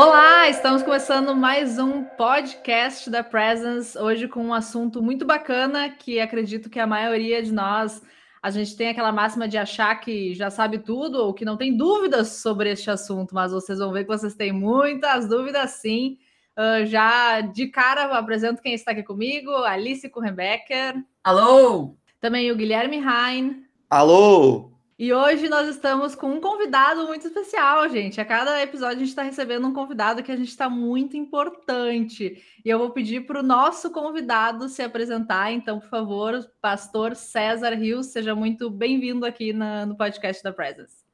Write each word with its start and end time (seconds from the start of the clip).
Olá, 0.00 0.48
estamos 0.48 0.84
começando 0.84 1.34
mais 1.34 1.76
um 1.76 2.04
podcast 2.04 3.10
da 3.10 3.24
Presence, 3.24 3.98
hoje 3.98 4.28
com 4.28 4.44
um 4.44 4.54
assunto 4.54 5.02
muito 5.02 5.24
bacana 5.24 5.88
que 5.90 6.20
acredito 6.20 6.70
que 6.70 6.78
a 6.78 6.86
maioria 6.86 7.42
de 7.42 7.52
nós 7.52 8.00
a 8.40 8.48
gente 8.48 8.76
tem 8.76 8.90
aquela 8.90 9.10
máxima 9.10 9.48
de 9.48 9.58
achar 9.58 9.96
que 9.96 10.34
já 10.34 10.50
sabe 10.50 10.78
tudo 10.78 11.16
ou 11.16 11.34
que 11.34 11.44
não 11.44 11.56
tem 11.56 11.76
dúvidas 11.76 12.28
sobre 12.28 12.70
este 12.70 12.88
assunto, 12.88 13.34
mas 13.34 13.50
vocês 13.50 13.80
vão 13.80 13.92
ver 13.92 14.04
que 14.04 14.16
vocês 14.16 14.36
têm 14.36 14.52
muitas 14.52 15.28
dúvidas 15.28 15.70
sim. 15.70 16.16
Uh, 16.56 16.86
já 16.86 17.40
de 17.40 17.66
cara 17.66 18.16
apresento 18.16 18.62
quem 18.62 18.74
está 18.74 18.92
aqui 18.92 19.02
comigo, 19.02 19.50
Alice 19.64 20.08
Kurrenbecker. 20.08 20.94
Alô! 21.24 21.96
Também 22.20 22.52
o 22.52 22.56
Guilherme 22.56 22.98
Hein. 22.98 23.64
Alô! 23.90 24.77
E 25.00 25.12
hoje 25.12 25.48
nós 25.48 25.68
estamos 25.68 26.16
com 26.16 26.26
um 26.26 26.40
convidado 26.40 27.06
muito 27.06 27.24
especial, 27.24 27.88
gente. 27.88 28.20
A 28.20 28.24
cada 28.24 28.60
episódio 28.60 28.96
a 28.96 28.98
gente 28.98 29.10
está 29.10 29.22
recebendo 29.22 29.68
um 29.68 29.72
convidado 29.72 30.24
que 30.24 30.32
a 30.32 30.36
gente 30.36 30.48
está 30.48 30.68
muito 30.68 31.16
importante. 31.16 32.42
E 32.64 32.68
eu 32.68 32.80
vou 32.80 32.90
pedir 32.90 33.24
para 33.24 33.38
o 33.38 33.42
nosso 33.44 33.92
convidado 33.92 34.68
se 34.68 34.82
apresentar. 34.82 35.52
Então, 35.52 35.78
por 35.78 35.88
favor, 35.88 36.44
pastor 36.60 37.14
César 37.14 37.74
Rios, 37.74 38.06
seja 38.06 38.34
muito 38.34 38.68
bem-vindo 38.68 39.24
aqui 39.24 39.52
na, 39.52 39.86
no 39.86 39.96
podcast 39.96 40.42
da 40.42 40.52
Presence. 40.52 41.04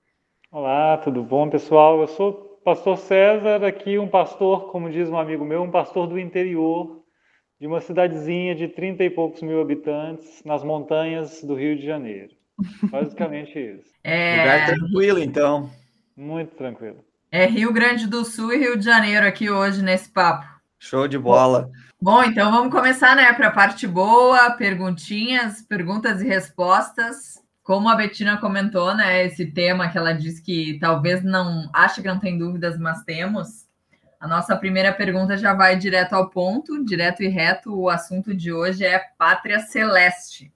Olá, 0.51 0.97
tudo 0.97 1.23
bom, 1.23 1.51
pessoal? 1.51 2.01
Eu 2.01 2.09
sou 2.09 2.33
pastor 2.64 2.97
César, 2.97 3.62
aqui 3.66 3.98
um 3.98 4.09
pastor, 4.09 4.73
como 4.73 4.89
diz 4.89 5.11
um 5.11 5.19
amigo 5.19 5.45
meu, 5.45 5.62
um 5.62 5.70
pastor 5.70 6.06
do 6.06 6.19
interior, 6.19 7.05
de 7.61 7.67
uma 7.67 7.83
cidadezinha 7.83 8.55
de 8.55 8.67
30 8.67 9.05
e 9.05 9.11
poucos 9.11 9.42
mil 9.42 9.61
habitantes, 9.61 10.42
nas 10.42 10.64
montanhas 10.64 11.45
do 11.45 11.55
Rio 11.55 11.77
de 11.77 11.84
Janeiro. 11.84 12.33
Basicamente 12.84 13.58
isso. 13.58 13.94
É... 14.06 14.36
Lugar 14.36 14.66
tranquilo, 14.66 15.19
então. 15.19 15.70
Muito 16.14 16.55
tranquilo. 16.56 17.02
É 17.33 17.46
Rio 17.46 17.72
Grande 17.72 18.06
do 18.06 18.22
Sul 18.22 18.52
e 18.52 18.58
Rio 18.58 18.77
de 18.77 18.84
Janeiro 18.84 19.27
aqui 19.27 19.48
hoje 19.48 19.83
nesse 19.83 20.11
papo. 20.11 20.46
Show 20.78 21.08
de 21.08 21.19
bola. 21.19 21.70
Bom, 22.00 22.22
então 22.22 22.52
vamos 22.52 22.70
começar, 22.70 23.16
né, 23.16 23.33
para 23.33 23.48
a 23.48 23.50
parte 23.50 23.86
boa, 23.86 24.50
perguntinhas, 24.50 25.62
perguntas 25.62 26.20
e 26.20 26.28
respostas. 26.28 27.42
Como 27.62 27.88
a 27.88 27.96
Betina 27.96 28.36
comentou, 28.36 28.94
né, 28.94 29.24
esse 29.24 29.46
tema 29.46 29.89
que 29.89 29.96
ela 29.96 30.12
disse 30.12 30.42
que 30.42 30.78
talvez 30.78 31.24
não 31.24 31.70
acha 31.72 32.02
que 32.02 32.08
não 32.08 32.20
tem 32.20 32.36
dúvidas, 32.36 32.78
mas 32.78 33.02
temos. 33.05 33.64
A 34.20 34.28
nossa 34.28 34.55
primeira 34.55 34.92
pergunta 34.92 35.36
já 35.36 35.55
vai 35.55 35.77
direto 35.78 36.12
ao 36.12 36.28
ponto, 36.28 36.84
direto 36.84 37.22
e 37.22 37.28
reto. 37.28 37.74
O 37.74 37.89
assunto 37.89 38.34
de 38.34 38.52
hoje 38.52 38.84
é 38.84 38.98
Pátria 39.16 39.61
Celeste 39.61 40.53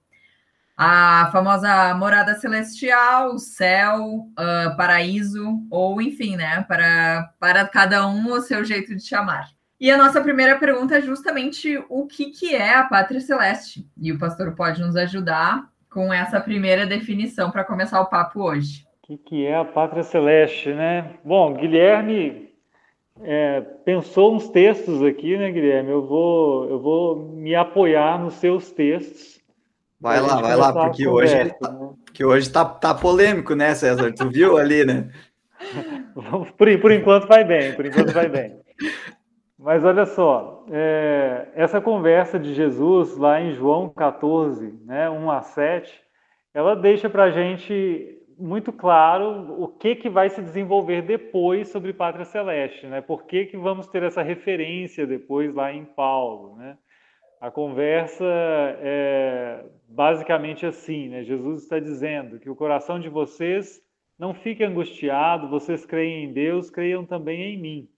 a 0.81 1.27
famosa 1.33 1.93
morada 1.95 2.35
celestial, 2.35 3.37
céu, 3.37 3.99
uh, 3.99 4.77
paraíso, 4.77 5.59
ou 5.69 6.01
enfim, 6.01 6.37
né? 6.37 6.63
Para, 6.69 7.33
para 7.37 7.67
cada 7.67 8.07
um 8.07 8.31
o 8.31 8.39
seu 8.39 8.63
jeito 8.63 8.95
de 8.95 9.05
chamar. 9.05 9.49
E 9.77 9.91
a 9.91 9.97
nossa 9.97 10.21
primeira 10.21 10.57
pergunta 10.57 10.97
é 10.97 11.01
justamente 11.01 11.77
o 11.89 12.07
que, 12.07 12.27
que 12.27 12.55
é 12.55 12.75
a 12.75 12.85
pátria 12.85 13.19
celeste. 13.19 13.85
E 14.01 14.13
o 14.13 14.17
pastor 14.17 14.55
pode 14.55 14.79
nos 14.79 14.95
ajudar 14.95 15.67
com 15.91 16.13
essa 16.13 16.39
primeira 16.39 16.85
definição 16.85 17.51
para 17.51 17.65
começar 17.65 17.99
o 17.99 18.09
papo 18.09 18.41
hoje. 18.41 18.87
O 19.03 19.07
que, 19.07 19.17
que 19.17 19.45
é 19.45 19.57
a 19.57 19.65
pátria 19.65 20.03
celeste, 20.03 20.71
né? 20.73 21.15
Bom, 21.25 21.55
Guilherme 21.55 22.53
é, 23.21 23.59
pensou 23.83 24.33
uns 24.33 24.47
textos 24.47 25.03
aqui, 25.03 25.35
né, 25.35 25.51
Guilherme? 25.51 25.91
Eu 25.91 26.07
vou, 26.07 26.69
eu 26.69 26.79
vou 26.79 27.33
me 27.33 27.53
apoiar 27.53 28.17
nos 28.17 28.35
seus 28.35 28.71
textos 28.71 29.38
Vai 29.99 30.21
lá, 30.21 30.41
vai 30.41 30.55
lá, 30.55 30.71
porque 30.71 31.07
hoje, 31.07 31.35
né? 31.35 31.51
porque 32.05 32.23
hoje 32.23 32.49
tá, 32.49 32.63
tá 32.63 32.93
polêmico, 32.93 33.53
né, 33.53 33.75
César? 33.75 34.13
Tu 34.13 34.29
viu 34.29 34.57
ali, 34.57 34.85
né? 34.85 35.09
por, 36.57 36.79
por 36.79 36.91
enquanto 36.91 37.27
vai 37.27 37.43
bem, 37.43 37.73
por 37.75 37.85
enquanto 37.85 38.13
vai 38.13 38.29
bem. 38.29 38.59
Mas 39.57 39.83
olha 39.83 40.05
só, 40.05 40.65
é, 40.71 41.49
essa 41.53 41.81
conversa 41.81 42.39
de 42.39 42.53
Jesus 42.53 43.17
lá 43.17 43.41
em 43.41 43.53
João 43.53 43.89
14, 43.89 44.73
né, 44.85 45.09
1 45.09 45.31
a 45.31 45.41
7, 45.41 46.01
ela 46.53 46.77
deixa 46.77 47.09
para 47.09 47.23
a 47.23 47.31
gente 47.31 48.17
muito 48.37 48.71
claro 48.71 49.61
o 49.61 49.67
que, 49.67 49.95
que 49.95 50.09
vai 50.09 50.29
se 50.29 50.41
desenvolver 50.41 51.01
depois 51.01 51.67
sobre 51.67 51.91
Pátria 51.91 52.23
Celeste, 52.23 52.87
né? 52.87 53.01
Por 53.01 53.25
que, 53.25 53.45
que 53.47 53.57
vamos 53.57 53.87
ter 53.87 54.01
essa 54.01 54.21
referência 54.21 55.05
depois 55.05 55.53
lá 55.53 55.73
em 55.73 55.83
Paulo, 55.83 56.55
né? 56.55 56.77
A 57.41 57.49
conversa 57.49 58.25
é 58.25 59.63
basicamente 59.87 60.65
assim, 60.65 61.07
né? 61.07 61.23
Jesus 61.23 61.63
está 61.63 61.79
dizendo 61.79 62.37
que 62.37 62.49
o 62.49 62.55
coração 62.55 62.99
de 62.99 63.07
vocês 63.07 63.81
não 64.17 64.33
fique 64.33 64.61
angustiado, 64.61 65.47
vocês 65.47 65.85
creem 65.85 66.25
em 66.25 66.33
Deus, 66.33 66.69
creiam 66.69 67.05
também 67.05 67.53
em 67.53 67.57
mim. 67.57 67.89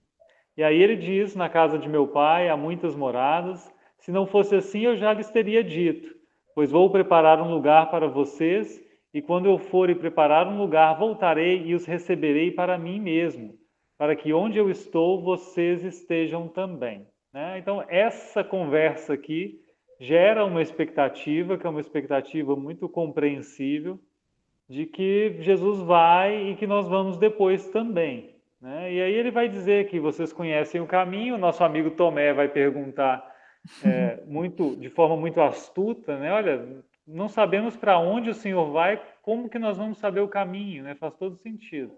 E 0.56 0.62
aí 0.62 0.80
ele 0.80 0.94
diz: 0.94 1.34
Na 1.34 1.48
casa 1.48 1.76
de 1.76 1.88
meu 1.88 2.06
pai 2.06 2.48
há 2.48 2.56
muitas 2.56 2.94
moradas, 2.94 3.68
se 3.98 4.12
não 4.12 4.28
fosse 4.28 4.54
assim 4.54 4.82
eu 4.82 4.96
já 4.96 5.12
lhes 5.12 5.28
teria 5.28 5.64
dito, 5.64 6.14
pois 6.54 6.70
vou 6.70 6.88
preparar 6.88 7.42
um 7.42 7.50
lugar 7.52 7.90
para 7.90 8.06
vocês, 8.06 8.80
e 9.12 9.20
quando 9.20 9.46
eu 9.46 9.58
for 9.58 9.90
e 9.90 9.94
preparar 9.96 10.46
um 10.46 10.56
lugar, 10.56 10.96
voltarei 10.96 11.66
e 11.66 11.74
os 11.74 11.84
receberei 11.84 12.52
para 12.52 12.78
mim 12.78 13.00
mesmo, 13.00 13.54
para 13.98 14.14
que 14.14 14.32
onde 14.32 14.56
eu 14.56 14.70
estou 14.70 15.20
vocês 15.20 15.82
estejam 15.82 16.46
também. 16.46 17.11
Né? 17.32 17.58
Então, 17.58 17.84
essa 17.88 18.44
conversa 18.44 19.14
aqui 19.14 19.60
gera 19.98 20.44
uma 20.44 20.60
expectativa, 20.60 21.56
que 21.56 21.66
é 21.66 21.70
uma 21.70 21.80
expectativa 21.80 22.56
muito 22.56 22.88
compreensível, 22.88 23.98
de 24.68 24.86
que 24.86 25.36
Jesus 25.40 25.80
vai 25.80 26.50
e 26.50 26.56
que 26.56 26.66
nós 26.66 26.88
vamos 26.88 27.16
depois 27.16 27.68
também. 27.68 28.36
Né? 28.60 28.94
E 28.94 29.02
aí 29.02 29.12
ele 29.12 29.30
vai 29.30 29.48
dizer 29.48 29.88
que 29.88 30.00
vocês 30.00 30.32
conhecem 30.32 30.80
o 30.80 30.86
caminho, 30.86 31.38
nosso 31.38 31.64
amigo 31.64 31.90
Tomé 31.90 32.32
vai 32.32 32.48
perguntar 32.48 33.24
é, 33.84 34.22
muito, 34.26 34.76
de 34.76 34.88
forma 34.88 35.16
muito 35.16 35.40
astuta, 35.40 36.18
né? 36.18 36.32
olha, 36.32 36.84
não 37.06 37.28
sabemos 37.28 37.76
para 37.76 37.98
onde 37.98 38.30
o 38.30 38.34
Senhor 38.34 38.70
vai, 38.70 39.02
como 39.20 39.48
que 39.48 39.58
nós 39.58 39.76
vamos 39.76 39.98
saber 39.98 40.20
o 40.20 40.28
caminho? 40.28 40.84
Né? 40.84 40.94
Faz 40.94 41.14
todo 41.16 41.36
sentido. 41.36 41.92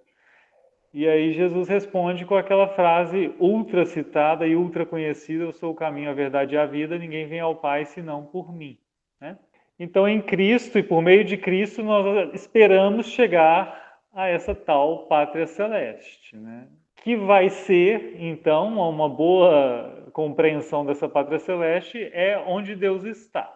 E 0.95 1.09
aí 1.09 1.33
Jesus 1.33 1.69
responde 1.69 2.25
com 2.25 2.37
aquela 2.37 2.69
frase 2.69 3.35
ultra 3.41 3.85
citada 3.85 4.47
e 4.47 4.55
ultra 4.55 4.87
conhecida: 4.87 5.43
Eu 5.43 5.53
sou 5.53 5.73
o 5.73 5.75
caminho, 5.75 6.09
a 6.09 6.15
verdade 6.15 6.55
e 6.55 6.59
a 6.59 6.65
vida, 6.65 6.97
ninguém 6.97 7.27
vem 7.27 7.41
ao 7.41 7.57
Pai 7.57 7.85
senão 7.85 8.25
por 8.25 8.55
mim. 8.55 8.79
Né? 9.21 9.37
Então, 9.77 10.09
em 10.09 10.23
Cristo 10.23 10.79
e 10.79 10.85
por 10.85 11.03
meio 11.03 11.25
de 11.25 11.37
Cristo, 11.37 11.83
nós 11.83 12.33
esperamos 12.33 13.09
chegar 13.09 13.99
a 14.13 14.29
essa 14.29 14.55
tal 14.55 15.07
pátria 15.09 15.49
celeste, 15.49 16.37
né? 16.37 16.69
que 17.03 17.17
vai 17.17 17.51
ser, 17.51 18.15
então, 18.21 18.69
uma 18.69 19.09
boa 19.09 20.09
compreensão 20.13 20.87
dessa 20.87 21.09
pátria 21.09 21.41
celeste 21.41 22.09
é 22.13 22.39
onde 22.39 22.77
Deus 22.77 23.03
está. 23.03 23.53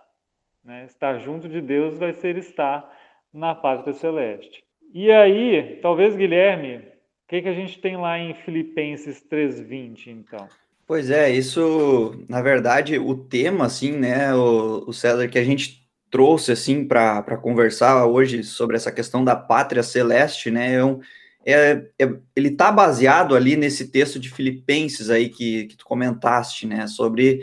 Né? 0.64 0.86
Estar 0.86 1.20
junto 1.20 1.48
de 1.48 1.60
Deus 1.60 1.96
vai 1.96 2.12
ser 2.12 2.36
estar 2.36 2.92
na 3.32 3.54
pátria 3.54 3.94
celeste. 3.94 4.64
E 4.92 5.12
aí, 5.12 5.78
talvez, 5.80 6.16
Guilherme, 6.16 6.97
que, 7.28 7.42
que 7.42 7.48
a 7.48 7.54
gente 7.54 7.78
tem 7.78 7.96
lá 7.96 8.18
em 8.18 8.34
Filipenses 8.34 9.22
3:20, 9.30 10.08
então? 10.08 10.48
Pois 10.86 11.10
é, 11.10 11.30
isso, 11.30 12.24
na 12.26 12.40
verdade, 12.40 12.98
o 12.98 13.14
tema, 13.14 13.66
assim, 13.66 13.92
né, 13.92 14.34
o, 14.34 14.84
o 14.86 14.92
César, 14.92 15.28
que 15.28 15.38
a 15.38 15.44
gente 15.44 15.86
trouxe, 16.10 16.50
assim, 16.50 16.88
para 16.88 17.36
conversar 17.36 18.06
hoje 18.06 18.42
sobre 18.42 18.76
essa 18.76 18.90
questão 18.90 19.22
da 19.22 19.36
pátria 19.36 19.82
celeste, 19.82 20.50
né, 20.50 20.76
é, 20.76 20.84
um, 20.84 21.00
é, 21.44 21.84
é 21.98 22.14
ele 22.34 22.48
está 22.48 22.72
baseado 22.72 23.36
ali 23.36 23.54
nesse 23.54 23.88
texto 23.90 24.18
de 24.18 24.30
Filipenses 24.30 25.10
aí 25.10 25.28
que, 25.28 25.66
que 25.66 25.76
tu 25.76 25.84
comentaste, 25.84 26.66
né, 26.66 26.86
sobre 26.86 27.40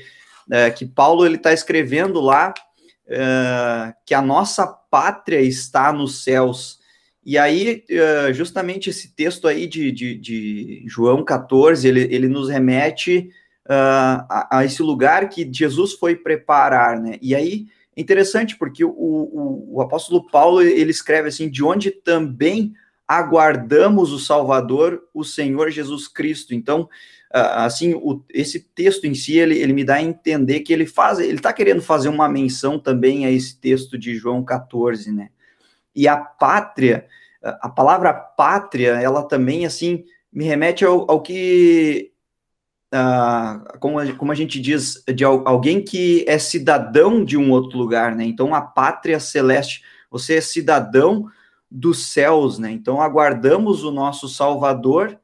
é, 0.51 0.71
que 0.71 0.87
Paulo, 0.87 1.23
ele 1.23 1.35
está 1.35 1.53
escrevendo 1.53 2.19
lá 2.19 2.51
é, 3.07 3.93
que 4.03 4.15
a 4.15 4.21
nossa 4.23 4.65
pátria 4.65 5.39
está 5.39 5.93
nos 5.93 6.23
céus, 6.23 6.79
e 7.25 7.39
aí, 7.39 7.83
eh, 7.89 8.31
justamente 8.33 8.91
esse 8.91 9.15
texto 9.15 9.47
aí 9.47 9.65
de, 9.65 9.91
de, 9.91 10.15
de 10.15 10.83
João 10.85 11.25
14, 11.25 11.87
ele, 11.87 12.01
ele 12.01 12.27
nos 12.27 12.49
remete 12.49 13.31
uh, 13.65 14.21
a, 14.29 14.59
a, 14.59 14.65
esse 14.65 14.83
lugar 14.83 15.27
que 15.27 15.49
Jesus 15.51 15.93
foi 15.93 16.15
preparar, 16.15 17.01
né? 17.01 17.17
E 17.19 17.33
aí, 17.33 17.65
interessante, 17.97 18.55
porque 18.55 18.85
o, 18.85 18.91
o, 18.91 19.75
o 19.77 19.81
apóstolo 19.81 20.27
Paulo, 20.29 20.61
ele 20.61 20.91
escreve 20.91 21.29
assim, 21.29 21.49
de 21.49 21.63
onde 21.63 21.89
também 21.89 22.73
aguardamos 23.07 24.11
o 24.11 24.19
Salvador, 24.19 25.01
o 25.11 25.23
Senhor 25.23 25.71
Jesus 25.71 26.07
Cristo. 26.07 26.53
Então, 26.53 26.87
assim, 27.31 27.95
o, 27.95 28.23
esse 28.31 28.59
texto 28.59 29.05
em 29.05 29.15
si, 29.15 29.37
ele, 29.37 29.57
ele 29.57 29.73
me 29.73 29.83
dá 29.83 29.95
a 29.95 30.01
entender 30.03 30.59
que 30.59 30.71
ele 30.71 30.85
faz, 30.85 31.19
ele 31.19 31.35
está 31.35 31.51
querendo 31.51 31.81
fazer 31.81 32.09
uma 32.09 32.29
menção 32.29 32.77
também 32.79 33.25
a 33.25 33.31
esse 33.31 33.59
texto 33.59 33.97
de 33.97 34.15
João 34.15 34.43
14, 34.43 35.11
né? 35.11 35.29
E 35.95 36.07
a 36.07 36.17
pátria, 36.17 37.07
a 37.41 37.69
palavra 37.69 38.13
pátria, 38.13 38.91
ela 39.01 39.23
também, 39.23 39.65
assim, 39.65 40.03
me 40.31 40.43
remete 40.43 40.83
ao, 40.83 41.09
ao 41.09 41.21
que, 41.21 42.11
uh, 42.93 43.79
como, 43.79 43.99
a, 43.99 44.13
como 44.13 44.31
a 44.31 44.35
gente 44.35 44.59
diz, 44.59 45.03
de 45.13 45.23
alguém 45.23 45.83
que 45.83 46.25
é 46.27 46.37
cidadão 46.37 47.23
de 47.23 47.37
um 47.37 47.51
outro 47.51 47.77
lugar, 47.77 48.15
né? 48.15 48.25
Então, 48.25 48.53
a 48.53 48.61
pátria 48.61 49.19
celeste, 49.19 49.83
você 50.09 50.35
é 50.35 50.41
cidadão 50.41 51.27
dos 51.69 52.07
céus, 52.07 52.59
né? 52.59 52.71
Então, 52.71 53.01
aguardamos 53.01 53.83
o 53.83 53.91
nosso 53.91 54.27
Salvador 54.27 55.19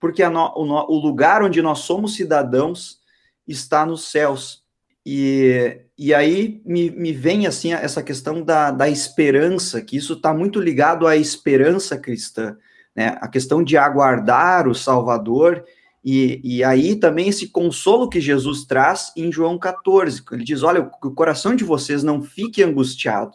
porque 0.00 0.26
no, 0.26 0.46
o, 0.56 0.94
o 0.94 0.98
lugar 0.98 1.42
onde 1.42 1.60
nós 1.60 1.80
somos 1.80 2.14
cidadãos 2.14 2.98
está 3.46 3.84
nos 3.84 4.08
céus. 4.10 4.59
E, 5.04 5.80
e 5.96 6.12
aí 6.12 6.60
me, 6.64 6.90
me 6.90 7.12
vem 7.12 7.46
assim 7.46 7.72
essa 7.72 8.02
questão 8.02 8.42
da, 8.42 8.70
da 8.70 8.88
esperança, 8.88 9.80
que 9.80 9.96
isso 9.96 10.14
está 10.14 10.34
muito 10.34 10.60
ligado 10.60 11.06
à 11.06 11.16
esperança 11.16 11.96
cristã, 11.98 12.56
né? 12.94 13.16
A 13.20 13.28
questão 13.28 13.62
de 13.62 13.76
aguardar 13.76 14.68
o 14.68 14.74
Salvador, 14.74 15.64
e, 16.04 16.40
e 16.42 16.64
aí 16.64 16.96
também 16.96 17.28
esse 17.28 17.48
consolo 17.48 18.08
que 18.08 18.20
Jesus 18.20 18.64
traz 18.64 19.12
em 19.16 19.30
João 19.30 19.58
14, 19.58 20.22
ele 20.32 20.44
diz: 20.44 20.62
olha, 20.62 20.90
o 21.02 21.10
coração 21.10 21.54
de 21.54 21.64
vocês 21.64 22.02
não 22.02 22.22
fique 22.22 22.62
angustiado, 22.62 23.32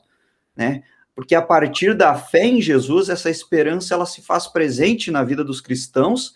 né? 0.56 0.83
Porque 1.15 1.33
a 1.33 1.41
partir 1.41 1.95
da 1.95 2.13
fé 2.15 2.45
em 2.45 2.61
Jesus, 2.61 3.07
essa 3.07 3.29
esperança 3.29 3.94
ela 3.94 4.06
se 4.06 4.21
faz 4.21 4.47
presente 4.47 5.09
na 5.11 5.23
vida 5.23 5.44
dos 5.44 5.61
cristãos, 5.61 6.35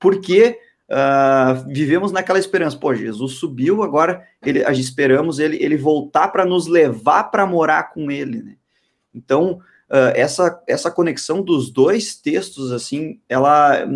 porque 0.00 0.58
uh, 0.88 1.66
vivemos 1.68 2.12
naquela 2.12 2.38
esperança. 2.38 2.76
Pô, 2.76 2.94
Jesus 2.94 3.34
subiu, 3.34 3.82
agora 3.82 4.26
ele, 4.44 4.62
esperamos 4.72 5.38
ele, 5.38 5.62
ele 5.62 5.76
voltar 5.76 6.28
para 6.28 6.44
nos 6.44 6.66
levar 6.66 7.24
para 7.24 7.46
morar 7.46 7.90
com 7.92 8.10
ele. 8.10 8.42
Né? 8.42 8.56
Então, 9.14 9.60
uh, 9.90 10.12
essa, 10.14 10.62
essa 10.66 10.90
conexão 10.90 11.42
dos 11.42 11.70
dois 11.70 12.16
textos, 12.16 12.72
assim, 12.72 13.20
ela, 13.28 13.86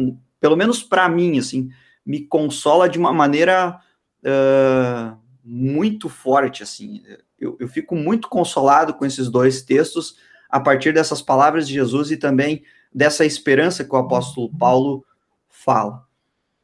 pelo 0.40 0.56
menos 0.56 0.82
para 0.82 1.08
mim, 1.08 1.38
assim, 1.38 1.70
me 2.04 2.20
consola 2.20 2.88
de 2.88 2.98
uma 2.98 3.12
maneira 3.12 3.80
uh, 4.24 5.16
muito 5.44 6.08
forte, 6.08 6.62
assim. 6.62 7.02
Eu, 7.38 7.56
eu 7.58 7.68
fico 7.68 7.96
muito 7.96 8.28
consolado 8.28 8.94
com 8.94 9.04
esses 9.04 9.28
dois 9.28 9.62
textos 9.62 10.16
a 10.48 10.60
partir 10.60 10.92
dessas 10.92 11.22
palavras 11.22 11.66
de 11.66 11.74
Jesus 11.74 12.10
e 12.10 12.16
também 12.16 12.62
dessa 12.94 13.24
esperança 13.24 13.84
que 13.84 13.94
o 13.94 13.98
apóstolo 13.98 14.50
Paulo 14.56 15.04
fala. 15.48 16.04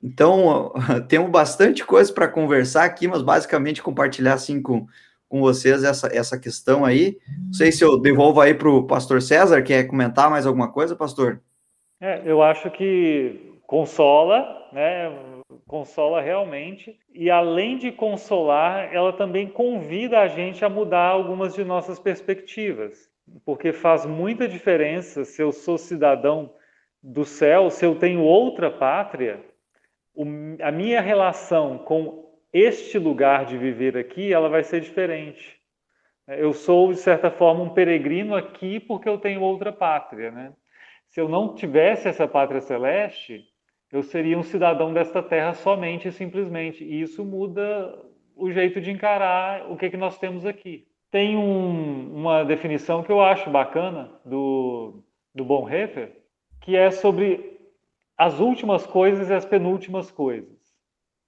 Então, 0.02 0.72
temos 1.08 1.30
bastante 1.30 1.84
coisa 1.84 2.12
para 2.12 2.28
conversar 2.28 2.84
aqui, 2.84 3.08
mas 3.08 3.22
basicamente 3.22 3.82
compartilhar 3.82 4.34
assim 4.34 4.62
com, 4.62 4.86
com 5.28 5.40
vocês 5.40 5.84
essa, 5.84 6.08
essa 6.14 6.38
questão 6.38 6.84
aí. 6.84 7.18
Não 7.46 7.52
sei 7.52 7.72
se 7.72 7.84
eu 7.84 7.98
devolvo 7.98 8.40
aí 8.40 8.54
para 8.54 8.68
o 8.68 8.86
pastor 8.86 9.20
César, 9.20 9.62
quer 9.62 9.84
comentar 9.84 10.30
mais 10.30 10.46
alguma 10.46 10.70
coisa, 10.70 10.96
pastor? 10.96 11.40
É, 12.00 12.22
eu 12.24 12.42
acho 12.42 12.70
que 12.70 13.58
consola, 13.66 14.68
né? 14.72 15.12
Consola 15.66 16.20
realmente. 16.20 16.98
E 17.12 17.28
além 17.28 17.76
de 17.76 17.90
consolar, 17.90 18.94
ela 18.94 19.12
também 19.12 19.48
convida 19.48 20.20
a 20.20 20.28
gente 20.28 20.64
a 20.64 20.68
mudar 20.68 21.08
algumas 21.08 21.54
de 21.54 21.64
nossas 21.64 21.98
perspectivas. 21.98 23.10
Porque 23.44 23.72
faz 23.72 24.06
muita 24.06 24.48
diferença 24.48 25.24
se 25.24 25.42
eu 25.42 25.52
sou 25.52 25.76
cidadão 25.76 26.54
do 27.02 27.24
céu, 27.24 27.68
se 27.68 27.84
eu 27.84 27.94
tenho 27.94 28.22
outra 28.22 28.70
pátria, 28.70 29.44
o, 30.18 30.24
a 30.60 30.72
minha 30.72 31.00
relação 31.00 31.78
com 31.78 32.28
este 32.52 32.98
lugar 32.98 33.46
de 33.46 33.56
viver 33.56 33.96
aqui, 33.96 34.32
ela 34.32 34.48
vai 34.48 34.64
ser 34.64 34.80
diferente. 34.80 35.56
Eu 36.26 36.52
sou, 36.52 36.92
de 36.92 36.98
certa 36.98 37.30
forma, 37.30 37.62
um 37.62 37.70
peregrino 37.70 38.34
aqui 38.34 38.80
porque 38.80 39.08
eu 39.08 39.18
tenho 39.18 39.40
outra 39.40 39.72
pátria. 39.72 40.32
Né? 40.32 40.52
Se 41.06 41.20
eu 41.20 41.28
não 41.28 41.54
tivesse 41.54 42.08
essa 42.08 42.26
pátria 42.26 42.60
celeste, 42.60 43.44
eu 43.92 44.02
seria 44.02 44.36
um 44.36 44.42
cidadão 44.42 44.92
desta 44.92 45.22
terra 45.22 45.54
somente 45.54 46.08
e 46.08 46.12
simplesmente. 46.12 46.82
E 46.82 47.00
isso 47.00 47.24
muda 47.24 47.96
o 48.34 48.50
jeito 48.50 48.80
de 48.80 48.90
encarar 48.90 49.70
o 49.70 49.76
que, 49.76 49.88
que 49.88 49.96
nós 49.96 50.18
temos 50.18 50.44
aqui. 50.44 50.84
Tem 51.12 51.36
um, 51.36 52.12
uma 52.12 52.44
definição 52.44 53.04
que 53.04 53.12
eu 53.12 53.20
acho 53.20 53.48
bacana 53.50 54.10
do, 54.24 55.02
do 55.32 55.44
Bonhoeffer, 55.44 56.12
que 56.60 56.76
é 56.76 56.90
sobre 56.90 57.57
as 58.18 58.40
últimas 58.40 58.84
coisas 58.84 59.30
e 59.30 59.32
as 59.32 59.46
penúltimas 59.46 60.10
coisas. 60.10 60.58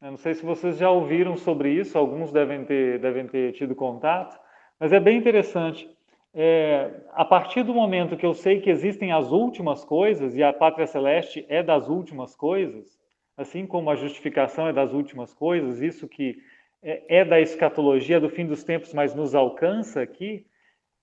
Eu 0.02 0.10
não 0.10 0.16
sei 0.16 0.34
se 0.34 0.44
vocês 0.44 0.76
já 0.76 0.90
ouviram 0.90 1.36
sobre 1.36 1.70
isso, 1.70 1.96
alguns 1.96 2.32
devem 2.32 2.64
ter, 2.64 2.98
devem 2.98 3.28
ter 3.28 3.52
tido 3.52 3.76
contato, 3.76 4.36
mas 4.78 4.92
é 4.92 4.98
bem 4.98 5.18
interessante. 5.18 5.88
É, 6.34 7.02
a 7.12 7.24
partir 7.24 7.62
do 7.62 7.72
momento 7.74 8.16
que 8.16 8.26
eu 8.26 8.34
sei 8.34 8.60
que 8.60 8.70
existem 8.70 9.12
as 9.12 9.30
últimas 9.30 9.84
coisas, 9.84 10.34
e 10.34 10.42
a 10.42 10.52
pátria 10.52 10.86
celeste 10.86 11.44
é 11.48 11.62
das 11.62 11.88
últimas 11.88 12.34
coisas, 12.34 12.98
assim 13.36 13.66
como 13.66 13.90
a 13.90 13.94
justificação 13.94 14.66
é 14.66 14.72
das 14.72 14.92
últimas 14.92 15.32
coisas, 15.32 15.80
isso 15.80 16.08
que 16.08 16.38
é, 16.82 17.20
é 17.20 17.24
da 17.24 17.40
escatologia 17.40 18.18
do 18.18 18.30
fim 18.30 18.46
dos 18.46 18.64
tempos, 18.64 18.92
mas 18.92 19.14
nos 19.14 19.34
alcança 19.34 20.00
aqui, 20.00 20.46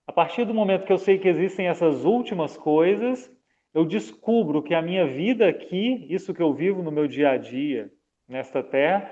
a 0.06 0.12
partir 0.12 0.44
do 0.44 0.54
momento 0.54 0.86
que 0.86 0.94
eu 0.94 0.98
sei 0.98 1.18
que 1.18 1.28
existem 1.28 1.68
essas 1.68 2.04
últimas 2.04 2.57
coisas, 2.57 3.31
eu 3.74 3.86
descubro 3.86 4.64
que 4.64 4.74
a 4.74 4.81
minha 4.81 5.06
vida 5.06 5.48
aqui, 5.48 6.06
isso 6.10 6.34
que 6.34 6.42
eu 6.42 6.54
vivo 6.54 6.81
no 6.81 6.92
meu 6.92 7.08
dia 7.08 7.31
a 7.31 7.38
dia, 7.38 7.92
nesta 8.28 8.64
terra, 8.64 9.10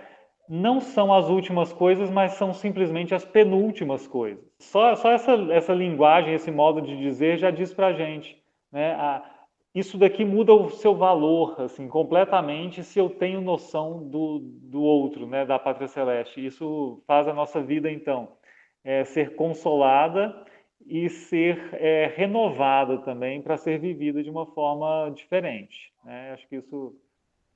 não 0.47 0.79
são 0.79 1.13
as 1.13 1.29
últimas 1.29 1.73
coisas, 1.73 2.09
mas 2.09 2.33
são 2.33 2.53
simplesmente 2.53 3.15
as 3.15 3.25
penúltimas 3.25 4.07
coisas. 4.07 4.43
Só, 4.59 4.95
só 4.95 5.11
essa, 5.11 5.33
essa 5.51 5.73
linguagem, 5.73 6.33
esse 6.33 6.51
modo 6.51 6.81
de 6.81 6.97
dizer 6.97 7.37
já 7.37 7.49
diz 7.49 7.73
para 7.73 7.87
a 7.87 7.93
gente, 7.93 8.37
né? 8.71 8.93
A, 8.93 9.31
isso 9.73 9.97
daqui 9.97 10.23
muda 10.23 10.53
o 10.53 10.69
seu 10.69 10.95
valor, 10.95 11.59
assim, 11.59 11.89
completamente, 11.89 12.81
se 12.81 12.97
eu 12.97 13.09
tenho 13.09 13.41
noção 13.41 14.07
do, 14.07 14.39
do 14.39 14.81
outro, 14.81 15.27
né, 15.27 15.45
da 15.45 15.59
pátria 15.59 15.89
celeste. 15.89 16.45
Isso 16.45 17.03
faz 17.05 17.27
a 17.27 17.33
nossa 17.33 17.61
vida, 17.61 17.91
então, 17.91 18.29
é, 18.85 19.03
ser 19.03 19.35
consolada 19.35 20.33
e 20.85 21.09
ser 21.09 21.69
é, 21.73 22.13
renovada 22.15 22.99
também 22.99 23.41
para 23.41 23.57
ser 23.57 23.79
vivida 23.79 24.23
de 24.23 24.29
uma 24.29 24.45
forma 24.45 25.11
diferente. 25.15 25.91
Né? 26.03 26.33
Acho 26.33 26.47
que 26.47 26.57
isso 26.57 26.95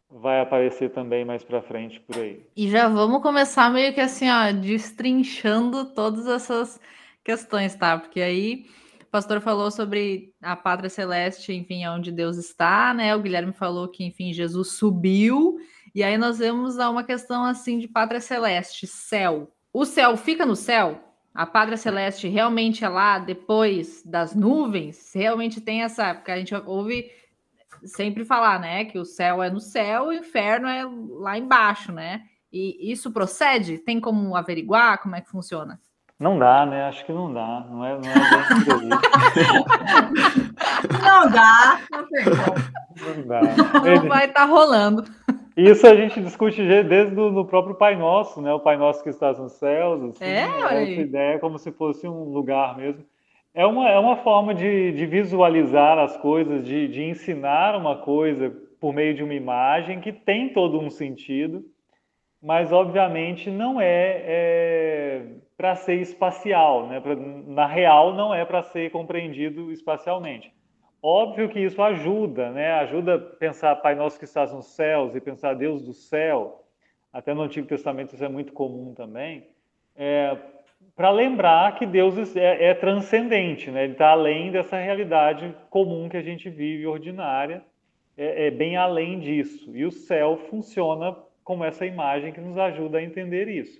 vai 0.09 0.41
aparecer 0.41 0.89
também 0.89 1.23
mais 1.23 1.43
para 1.43 1.61
frente 1.61 1.99
por 1.99 2.17
aí. 2.17 2.43
E 2.55 2.67
já 2.69 2.87
vamos 2.87 3.21
começar 3.21 3.71
meio 3.71 3.93
que 3.93 4.01
assim, 4.01 4.27
ó, 4.29 4.51
destrinchando 4.51 5.93
todas 5.93 6.25
essas 6.25 6.79
questões, 7.23 7.75
tá? 7.75 7.97
Porque 7.97 8.19
aí 8.19 8.65
o 9.03 9.05
pastor 9.11 9.39
falou 9.39 9.69
sobre 9.69 10.33
a 10.41 10.55
pátria 10.55 10.89
celeste, 10.89 11.53
enfim, 11.53 11.85
onde 11.87 12.11
Deus 12.11 12.37
está, 12.37 12.93
né? 12.93 13.15
O 13.15 13.21
Guilherme 13.21 13.53
falou 13.53 13.87
que, 13.87 14.03
enfim, 14.03 14.33
Jesus 14.33 14.71
subiu. 14.71 15.57
E 15.93 16.03
aí 16.03 16.17
nós 16.17 16.39
vemos 16.39 16.77
uma 16.77 17.03
questão 17.03 17.43
assim 17.43 17.77
de 17.77 17.87
pátria 17.87 18.21
celeste, 18.21 18.87
céu. 18.87 19.51
O 19.71 19.85
céu 19.85 20.17
fica 20.17 20.45
no 20.45 20.55
céu? 20.55 21.08
A 21.39 21.45
Pátria 21.45 21.77
Celeste 21.77 22.27
realmente 22.27 22.83
é 22.83 22.89
lá 22.89 23.17
depois 23.17 24.03
das 24.05 24.35
nuvens? 24.35 25.13
Realmente 25.15 25.61
tem 25.61 25.83
essa. 25.83 26.13
Porque 26.13 26.31
a 26.31 26.37
gente 26.37 26.53
ouve 26.53 27.09
sempre 27.85 28.25
falar, 28.25 28.59
né? 28.59 28.83
Que 28.83 28.99
o 28.99 29.05
céu 29.05 29.41
é 29.41 29.49
no 29.49 29.61
céu, 29.61 30.07
o 30.07 30.13
inferno 30.13 30.67
é 30.67 30.83
lá 31.11 31.37
embaixo, 31.37 31.93
né? 31.93 32.23
E 32.51 32.91
isso 32.91 33.09
procede? 33.13 33.77
Tem 33.77 34.01
como 34.01 34.35
averiguar 34.35 35.01
como 35.01 35.15
é 35.15 35.21
que 35.21 35.29
funciona? 35.29 35.79
Não 36.19 36.37
dá, 36.37 36.65
né? 36.65 36.89
Acho 36.89 37.05
que 37.05 37.13
não 37.13 37.33
dá. 37.33 37.65
Não 37.69 37.85
é, 37.85 37.97
não 37.97 38.01
é 38.01 38.15
Não 41.01 41.31
dá. 41.31 41.79
Não 41.89 42.05
tem 42.09 42.25
como. 42.25 43.15
Não 43.15 43.27
dá. 43.27 43.41
Não 43.95 44.09
vai 44.09 44.25
estar 44.25 44.41
tá 44.41 44.45
rolando. 44.45 45.05
Isso 45.59 45.85
a 45.85 45.93
gente 45.93 46.21
discute 46.21 46.61
desde 46.83 47.19
o 47.19 47.43
próprio 47.43 47.75
Pai 47.75 47.95
Nosso, 47.95 48.41
né? 48.41 48.53
O 48.53 48.61
Pai 48.61 48.77
Nosso 48.77 49.03
que 49.03 49.09
está 49.09 49.33
nos 49.33 49.53
céus. 49.53 50.01
Assim, 50.03 50.23
é, 50.23 50.43
essa 50.43 51.01
ideia 51.01 51.35
é 51.35 51.37
como 51.37 51.59
se 51.59 51.69
fosse 51.73 52.07
um 52.07 52.23
lugar 52.31 52.77
mesmo. 52.77 53.03
É 53.53 53.65
uma, 53.65 53.89
é 53.89 53.99
uma 53.99 54.15
forma 54.17 54.55
de, 54.55 54.93
de 54.93 55.05
visualizar 55.05 55.99
as 55.99 56.15
coisas, 56.15 56.63
de, 56.63 56.87
de 56.87 57.03
ensinar 57.03 57.75
uma 57.75 57.97
coisa 57.97 58.55
por 58.79 58.93
meio 58.93 59.13
de 59.13 59.21
uma 59.21 59.33
imagem 59.33 59.99
que 59.99 60.13
tem 60.13 60.53
todo 60.53 60.79
um 60.79 60.89
sentido, 60.89 61.65
mas 62.41 62.71
obviamente 62.71 63.49
não 63.49 63.81
é, 63.81 64.23
é 64.25 65.25
para 65.57 65.75
ser 65.75 65.95
espacial, 65.95 66.87
né? 66.87 67.01
Pra, 67.01 67.17
na 67.17 67.65
real 67.65 68.13
não 68.13 68.33
é 68.33 68.45
para 68.45 68.63
ser 68.63 68.91
compreendido 68.91 69.73
espacialmente. 69.73 70.53
Óbvio 71.01 71.47
que 71.47 71.59
isso 71.59 71.81
ajuda, 71.81 72.51
né? 72.51 72.71
Ajuda 72.73 73.15
a 73.15 73.19
pensar 73.19 73.75
Pai 73.77 73.95
Nosso 73.95 74.19
que 74.19 74.25
estás 74.25 74.51
nos 74.51 74.65
céus 74.67 75.15
e 75.15 75.21
pensar 75.21 75.53
Deus 75.53 75.81
do 75.81 75.93
céu. 75.93 76.65
Até 77.11 77.33
no 77.33 77.41
Antigo 77.41 77.67
Testamento 77.67 78.13
isso 78.13 78.23
é 78.23 78.27
muito 78.27 78.51
comum 78.51 78.93
também. 78.93 79.47
É, 79.95 80.35
para 80.95 81.09
lembrar 81.09 81.75
que 81.75 81.85
Deus 81.85 82.35
é, 82.35 82.65
é 82.65 82.73
transcendente, 82.73 83.71
né? 83.71 83.85
Ele 83.85 83.93
está 83.93 84.09
além 84.09 84.51
dessa 84.51 84.77
realidade 84.77 85.55
comum 85.69 86.09
que 86.09 86.17
a 86.17 86.21
gente 86.21 86.49
vive, 86.49 86.85
ordinária. 86.85 87.63
É, 88.17 88.47
é 88.47 88.51
bem 88.51 88.75
além 88.75 89.19
disso. 89.19 89.75
E 89.75 89.85
o 89.85 89.91
céu 89.91 90.35
funciona 90.49 91.15
como 91.45 91.63
essa 91.63 91.85
imagem 91.85 92.33
que 92.33 92.41
nos 92.41 92.57
ajuda 92.57 92.97
a 92.97 93.03
entender 93.03 93.47
isso. 93.47 93.79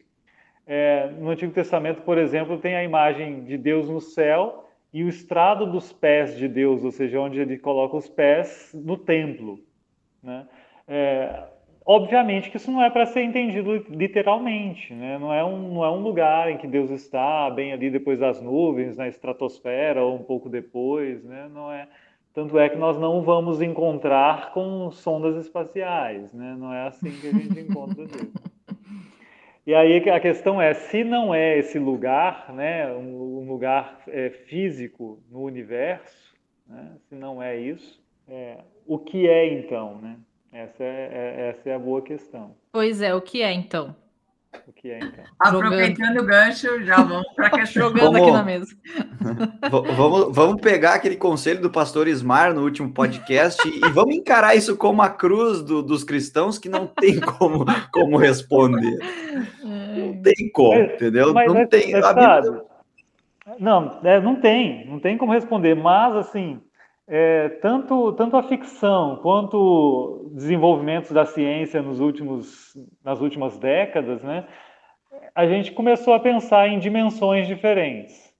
É, 0.66 1.08
no 1.20 1.30
Antigo 1.30 1.52
Testamento, 1.52 2.02
por 2.04 2.18
exemplo, 2.18 2.58
tem 2.58 2.76
a 2.76 2.84
imagem 2.84 3.44
de 3.44 3.58
Deus 3.58 3.90
no 3.90 4.00
céu 4.00 4.69
e 4.93 5.03
o 5.03 5.10
estrado 5.10 5.65
dos 5.65 5.93
pés 5.93 6.38
de 6.38 6.48
Deus, 6.48 6.84
ou 6.84 6.91
seja, 6.91 7.19
onde 7.19 7.39
ele 7.39 7.58
coloca 7.58 7.96
os 7.96 8.10
pés 8.10 8.72
no 8.74 8.98
templo. 8.98 9.60
Né? 10.22 10.48
É, 10.88 11.43
obviamente 11.86 12.50
que 12.50 12.58
isso 12.58 12.72
não 12.72 12.81
é 12.81 12.89
para 12.89 13.05
ser 13.05 13.24
entendido 13.24 13.86
literalmente, 13.89 14.93
né? 14.93 15.17
não, 15.17 15.34
é 15.34 15.43
um, 15.43 15.74
não 15.74 15.86
é 15.86 15.91
um 15.91 16.01
lugar 16.01 16.50
em 16.50 16.58
que 16.58 16.67
Deus 16.67 16.89
está 16.89 17.50
bem 17.50 17.72
ali 17.72 17.89
depois 17.89 18.19
das 18.19 18.41
nuvens, 18.41 18.98
na 18.98 19.08
estratosfera 19.08 20.03
ou 20.03 20.15
um 20.15 20.24
pouco 20.24 20.50
depois, 20.50 21.24
né? 21.24 21.50
não 21.53 21.72
é 21.72 21.88
Tanto 22.34 22.58
é 22.60 22.69
que 22.69 22.77
nós 22.77 22.98
não 22.98 23.22
vamos 23.22 23.62
encontrar 23.62 24.53
com 24.53 24.91
sondas 24.91 25.36
espaciais, 25.43 26.31
né? 26.31 26.55
Não 26.58 26.72
é 26.72 26.88
assim 26.88 27.12
que 27.12 27.27
a 27.27 27.31
gente 27.31 27.60
encontra 27.60 28.05
Deus. 28.05 28.31
E 29.70 29.76
aí 29.76 30.10
a 30.10 30.20
questão 30.20 30.60
é, 30.60 30.74
se 30.74 31.04
não 31.04 31.32
é 31.32 31.60
esse 31.60 31.78
lugar, 31.78 32.52
né, 32.52 32.92
um, 32.92 33.48
lugar 33.48 34.02
é, 34.08 34.32
físico 34.32 35.22
no 35.30 35.44
universo, 35.44 36.34
né, 36.66 36.94
se 37.08 37.14
não 37.14 37.40
é 37.40 37.56
isso, 37.56 38.02
é, 38.28 38.58
o 38.88 38.98
que 38.98 39.30
é 39.30 39.54
então, 39.54 40.02
né? 40.02 40.18
Essa 40.52 40.84
é, 40.84 41.10
é, 41.14 41.50
essa 41.50 41.70
é 41.70 41.76
a 41.76 41.78
boa 41.78 42.02
questão. 42.02 42.56
Pois 42.72 43.00
é, 43.00 43.14
o 43.14 43.22
que 43.22 43.44
é 43.44 43.52
então? 43.52 43.96
O 44.68 44.74
que 44.74 44.89
é 44.89 45.00
então? 45.00 45.24
Aproveitando 45.39 46.18
o 46.18 46.25
gancho, 46.25 46.84
já 46.84 46.98
vamos 46.98 47.27
para 47.36 47.48
a 47.48 47.50
questão. 47.51 47.84
Jogando 47.84 48.13
vamos, 48.13 48.22
aqui 48.22 48.32
na 48.32 48.44
mesa. 48.44 48.75
vamos, 49.70 50.36
vamos 50.36 50.62
pegar 50.62 50.96
aquele 50.96 51.15
conselho 51.15 51.62
do 51.62 51.70
pastor 51.70 52.08
Ismar 52.08 52.53
no 52.53 52.63
último 52.63 52.91
podcast 52.91 53.62
e 53.68 53.79
vamos 53.89 54.15
encarar 54.15 54.56
isso 54.56 54.75
como 54.75 55.01
a 55.01 55.10
cruz 55.10 55.62
do, 55.62 55.84
dos 55.84 56.03
cristãos 56.03 56.58
que 56.58 56.68
não 56.68 56.88
tem 56.88 57.20
como, 57.20 57.65
como 57.91 58.18
responder. 58.18 58.98
Não 59.63 60.22
tem 60.22 60.51
como, 60.51 60.82
entendeu? 60.82 61.34
Mas, 61.34 61.53
não 61.53 61.68
tem. 61.68 61.91
Mas, 61.91 62.08
Bíblia... 62.08 62.63
Não, 63.60 64.00
é, 64.03 64.20
não 64.20 64.36
tem, 64.36 64.88
não 64.88 65.00
tem 65.00 65.18
como 65.18 65.32
responder, 65.32 65.75
mas 65.75 66.15
assim 66.15 66.62
é, 67.12 67.50
tanto, 67.50 68.13
tanto 68.13 68.38
a 68.38 68.44
ficção 68.44 69.16
quanto 69.16 70.30
desenvolvimentos 70.32 71.12
da 71.12 71.25
ciência 71.25 71.82
nos 71.82 72.00
últimos, 72.00 72.78
nas 73.04 73.20
últimas 73.20 73.58
décadas, 73.58 74.22
né, 74.22 74.46
a 75.34 75.48
gente 75.48 75.72
começou 75.72 76.13
a 76.13 76.20
pensar 76.20 76.68
em 76.68 76.78
dimensões 76.78 77.48
diferentes. 77.48 78.32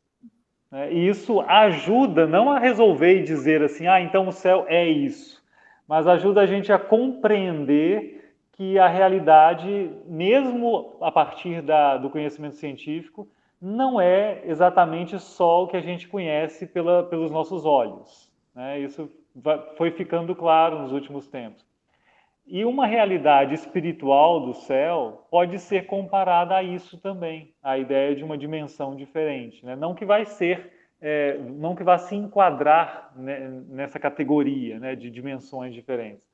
Né, 0.72 0.94
e 0.94 1.08
isso 1.08 1.42
ajuda 1.42 2.28
não 2.28 2.52
a 2.52 2.60
resolver 2.60 3.22
e 3.22 3.24
dizer 3.24 3.64
assim, 3.64 3.88
ah, 3.88 4.00
então 4.00 4.28
o 4.28 4.32
céu 4.32 4.66
é 4.68 4.88
isso, 4.88 5.44
mas 5.88 6.06
ajuda 6.06 6.42
a 6.42 6.46
gente 6.46 6.72
a 6.72 6.78
compreender 6.78 8.36
que 8.52 8.78
a 8.78 8.88
realidade, 8.88 9.90
mesmo 10.06 10.96
a 11.02 11.12
partir 11.12 11.64
da, 11.64 11.98
do 11.98 12.12
conhecimento 12.12 12.58
científico, 12.58 13.28
não 13.60 14.00
é 14.00 14.44
exatamente 14.46 15.18
só 15.18 15.64
o 15.64 15.68
que 15.68 15.76
a 15.76 15.82
gente 15.82 16.08
conhece 16.08 16.68
pela, 16.68 17.02
pelos 17.02 17.32
nossos 17.32 17.66
olhos. 17.66 18.29
Né? 18.60 18.80
Isso 18.82 19.10
foi 19.78 19.90
ficando 19.92 20.36
claro 20.36 20.80
nos 20.80 20.92
últimos 20.92 21.26
tempos. 21.30 21.66
E 22.46 22.66
uma 22.66 22.86
realidade 22.86 23.54
espiritual 23.54 24.42
do 24.42 24.54
céu 24.54 25.26
pode 25.32 25.58
ser 25.60 25.86
comparada 25.86 26.56
a 26.58 26.64
isso 26.64 26.98
também, 26.98 27.54
a 27.64 27.78
ideia 27.78 28.14
de 28.14 28.24
uma 28.24 28.38
dimensão 28.38 28.98
diferente. 28.98 29.66
Né? 29.66 29.78
Não 29.78 29.96
que 29.96 30.04
vai 30.04 30.26
ser, 30.26 30.74
é, 31.00 31.38
não 31.38 31.74
que 31.74 31.86
vá 31.86 31.98
se 31.98 32.16
enquadrar 32.16 33.14
né, 33.16 33.48
nessa 33.70 33.98
categoria 33.98 34.78
né, 34.78 34.94
de 34.94 35.10
dimensões 35.10 35.74
diferentes. 35.74 36.28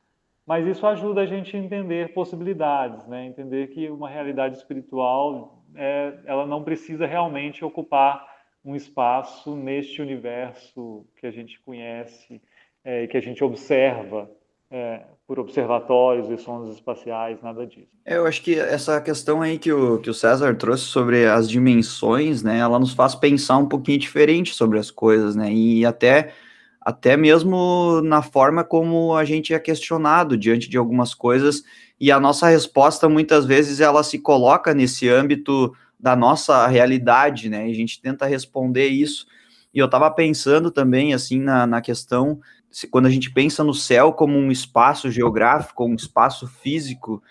Mas 0.48 0.65
isso 0.65 0.88
ajuda 0.88 1.22
a 1.22 1.25
gente 1.27 1.55
a 1.55 1.60
entender 1.60 2.13
possibilidades, 2.13 3.05
né? 3.08 3.25
entender 3.25 3.67
que 3.67 3.88
uma 3.89 4.10
realidade 4.10 4.58
espiritual 4.58 5.63
é, 5.75 6.17
ela 6.25 6.48
não 6.48 6.63
precisa 6.63 7.05
realmente 7.05 7.63
ocupar 7.63 8.35
um 8.65 8.75
espaço 8.75 9.55
neste 9.55 10.01
universo 10.01 11.05
que 11.19 11.27
a 11.27 11.31
gente 11.31 11.62
conhece 11.62 12.41
é, 12.84 13.03
e 13.03 13.07
que 13.07 13.15
a 13.15 13.22
gente 13.22 13.43
observa 13.43 14.29
é, 14.72 15.01
por 15.27 15.39
observatórios 15.39 16.29
e 16.31 16.38
sondas 16.38 16.74
espaciais, 16.74 17.41
nada 17.43 17.65
disso. 17.65 17.88
É, 18.03 18.17
eu 18.17 18.25
acho 18.25 18.41
que 18.41 18.60
essa 18.60 19.00
questão 19.00 19.41
aí 19.41 19.60
que 19.60 19.72
o, 19.72 20.00
que 20.00 20.10
o 20.10 20.13
César 20.13 20.55
trouxe 20.55 20.86
sobre 20.86 21.25
as 21.25 21.48
dimensões, 21.48 22.41
né, 22.41 22.57
ela 22.57 22.79
nos 22.79 22.93
faz 22.93 23.13
pensar 23.13 23.57
um 23.57 23.67
pouquinho 23.67 24.00
diferente 24.00 24.55
sobre 24.55 24.79
as 24.79 24.89
coisas, 24.89 25.36
né, 25.36 25.53
e 25.53 25.86
até, 25.86 26.34
até 26.81 27.15
mesmo 27.15 28.01
na 28.03 28.24
forma 28.24 28.63
como 28.63 29.15
a 29.15 29.24
gente 29.24 29.53
é 29.53 29.60
questionado 29.60 30.36
diante 30.36 30.67
de 30.67 30.77
algumas 30.77 31.13
coisas, 31.13 31.63
e 32.00 32.12
a 32.12 32.19
nossa 32.19 32.48
resposta, 32.48 33.07
muitas 33.07 33.45
vezes, 33.45 33.79
ela 33.79 34.03
se 34.03 34.19
coloca 34.19 34.74
nesse 34.74 35.07
âmbito 35.07 35.74
da 36.00 36.16
nossa 36.16 36.68
realidade, 36.68 37.50
né? 37.50 37.68
E 37.68 37.72
a 37.72 37.75
gente 37.75 38.02
tenta 38.02 38.25
responder 38.25 38.88
isso. 38.88 39.25
E 39.74 39.80
eu 39.80 39.86
estava 39.86 40.10
pensando 40.12 40.72
também, 40.72 41.14
assim, 41.14 41.40
na, 41.40 41.68
na 41.68 41.82
questão, 41.82 42.40
se, 42.70 42.88
quando 42.88 43.08
a 43.08 43.10
gente 43.10 43.32
pensa 43.32 43.64
no 43.64 43.74
céu 43.74 44.14
como 44.14 44.38
um 44.38 44.52
espaço 44.52 45.12
geográfico, 45.12 45.86
um 45.86 45.96
espaço 45.96 46.48
físico, 46.48 47.22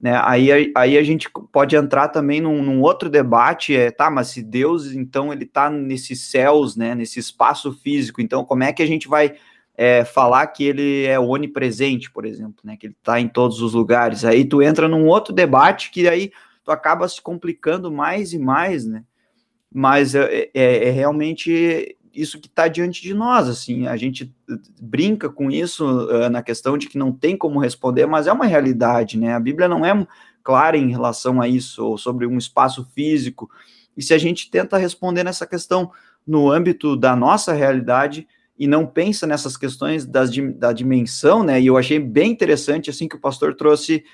né? 0.00 0.18
Aí, 0.24 0.72
aí 0.74 0.96
a 0.96 1.02
gente 1.02 1.28
pode 1.52 1.76
entrar 1.76 2.08
também 2.08 2.40
num, 2.40 2.62
num 2.62 2.80
outro 2.80 3.10
debate, 3.10 3.76
é, 3.76 3.90
tá, 3.90 4.10
mas 4.10 4.28
se 4.28 4.42
Deus, 4.42 4.92
então, 4.92 5.32
ele 5.32 5.44
está 5.44 5.68
nesses 5.68 6.30
céus, 6.30 6.74
né? 6.74 6.94
Nesse 6.94 7.18
espaço 7.18 7.72
físico, 7.72 8.20
então 8.22 8.44
como 8.44 8.64
é 8.64 8.72
que 8.72 8.82
a 8.82 8.86
gente 8.86 9.06
vai 9.06 9.34
é, 9.76 10.04
falar 10.04 10.46
que 10.48 10.64
ele 10.64 11.04
é 11.04 11.18
onipresente, 11.18 12.10
por 12.10 12.24
exemplo, 12.24 12.56
né? 12.64 12.76
Que 12.78 12.86
ele 12.86 12.96
está 12.98 13.20
em 13.20 13.28
todos 13.28 13.60
os 13.60 13.74
lugares. 13.74 14.24
Aí 14.24 14.44
tu 14.44 14.62
entra 14.62 14.88
num 14.88 15.06
outro 15.06 15.34
debate 15.34 15.90
que 15.90 16.08
aí 16.08 16.30
tu 16.70 16.72
acaba 16.72 17.08
se 17.08 17.20
complicando 17.20 17.90
mais 17.90 18.32
e 18.32 18.38
mais, 18.38 18.86
né? 18.86 19.02
Mas 19.72 20.14
é, 20.14 20.50
é, 20.54 20.88
é 20.88 20.90
realmente 20.90 21.96
isso 22.14 22.40
que 22.40 22.46
está 22.46 22.68
diante 22.68 23.02
de 23.02 23.12
nós, 23.12 23.48
assim, 23.48 23.86
a 23.86 23.96
gente 23.96 24.34
brinca 24.80 25.28
com 25.28 25.50
isso 25.50 25.84
uh, 25.84 26.28
na 26.28 26.42
questão 26.42 26.76
de 26.76 26.88
que 26.88 26.98
não 26.98 27.12
tem 27.12 27.36
como 27.36 27.60
responder, 27.60 28.06
mas 28.06 28.26
é 28.26 28.32
uma 28.32 28.46
realidade, 28.46 29.18
né? 29.18 29.34
A 29.34 29.40
Bíblia 29.40 29.68
não 29.68 29.84
é 29.84 30.06
clara 30.42 30.76
em 30.76 30.90
relação 30.90 31.40
a 31.40 31.48
isso, 31.48 31.84
ou 31.84 31.98
sobre 31.98 32.26
um 32.26 32.38
espaço 32.38 32.84
físico, 32.94 33.50
e 33.96 34.02
se 34.02 34.14
a 34.14 34.18
gente 34.18 34.50
tenta 34.50 34.78
responder 34.78 35.24
nessa 35.24 35.46
questão 35.46 35.90
no 36.26 36.50
âmbito 36.50 36.96
da 36.96 37.14
nossa 37.14 37.52
realidade 37.52 38.26
e 38.58 38.66
não 38.66 38.86
pensa 38.86 39.26
nessas 39.26 39.56
questões 39.56 40.04
das, 40.04 40.30
da 40.56 40.72
dimensão, 40.72 41.42
né? 41.42 41.60
E 41.60 41.66
eu 41.66 41.76
achei 41.76 41.98
bem 41.98 42.30
interessante, 42.30 42.90
assim, 42.90 43.08
que 43.08 43.16
o 43.16 43.20
pastor 43.20 43.54
trouxe 43.54 44.04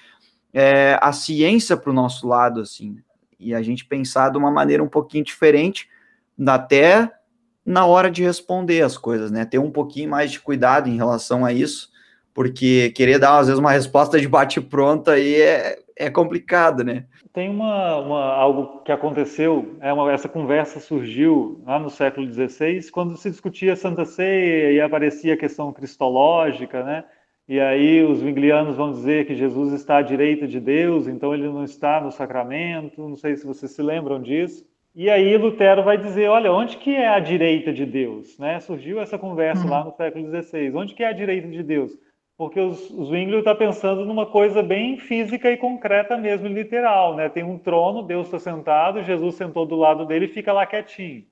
é, 0.59 0.99
a 1.03 1.13
ciência 1.13 1.77
para 1.77 1.91
o 1.91 1.93
nosso 1.93 2.27
lado, 2.27 2.63
assim, 2.63 2.97
e 3.39 3.55
a 3.55 3.61
gente 3.61 3.85
pensar 3.85 4.31
de 4.31 4.39
uma 4.39 4.51
maneira 4.51 4.83
um 4.83 4.89
pouquinho 4.89 5.23
diferente, 5.23 5.87
até 6.49 7.13
na 7.63 7.85
hora 7.85 8.11
de 8.11 8.23
responder 8.23 8.81
as 8.81 8.97
coisas, 8.97 9.31
né? 9.31 9.45
Ter 9.45 9.59
um 9.59 9.71
pouquinho 9.71 10.09
mais 10.09 10.33
de 10.33 10.41
cuidado 10.41 10.89
em 10.89 10.97
relação 10.97 11.45
a 11.45 11.53
isso, 11.53 11.91
porque 12.33 12.91
querer 12.97 13.19
dar, 13.19 13.37
às 13.37 13.49
vezes, 13.49 13.61
uma 13.61 13.71
resposta 13.71 14.19
de 14.19 14.27
bate-pronto 14.27 15.11
aí 15.11 15.35
é, 15.35 15.79
é 15.95 16.09
complicado, 16.09 16.83
né? 16.83 17.05
Tem 17.35 17.51
uma, 17.51 17.97
uma, 17.99 18.25
algo 18.33 18.83
que 18.83 18.91
aconteceu, 18.91 19.77
é 19.83 19.93
uma, 19.93 20.11
essa 20.11 20.27
conversa 20.27 20.81
surgiu 20.81 21.61
lá 21.67 21.79
no 21.79 21.91
século 21.91 22.33
XVI, 22.33 22.91
quando 22.91 23.15
se 23.19 23.29
discutia 23.29 23.77
Santa 23.77 24.07
Ceia 24.07 24.73
e 24.73 24.81
aparecia 24.81 25.35
a 25.35 25.37
questão 25.37 25.71
cristológica, 25.71 26.83
né? 26.83 27.05
E 27.49 27.61
aí 27.61 28.03
os 28.03 28.21
vinglianos 28.21 28.77
vão 28.77 28.91
dizer 28.91 29.27
que 29.27 29.35
Jesus 29.35 29.73
está 29.73 29.99
à 29.99 30.03
direita 30.03 30.49
de 30.49 30.59
Deus, 30.59 31.07
então 31.07 31.33
ele 31.33 31.49
não 31.49 31.63
está 31.63 32.01
no 32.01 32.11
sacramento, 32.11 33.09
não 33.09 33.15
sei 33.15 33.37
se 33.37 33.47
vocês 33.47 33.71
se 33.71 33.83
lembram 33.83 34.21
disso. 34.21 34.67
E 34.95 35.09
aí 35.11 35.37
Lutero 35.37 35.85
vai 35.85 35.97
dizer, 35.99 36.29
olha, 36.29 36.51
onde 36.51 36.79
que 36.79 36.95
é 36.97 37.07
a 37.07 37.21
direita 37.21 37.73
de 37.73 37.85
Deus? 37.85 38.37
Né? 38.39 38.59
Surgiu 38.61 38.99
essa 38.99 39.19
conversa 39.19 39.63
uhum. 39.63 39.71
lá 39.71 39.85
no 39.85 39.93
século 39.93 40.27
XVI. 40.27 40.73
Onde 40.75 40.95
que 40.95 41.05
é 41.05 41.09
a 41.09 41.13
direita 41.13 41.47
de 41.47 41.63
Deus? 41.63 41.93
Porque 42.37 42.59
os, 42.59 42.91
os 42.91 43.09
Zwinglio 43.09 43.41
está 43.41 43.55
pensando 43.55 44.05
numa 44.05 44.27
coisa 44.27 44.63
bem 44.63 44.99
física 44.99 45.51
e 45.51 45.57
concreta 45.57 46.17
mesmo, 46.17 46.49
literal. 46.49 47.15
Né? 47.15 47.29
Tem 47.29 47.45
um 47.45 47.59
trono, 47.59 48.03
Deus 48.03 48.27
está 48.27 48.39
sentado, 48.39 49.03
Jesus 49.03 49.37
sentou 49.37 49.67
do 49.67 49.77
lado 49.77 50.05
dele 50.07 50.25
e 50.25 50.33
fica 50.33 50.53
lá 50.53 50.67
quietinho. 50.67 51.25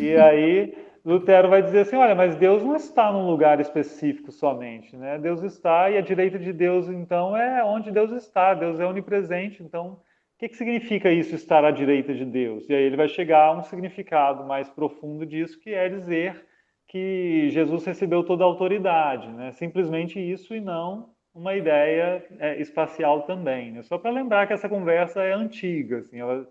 E 0.00 0.14
aí 0.14 0.72
Lutero 1.04 1.50
vai 1.50 1.62
dizer 1.62 1.80
assim: 1.80 1.96
olha, 1.96 2.14
mas 2.14 2.36
Deus 2.36 2.62
não 2.62 2.76
está 2.76 3.12
num 3.12 3.26
lugar 3.26 3.60
específico 3.60 4.32
somente, 4.32 4.96
né? 4.96 5.18
Deus 5.18 5.42
está 5.42 5.90
e 5.90 5.98
a 5.98 6.00
direita 6.00 6.38
de 6.38 6.52
Deus, 6.52 6.88
então, 6.88 7.36
é 7.36 7.62
onde 7.62 7.90
Deus 7.90 8.10
está. 8.12 8.54
Deus 8.54 8.80
é 8.80 8.86
onipresente. 8.86 9.62
Então, 9.62 9.92
o 9.92 10.38
que, 10.38 10.48
que 10.48 10.56
significa 10.56 11.10
isso, 11.10 11.34
estar 11.34 11.64
à 11.64 11.70
direita 11.70 12.14
de 12.14 12.24
Deus? 12.24 12.68
E 12.68 12.74
aí 12.74 12.82
ele 12.82 12.96
vai 12.96 13.08
chegar 13.08 13.48
a 13.48 13.52
um 13.52 13.62
significado 13.62 14.44
mais 14.44 14.68
profundo 14.68 15.26
disso, 15.26 15.60
que 15.60 15.74
é 15.74 15.88
dizer 15.88 16.46
que 16.88 17.50
Jesus 17.50 17.84
recebeu 17.84 18.24
toda 18.24 18.44
a 18.44 18.46
autoridade, 18.46 19.28
né? 19.28 19.52
Simplesmente 19.52 20.18
isso 20.18 20.54
e 20.54 20.60
não 20.60 21.14
uma 21.34 21.54
ideia 21.54 22.24
é, 22.38 22.60
espacial 22.60 23.22
também. 23.22 23.72
Né? 23.72 23.82
Só 23.82 23.98
para 23.98 24.10
lembrar 24.10 24.46
que 24.46 24.52
essa 24.52 24.68
conversa 24.68 25.20
é 25.22 25.32
antiga, 25.32 25.98
assim, 25.98 26.20
ela 26.20 26.48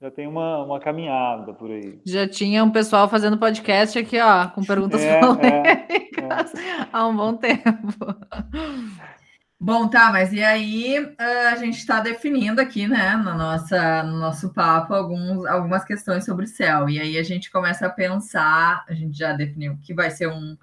já 0.00 0.10
tem 0.10 0.28
uma, 0.28 0.64
uma 0.64 0.78
caminhada 0.78 1.52
por 1.52 1.70
aí. 1.70 2.00
Já 2.06 2.28
tinha 2.28 2.62
um 2.62 2.70
pessoal 2.70 3.08
fazendo 3.08 3.36
podcast 3.36 3.98
aqui, 3.98 4.20
ó, 4.20 4.46
com 4.48 4.62
perguntas 4.62 5.02
é, 5.02 5.18
polêmicas 5.18 6.54
é, 6.54 6.58
é. 6.58 6.88
há 6.92 7.06
um 7.06 7.16
bom 7.16 7.34
tempo. 7.36 7.96
Bom, 9.60 9.88
tá, 9.88 10.12
mas 10.12 10.32
e 10.32 10.40
aí 10.40 10.94
a 11.18 11.56
gente 11.56 11.78
está 11.78 11.98
definindo 11.98 12.60
aqui, 12.60 12.86
né, 12.86 13.16
no, 13.16 13.36
nossa, 13.36 14.04
no 14.04 14.20
nosso 14.20 14.54
papo, 14.54 14.94
alguns, 14.94 15.44
algumas 15.46 15.84
questões 15.84 16.24
sobre 16.24 16.44
o 16.44 16.48
céu. 16.48 16.88
E 16.88 17.00
aí 17.00 17.18
a 17.18 17.24
gente 17.24 17.50
começa 17.50 17.86
a 17.86 17.90
pensar, 17.90 18.84
a 18.88 18.94
gente 18.94 19.18
já 19.18 19.32
definiu 19.32 19.76
que 19.82 19.92
vai 19.92 20.12
ser 20.12 20.28
um, 20.28 20.56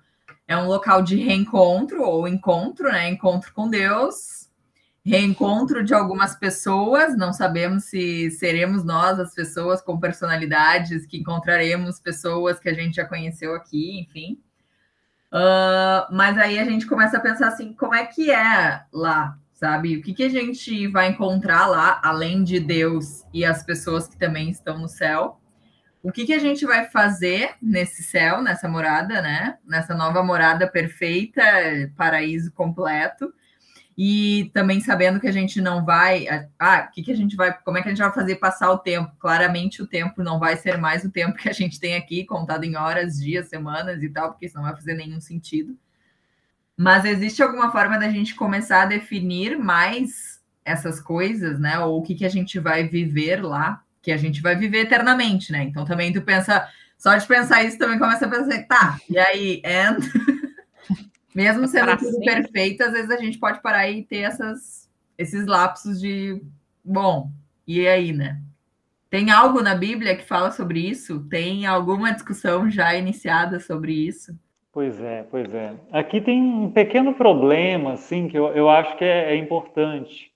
é 0.48 0.56
um 0.56 0.68
local 0.68 1.02
de 1.02 1.18
reencontro 1.18 2.04
ou 2.04 2.26
encontro, 2.26 2.90
né? 2.90 3.10
Encontro 3.10 3.54
com 3.54 3.70
Deus, 3.70 4.45
reencontro 5.06 5.84
de 5.84 5.94
algumas 5.94 6.36
pessoas, 6.36 7.16
não 7.16 7.32
sabemos 7.32 7.86
se 7.86 8.32
seremos 8.32 8.84
nós 8.84 9.20
as 9.20 9.36
pessoas 9.36 9.80
com 9.80 10.00
personalidades, 10.00 11.06
que 11.06 11.18
encontraremos 11.18 12.00
pessoas 12.00 12.60
que 12.60 12.68
a 12.68 12.74
gente 12.74 12.96
já 12.96 13.06
conheceu 13.06 13.54
aqui, 13.54 14.00
enfim. 14.00 14.42
Uh, 15.32 16.12
mas 16.12 16.38
aí 16.40 16.58
a 16.58 16.66
gente 16.66 16.88
começa 16.88 17.18
a 17.18 17.20
pensar 17.20 17.50
assim, 17.50 17.72
como 17.74 17.94
é 17.94 18.04
que 18.04 18.32
é 18.32 18.84
lá, 18.92 19.38
sabe? 19.54 19.96
O 19.96 20.02
que, 20.02 20.12
que 20.12 20.24
a 20.24 20.30
gente 20.30 20.88
vai 20.88 21.10
encontrar 21.10 21.68
lá, 21.68 22.02
além 22.04 22.44
de 22.44 22.60
Deus 22.60 23.24
e 23.32 23.46
as 23.46 23.62
pessoas 23.62 24.08
que 24.08 24.18
também 24.18 24.50
estão 24.50 24.80
no 24.80 24.90
céu? 24.90 25.40
O 26.02 26.12
que, 26.12 26.26
que 26.26 26.34
a 26.34 26.40
gente 26.40 26.66
vai 26.66 26.86
fazer 26.86 27.56
nesse 27.62 28.02
céu, 28.02 28.42
nessa 28.42 28.68
morada, 28.68 29.22
né? 29.22 29.58
Nessa 29.68 29.94
nova 29.94 30.24
morada 30.24 30.68
perfeita, 30.68 31.44
paraíso 31.96 32.52
completo 32.52 33.32
e 33.98 34.52
também 34.54 34.82
sabendo 34.82 35.22
que 35.22 35.28
a 35.28 35.32
gente 35.32 35.62
não 35.62 35.86
vai, 35.86 36.28
ah, 36.60 36.82
que, 36.84 37.02
que 37.02 37.12
a 37.12 37.16
gente 37.16 37.36
vai, 37.36 37.58
como 37.64 37.78
é 37.78 37.82
que 37.82 37.88
a 37.88 37.92
gente 37.92 38.02
vai 38.02 38.12
fazer 38.12 38.36
passar 38.36 38.70
o 38.72 38.78
tempo? 38.78 39.16
Claramente 39.18 39.82
o 39.82 39.88
tempo 39.88 40.22
não 40.22 40.38
vai 40.38 40.58
ser 40.58 40.78
mais 40.78 41.06
o 41.06 41.10
tempo 41.10 41.38
que 41.38 41.48
a 41.48 41.54
gente 41.54 41.80
tem 41.80 41.96
aqui, 41.96 42.26
contado 42.26 42.66
em 42.66 42.76
horas, 42.76 43.18
dias, 43.18 43.48
semanas 43.48 44.04
e 44.04 44.10
tal, 44.10 44.32
porque 44.32 44.48
isso 44.48 44.58
não 44.58 44.64
vai 44.64 44.76
fazer 44.76 44.96
nenhum 44.96 45.22
sentido. 45.22 45.78
Mas 46.76 47.06
existe 47.06 47.42
alguma 47.42 47.72
forma 47.72 47.98
da 47.98 48.10
gente 48.10 48.36
começar 48.36 48.82
a 48.82 48.86
definir 48.86 49.58
mais 49.58 50.42
essas 50.66 51.00
coisas, 51.00 51.58
né? 51.58 51.80
Ou 51.80 52.00
o 52.00 52.02
que, 52.02 52.16
que 52.16 52.26
a 52.26 52.30
gente 52.30 52.60
vai 52.60 52.86
viver 52.86 53.42
lá, 53.42 53.82
que 54.02 54.12
a 54.12 54.18
gente 54.18 54.42
vai 54.42 54.58
viver 54.58 54.80
eternamente, 54.80 55.54
né? 55.54 55.64
Então 55.64 55.86
também 55.86 56.12
tu 56.12 56.22
pensa, 56.22 56.68
só 56.98 57.16
de 57.16 57.26
pensar 57.26 57.64
isso 57.64 57.78
também 57.78 57.98
começa 57.98 58.26
a 58.26 58.30
pensar, 58.30 58.64
tá, 58.64 59.00
e 59.10 59.18
aí, 59.18 59.62
and 59.64 60.00
Mesmo 61.36 61.68
sendo 61.68 61.88
pra 61.88 61.98
tudo 61.98 62.12
sempre. 62.12 62.44
perfeito, 62.44 62.82
às 62.82 62.94
vezes 62.94 63.12
a 63.12 63.18
gente 63.18 63.38
pode 63.38 63.62
parar 63.62 63.90
e 63.90 64.04
ter 64.04 64.20
essas, 64.20 64.90
esses 65.18 65.46
lapsos 65.46 66.00
de, 66.00 66.42
bom, 66.84 67.30
e 67.68 67.86
aí, 67.86 68.14
né? 68.14 68.42
Tem 69.10 69.30
algo 69.32 69.62
na 69.62 69.76
Bíblia 69.76 70.16
que 70.16 70.24
fala 70.24 70.50
sobre 70.52 70.80
isso? 70.80 71.26
Tem 71.30 71.66
alguma 71.66 72.14
discussão 72.14 72.72
já 72.72 72.96
iniciada 72.96 73.60
sobre 73.60 73.92
isso? 73.92 74.34
Pois 74.72 75.02
é, 75.02 75.24
pois 75.30 75.54
é. 75.54 75.74
Aqui 75.92 76.22
tem 76.22 76.42
um 76.42 76.72
pequeno 76.72 77.14
problema, 77.14 77.94
assim, 77.94 78.28
que 78.30 78.38
eu, 78.38 78.48
eu 78.48 78.70
acho 78.70 78.98
que 78.98 79.04
é, 79.04 79.34
é 79.34 79.36
importante 79.36 80.32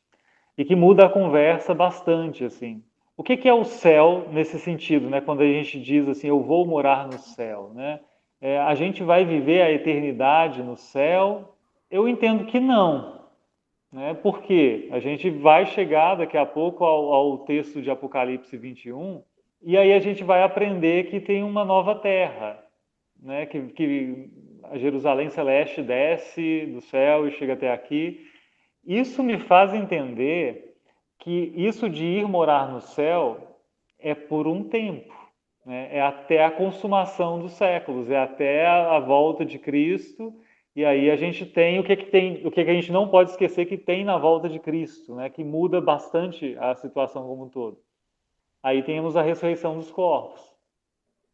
e 0.57 0.65
que 0.65 0.75
muda 0.75 1.05
a 1.05 1.09
conversa 1.09 1.73
bastante, 1.73 2.43
assim. 2.43 2.83
O 3.15 3.23
que, 3.23 3.37
que 3.37 3.49
é 3.49 3.53
o 3.53 3.65
céu 3.65 4.27
nesse 4.31 4.59
sentido, 4.59 5.09
né? 5.09 5.21
Quando 5.21 5.41
a 5.41 5.45
gente 5.45 5.79
diz 5.79 6.07
assim, 6.07 6.27
eu 6.27 6.41
vou 6.41 6.65
morar 6.65 7.05
no 7.05 7.19
céu, 7.19 7.71
né? 7.73 7.99
É, 8.41 8.57
a 8.57 8.73
gente 8.73 9.03
vai 9.03 9.25
viver 9.25 9.61
a 9.61 9.71
eternidade 9.71 10.63
no 10.63 10.77
céu? 10.77 11.55
Eu 11.91 12.07
entendo 12.07 12.45
que 12.45 12.59
não. 12.59 13.19
Né? 13.91 14.13
Porque 14.13 14.87
a 14.91 14.99
gente 14.99 15.29
vai 15.29 15.65
chegar 15.65 16.15
daqui 16.15 16.37
a 16.37 16.45
pouco 16.45 16.85
ao, 16.85 17.13
ao 17.13 17.37
texto 17.39 17.81
de 17.81 17.89
Apocalipse 17.89 18.55
21 18.55 19.21
e 19.61 19.77
aí 19.77 19.91
a 19.93 19.99
gente 19.99 20.23
vai 20.23 20.43
aprender 20.43 21.09
que 21.09 21.19
tem 21.19 21.43
uma 21.43 21.65
nova 21.65 21.95
terra, 21.95 22.63
né? 23.21 23.45
que, 23.45 23.61
que 23.69 24.29
a 24.63 24.77
Jerusalém 24.77 25.29
Celeste 25.29 25.81
desce 25.81 26.67
do 26.67 26.81
céu 26.81 27.27
e 27.27 27.31
chega 27.31 27.53
até 27.53 27.73
aqui. 27.73 28.25
Isso 28.85 29.21
me 29.21 29.37
faz 29.37 29.73
entender 29.73 30.75
que 31.19 31.51
isso 31.55 31.89
de 31.89 32.05
ir 32.05 32.27
morar 32.27 32.71
no 32.71 32.79
céu 32.79 33.57
é 33.99 34.15
por 34.15 34.47
um 34.47 34.63
tempo 34.63 35.18
né? 35.69 35.87
é 35.91 36.01
até 36.01 36.43
a 36.43 36.49
consumação 36.49 37.39
dos 37.39 37.51
séculos, 37.51 38.09
é 38.09 38.17
até 38.17 38.65
a, 38.65 38.97
volta 38.97 39.45
de 39.45 39.59
Cristo. 39.59 40.33
E 40.75 40.83
aí 40.83 41.11
a 41.11 41.15
gente 41.15 41.45
tem 41.45 41.79
o 41.79 41.83
que, 41.83 41.95
que 41.95 42.05
tem, 42.07 42.45
o 42.45 42.49
que, 42.49 42.65
que 42.65 42.71
a 42.71 42.73
gente 42.73 42.91
não 42.91 43.07
pode 43.07 43.29
esquecer 43.29 43.67
que 43.67 43.77
tem 43.77 44.03
na 44.03 44.17
volta 44.17 44.49
de 44.49 44.57
Cristo, 44.57 45.13
né? 45.13 45.29
que 45.29 45.43
muda 45.43 45.79
bastante 45.79 46.57
a 46.59 46.73
situação 46.73 47.27
como 47.27 47.45
um 47.45 47.49
todo. 47.49 47.77
Aí 48.63 48.81
temos 48.81 49.15
a 49.15 49.21
ressurreição 49.21 49.77
dos 49.77 49.91
corpos, 49.91 50.41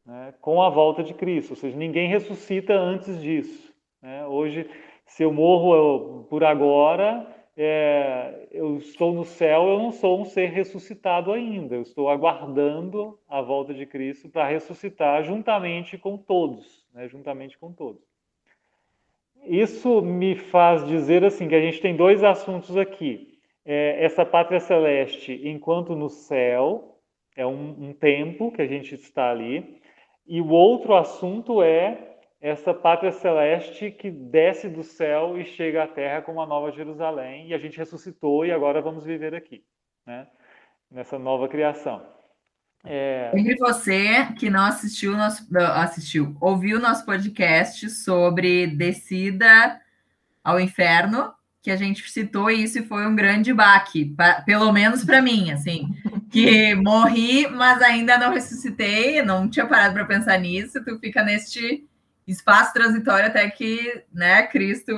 né? 0.06 0.34
com 0.42 0.62
a 0.62 0.70
volta 0.70 1.02
de 1.02 1.14
Cristo, 1.14 1.52
ou 1.52 1.56
seja, 1.56 1.78
ninguém 1.78 2.10
ressuscita 2.10 2.74
antes 2.74 3.22
disso. 3.22 3.74
Né? 4.02 4.26
Hoje, 4.28 4.70
se 5.06 5.24
eu 5.24 5.32
morro 5.32 6.26
por 6.26 6.44
agora, 6.44 7.26
é, 7.58 8.48
eu 8.52 8.78
estou 8.78 9.14
no 9.14 9.24
céu, 9.24 9.70
eu 9.70 9.80
não 9.80 9.92
sou 9.92 10.20
um 10.20 10.26
ser 10.26 10.48
ressuscitado 10.48 11.32
ainda. 11.32 11.76
Eu 11.76 11.82
estou 11.82 12.10
aguardando 12.10 13.18
a 13.30 13.42
volta 13.42 13.74
de 13.74 13.86
Cristo 13.86 14.28
para 14.28 14.48
ressuscitar 14.48 15.24
juntamente 15.24 15.98
com 15.98 16.18
todos, 16.18 16.86
né? 16.94 17.08
juntamente 17.08 17.58
com 17.58 17.72
todos. 17.72 18.02
Isso 19.46 20.02
me 20.02 20.36
faz 20.36 20.86
dizer 20.86 21.24
assim 21.24 21.48
que 21.48 21.56
a 21.56 21.62
gente 21.62 21.80
tem 21.80 21.96
dois 21.96 22.24
assuntos 22.24 22.76
aqui. 22.76 23.40
É, 23.64 24.04
essa 24.04 24.26
pátria 24.26 24.60
celeste, 24.60 25.42
enquanto 25.48 25.96
no 25.96 26.10
céu, 26.10 26.98
é 27.36 27.46
um, 27.46 27.90
um 27.90 27.94
tempo 27.94 28.52
que 28.52 28.62
a 28.62 28.68
gente 28.68 28.96
está 28.96 29.32
ali, 29.32 29.80
e 30.28 30.42
o 30.42 30.50
outro 30.50 30.96
assunto 30.96 31.62
é 31.62 32.15
essa 32.46 32.76
pátria 32.76 33.12
celeste 33.12 33.90
que 33.90 34.12
desce 34.12 34.70
do 34.70 34.84
céu 34.84 35.36
e 35.36 35.44
chega 35.44 35.82
à 35.82 35.88
terra 35.88 36.22
como 36.22 36.40
a 36.40 36.46
nova 36.46 36.72
Jerusalém, 36.72 37.48
e 37.48 37.56
a 37.56 37.58
gente 37.58 37.76
ressuscitou 37.76 38.46
e 38.46 38.52
agora 38.52 38.84
vamos 38.84 39.04
viver 39.04 39.34
aqui, 39.34 39.64
né? 40.06 40.28
nessa 40.92 41.18
nova 41.18 41.48
criação. 41.48 42.06
É... 42.86 43.32
E 43.34 43.56
você 43.56 44.32
que 44.38 44.48
não 44.52 44.64
assistiu, 44.64 45.18
nosso, 45.18 45.48
assistiu, 45.58 46.38
ouviu 46.40 46.80
nosso 46.80 47.04
podcast 47.04 47.90
sobre 47.90 48.68
descida 48.68 49.82
ao 50.44 50.60
inferno, 50.60 51.34
que 51.64 51.72
a 51.72 51.76
gente 51.76 52.08
citou 52.12 52.52
isso 52.52 52.78
e 52.78 52.86
foi 52.86 53.08
um 53.08 53.16
grande 53.16 53.52
baque, 53.56 54.06
pra, 54.06 54.44
pelo 54.44 54.72
menos 54.72 55.04
para 55.04 55.20
mim, 55.20 55.50
assim, 55.50 55.90
que 56.30 56.76
morri, 56.76 57.48
mas 57.48 57.82
ainda 57.82 58.20
não 58.20 58.32
ressuscitei, 58.32 59.24
não 59.24 59.50
tinha 59.50 59.66
parado 59.66 59.96
para 59.96 60.06
pensar 60.06 60.38
nisso, 60.38 60.86
tu 60.86 61.00
fica 61.00 61.24
neste 61.24 61.90
espaço 62.28 62.74
transitório 62.74 63.28
até 63.28 63.50
que 63.50 64.04
né, 64.12 64.48
Cristo 64.48 64.92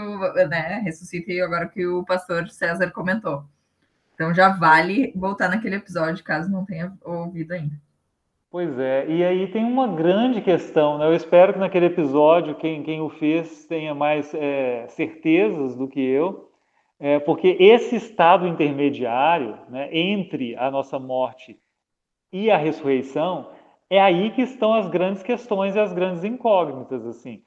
né, 0.49 0.81
ressuscite, 0.83 1.41
agora 1.41 1.67
que 1.67 1.85
o 1.85 2.03
pastor 2.03 2.49
César 2.49 2.91
comentou. 2.91 3.43
Então 4.13 4.33
já 4.33 4.49
vale 4.49 5.13
voltar 5.15 5.49
naquele 5.49 5.75
episódio, 5.75 6.23
caso 6.23 6.49
não 6.49 6.65
tenha 6.65 6.93
ouvido 7.03 7.51
ainda. 7.51 7.75
Pois 8.49 8.79
é, 8.79 9.05
e 9.07 9.23
aí 9.23 9.47
tem 9.51 9.63
uma 9.63 9.87
grande 9.87 10.41
questão, 10.41 10.97
né? 10.97 11.05
Eu 11.05 11.13
espero 11.13 11.53
que 11.53 11.59
naquele 11.59 11.87
episódio 11.87 12.55
quem, 12.55 12.81
quem 12.81 13.01
o 13.01 13.09
fez 13.09 13.65
tenha 13.65 13.93
mais 13.93 14.33
é, 14.33 14.87
certezas 14.87 15.75
do 15.75 15.87
que 15.87 15.99
eu, 15.99 16.49
é, 16.99 17.19
porque 17.19 17.57
esse 17.59 17.95
estado 17.95 18.47
intermediário 18.47 19.59
né, 19.69 19.89
entre 19.91 20.55
a 20.55 20.71
nossa 20.71 20.97
morte 20.97 21.59
e 22.31 22.49
a 22.49 22.57
ressurreição 22.57 23.51
é 23.89 24.01
aí 24.01 24.31
que 24.31 24.41
estão 24.41 24.73
as 24.73 24.87
grandes 24.89 25.23
questões 25.23 25.75
e 25.75 25.79
as 25.79 25.93
grandes 25.93 26.23
incógnitas, 26.23 27.05
assim. 27.05 27.41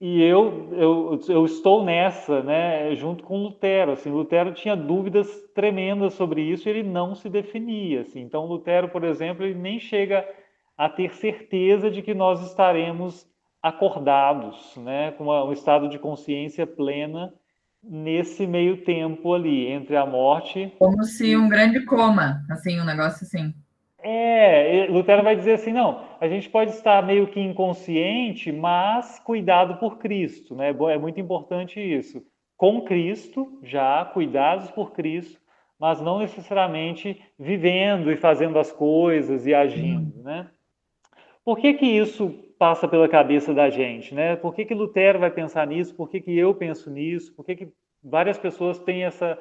E 0.00 0.22
eu, 0.22 0.70
eu, 0.72 1.20
eu 1.28 1.44
estou 1.44 1.84
nessa, 1.84 2.42
né, 2.42 2.94
junto 2.94 3.22
com 3.22 3.42
Lutero, 3.42 3.92
assim, 3.92 4.10
Lutero 4.10 4.54
tinha 4.54 4.74
dúvidas 4.74 5.28
tremendas 5.54 6.14
sobre 6.14 6.40
isso 6.42 6.66
e 6.66 6.70
ele 6.70 6.82
não 6.82 7.14
se 7.14 7.28
definia, 7.28 8.00
assim. 8.00 8.20
Então, 8.20 8.46
Lutero, 8.46 8.88
por 8.88 9.04
exemplo, 9.04 9.44
ele 9.44 9.58
nem 9.58 9.78
chega 9.78 10.26
a 10.76 10.88
ter 10.88 11.14
certeza 11.14 11.90
de 11.90 12.02
que 12.02 12.14
nós 12.14 12.42
estaremos 12.46 13.26
acordados, 13.62 14.76
né, 14.76 15.12
com 15.12 15.26
um 15.26 15.52
estado 15.52 15.88
de 15.88 15.98
consciência 15.98 16.66
plena 16.66 17.32
nesse 17.82 18.46
meio 18.46 18.82
tempo 18.82 19.32
ali, 19.34 19.66
entre 19.66 19.96
a 19.96 20.06
morte... 20.06 20.72
Como 20.78 21.04
se 21.04 21.36
um 21.36 21.48
grande 21.48 21.84
coma, 21.84 22.42
assim, 22.50 22.80
um 22.80 22.84
negócio 22.84 23.24
assim. 23.24 23.54
É, 24.08 24.86
Lutero 24.88 25.24
vai 25.24 25.34
dizer 25.34 25.54
assim, 25.54 25.72
não, 25.72 26.04
a 26.20 26.28
gente 26.28 26.48
pode 26.48 26.70
estar 26.70 27.04
meio 27.04 27.26
que 27.26 27.40
inconsciente, 27.40 28.52
mas 28.52 29.18
cuidado 29.18 29.80
por 29.80 29.98
Cristo, 29.98 30.54
né? 30.54 30.70
É 30.70 30.96
muito 30.96 31.18
importante 31.18 31.80
isso. 31.80 32.22
Com 32.56 32.82
Cristo, 32.82 33.58
já 33.64 34.04
cuidados 34.04 34.70
por 34.70 34.92
Cristo, 34.92 35.40
mas 35.76 36.00
não 36.00 36.20
necessariamente 36.20 37.20
vivendo 37.36 38.12
e 38.12 38.16
fazendo 38.16 38.60
as 38.60 38.70
coisas 38.70 39.44
e 39.44 39.52
agindo, 39.52 40.22
né? 40.22 40.48
Por 41.44 41.58
que 41.58 41.74
que 41.74 41.86
isso 41.86 42.30
passa 42.60 42.86
pela 42.86 43.08
cabeça 43.08 43.52
da 43.52 43.68
gente, 43.70 44.14
né? 44.14 44.36
Por 44.36 44.54
que 44.54 44.64
que 44.64 44.72
Lutero 44.72 45.18
vai 45.18 45.32
pensar 45.32 45.66
nisso? 45.66 45.96
Por 45.96 46.08
que 46.08 46.20
que 46.20 46.38
eu 46.38 46.54
penso 46.54 46.88
nisso? 46.92 47.34
Por 47.34 47.44
que 47.44 47.56
que 47.56 47.68
várias 48.04 48.38
pessoas 48.38 48.78
têm 48.78 49.02
essa 49.02 49.36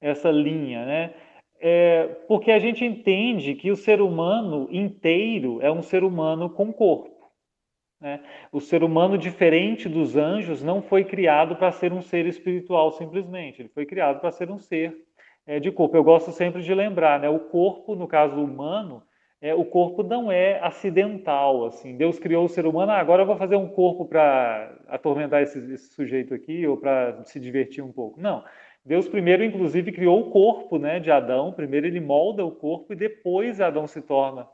essa 0.00 0.30
linha, 0.30 0.84
né? 0.84 1.14
É, 1.60 2.06
porque 2.26 2.50
a 2.50 2.58
gente 2.58 2.84
entende 2.84 3.54
que 3.54 3.70
o 3.70 3.76
ser 3.76 4.00
humano 4.00 4.68
inteiro 4.70 5.60
é 5.60 5.70
um 5.70 5.82
ser 5.82 6.04
humano 6.04 6.48
com 6.50 6.72
corpo. 6.72 7.32
Né? 8.00 8.20
O 8.52 8.60
ser 8.60 8.84
humano, 8.84 9.18
diferente 9.18 9.88
dos 9.88 10.16
anjos, 10.16 10.62
não 10.62 10.80
foi 10.80 11.04
criado 11.04 11.56
para 11.56 11.72
ser 11.72 11.92
um 11.92 12.00
ser 12.00 12.26
espiritual 12.26 12.92
simplesmente, 12.92 13.62
ele 13.62 13.68
foi 13.68 13.84
criado 13.84 14.20
para 14.20 14.30
ser 14.30 14.50
um 14.50 14.58
ser 14.58 14.96
é, 15.46 15.58
de 15.58 15.72
corpo. 15.72 15.96
Eu 15.96 16.04
gosto 16.04 16.30
sempre 16.30 16.62
de 16.62 16.72
lembrar, 16.72 17.18
né? 17.18 17.28
o 17.28 17.40
corpo, 17.40 17.96
no 17.96 18.06
caso 18.06 18.36
humano, 18.36 19.02
é, 19.40 19.54
o 19.54 19.64
corpo 19.64 20.02
não 20.02 20.30
é 20.30 20.60
acidental. 20.60 21.66
assim. 21.66 21.96
Deus 21.96 22.18
criou 22.18 22.44
o 22.44 22.48
ser 22.48 22.66
humano, 22.66 22.92
ah, 22.92 22.98
agora 22.98 23.22
eu 23.22 23.26
vou 23.26 23.36
fazer 23.36 23.56
um 23.56 23.68
corpo 23.68 24.06
para 24.06 24.76
atormentar 24.88 25.42
esse, 25.42 25.58
esse 25.72 25.92
sujeito 25.94 26.34
aqui 26.34 26.66
ou 26.66 26.76
para 26.76 27.24
se 27.24 27.40
divertir 27.40 27.82
um 27.82 27.92
pouco. 27.92 28.20
Não. 28.20 28.44
Deus 28.88 29.06
primeiro, 29.06 29.44
inclusive, 29.44 29.92
criou 29.92 30.18
o 30.18 30.30
corpo 30.30 30.78
né, 30.78 30.98
de 30.98 31.10
Adão. 31.10 31.52
Primeiro 31.52 31.86
ele 31.86 32.00
molda 32.00 32.42
o 32.42 32.50
corpo 32.50 32.94
e 32.94 32.96
depois 32.96 33.60
Adão 33.60 33.86
se 33.86 34.00
torna 34.00 34.48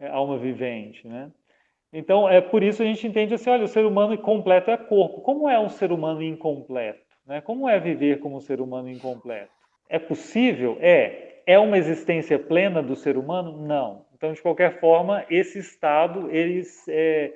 é, 0.00 0.08
alma 0.08 0.36
vivente. 0.36 1.06
Né? 1.06 1.30
Então, 1.92 2.28
é 2.28 2.40
por 2.40 2.64
isso 2.64 2.82
a 2.82 2.84
gente 2.84 3.06
entende 3.06 3.34
assim, 3.34 3.48
olha, 3.48 3.62
o 3.62 3.68
ser 3.68 3.86
humano 3.86 4.18
completo 4.18 4.72
é 4.72 4.76
corpo. 4.76 5.20
Como 5.20 5.48
é 5.48 5.56
um 5.60 5.68
ser 5.68 5.92
humano 5.92 6.20
incompleto? 6.20 6.98
Né? 7.24 7.40
Como 7.40 7.68
é 7.68 7.78
viver 7.78 8.18
como 8.18 8.38
um 8.38 8.40
ser 8.40 8.60
humano 8.60 8.90
incompleto? 8.90 9.52
É 9.88 10.00
possível? 10.00 10.76
É. 10.80 11.42
É 11.46 11.56
uma 11.56 11.78
existência 11.78 12.40
plena 12.40 12.82
do 12.82 12.96
ser 12.96 13.16
humano? 13.16 13.56
Não. 13.56 14.04
Então, 14.16 14.32
de 14.32 14.42
qualquer 14.42 14.80
forma, 14.80 15.24
esse 15.30 15.60
estado, 15.60 16.28
eles 16.32 16.84
é, 16.88 17.32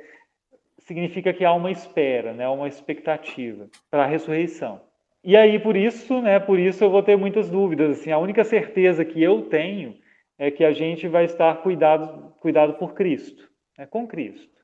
significa 0.78 1.32
que 1.32 1.44
há 1.44 1.52
uma 1.52 1.70
espera, 1.70 2.32
né? 2.32 2.48
uma 2.48 2.66
expectativa 2.66 3.68
para 3.88 4.02
a 4.02 4.06
ressurreição. 4.06 4.89
E 5.22 5.36
aí, 5.36 5.58
por 5.58 5.76
isso, 5.76 6.20
né, 6.22 6.38
por 6.40 6.58
isso 6.58 6.82
eu 6.82 6.90
vou 6.90 7.02
ter 7.02 7.16
muitas 7.16 7.50
dúvidas. 7.50 7.98
Assim, 7.98 8.10
a 8.10 8.18
única 8.18 8.42
certeza 8.44 9.04
que 9.04 9.22
eu 9.22 9.42
tenho 9.42 9.94
é 10.38 10.50
que 10.50 10.64
a 10.64 10.72
gente 10.72 11.06
vai 11.06 11.24
estar 11.24 11.54
cuidado, 11.62 12.34
cuidado 12.40 12.74
por 12.74 12.94
Cristo 12.94 13.50
é 13.80 13.86
com 13.86 14.06
Cristo. 14.06 14.60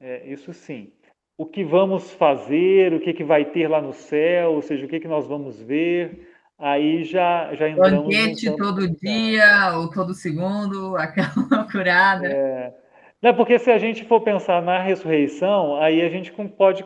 É, 0.00 0.26
isso 0.26 0.52
sim. 0.54 0.92
O 1.36 1.44
que 1.44 1.62
vamos 1.62 2.12
fazer, 2.12 2.94
o 2.94 3.00
que, 3.00 3.12
que 3.12 3.24
vai 3.24 3.44
ter 3.44 3.68
lá 3.68 3.80
no 3.80 3.92
céu, 3.92 4.52
ou 4.52 4.62
seja, 4.62 4.86
o 4.86 4.88
que, 4.88 5.00
que 5.00 5.08
nós 5.08 5.26
vamos 5.26 5.60
ver, 5.60 6.30
aí 6.58 7.04
já, 7.04 7.54
já 7.54 7.68
entramos... 7.68 8.04
Banquete 8.04 8.56
todo 8.56 8.88
dia, 8.88 9.76
ou 9.76 9.90
todo 9.90 10.14
segundo, 10.14 10.96
aquela 10.96 11.32
loucurada. 11.50 12.26
É, 12.26 12.74
não, 13.20 13.34
porque 13.34 13.58
se 13.58 13.70
a 13.70 13.78
gente 13.78 14.04
for 14.04 14.20
pensar 14.20 14.62
na 14.62 14.80
ressurreição, 14.80 15.76
aí 15.76 16.00
a 16.00 16.08
gente 16.08 16.32
pode 16.56 16.84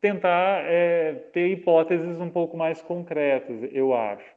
tentar 0.00 0.64
é, 0.64 1.14
ter 1.32 1.48
hipóteses 1.48 2.20
um 2.20 2.30
pouco 2.30 2.56
mais 2.56 2.80
concretas, 2.82 3.68
eu 3.72 3.94
acho 3.94 4.34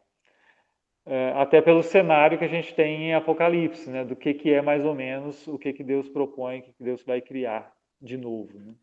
é, 1.07 1.31
até 1.37 1.61
pelo 1.61 1.81
cenário 1.81 2.37
que 2.37 2.43
a 2.43 2.49
gente 2.49 2.75
tem 2.75 3.05
em 3.05 3.13
Apocalipse, 3.13 3.89
né, 3.89 4.03
do 4.03 4.15
que, 4.15 4.33
que 4.33 4.51
é 4.51 4.61
mais 4.61 4.83
ou 4.83 4.93
menos 4.93 5.47
o 5.47 5.57
que, 5.57 5.71
que 5.71 5.83
Deus 5.83 6.09
propõe, 6.09 6.59
o 6.59 6.61
que, 6.63 6.73
que 6.73 6.83
Deus 6.83 7.01
vai 7.03 7.21
criar 7.21 7.71
de 8.01 8.17
novo. 8.17 8.59
Né? 8.59 8.73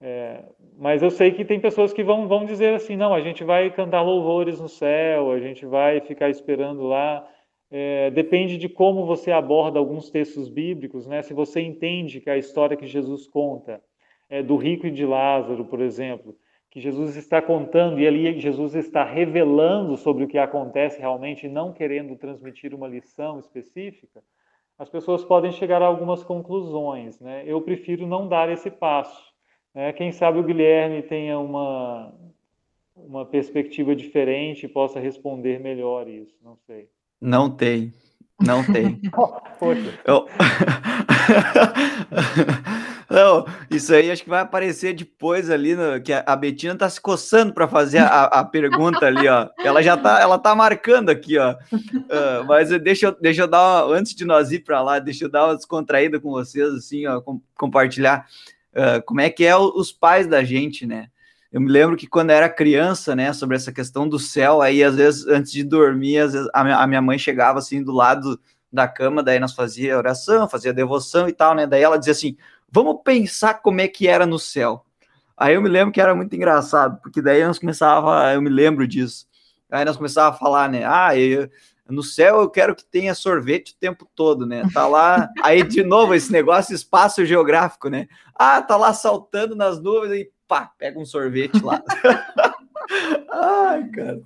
É, 0.00 0.44
mas 0.76 1.02
eu 1.02 1.10
sei 1.10 1.30
que 1.30 1.44
tem 1.44 1.60
pessoas 1.60 1.92
que 1.92 2.02
vão, 2.02 2.26
vão 2.26 2.44
dizer 2.44 2.74
assim: 2.74 2.96
não, 2.96 3.14
a 3.14 3.20
gente 3.20 3.44
vai 3.44 3.70
cantar 3.70 4.02
louvores 4.02 4.60
no 4.60 4.68
céu, 4.68 5.30
a 5.30 5.38
gente 5.38 5.64
vai 5.64 6.00
ficar 6.00 6.28
esperando 6.28 6.82
lá. 6.82 7.26
É, 7.70 8.10
depende 8.10 8.58
de 8.58 8.68
como 8.68 9.06
você 9.06 9.32
aborda 9.32 9.78
alguns 9.78 10.10
textos 10.10 10.48
bíblicos, 10.48 11.06
né? 11.06 11.22
Se 11.22 11.32
você 11.32 11.60
entende 11.60 12.20
que 12.20 12.28
a 12.28 12.36
história 12.36 12.76
que 12.76 12.86
Jesus 12.86 13.26
conta 13.26 13.80
é 14.28 14.42
do 14.42 14.56
rico 14.56 14.86
e 14.86 14.90
de 14.90 15.04
Lázaro, 15.04 15.64
por 15.64 15.80
exemplo, 15.80 16.36
que 16.70 16.80
Jesus 16.80 17.16
está 17.16 17.40
contando 17.40 17.98
e 17.98 18.06
ali 18.06 18.38
Jesus 18.38 18.74
está 18.74 19.02
revelando 19.02 19.96
sobre 19.96 20.24
o 20.24 20.28
que 20.28 20.36
acontece 20.36 21.00
realmente 21.00 21.48
não 21.48 21.72
querendo 21.72 22.16
transmitir 22.16 22.74
uma 22.74 22.86
lição 22.86 23.38
específica, 23.38 24.22
as 24.78 24.90
pessoas 24.90 25.24
podem 25.24 25.52
chegar 25.52 25.80
a 25.80 25.86
algumas 25.86 26.22
conclusões. 26.22 27.18
Né? 27.18 27.44
Eu 27.46 27.62
prefiro 27.62 28.06
não 28.06 28.28
dar 28.28 28.50
esse 28.50 28.70
passo. 28.70 29.24
Né? 29.74 29.90
Quem 29.94 30.12
sabe 30.12 30.38
o 30.38 30.42
Guilherme 30.42 31.02
tenha 31.02 31.38
uma, 31.38 32.12
uma 32.94 33.24
perspectiva 33.24 33.96
diferente 33.96 34.66
e 34.66 34.68
possa 34.68 35.00
responder 35.00 35.58
melhor 35.58 36.06
isso, 36.08 36.36
não 36.42 36.56
sei. 36.66 36.90
Não 37.18 37.48
tem, 37.48 37.90
não 38.38 38.62
tem. 38.62 39.00
Poxa. 39.58 39.98
Eu... 40.04 40.26
Não, 43.08 43.46
isso 43.70 43.94
aí 43.94 44.10
acho 44.10 44.24
que 44.24 44.30
vai 44.30 44.40
aparecer 44.40 44.92
depois 44.94 45.48
ali, 45.48 45.74
no, 45.74 46.00
que 46.00 46.12
a 46.12 46.36
Betina 46.36 46.74
tá 46.74 46.88
se 46.90 47.00
coçando 47.00 47.52
para 47.52 47.68
fazer 47.68 47.98
a, 47.98 48.24
a, 48.24 48.44
pergunta 48.44 49.06
ali, 49.06 49.28
ó. 49.28 49.48
Ela 49.60 49.82
já 49.82 49.96
tá, 49.96 50.20
ela 50.20 50.38
tá 50.38 50.54
marcando 50.54 51.10
aqui, 51.10 51.38
ó. 51.38 51.52
Uh, 51.72 52.44
mas 52.46 52.70
deixa 52.80 53.06
eu, 53.06 53.16
deixa 53.20 53.42
eu 53.42 53.46
dar, 53.46 53.86
uma, 53.86 53.96
antes 53.96 54.14
de 54.14 54.24
nós 54.24 54.50
ir 54.50 54.60
para 54.60 54.82
lá, 54.82 54.98
deixa 54.98 55.24
eu 55.24 55.30
dar 55.30 55.46
uma 55.46 55.56
descontraída 55.56 56.18
com 56.18 56.30
vocês, 56.30 56.68
assim, 56.74 57.06
ó, 57.06 57.20
com, 57.20 57.40
compartilhar 57.56 58.26
uh, 58.72 59.00
como 59.04 59.20
é 59.20 59.30
que 59.30 59.44
é 59.44 59.56
o, 59.56 59.72
os 59.76 59.92
pais 59.92 60.26
da 60.26 60.42
gente, 60.42 60.86
né? 60.86 61.08
Eu 61.52 61.60
me 61.60 61.70
lembro 61.70 61.96
que 61.96 62.06
quando 62.06 62.30
era 62.30 62.48
criança, 62.48 63.14
né, 63.14 63.32
sobre 63.32 63.56
essa 63.56 63.72
questão 63.72 64.08
do 64.08 64.18
céu, 64.18 64.60
aí 64.60 64.82
às 64.82 64.96
vezes 64.96 65.26
antes 65.26 65.52
de 65.52 65.62
dormir, 65.62 66.18
às 66.18 66.32
vezes, 66.32 66.48
a, 66.52 66.64
minha, 66.64 66.76
a 66.76 66.86
minha 66.86 67.00
mãe 67.00 67.18
chegava 67.18 67.60
assim 67.60 67.82
do 67.82 67.92
lado 67.92 68.38
da 68.70 68.86
cama, 68.86 69.22
daí 69.22 69.38
nós 69.38 69.54
fazia 69.54 69.96
oração, 69.96 70.48
fazia 70.48 70.72
devoção 70.72 71.28
e 71.28 71.32
tal, 71.32 71.54
né? 71.54 71.66
Daí 71.66 71.82
ela 71.82 71.98
dizia 71.98 72.12
assim: 72.12 72.36
vamos 72.70 73.00
pensar 73.04 73.54
como 73.54 73.80
é 73.80 73.88
que 73.88 74.08
era 74.08 74.26
no 74.26 74.38
céu. 74.38 74.84
Aí 75.36 75.54
eu 75.54 75.62
me 75.62 75.68
lembro 75.68 75.92
que 75.92 76.00
era 76.00 76.14
muito 76.14 76.34
engraçado, 76.34 76.98
porque 77.02 77.20
daí 77.20 77.44
nós 77.44 77.58
começava, 77.58 78.32
eu 78.32 78.40
me 78.40 78.48
lembro 78.48 78.86
disso. 78.86 79.26
Aí 79.70 79.84
nós 79.84 79.96
começava 79.96 80.34
a 80.34 80.38
falar, 80.38 80.68
né? 80.68 80.82
Ah, 80.84 81.16
eu, 81.16 81.50
no 81.88 82.02
céu 82.02 82.40
eu 82.40 82.50
quero 82.50 82.74
que 82.74 82.84
tenha 82.84 83.14
sorvete 83.14 83.72
o 83.72 83.76
tempo 83.78 84.08
todo, 84.14 84.46
né? 84.46 84.62
Tá 84.72 84.86
lá, 84.86 85.28
aí 85.42 85.62
de 85.62 85.82
novo 85.82 86.14
esse 86.14 86.32
negócio 86.32 86.74
espaço 86.74 87.24
geográfico, 87.24 87.88
né? 87.88 88.08
Ah, 88.34 88.62
tá 88.62 88.76
lá 88.76 88.94
saltando 88.94 89.54
nas 89.54 89.80
nuvens 89.80 90.12
e 90.12 90.30
pá, 90.48 90.70
pega 90.78 90.98
um 90.98 91.04
sorvete 91.04 91.62
lá. 91.62 91.82
Ai, 93.32 93.84
cara. 93.88 94.20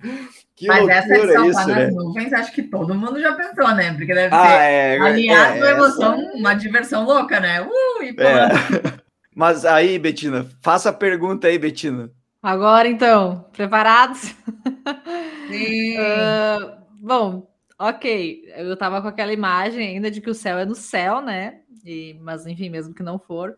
Que 0.55 0.67
Mas 0.67 0.87
essa 0.87 1.07
que 1.07 1.33
saltar 1.33 1.47
isso, 1.47 1.59
nas 1.59 1.67
né? 1.67 1.87
nuvens, 1.91 2.33
acho 2.33 2.53
que 2.53 2.63
todo 2.63 2.93
mundo 2.93 3.19
já 3.19 3.33
pensou, 3.33 3.73
né? 3.75 3.93
Porque 3.93 4.13
deve 4.13 4.33
ah, 4.33 4.45
ser 4.45 4.53
é, 4.53 4.99
aliado 4.99 5.57
é, 5.57 5.57
uma 5.57 5.69
emoção, 5.69 6.13
essa... 6.13 6.37
uma 6.37 6.53
diversão 6.53 7.05
louca, 7.05 7.39
né? 7.39 7.61
Uh, 7.61 8.03
e 8.03 8.15
é. 8.19 9.01
Mas 9.35 9.65
aí, 9.65 9.97
Betina, 9.97 10.45
faça 10.61 10.89
a 10.89 10.93
pergunta 10.93 11.47
aí, 11.47 11.57
Betina. 11.57 12.11
Agora, 12.43 12.87
então, 12.87 13.45
preparados? 13.53 14.35
Sim. 15.47 15.97
uh, 15.97 16.71
bom, 16.99 17.47
ok. 17.79 18.43
Eu 18.57 18.75
tava 18.75 19.01
com 19.01 19.07
aquela 19.07 19.31
imagem 19.33 19.87
ainda 19.87 20.11
de 20.11 20.21
que 20.21 20.29
o 20.29 20.35
céu 20.35 20.57
é 20.57 20.65
no 20.65 20.75
céu, 20.75 21.21
né? 21.21 21.61
E, 21.85 22.15
mas, 22.21 22.45
enfim, 22.45 22.69
mesmo 22.69 22.93
que 22.93 23.03
não 23.03 23.17
for. 23.17 23.55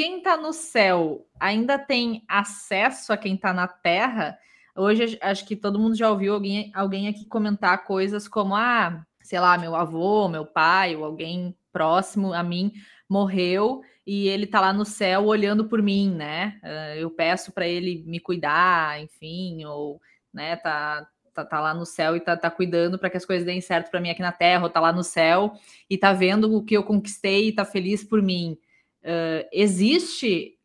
Quem 0.00 0.22
tá 0.22 0.34
no 0.34 0.50
céu 0.54 1.26
ainda 1.38 1.78
tem 1.78 2.24
acesso 2.26 3.12
a 3.12 3.18
quem 3.18 3.36
tá 3.36 3.52
na 3.52 3.68
terra? 3.68 4.38
Hoje 4.74 5.18
acho 5.20 5.44
que 5.44 5.54
todo 5.54 5.78
mundo 5.78 5.94
já 5.94 6.10
ouviu 6.10 6.32
alguém, 6.32 6.72
alguém 6.74 7.06
aqui 7.06 7.26
comentar 7.26 7.84
coisas 7.84 8.26
como 8.26 8.56
ah, 8.56 9.04
sei 9.20 9.38
lá, 9.38 9.58
meu 9.58 9.76
avô, 9.76 10.26
meu 10.26 10.46
pai, 10.46 10.96
ou 10.96 11.04
alguém 11.04 11.54
próximo 11.70 12.32
a 12.32 12.42
mim 12.42 12.72
morreu 13.06 13.82
e 14.06 14.26
ele 14.26 14.46
tá 14.46 14.58
lá 14.58 14.72
no 14.72 14.86
céu 14.86 15.26
olhando 15.26 15.68
por 15.68 15.82
mim, 15.82 16.14
né? 16.14 16.58
Ah, 16.62 16.96
eu 16.96 17.10
peço 17.10 17.52
para 17.52 17.68
ele 17.68 18.02
me 18.06 18.18
cuidar, 18.20 19.02
enfim, 19.02 19.66
ou 19.66 20.00
né, 20.32 20.56
tá 20.56 21.06
Tá, 21.32 21.44
tá, 21.44 21.60
lá 21.60 21.72
no 21.72 21.86
céu 21.86 22.16
e 22.16 22.20
tá, 22.20 22.36
tá 22.36 22.50
cuidando 22.50 22.98
para 22.98 23.08
que 23.08 23.16
as 23.16 23.24
coisas 23.24 23.46
deem 23.46 23.60
certo 23.60 23.88
para 23.88 24.00
mim 24.00 24.10
aqui 24.10 24.20
na 24.20 24.32
terra, 24.32 24.64
ou 24.64 24.70
tá 24.70 24.80
lá 24.80 24.92
no 24.92 25.04
céu 25.04 25.52
e 25.88 25.96
tá 25.96 26.12
vendo 26.12 26.52
o 26.56 26.64
que 26.64 26.76
eu 26.76 26.82
conquistei 26.82 27.48
e 27.48 27.52
tá 27.52 27.64
feliz 27.64 28.02
por 28.02 28.20
mim. 28.20 28.58
Uh, 29.02 29.48
existe 29.52 30.56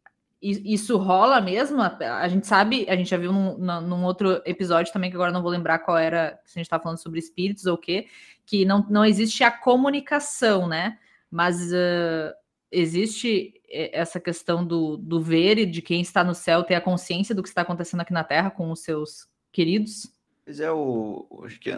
isso 0.41 0.97
rola 0.97 1.41
mesmo? 1.41 1.81
A 1.81 2.27
gente 2.27 2.45
sabe, 2.45 2.85
a 2.87 2.95
gente 2.95 3.09
já 3.09 3.17
viu 3.17 3.33
num, 3.33 3.57
num, 3.57 4.03
outro 4.03 4.41
episódio 4.45 4.93
também, 4.93 5.09
que 5.09 5.15
agora 5.15 5.31
não 5.31 5.41
vou 5.41 5.49
lembrar 5.49 5.79
qual 5.79 5.97
era, 5.97 6.39
se 6.45 6.57
a 6.57 6.59
gente 6.59 6.67
está 6.67 6.79
falando 6.79 6.99
sobre 6.99 7.19
espíritos 7.19 7.65
ou 7.65 7.73
o 7.73 7.77
quê, 7.77 8.07
que 8.45 8.63
não, 8.63 8.85
não 8.87 9.03
existe 9.03 9.43
a 9.43 9.49
comunicação, 9.49 10.67
né? 10.67 10.99
Mas 11.31 11.71
uh, 11.71 12.31
existe 12.71 13.53
essa 13.69 14.19
questão 14.19 14.65
do, 14.65 14.97
do 14.97 15.19
ver 15.19 15.57
e 15.57 15.65
de 15.65 15.81
quem 15.81 16.01
está 16.01 16.23
no 16.23 16.35
céu 16.35 16.63
ter 16.63 16.75
a 16.75 16.81
consciência 16.81 17.33
do 17.33 17.41
que 17.41 17.49
está 17.49 17.61
acontecendo 17.61 18.01
aqui 18.01 18.13
na 18.13 18.23
Terra 18.23 18.51
com 18.51 18.69
os 18.71 18.81
seus 18.81 19.27
queridos? 19.51 20.14
Pois 20.45 20.59
é, 20.59 20.71
o, 20.71 21.25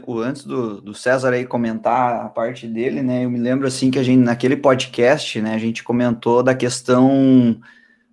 o, 0.06 0.20
antes 0.20 0.44
do, 0.44 0.82
do 0.82 0.94
César 0.94 1.32
aí 1.32 1.46
comentar 1.46 2.26
a 2.26 2.28
parte 2.28 2.68
dele, 2.68 3.02
né? 3.02 3.24
Eu 3.24 3.30
me 3.30 3.40
lembro 3.40 3.66
assim 3.66 3.90
que 3.90 3.98
a 3.98 4.04
gente, 4.04 4.20
naquele 4.20 4.58
podcast, 4.58 5.40
né, 5.40 5.56
a 5.56 5.58
gente 5.58 5.82
comentou 5.86 6.44
da 6.44 6.54
questão 6.54 7.62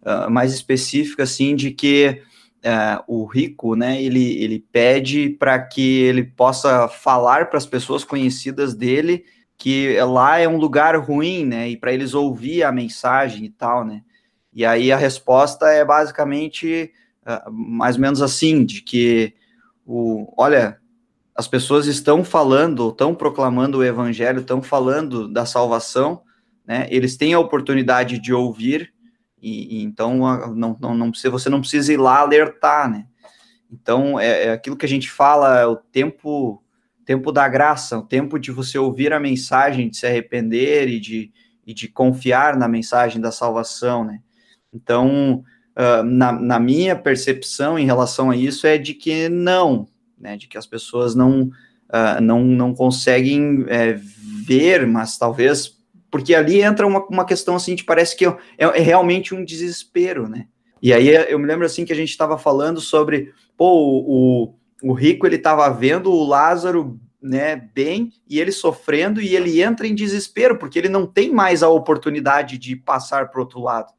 uh, 0.03 0.31
mais 0.31 0.55
específica, 0.55 1.25
assim, 1.25 1.57
de 1.57 1.73
que 1.73 2.23
uh, 2.65 3.03
o 3.09 3.25
rico, 3.25 3.75
né, 3.75 4.01
ele, 4.01 4.41
ele 4.41 4.65
pede 4.71 5.29
para 5.29 5.59
que 5.59 6.03
ele 6.03 6.23
possa 6.23 6.87
falar 6.87 7.51
para 7.51 7.59
as 7.59 7.67
pessoas 7.67 8.05
conhecidas 8.05 8.77
dele 8.77 9.25
que 9.59 9.97
lá 10.03 10.39
é 10.39 10.47
um 10.47 10.57
lugar 10.57 10.97
ruim, 10.97 11.45
né, 11.45 11.69
e 11.69 11.77
para 11.77 11.93
eles 11.93 12.15
ouvir 12.15 12.63
a 12.63 12.71
mensagem 12.71 13.45
e 13.45 13.51
tal, 13.51 13.85
né, 13.85 14.03
e 14.53 14.65
aí 14.65 14.93
a 14.93 14.97
resposta 14.97 15.67
é 15.67 15.85
basicamente 15.85 16.93
uh, 17.27 17.51
mais 17.51 17.97
ou 17.97 18.03
menos 18.03 18.23
assim, 18.23 18.65
de 18.65 18.83
que 18.83 19.35
o, 19.85 20.33
olha, 20.37 20.79
as 21.35 21.49
pessoas 21.49 21.87
estão 21.87 22.25
falando, 22.25 22.89
estão 22.89 23.15
proclamando 23.15 23.79
o 23.79 23.85
evangelho, 23.85 24.41
estão 24.41 24.63
falando 24.63 25.29
da 25.29 25.45
salvação, 25.45 26.23
né? 26.67 26.87
Eles 26.91 27.17
têm 27.17 27.35
a 27.35 27.41
oportunidade 27.41 28.19
de 28.19 28.33
ouvir, 28.33 28.93
e, 29.41 29.79
e 29.79 29.83
então 29.83 30.17
não, 30.55 30.77
não, 30.81 30.95
não 30.95 31.11
precisa, 31.11 31.31
você 31.31 31.49
não 31.49 31.61
precisa 31.61 31.93
ir 31.93 31.99
lá 31.99 32.21
alertar, 32.21 32.91
né? 32.91 33.07
Então 33.71 34.19
é, 34.19 34.45
é, 34.45 34.53
aquilo 34.53 34.77
que 34.77 34.87
a 34.87 34.89
gente 34.89 35.11
fala, 35.11 35.59
é 35.59 35.67
o 35.67 35.77
tempo 35.77 36.61
tempo 37.05 37.31
da 37.31 37.47
graça, 37.47 37.99
o 37.99 38.03
tempo 38.03 38.39
de 38.39 38.51
você 38.51 38.79
ouvir 38.79 39.13
a 39.13 39.21
mensagem, 39.21 39.91
de 39.91 39.97
se 39.97 40.07
arrepender 40.07 40.89
e 40.89 40.99
de, 40.99 41.31
e 41.67 41.75
de 41.75 41.87
confiar 41.87 42.57
na 42.57 42.67
mensagem 42.67 43.21
da 43.21 43.31
salvação, 43.31 44.05
né? 44.05 44.21
Então, 44.73 45.45
uh, 45.77 46.03
na, 46.03 46.33
na, 46.33 46.61
minha 46.61 46.97
percepção 46.97 47.79
em 47.79 47.87
relação 47.87 48.31
a 48.31 48.37
isso 48.37 48.67
é 48.67 48.79
de 48.79 48.95
que 48.95 49.29
não, 49.29 49.87
né? 50.19 50.37
De 50.37 50.47
que 50.49 50.59
as 50.59 50.67
pessoas 50.67 51.15
não, 51.15 51.43
uh, 51.43 52.21
não, 52.23 52.45
não 52.45 52.75
conseguem 52.75 53.65
é, 53.69 53.99
ver, 54.47 54.87
mas 54.87 55.19
talvez 55.19 55.75
porque 56.15 56.33
ali 56.33 56.63
entra 56.63 56.87
uma, 56.87 57.05
uma 57.07 57.25
questão 57.25 57.57
assim, 57.57 57.75
de 57.75 57.83
parece 57.83 58.17
que 58.17 58.25
é, 58.25 58.37
é 58.57 58.81
realmente 58.81 59.35
um 59.35 59.45
desespero, 59.45 60.29
né? 60.29 60.47
E 60.81 60.93
aí 60.93 61.09
eu 61.09 61.39
me 61.39 61.47
lembro 61.47 61.67
assim 61.67 61.85
que 61.85 61.93
a 61.93 61.97
gente 61.97 62.11
estava 62.11 62.39
falando 62.39 62.81
sobre, 62.81 63.33
pô, 63.57 64.05
o, 64.07 64.55
o 64.83 64.93
rico 64.93 65.27
ele 65.27 65.37
estava 65.37 65.69
vendo 65.71 66.13
o 66.13 66.25
Lázaro 66.25 67.01
né, 67.21 67.57
bem 67.57 68.13
e 68.29 68.39
ele 68.39 68.53
sofrendo 68.53 69.21
e 69.21 69.35
ele 69.35 69.63
entra 69.63 69.87
em 69.87 69.95
desespero 69.95 70.59
porque 70.59 70.79
ele 70.79 70.91
não 70.91 71.07
tem 71.07 71.33
mais 71.33 71.63
a 71.63 71.69
oportunidade 71.69 72.59
de 72.59 72.77
passar 72.77 73.31
para 73.31 73.41
outro 73.41 73.61
lado. 73.61 73.93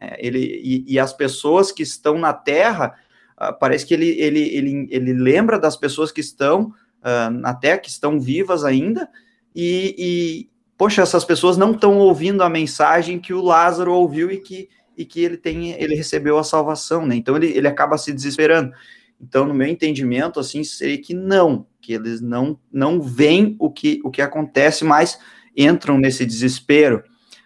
É, 0.00 0.26
ele 0.26 0.38
e, 0.38 0.94
e, 0.94 0.98
as 0.98 1.12
pessoas 1.12 1.70
que 1.70 1.82
estão 1.82 2.18
na 2.18 2.32
Terra 2.32 2.94
uh, 3.38 3.52
parece 3.58 3.84
que 3.84 3.92
ele, 3.92 4.08
ele, 4.18 4.40
ele, 4.40 4.88
ele 4.90 5.12
lembra 5.12 5.58
das 5.58 5.76
pessoas 5.76 6.10
que 6.10 6.22
estão 6.22 6.72
uh, 7.02 7.30
na 7.30 7.52
Terra 7.52 7.78
que 7.78 7.90
estão 7.90 8.18
vivas 8.18 8.64
ainda 8.64 9.08
e, 9.54 9.94
e 9.98 10.50
poxa 10.78 11.02
essas 11.02 11.22
pessoas 11.22 11.58
não 11.58 11.72
estão 11.72 11.98
ouvindo 11.98 12.42
a 12.42 12.48
mensagem 12.48 13.18
que 13.18 13.34
o 13.34 13.42
Lázaro 13.42 13.92
ouviu 13.92 14.30
e 14.30 14.38
que 14.38 14.70
e 14.96 15.04
que 15.04 15.20
ele 15.20 15.36
tem 15.36 15.72
ele 15.72 15.94
recebeu 15.94 16.38
a 16.38 16.44
salvação, 16.44 17.06
né? 17.06 17.14
Então 17.14 17.36
ele, 17.36 17.48
ele 17.48 17.68
acaba 17.68 17.98
se 17.98 18.12
desesperando. 18.12 18.72
Então, 19.20 19.44
no 19.44 19.52
meu 19.52 19.68
entendimento, 19.68 20.40
assim, 20.40 20.64
seria 20.64 20.96
que 20.96 21.12
não, 21.12 21.66
que 21.80 21.92
eles 21.92 22.22
não 22.22 22.58
não 22.72 23.02
veem 23.02 23.54
o 23.58 23.70
que, 23.70 24.00
o 24.02 24.10
que 24.10 24.22
acontece, 24.22 24.82
mas 24.82 25.18
entram 25.54 25.98
nesse 25.98 26.24
desespero. 26.24 27.02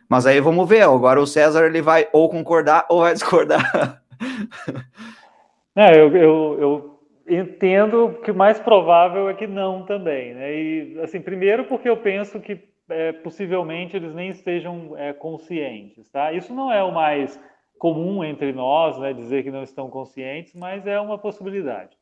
Mas 0.08 0.26
aí 0.26 0.40
vamos 0.40 0.68
ver, 0.68 0.82
agora 0.82 1.20
o 1.20 1.26
César 1.26 1.66
ele 1.66 1.82
vai 1.82 2.08
ou 2.12 2.28
concordar 2.28 2.86
ou 2.88 3.00
vai 3.00 3.12
discordar. 3.14 4.02
É, 5.76 5.98
eu, 5.98 6.16
eu, 6.16 6.58
eu 6.60 7.00
entendo 7.28 8.20
que 8.24 8.30
o 8.30 8.34
mais 8.34 8.60
provável 8.60 9.28
é 9.28 9.34
que 9.34 9.46
não 9.46 9.84
também, 9.84 10.34
né? 10.34 10.54
E 10.54 11.00
assim, 11.00 11.20
primeiro 11.20 11.64
porque 11.64 11.88
eu 11.88 11.96
penso 11.96 12.40
que 12.40 12.60
é, 12.88 13.12
possivelmente 13.12 13.96
eles 13.96 14.14
nem 14.14 14.30
estejam 14.30 14.96
é, 14.96 15.12
conscientes, 15.12 16.10
tá? 16.10 16.32
Isso 16.32 16.54
não 16.54 16.70
é 16.70 16.82
o 16.82 16.92
mais 16.92 17.40
comum 17.78 18.24
entre 18.24 18.52
nós, 18.52 18.98
né, 18.98 19.12
dizer 19.12 19.42
que 19.42 19.50
não 19.50 19.62
estão 19.62 19.90
conscientes, 19.90 20.54
mas 20.54 20.86
é 20.86 20.98
uma 21.00 21.18
possibilidade. 21.18 21.96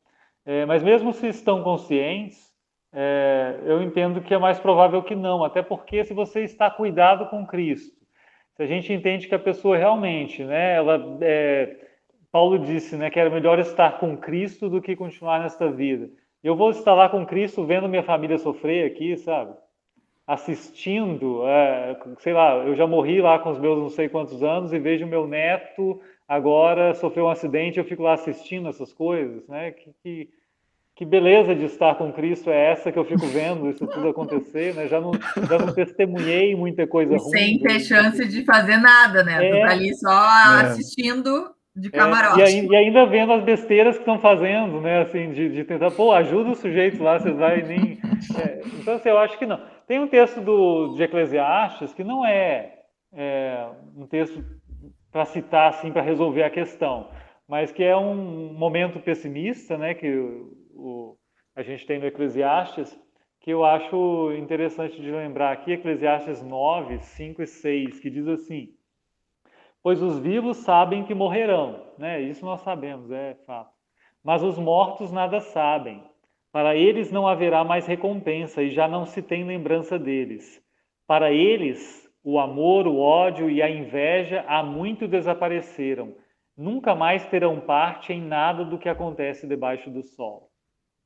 É, 0.45 0.65
mas 0.65 0.83
mesmo 0.83 1.13
se 1.13 1.27
estão 1.27 1.63
conscientes, 1.63 2.52
é, 2.93 3.59
eu 3.65 3.81
entendo 3.81 4.21
que 4.21 4.33
é 4.33 4.37
mais 4.37 4.59
provável 4.59 5.01
que 5.03 5.15
não, 5.15 5.43
até 5.43 5.61
porque 5.61 6.03
se 6.03 6.13
você 6.13 6.41
está 6.43 6.69
cuidado 6.69 7.27
com 7.29 7.45
Cristo, 7.45 7.95
se 8.55 8.63
a 8.63 8.67
gente 8.67 8.93
entende 8.93 9.27
que 9.27 9.35
a 9.35 9.39
pessoa 9.39 9.77
realmente, 9.77 10.43
né, 10.43 10.75
ela, 10.75 11.17
é, 11.21 11.75
Paulo 12.31 12.59
disse, 12.59 12.95
né, 12.95 13.09
que 13.09 13.19
era 13.19 13.29
melhor 13.29 13.59
estar 13.59 13.99
com 13.99 14.15
Cristo 14.15 14.69
do 14.69 14.81
que 14.81 14.95
continuar 14.95 15.39
nesta 15.39 15.71
vida. 15.71 16.09
Eu 16.43 16.55
vou 16.55 16.69
estar 16.69 16.93
lá 16.93 17.09
com 17.09 17.25
Cristo 17.25 17.65
vendo 17.65 17.89
minha 17.89 18.03
família 18.03 18.37
sofrer 18.37 18.85
aqui, 18.91 19.17
sabe? 19.17 19.55
assistindo, 20.25 21.45
é, 21.45 21.99
sei 22.19 22.33
lá, 22.33 22.55
eu 22.55 22.75
já 22.75 22.87
morri 22.87 23.21
lá 23.21 23.39
com 23.39 23.49
os 23.49 23.59
meus 23.59 23.77
não 23.77 23.89
sei 23.89 24.07
quantos 24.07 24.41
anos 24.41 24.71
e 24.71 24.79
vejo 24.79 25.05
meu 25.05 25.27
neto 25.27 26.01
agora 26.27 26.93
sofreu 26.93 27.25
um 27.25 27.29
acidente, 27.29 27.77
eu 27.77 27.83
fico 27.85 28.03
lá 28.03 28.13
assistindo 28.13 28.69
essas 28.69 28.93
coisas, 28.93 29.47
né? 29.47 29.71
Que, 29.71 29.93
que, 30.01 30.29
que, 30.95 31.05
beleza 31.05 31.55
de 31.55 31.65
estar 31.65 31.95
com 31.95 32.11
Cristo 32.11 32.49
é 32.49 32.71
essa 32.71 32.91
que 32.91 32.99
eu 32.99 33.05
fico 33.05 33.25
vendo 33.27 33.69
isso 33.69 33.85
tudo 33.87 34.09
acontecer, 34.09 34.73
né? 34.75 34.87
Já 34.87 35.01
não, 35.01 35.11
já 35.47 35.57
não 35.57 35.73
testemunhei 35.73 36.55
muita 36.55 36.85
coisa 36.85 37.17
ruim. 37.17 37.29
Sem 37.29 37.59
ter 37.59 37.79
chance 37.79 38.27
de 38.27 38.43
fazer 38.45 38.77
nada, 38.77 39.23
né? 39.23 39.45
É, 39.45 39.51
tu 39.51 39.61
tá 39.61 39.71
ali 39.71 39.95
só 39.95 40.11
é. 40.11 40.61
assistindo 40.61 41.51
de 41.75 41.89
camarote. 41.89 42.41
É, 42.41 42.51
e, 42.51 42.67
e, 42.67 42.75
ainda 42.75 43.05
vendo 43.05 43.33
as 43.33 43.43
besteiras 43.43 43.95
que 43.95 44.01
estão 44.01 44.19
fazendo, 44.19 44.79
né? 44.79 45.01
Assim, 45.01 45.31
de, 45.31 45.49
de 45.49 45.63
tentar, 45.63 45.91
pô, 45.91 46.11
ajuda 46.11 46.51
o 46.51 46.55
sujeito 46.55 47.01
lá, 47.01 47.19
você 47.19 47.31
vai 47.31 47.63
nem. 47.63 47.99
É, 48.39 48.61
então, 48.79 48.95
assim, 48.95 49.09
eu 49.09 49.17
acho 49.17 49.37
que 49.37 49.45
não. 49.45 49.59
Tem 49.87 49.99
um 49.99 50.07
texto 50.07 50.39
do, 50.39 50.95
de 50.95 51.03
Eclesiastes 51.03 51.93
que 51.93 52.03
não 52.03 52.25
é, 52.25 52.73
é 53.13 53.67
um 53.97 54.05
texto 54.05 54.43
para 55.11 55.25
citar 55.25 55.69
assim 55.69 55.91
para 55.91 56.01
resolver 56.01 56.43
a 56.43 56.49
questão, 56.49 57.09
mas 57.47 57.71
que 57.71 57.83
é 57.83 57.95
um 57.95 58.53
momento 58.53 58.99
pessimista, 58.99 59.77
né, 59.77 59.93
que 59.93 60.07
o, 60.73 61.17
a 61.55 61.61
gente 61.61 61.85
tem 61.85 61.99
no 61.99 62.05
Eclesiastes, 62.05 62.97
que 63.39 63.51
eu 63.51 63.63
acho 63.63 64.31
interessante 64.33 65.01
de 65.01 65.11
lembrar 65.11 65.51
aqui, 65.51 65.73
Eclesiastes 65.73 66.41
9, 66.41 66.99
5 66.99 67.41
e 67.41 67.47
6, 67.47 67.99
que 67.99 68.09
diz 68.09 68.27
assim: 68.27 68.73
Pois 69.81 70.01
os 70.01 70.19
vivos 70.19 70.57
sabem 70.57 71.03
que 71.03 71.13
morrerão, 71.13 71.93
né? 71.97 72.21
Isso 72.21 72.45
nós 72.45 72.61
sabemos, 72.61 73.11
é 73.11 73.35
fato. 73.45 73.73
Mas 74.23 74.41
os 74.41 74.57
mortos 74.57 75.11
nada 75.11 75.39
sabem 75.39 76.03
para 76.53 76.75
eles 76.75 77.11
não 77.11 77.27
haverá 77.27 77.63
mais 77.63 77.87
recompensa 77.87 78.61
e 78.61 78.69
já 78.69 78.87
não 78.87 79.07
se 79.07 79.23
tem 79.23 79.43
lembrança 79.43 79.97
deles. 79.97 80.63
Para 81.07 81.31
eles, 81.31 82.07
o 82.23 82.39
amor, 82.39 82.85
o 82.85 82.99
ódio 82.99 83.49
e 83.49 83.59
a 83.59 83.67
inveja 83.67 84.45
há 84.47 84.61
muito 84.61 85.07
desapareceram. 85.07 86.13
Nunca 86.55 86.93
mais 86.93 87.25
terão 87.25 87.59
parte 87.59 88.13
em 88.13 88.21
nada 88.21 88.63
do 88.63 88.77
que 88.77 88.87
acontece 88.87 89.47
debaixo 89.47 89.89
do 89.89 90.03
sol. 90.03 90.51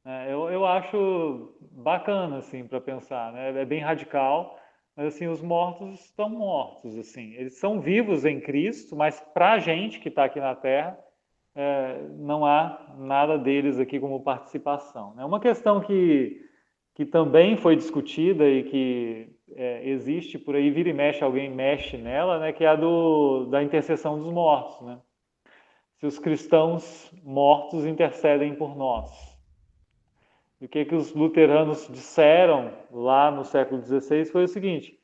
É, 0.09 0.31
eu, 0.31 0.49
eu 0.49 0.65
acho 0.65 1.53
bacana 1.59 2.37
assim 2.37 2.65
para 2.65 2.79
pensar, 2.79 3.33
né? 3.33 3.61
é 3.61 3.65
bem 3.65 3.81
radical, 3.81 4.57
mas 4.95 5.07
assim 5.07 5.27
os 5.27 5.41
mortos 5.41 5.99
estão 5.99 6.29
mortos, 6.29 6.97
assim, 6.97 7.33
eles 7.33 7.59
são 7.59 7.81
vivos 7.81 8.23
em 8.23 8.39
Cristo, 8.39 8.95
mas 8.95 9.19
para 9.33 9.51
a 9.51 9.59
gente 9.59 9.99
que 9.99 10.07
está 10.07 10.23
aqui 10.23 10.39
na 10.39 10.55
Terra 10.55 10.97
é, 11.53 12.07
não 12.19 12.45
há 12.45 12.95
nada 12.97 13.37
deles 13.37 13.79
aqui 13.79 13.99
como 13.99 14.23
participação. 14.23 15.11
É 15.15 15.17
né? 15.17 15.25
uma 15.25 15.41
questão 15.41 15.81
que, 15.81 16.41
que 16.95 17.05
também 17.05 17.57
foi 17.57 17.75
discutida 17.75 18.47
e 18.47 18.63
que 18.63 19.29
é, 19.57 19.89
existe 19.89 20.39
por 20.39 20.55
aí, 20.55 20.71
vira 20.71 20.87
e 20.87 20.93
mexe, 20.93 21.21
alguém 21.21 21.49
mexe 21.49 21.97
nela, 21.97 22.39
né, 22.39 22.53
que 22.53 22.63
é 22.63 22.67
a 22.67 22.77
do, 22.77 23.47
da 23.47 23.61
intercessão 23.61 24.17
dos 24.17 24.31
mortos. 24.31 24.87
Né? 24.87 24.97
Se 25.97 26.05
os 26.05 26.17
cristãos 26.17 27.11
mortos 27.25 27.85
intercedem 27.85 28.55
por 28.55 28.73
nós. 28.73 29.26
E 30.59 30.65
o 30.65 30.69
que, 30.69 30.85
que 30.85 30.95
os 30.95 31.13
luteranos 31.13 31.87
disseram 31.91 32.71
lá 32.91 33.29
no 33.29 33.43
século 33.43 33.81
XVI 33.81 34.25
foi 34.25 34.43
o 34.43 34.47
seguinte: 34.47 34.97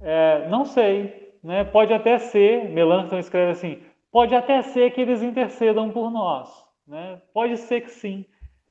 é, 0.00 0.48
não 0.48 0.64
sei, 0.64 1.34
né? 1.42 1.64
pode 1.64 1.92
até 1.92 2.18
ser, 2.18 2.68
Melanchthon 2.70 3.18
escreve 3.18 3.52
assim, 3.52 3.80
Pode 4.16 4.34
até 4.34 4.62
ser 4.62 4.92
que 4.92 5.00
eles 5.02 5.22
intercedam 5.22 5.90
por 5.90 6.10
nós, 6.10 6.48
né? 6.86 7.20
Pode 7.34 7.58
ser 7.58 7.82
que 7.82 7.90
sim. 7.90 8.24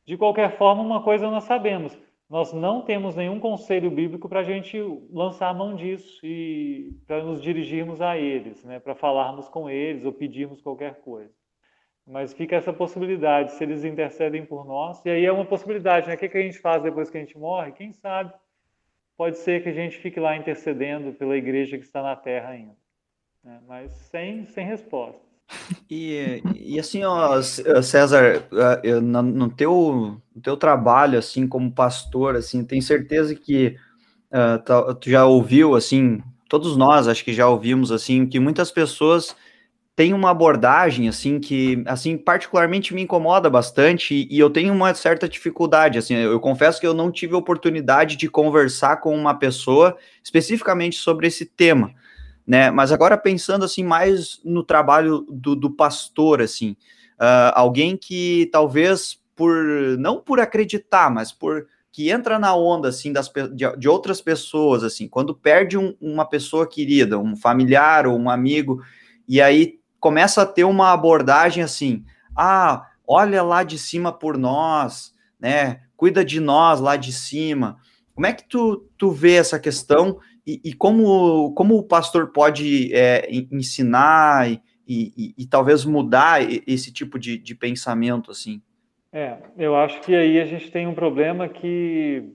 De 0.03 0.17
qualquer 0.17 0.57
forma, 0.57 0.81
uma 0.81 1.03
coisa 1.03 1.29
nós 1.29 1.43
sabemos: 1.43 1.95
nós 2.27 2.51
não 2.51 2.81
temos 2.81 3.15
nenhum 3.15 3.39
conselho 3.39 3.91
bíblico 3.91 4.27
para 4.27 4.39
a 4.39 4.43
gente 4.43 4.75
lançar 5.11 5.49
a 5.49 5.53
mão 5.53 5.75
disso 5.75 6.19
e 6.25 6.97
para 7.05 7.23
nos 7.23 7.43
dirigirmos 7.43 8.01
a 8.01 8.17
eles, 8.17 8.63
né? 8.63 8.79
Para 8.79 8.95
falarmos 8.95 9.47
com 9.47 9.69
eles 9.69 10.03
ou 10.03 10.11
pedirmos 10.11 10.63
qualquer 10.63 10.95
coisa. 11.01 11.31
Mas 12.07 12.33
fica 12.33 12.55
essa 12.55 12.71
possibilidade, 12.71 13.53
se 13.53 13.63
eles 13.63 13.83
intercedem 13.83 14.45
por 14.45 14.65
nós, 14.65 15.03
e 15.03 15.09
aí 15.09 15.25
é 15.25 15.31
uma 15.31 15.45
possibilidade, 15.45 16.07
né? 16.07 16.13
O 16.13 16.17
que, 16.17 16.29
que 16.29 16.37
a 16.37 16.41
gente 16.41 16.59
faz 16.59 16.83
depois 16.83 17.09
que 17.09 17.17
a 17.17 17.19
gente 17.19 17.37
morre? 17.37 17.71
Quem 17.71 17.91
sabe? 17.91 18.31
Pode 19.17 19.37
ser 19.39 19.63
que 19.63 19.69
a 19.69 19.73
gente 19.73 19.97
fique 19.97 20.19
lá 20.19 20.35
intercedendo 20.35 21.13
pela 21.13 21.35
igreja 21.35 21.77
que 21.77 21.83
está 21.83 22.03
na 22.03 22.15
terra 22.15 22.49
ainda, 22.49 22.75
né? 23.43 23.59
mas 23.67 23.91
sem, 24.11 24.45
sem 24.45 24.65
resposta. 24.65 25.19
E, 25.89 26.41
e 26.55 26.79
assim, 26.79 27.03
ó, 27.03 27.39
César, 27.41 28.47
eh, 28.83 28.99
no 28.99 29.49
teu, 29.51 30.19
no 30.35 30.41
teu 30.41 30.57
trabalho, 30.57 31.19
assim, 31.19 31.47
como 31.47 31.71
pastor, 31.71 32.35
assim, 32.35 32.65
tenho 32.65 32.81
certeza 32.81 33.35
que 33.35 33.77
uh, 34.31 34.95
tu 34.95 35.09
já 35.11 35.25
ouviu, 35.25 35.75
assim, 35.75 36.23
todos 36.49 36.75
nós 36.75 37.07
acho 37.07 37.23
que 37.23 37.33
já 37.33 37.47
ouvimos, 37.47 37.91
assim, 37.91 38.25
que 38.25 38.39
muitas 38.39 38.71
pessoas 38.71 39.35
têm 39.95 40.13
uma 40.13 40.29
abordagem, 40.29 41.07
assim, 41.07 41.39
que, 41.39 41.81
assim, 41.85 42.17
particularmente 42.17 42.93
me 42.93 43.01
incomoda 43.01 43.49
bastante 43.49 44.13
e, 44.13 44.27
e 44.29 44.37
eu 44.37 44.49
tenho 44.49 44.73
uma 44.73 44.93
certa 44.93 45.27
dificuldade, 45.27 45.97
assim, 45.97 46.15
eu 46.15 46.39
confesso 46.39 46.81
que 46.81 46.87
eu 46.87 46.93
não 46.93 47.09
tive 47.09 47.33
oportunidade 47.33 48.17
de 48.17 48.27
conversar 48.27 48.97
com 48.97 49.15
uma 49.15 49.33
pessoa 49.33 49.97
especificamente 50.21 50.97
sobre 50.97 51.27
esse 51.27 51.45
tema, 51.45 51.93
né? 52.45 52.69
Mas 52.71 52.91
agora 52.91 53.17
pensando 53.17 53.63
assim 53.63 53.83
mais 53.83 54.41
no 54.43 54.63
trabalho 54.63 55.25
do, 55.29 55.55
do 55.55 55.71
pastor, 55.71 56.41
assim, 56.41 56.71
uh, 57.13 57.53
alguém 57.53 57.95
que 57.95 58.49
talvez 58.51 59.17
por 59.33 59.55
não 59.97 60.19
por 60.19 60.41
acreditar, 60.41 61.09
mas 61.09 61.31
por 61.31 61.67
que 61.89 62.09
entra 62.09 62.37
na 62.37 62.53
onda 62.53 62.89
assim 62.89 63.13
das, 63.13 63.31
de, 63.53 63.77
de 63.77 63.87
outras 63.87 64.19
pessoas, 64.19 64.83
assim, 64.83 65.07
quando 65.07 65.33
perde 65.33 65.77
um, 65.77 65.95
uma 66.01 66.25
pessoa 66.25 66.67
querida, 66.67 67.17
um 67.17 67.37
familiar 67.37 68.05
ou 68.05 68.19
um 68.19 68.29
amigo, 68.29 68.81
e 69.27 69.41
aí 69.41 69.79
começa 70.05 70.43
a 70.43 70.45
ter 70.45 70.63
uma 70.63 70.93
abordagem 70.93 71.63
assim, 71.63 72.05
ah, 72.37 72.91
olha 73.07 73.41
lá 73.41 73.63
de 73.63 73.79
cima 73.79 74.13
por 74.13 74.37
nós, 74.37 75.11
né? 75.39 75.81
Cuida 75.97 76.23
de 76.23 76.39
nós 76.39 76.79
lá 76.79 76.95
de 76.95 77.11
cima. 77.11 77.77
Como 78.13 78.27
é 78.27 78.31
que 78.31 78.47
tu, 78.47 78.87
tu 78.99 79.09
vê 79.09 79.33
essa 79.33 79.59
questão 79.59 80.19
e, 80.45 80.61
e 80.63 80.73
como, 80.73 81.51
como 81.55 81.75
o 81.75 81.81
pastor 81.81 82.31
pode 82.31 82.93
é, 82.93 83.27
ensinar 83.51 84.47
e, 84.47 84.61
e, 84.87 85.33
e, 85.35 85.47
talvez 85.47 85.83
mudar 85.83 86.39
esse 86.67 86.93
tipo 86.93 87.17
de, 87.17 87.35
de 87.35 87.55
pensamento 87.55 88.29
assim? 88.29 88.61
É, 89.11 89.37
eu 89.57 89.75
acho 89.75 90.01
que 90.01 90.13
aí 90.13 90.39
a 90.39 90.45
gente 90.45 90.69
tem 90.69 90.85
um 90.85 90.93
problema 90.93 91.49
que 91.49 92.31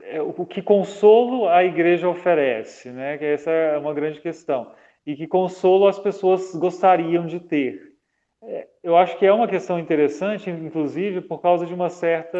é, 0.00 0.22
o 0.22 0.46
que 0.46 0.62
consolo 0.62 1.46
a 1.46 1.62
igreja 1.62 2.08
oferece, 2.08 2.90
né? 2.90 3.18
Que 3.18 3.26
essa 3.26 3.50
é 3.50 3.76
uma 3.76 3.92
grande 3.92 4.18
questão. 4.18 4.72
E 5.06 5.16
que 5.16 5.26
consolo 5.26 5.86
as 5.88 5.98
pessoas 5.98 6.54
gostariam 6.54 7.26
de 7.26 7.40
ter. 7.40 7.92
É, 8.42 8.68
eu 8.82 8.96
acho 8.96 9.16
que 9.18 9.26
é 9.26 9.32
uma 9.32 9.48
questão 9.48 9.78
interessante, 9.78 10.50
inclusive, 10.50 11.20
por 11.20 11.40
causa 11.40 11.64
de 11.64 11.74
uma 11.74 11.88
certa 11.88 12.38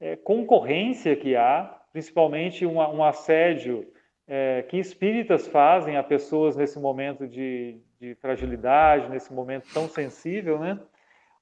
é, 0.00 0.16
concorrência 0.16 1.16
que 1.16 1.34
há, 1.34 1.78
principalmente 1.92 2.64
um, 2.64 3.02
assédio 3.02 3.86
é, 4.28 4.62
que 4.62 4.78
espíritas 4.78 5.48
fazem 5.48 5.96
a 5.96 6.02
pessoas 6.02 6.56
nesse 6.56 6.78
momento 6.78 7.26
de, 7.26 7.80
de 8.00 8.14
fragilidade, 8.16 9.08
nesse 9.08 9.32
momento 9.32 9.66
tão 9.72 9.88
sensível, 9.88 10.58
né? 10.58 10.78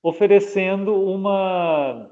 oferecendo 0.03 0.95
uma 0.95 2.11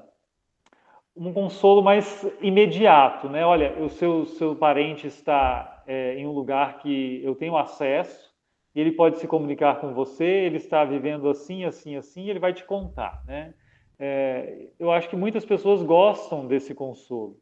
um 1.15 1.33
consolo 1.33 1.81
mais 1.81 2.23
imediato, 2.41 3.27
né? 3.27 3.43
Olha, 3.43 3.73
o 3.79 3.89
seu, 3.89 4.23
seu 4.25 4.55
parente 4.55 5.07
está 5.07 5.76
é, 5.87 6.15
em 6.15 6.27
um 6.27 6.31
lugar 6.31 6.79
que 6.79 7.21
eu 7.23 7.33
tenho 7.33 7.57
acesso, 7.57 8.35
ele 8.75 8.91
pode 8.91 9.17
se 9.17 9.27
comunicar 9.27 9.79
com 9.79 9.93
você, 9.93 10.25
ele 10.25 10.57
está 10.57 10.85
vivendo 10.85 11.29
assim, 11.29 11.65
assim, 11.65 11.95
assim, 11.95 12.29
ele 12.29 12.39
vai 12.39 12.53
te 12.53 12.63
contar, 12.63 13.23
né? 13.25 13.53
É, 13.97 14.67
eu 14.79 14.91
acho 14.91 15.09
que 15.09 15.15
muitas 15.15 15.43
pessoas 15.43 15.81
gostam 15.81 16.45
desse 16.45 16.75
consolo. 16.75 17.37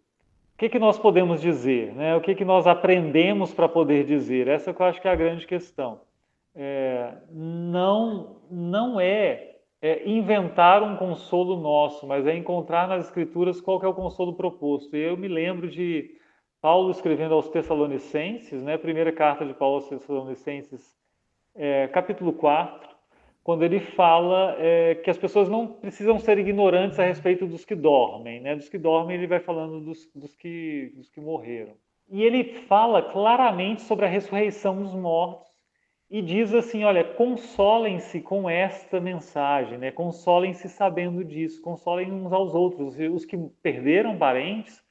O 0.54 0.58
que, 0.58 0.70
que 0.70 0.80
nós 0.80 0.98
podemos 0.98 1.42
dizer, 1.42 1.94
né? 1.94 2.16
O 2.16 2.22
que, 2.22 2.34
que 2.34 2.46
nós 2.46 2.66
aprendemos 2.66 3.54
para 3.54 3.68
poder 3.68 4.06
dizer? 4.06 4.48
Essa 4.48 4.74
que 4.74 4.82
eu 4.82 4.86
acho 4.86 5.02
que 5.02 5.08
é 5.08 5.12
a 5.12 5.16
grande 5.16 5.46
questão. 5.46 6.00
É, 6.56 7.14
não, 7.30 8.38
não 8.50 9.02
é 9.02 9.56
é 9.86 10.10
inventar 10.10 10.82
um 10.82 10.96
consolo 10.96 11.60
nosso, 11.62 12.08
mas 12.08 12.26
é 12.26 12.36
encontrar 12.36 12.88
nas 12.88 13.06
Escrituras 13.06 13.62
qual 13.62 13.80
é 13.84 13.88
o 13.88 13.94
consolo 13.94 14.34
proposto. 14.34 14.96
E 14.96 15.00
eu 15.00 15.16
me 15.16 15.28
lembro 15.28 15.70
de 15.70 16.16
Paulo 16.66 16.90
escrevendo 16.90 17.36
aos 17.36 17.48
Tessalonicenses, 17.48 18.60
né, 18.64 18.76
primeira 18.76 19.12
carta 19.12 19.46
de 19.46 19.54
Paulo 19.54 19.76
aos 19.76 19.88
Tessalonicenses, 19.88 20.98
é, 21.54 21.88
capítulo 21.90 22.34
4, 22.34 22.90
quando 23.44 23.62
ele 23.62 23.80
fala 23.80 24.56
é, 24.58 24.96
que 24.96 25.12
as 25.12 25.18
pessoas 25.20 25.48
não 25.48 25.68
precisam 25.68 26.18
ser 26.18 26.40
ignorantes 26.40 26.98
a 26.98 27.04
respeito 27.04 27.46
dos 27.46 27.64
que 27.64 27.76
dormem. 27.76 28.42
Né? 28.42 28.56
Dos 28.56 28.68
que 28.68 28.80
dormem, 28.80 29.16
ele 29.16 29.28
vai 29.28 29.40
falando 29.40 29.80
dos, 29.80 30.10
dos, 30.16 30.34
que, 30.34 30.92
dos 30.96 31.08
que 31.08 31.22
morreram. 31.22 31.74
E 32.10 32.24
ele 32.24 32.44
fala 32.62 33.00
claramente 33.00 33.84
sobre 33.84 34.08
a 34.08 34.10
ressurreição 34.10 34.76
dos 34.82 34.96
mortos 34.96 35.52
e 36.10 36.20
diz 36.20 36.52
assim: 36.52 36.84
olha, 36.84 37.04
consolem-se 37.04 38.22
com 38.22 38.50
esta 38.50 39.00
mensagem, 39.00 39.78
né? 39.78 39.92
consolem-se 39.92 40.68
sabendo 40.68 41.24
disso, 41.24 41.62
consolem 41.62 42.12
uns 42.12 42.34
aos 42.34 42.56
outros. 42.56 42.98
Os 42.98 43.24
que 43.24 43.38
perderam 43.62 44.18
parentes 44.18 44.84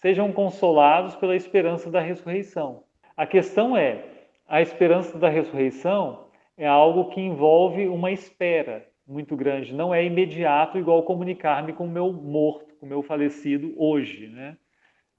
sejam 0.00 0.32
consolados 0.32 1.16
pela 1.16 1.36
esperança 1.36 1.90
da 1.90 2.00
ressurreição. 2.00 2.84
A 3.16 3.26
questão 3.26 3.76
é: 3.76 4.04
a 4.46 4.62
esperança 4.62 5.18
da 5.18 5.28
ressurreição 5.28 6.28
é 6.56 6.66
algo 6.66 7.10
que 7.10 7.20
envolve 7.20 7.88
uma 7.88 8.10
espera 8.10 8.86
muito 9.06 9.34
grande, 9.34 9.74
não 9.74 9.94
é 9.94 10.04
imediato 10.04 10.78
igual 10.78 11.02
comunicar-me 11.02 11.72
com 11.72 11.86
o 11.86 11.90
meu 11.90 12.12
morto, 12.12 12.74
com 12.74 12.84
o 12.84 12.88
meu 12.88 13.02
falecido 13.02 13.72
hoje. 13.76 14.28
Né? 14.28 14.56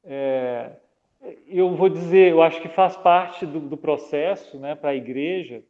É, 0.04 0.72
eu 1.48 1.76
vou 1.76 1.90
dizer, 1.90 2.32
eu 2.32 2.42
acho 2.42 2.62
que 2.62 2.68
faz 2.68 2.96
parte 2.96 3.48
do, 3.48 3.60
do 3.60 3.76
processo 3.76 4.60
né, 4.60 4.76
para 4.76 4.92
a 4.92 4.96
igreja 4.96 5.64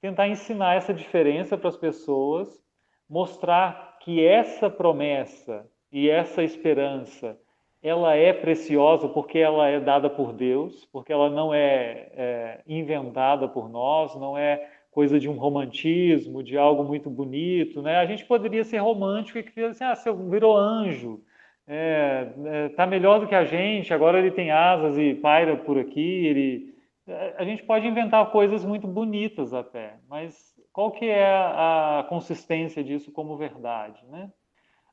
tentar 0.00 0.28
ensinar 0.28 0.74
essa 0.74 0.92
diferença 0.92 1.56
para 1.56 1.68
as 1.68 1.76
pessoas, 1.76 2.62
mostrar 3.08 3.98
que 4.00 4.24
essa 4.24 4.68
promessa 4.68 5.66
e 5.90 6.10
essa 6.10 6.42
esperança 6.42 7.38
ela 7.84 8.16
é 8.16 8.32
preciosa 8.32 9.06
porque 9.06 9.38
ela 9.38 9.68
é 9.68 9.78
dada 9.78 10.08
por 10.08 10.32
Deus, 10.32 10.86
porque 10.90 11.12
ela 11.12 11.28
não 11.28 11.52
é, 11.52 12.08
é 12.16 12.60
inventada 12.66 13.46
por 13.46 13.68
nós, 13.68 14.16
não 14.16 14.38
é 14.38 14.70
coisa 14.90 15.20
de 15.20 15.28
um 15.28 15.34
romantismo, 15.34 16.42
de 16.42 16.56
algo 16.56 16.82
muito 16.82 17.10
bonito, 17.10 17.82
né? 17.82 17.98
A 17.98 18.06
gente 18.06 18.24
poderia 18.24 18.64
ser 18.64 18.78
romântico 18.78 19.38
e 19.38 19.42
dizer 19.42 19.66
assim, 19.66 19.84
ah, 19.84 19.94
você 19.94 20.10
virou 20.12 20.56
anjo, 20.56 21.20
é, 21.66 22.28
é, 22.46 22.68
tá 22.70 22.86
melhor 22.86 23.20
do 23.20 23.26
que 23.26 23.34
a 23.34 23.44
gente, 23.44 23.92
agora 23.92 24.18
ele 24.18 24.30
tem 24.30 24.50
asas 24.50 24.96
e 24.96 25.14
paira 25.14 25.54
por 25.54 25.78
aqui, 25.78 26.26
ele... 26.26 26.74
É, 27.06 27.34
a 27.36 27.44
gente 27.44 27.62
pode 27.64 27.86
inventar 27.86 28.30
coisas 28.30 28.64
muito 28.64 28.86
bonitas 28.86 29.52
até, 29.52 29.96
mas 30.08 30.54
qual 30.72 30.90
que 30.90 31.04
é 31.04 31.26
a, 31.26 32.06
consistência 32.08 32.82
disso 32.82 33.12
como 33.12 33.36
verdade, 33.36 34.02
né? 34.08 34.30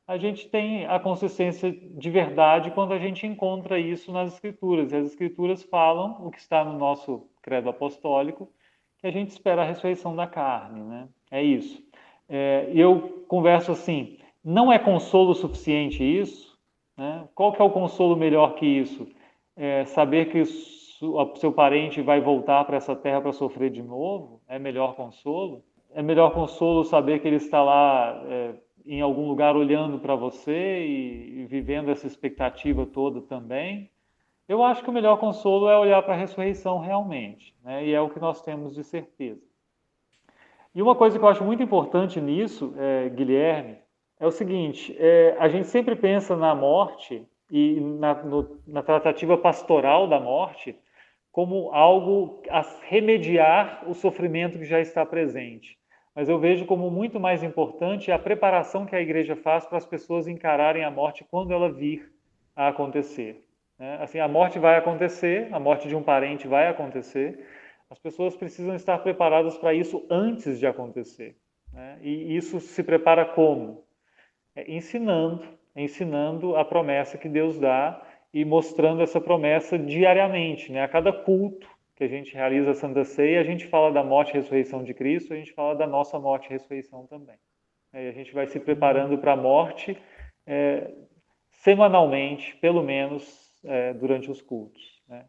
A 0.06 0.18
gente 0.18 0.48
tem 0.48 0.84
a 0.86 0.98
consistência 0.98 1.70
de 1.72 2.10
verdade 2.10 2.70
quando 2.72 2.92
a 2.92 2.98
gente 2.98 3.26
encontra 3.26 3.78
isso 3.78 4.12
nas 4.12 4.32
escrituras. 4.34 4.92
E 4.92 4.96
as 4.96 5.06
escrituras 5.06 5.62
falam 5.62 6.26
o 6.26 6.30
que 6.30 6.38
está 6.38 6.64
no 6.64 6.76
nosso 6.78 7.28
credo 7.40 7.68
apostólico, 7.68 8.50
que 8.98 9.06
a 9.06 9.10
gente 9.10 9.30
espera 9.30 9.62
a 9.62 9.64
ressurreição 9.64 10.14
da 10.14 10.26
carne, 10.26 10.82
né? 10.82 11.08
É 11.30 11.42
isso. 11.42 11.82
É, 12.28 12.70
eu 12.74 13.24
converso 13.28 13.72
assim, 13.72 14.18
não 14.44 14.72
é 14.72 14.78
consolo 14.78 15.34
suficiente 15.34 16.02
isso? 16.02 16.58
Né? 16.96 17.28
Qual 17.34 17.52
que 17.52 17.60
é 17.60 17.64
o 17.64 17.70
consolo 17.70 18.16
melhor 18.16 18.54
que 18.54 18.66
isso? 18.66 19.08
É 19.56 19.84
saber 19.84 20.30
que 20.30 20.40
o 20.40 21.36
seu 21.36 21.52
parente 21.52 22.00
vai 22.00 22.20
voltar 22.20 22.64
para 22.64 22.76
essa 22.76 22.94
terra 22.94 23.20
para 23.20 23.32
sofrer 23.32 23.70
de 23.70 23.82
novo? 23.82 24.40
É 24.48 24.58
melhor 24.58 24.94
consolo? 24.94 25.62
É 25.94 26.02
melhor 26.02 26.32
consolo 26.32 26.84
saber 26.84 27.20
que 27.20 27.28
ele 27.28 27.36
está 27.36 27.62
lá 27.62 28.22
é, 28.26 28.54
em 28.84 29.00
algum 29.00 29.28
lugar 29.28 29.56
olhando 29.56 29.98
para 29.98 30.14
você 30.14 30.84
e, 30.84 31.40
e 31.40 31.46
vivendo 31.46 31.90
essa 31.90 32.06
expectativa 32.06 32.86
toda 32.86 33.20
também? 33.20 33.90
Eu 34.48 34.62
acho 34.62 34.82
que 34.82 34.90
o 34.90 34.92
melhor 34.92 35.18
consolo 35.18 35.68
é 35.68 35.78
olhar 35.78 36.02
para 36.02 36.14
a 36.14 36.16
ressurreição 36.16 36.78
realmente, 36.78 37.54
né? 37.64 37.86
e 37.86 37.94
é 37.94 38.00
o 38.00 38.10
que 38.10 38.20
nós 38.20 38.42
temos 38.42 38.74
de 38.74 38.84
certeza. 38.84 39.40
E 40.74 40.82
uma 40.82 40.94
coisa 40.94 41.18
que 41.18 41.24
eu 41.24 41.28
acho 41.28 41.44
muito 41.44 41.62
importante 41.62 42.20
nisso, 42.20 42.74
é, 42.76 43.08
Guilherme, 43.10 43.78
é 44.18 44.26
o 44.26 44.30
seguinte: 44.30 44.96
é, 44.98 45.36
a 45.38 45.48
gente 45.48 45.66
sempre 45.66 45.94
pensa 45.94 46.36
na 46.36 46.54
morte 46.54 47.26
e 47.50 47.78
na, 47.80 48.14
no, 48.22 48.58
na 48.66 48.82
tratativa 48.82 49.36
pastoral 49.36 50.08
da 50.08 50.18
morte 50.18 50.74
como 51.30 51.70
algo 51.72 52.42
a 52.50 52.60
remediar 52.82 53.84
o 53.88 53.94
sofrimento 53.94 54.58
que 54.58 54.64
já 54.64 54.80
está 54.80 55.04
presente. 55.04 55.78
Mas 56.14 56.28
eu 56.28 56.38
vejo 56.38 56.66
como 56.66 56.90
muito 56.90 57.18
mais 57.18 57.42
importante 57.42 58.12
a 58.12 58.18
preparação 58.18 58.84
que 58.84 58.94
a 58.94 59.00
igreja 59.00 59.34
faz 59.34 59.64
para 59.64 59.78
as 59.78 59.86
pessoas 59.86 60.28
encararem 60.28 60.84
a 60.84 60.90
morte 60.90 61.24
quando 61.30 61.52
ela 61.52 61.72
vir 61.72 62.12
a 62.54 62.68
acontecer. 62.68 63.42
Né? 63.78 63.98
Assim, 64.00 64.18
a 64.18 64.28
morte 64.28 64.58
vai 64.58 64.76
acontecer, 64.76 65.48
a 65.52 65.58
morte 65.58 65.88
de 65.88 65.96
um 65.96 66.02
parente 66.02 66.46
vai 66.46 66.68
acontecer. 66.68 67.46
As 67.88 67.98
pessoas 67.98 68.36
precisam 68.36 68.74
estar 68.74 68.98
preparadas 68.98 69.56
para 69.56 69.72
isso 69.72 70.06
antes 70.10 70.58
de 70.58 70.66
acontecer. 70.66 71.34
Né? 71.72 71.98
E 72.02 72.36
isso 72.36 72.60
se 72.60 72.82
prepara 72.82 73.24
como? 73.24 73.84
É, 74.54 74.70
ensinando, 74.70 75.42
ensinando 75.74 76.56
a 76.56 76.64
promessa 76.64 77.16
que 77.16 77.28
Deus 77.28 77.58
dá 77.58 78.02
e 78.34 78.44
mostrando 78.44 79.02
essa 79.02 79.20
promessa 79.20 79.78
diariamente, 79.78 80.72
né? 80.72 80.82
A 80.82 80.88
cada 80.88 81.12
culto 81.12 81.68
que 82.02 82.04
a 82.04 82.08
gente 82.08 82.34
realiza 82.34 82.72
a 82.72 82.74
Santa 82.74 83.04
Ceia, 83.04 83.40
a 83.40 83.44
gente 83.44 83.66
fala 83.68 83.92
da 83.92 84.02
morte 84.02 84.30
e 84.30 84.32
ressurreição 84.32 84.82
de 84.82 84.92
Cristo, 84.92 85.32
a 85.32 85.36
gente 85.36 85.52
fala 85.52 85.76
da 85.76 85.86
nossa 85.86 86.18
morte 86.18 86.46
e 86.46 86.50
ressurreição 86.50 87.06
também. 87.06 87.36
E 87.94 88.08
a 88.08 88.12
gente 88.12 88.34
vai 88.34 88.46
se 88.48 88.58
preparando 88.58 89.16
para 89.18 89.34
a 89.34 89.36
morte 89.36 89.96
é, 90.44 90.90
semanalmente, 91.62 92.56
pelo 92.56 92.82
menos 92.82 93.24
é, 93.64 93.94
durante 93.94 94.30
os 94.30 94.42
cultos. 94.42 94.82
Né? 95.08 95.24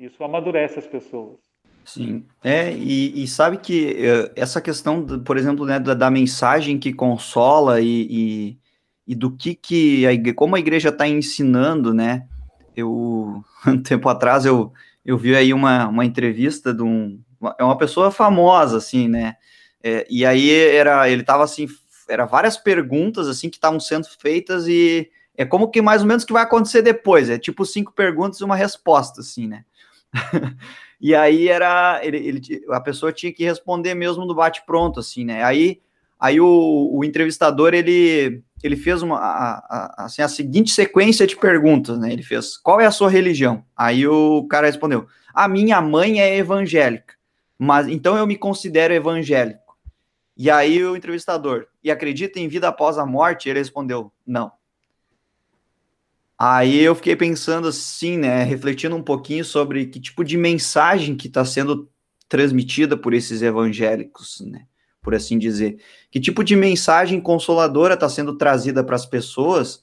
Isso 0.00 0.22
amadurece 0.22 0.78
as 0.78 0.86
pessoas. 0.86 1.40
Sim, 1.84 2.26
é, 2.42 2.72
e, 2.72 3.22
e 3.22 3.26
sabe 3.26 3.58
que 3.58 3.92
uh, 3.92 4.32
essa 4.36 4.60
questão, 4.60 5.06
por 5.20 5.36
exemplo, 5.36 5.66
né, 5.66 5.78
da, 5.78 5.94
da, 5.94 6.10
mensagem 6.10 6.78
que 6.78 6.92
consola 6.92 7.80
e, 7.80 8.06
e, 8.10 8.58
e, 9.06 9.14
do 9.14 9.30
que 9.30 9.54
que, 9.54 10.06
a 10.06 10.12
igreja, 10.12 10.34
como 10.34 10.56
a 10.56 10.58
igreja 10.58 10.88
está 10.88 11.06
ensinando, 11.06 11.92
né, 11.92 12.26
eu, 12.74 13.44
um 13.66 13.82
tempo 13.82 14.08
atrás, 14.08 14.46
eu, 14.46 14.72
eu 15.04 15.18
vi 15.18 15.34
aí 15.36 15.52
uma, 15.52 15.88
uma 15.88 16.04
entrevista 16.04 16.72
de 16.72 16.82
um, 16.82 17.20
é 17.58 17.64
uma 17.64 17.76
pessoa 17.76 18.10
famosa, 18.10 18.78
assim, 18.78 19.08
né, 19.08 19.36
é, 19.82 20.06
e 20.08 20.24
aí 20.24 20.50
era, 20.50 21.08
ele 21.08 21.22
tava 21.22 21.44
assim, 21.44 21.66
era 22.08 22.24
várias 22.24 22.56
perguntas, 22.56 23.28
assim, 23.28 23.50
que 23.50 23.56
estavam 23.56 23.80
sendo 23.80 24.06
feitas 24.20 24.66
e 24.66 25.10
é 25.36 25.44
como 25.44 25.70
que 25.70 25.82
mais 25.82 26.02
ou 26.02 26.08
menos 26.08 26.24
que 26.24 26.32
vai 26.32 26.42
acontecer 26.42 26.82
depois, 26.82 27.28
é 27.28 27.38
tipo 27.38 27.64
cinco 27.66 27.92
perguntas 27.92 28.40
e 28.40 28.44
uma 28.44 28.56
resposta, 28.56 29.20
assim, 29.20 29.46
né, 29.46 29.64
E 31.00 31.14
aí 31.14 31.48
era 31.48 32.00
ele, 32.02 32.16
ele, 32.16 32.64
a 32.70 32.80
pessoa 32.80 33.12
tinha 33.12 33.30
que 33.30 33.44
responder 33.44 33.94
mesmo 33.94 34.24
do 34.26 34.34
bate 34.34 34.64
pronto 34.64 35.00
assim, 35.00 35.22
né? 35.22 35.44
Aí 35.44 35.82
aí 36.18 36.40
o, 36.40 36.90
o 36.94 37.04
entrevistador 37.04 37.74
ele 37.74 38.42
ele 38.64 38.76
fez 38.76 39.02
uma 39.02 39.18
a, 39.18 39.58
a, 39.58 40.04
assim 40.06 40.22
a 40.22 40.28
seguinte 40.28 40.70
sequência 40.70 41.26
de 41.26 41.36
perguntas, 41.36 41.98
né? 41.98 42.10
Ele 42.10 42.22
fez: 42.22 42.56
"Qual 42.56 42.80
é 42.80 42.86
a 42.86 42.90
sua 42.90 43.10
religião?". 43.10 43.62
Aí 43.76 44.08
o 44.08 44.46
cara 44.48 44.66
respondeu: 44.66 45.06
"A 45.34 45.46
minha 45.46 45.82
mãe 45.82 46.18
é 46.18 46.38
evangélica, 46.38 47.14
mas 47.58 47.86
então 47.86 48.16
eu 48.16 48.26
me 48.26 48.38
considero 48.38 48.94
evangélico". 48.94 49.76
E 50.34 50.50
aí 50.50 50.82
o 50.82 50.96
entrevistador: 50.96 51.66
"E 51.82 51.90
acredita 51.90 52.40
em 52.40 52.48
vida 52.48 52.66
após 52.66 52.96
a 52.96 53.04
morte?". 53.04 53.50
Ele 53.50 53.58
respondeu: 53.58 54.10
"Não". 54.26 54.50
Aí 56.38 56.80
eu 56.80 56.94
fiquei 56.94 57.14
pensando 57.14 57.68
assim, 57.68 58.16
né, 58.16 58.42
refletindo 58.44 58.96
um 58.96 59.02
pouquinho 59.02 59.44
sobre 59.44 59.86
que 59.86 60.00
tipo 60.00 60.24
de 60.24 60.38
mensagem 60.38 61.14
que 61.16 61.28
está 61.28 61.44
sendo 61.44 61.88
transmitida 62.28 62.96
por 62.96 63.12
esses 63.12 63.42
evangélicos, 63.42 64.40
né, 64.40 64.66
por 65.04 65.14
assim 65.14 65.38
dizer. 65.38 65.76
Que 66.10 66.18
tipo 66.18 66.42
de 66.42 66.56
mensagem 66.56 67.20
consoladora 67.20 67.94
está 67.94 68.08
sendo 68.08 68.36
trazida 68.36 68.82
para 68.82 68.96
as 68.96 69.06
pessoas 69.06 69.76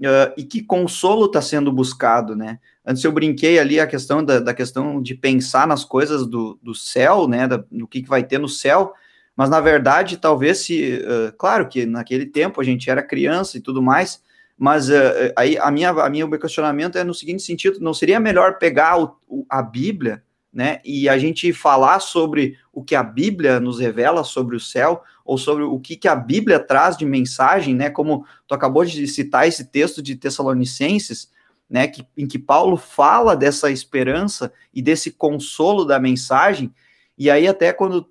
uh, 0.00 0.32
e 0.36 0.44
que 0.44 0.62
consolo 0.62 1.26
está 1.26 1.42
sendo 1.42 1.70
buscado, 1.70 2.34
né? 2.34 2.58
Antes 2.86 3.02
eu 3.02 3.12
brinquei 3.12 3.58
ali 3.58 3.80
a 3.80 3.86
questão 3.86 4.24
da, 4.24 4.38
da 4.38 4.54
questão 4.54 5.02
de 5.02 5.14
pensar 5.14 5.66
nas 5.66 5.84
coisas 5.84 6.26
do, 6.26 6.58
do 6.62 6.74
céu, 6.74 7.26
né, 7.26 7.48
da, 7.48 7.64
no 7.70 7.88
que, 7.88 8.02
que 8.02 8.08
vai 8.08 8.22
ter 8.22 8.38
no 8.38 8.48
céu, 8.48 8.92
mas 9.34 9.48
na 9.48 9.60
verdade, 9.60 10.18
talvez 10.18 10.58
se, 10.58 10.98
uh, 10.98 11.36
claro 11.36 11.68
que 11.68 11.86
naquele 11.86 12.26
tempo 12.26 12.60
a 12.60 12.64
gente 12.64 12.88
era 12.88 13.02
criança 13.02 13.56
e 13.56 13.60
tudo 13.60 13.82
mais, 13.82 14.22
mas 14.56 14.88
uh, 14.88 15.32
aí 15.36 15.58
a 15.58 15.70
minha, 15.70 15.90
a 15.90 16.08
minha, 16.08 16.26
o 16.26 16.28
meu 16.28 16.38
questionamento 16.38 16.96
é 16.96 17.04
no 17.04 17.14
seguinte 17.14 17.42
sentido: 17.42 17.80
não 17.80 17.92
seria 17.92 18.20
melhor 18.20 18.58
pegar 18.58 19.02
o, 19.02 19.46
a 19.48 19.62
Bíblia, 19.62 20.22
né, 20.54 20.80
e 20.84 21.08
a 21.08 21.18
gente 21.18 21.52
falar 21.52 21.98
sobre 21.98 22.56
o 22.72 22.82
que 22.82 22.94
a 22.94 23.02
Bíblia 23.02 23.58
nos 23.58 23.80
revela 23.80 24.22
sobre 24.22 24.54
o 24.54 24.60
céu, 24.60 25.02
ou 25.24 25.36
sobre 25.36 25.64
o 25.64 25.80
que, 25.80 25.96
que 25.96 26.06
a 26.06 26.14
Bíblia 26.14 26.60
traz 26.60 26.96
de 26.96 27.04
mensagem, 27.04 27.74
né, 27.74 27.90
como 27.90 28.24
tu 28.46 28.54
acabou 28.54 28.84
de 28.84 29.06
citar 29.08 29.48
esse 29.48 29.64
texto 29.64 30.00
de 30.00 30.14
Tessalonicenses, 30.14 31.32
né, 31.68 31.88
que, 31.88 32.06
em 32.16 32.26
que 32.26 32.38
Paulo 32.38 32.76
fala 32.76 33.34
dessa 33.36 33.70
esperança 33.70 34.52
e 34.72 34.80
desse 34.80 35.10
consolo 35.10 35.84
da 35.84 35.98
mensagem, 35.98 36.72
e 37.18 37.28
aí 37.28 37.48
até 37.48 37.72
quando 37.72 38.06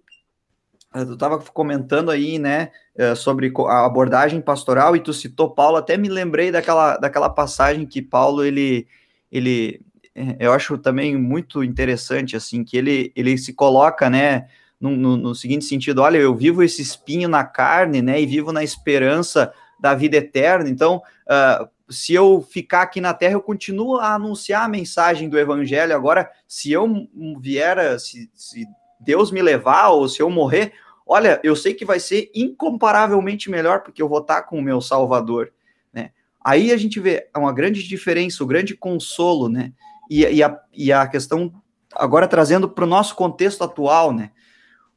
tu 0.92 1.14
estava 1.14 1.40
comentando 1.40 2.12
aí, 2.12 2.38
né, 2.38 2.72
eh, 2.96 3.16
sobre 3.16 3.52
a 3.68 3.86
abordagem 3.86 4.40
pastoral 4.40 4.96
e 4.96 5.00
tu 5.00 5.12
citou 5.12 5.50
Paulo, 5.50 5.78
até 5.78 5.98
me 5.98 6.08
lembrei 6.08 6.52
daquela, 6.52 6.98
daquela 6.98 7.30
passagem 7.30 7.88
que 7.88 8.02
Paulo, 8.02 8.44
ele, 8.44 8.88
ele, 9.32 9.80
eh, 9.80 9.93
eu 10.40 10.54
acho 10.54 10.78
também 10.78 11.18
muito 11.18 11.64
interessante, 11.64 12.36
assim, 12.36 12.64
que 12.64 12.78
ele, 12.78 13.12
ele 13.16 13.38
se 13.38 13.54
coloca, 13.54 14.10
né, 14.10 14.48
no, 14.80 14.92
no, 14.92 15.18
no 15.18 15.36
seguinte 15.36 15.66
sentido, 15.66 16.02
olha, 16.02 16.18
eu 16.18 16.36
vivo 16.36 16.62
esse 16.62 16.82
espinho 16.82 17.28
na 17.28 17.44
carne, 17.44 18.02
né, 18.02 18.22
e 18.22 18.26
vivo 18.26 18.52
na 18.52 18.64
esperança 18.64 19.54
da 19.80 19.96
vida 19.96 20.18
eterna, 20.18 20.70
então, 20.70 21.02
uh, 21.28 21.68
se 21.90 22.14
eu 22.14 22.42
ficar 22.42 22.84
aqui 22.84 23.02
na 23.02 23.14
terra, 23.14 23.34
eu 23.34 23.42
continuo 23.42 23.98
a 23.98 24.14
anunciar 24.14 24.64
a 24.64 24.70
mensagem 24.70 25.28
do 25.28 25.38
evangelho, 25.38 25.96
agora, 25.96 26.30
se 26.48 26.72
eu 26.72 27.08
vier, 27.40 28.00
se, 28.00 28.30
se 28.34 28.66
Deus 29.00 29.32
me 29.32 29.42
levar, 29.42 29.90
ou 29.90 30.08
se 30.08 30.22
eu 30.22 30.30
morrer, 30.30 30.74
olha, 31.06 31.40
eu 31.44 31.56
sei 31.56 31.74
que 31.74 31.86
vai 31.86 32.00
ser 32.00 32.32
incomparavelmente 32.34 33.50
melhor, 33.50 33.82
porque 33.82 34.02
eu 34.02 34.08
vou 34.08 34.20
estar 34.20 34.44
com 34.44 34.58
o 34.58 34.62
meu 34.62 34.80
Salvador, 34.80 35.52
né? 35.92 36.12
Aí 36.44 36.72
a 36.72 36.78
gente 36.78 37.00
vê 37.00 37.30
uma 37.36 37.54
grande 37.54 37.84
diferença, 37.84 38.44
o 38.44 38.46
um 38.46 38.50
grande 38.50 38.76
consolo, 38.76 39.50
né? 39.50 39.74
E, 40.10 40.22
e, 40.24 40.44
a, 40.44 40.60
e 40.74 40.92
a 40.92 41.08
questão, 41.08 41.54
agora 41.96 42.28
trazendo 42.28 42.70
para 42.70 42.84
o 42.84 42.88
nosso 42.88 43.16
contexto 43.16 43.64
atual, 43.64 44.12
né? 44.12 44.32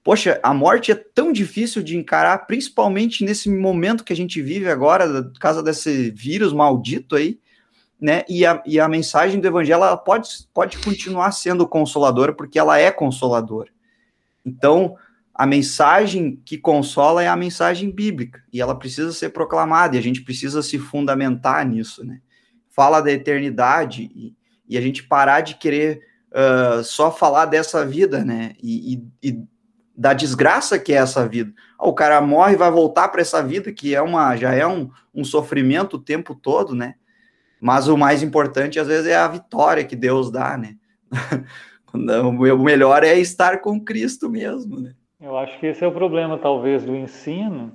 Poxa, 0.03 0.39
a 0.41 0.55
morte 0.55 0.93
é 0.93 0.95
tão 0.95 1.33
difícil 1.33 1.83
de 1.83 1.97
encarar, 1.97 2.47
principalmente 2.47 3.25
nesse 3.25 3.51
momento 3.51 4.05
que 4.05 4.13
a 4.13 4.17
gente 4.17 4.41
vive 4.41 4.69
agora, 4.69 5.25
por 5.25 5.39
causa 5.41 5.63
desse 5.63 6.13
vírus 6.13 6.53
maldito 6.53 7.17
aí, 7.17 7.41
né? 8.01 8.23
E 8.29 8.47
a, 8.47 8.63
e 8.65 8.79
a 8.79 8.89
mensagem 8.89 9.41
do 9.41 9.49
evangelho 9.49 9.83
ela 9.83 9.97
pode, 9.97 10.29
pode 10.55 10.79
continuar 10.79 11.33
sendo 11.33 11.67
consoladora, 11.67 12.33
porque 12.33 12.59
ela 12.59 12.79
é 12.79 12.91
consoladora. 12.91 13.71
Então, 14.45 14.95
a 15.35 15.45
mensagem 15.45 16.41
que 16.45 16.57
consola 16.57 17.23
é 17.23 17.29
a 17.29 17.37
mensagem 17.37 17.91
bíblica, 17.91 18.43
e 18.53 18.61
ela 18.61 18.79
precisa 18.79 19.13
ser 19.13 19.31
proclamada, 19.31 19.97
e 19.97 19.99
a 19.99 20.03
gente 20.03 20.23
precisa 20.23 20.63
se 20.63 20.79
fundamentar 20.79 21.67
nisso, 21.67 22.05
né? 22.05 22.21
Fala 22.71 23.01
da 23.01 23.11
eternidade, 23.11 24.11
e, 24.15 24.35
e 24.69 24.77
a 24.77 24.81
gente 24.81 25.03
parar 25.03 25.41
de 25.41 25.57
querer 25.57 26.03
uh, 26.33 26.83
só 26.83 27.11
falar 27.11 27.47
dessa 27.47 27.85
vida, 27.85 28.25
né? 28.25 28.53
E, 28.63 28.95
e, 28.95 29.29
e, 29.29 29.43
da 29.97 30.13
desgraça 30.13 30.79
que 30.79 30.93
é 30.93 30.97
essa 30.97 31.27
vida. 31.27 31.53
o 31.79 31.93
cara 31.95 32.21
morre 32.21 32.53
e 32.53 32.59
vai 32.59 32.71
voltar 32.71 33.09
para 33.09 33.23
essa 33.23 33.43
vida, 33.43 33.73
que 33.73 33.95
é 33.95 34.03
uma, 34.03 34.37
já 34.37 34.53
é 34.53 34.67
um, 34.67 34.91
um 35.15 35.25
sofrimento 35.25 35.95
o 35.97 36.03
tempo 36.03 36.35
todo, 36.35 36.75
né? 36.75 36.95
Mas 37.59 37.89
o 37.89 37.97
mais 37.97 38.23
importante, 38.23 38.79
às 38.79 38.87
vezes, 38.87 39.07
é 39.07 39.17
a 39.17 39.27
vitória 39.27 39.85
que 39.85 39.97
Deus 39.97 40.31
dá, 40.31 40.59
né? 40.59 40.77
o 41.95 42.59
melhor 42.59 43.03
é 43.05 43.19
estar 43.19 43.63
com 43.63 43.83
Cristo 43.83 44.29
mesmo, 44.29 44.79
né? 44.79 44.93
Eu 45.19 45.37
acho 45.39 45.59
que 45.59 45.67
esse 45.67 45.83
é 45.83 45.87
o 45.87 45.93
problema, 45.93 46.37
talvez, 46.37 46.85
do 46.85 46.95
ensino, 46.95 47.73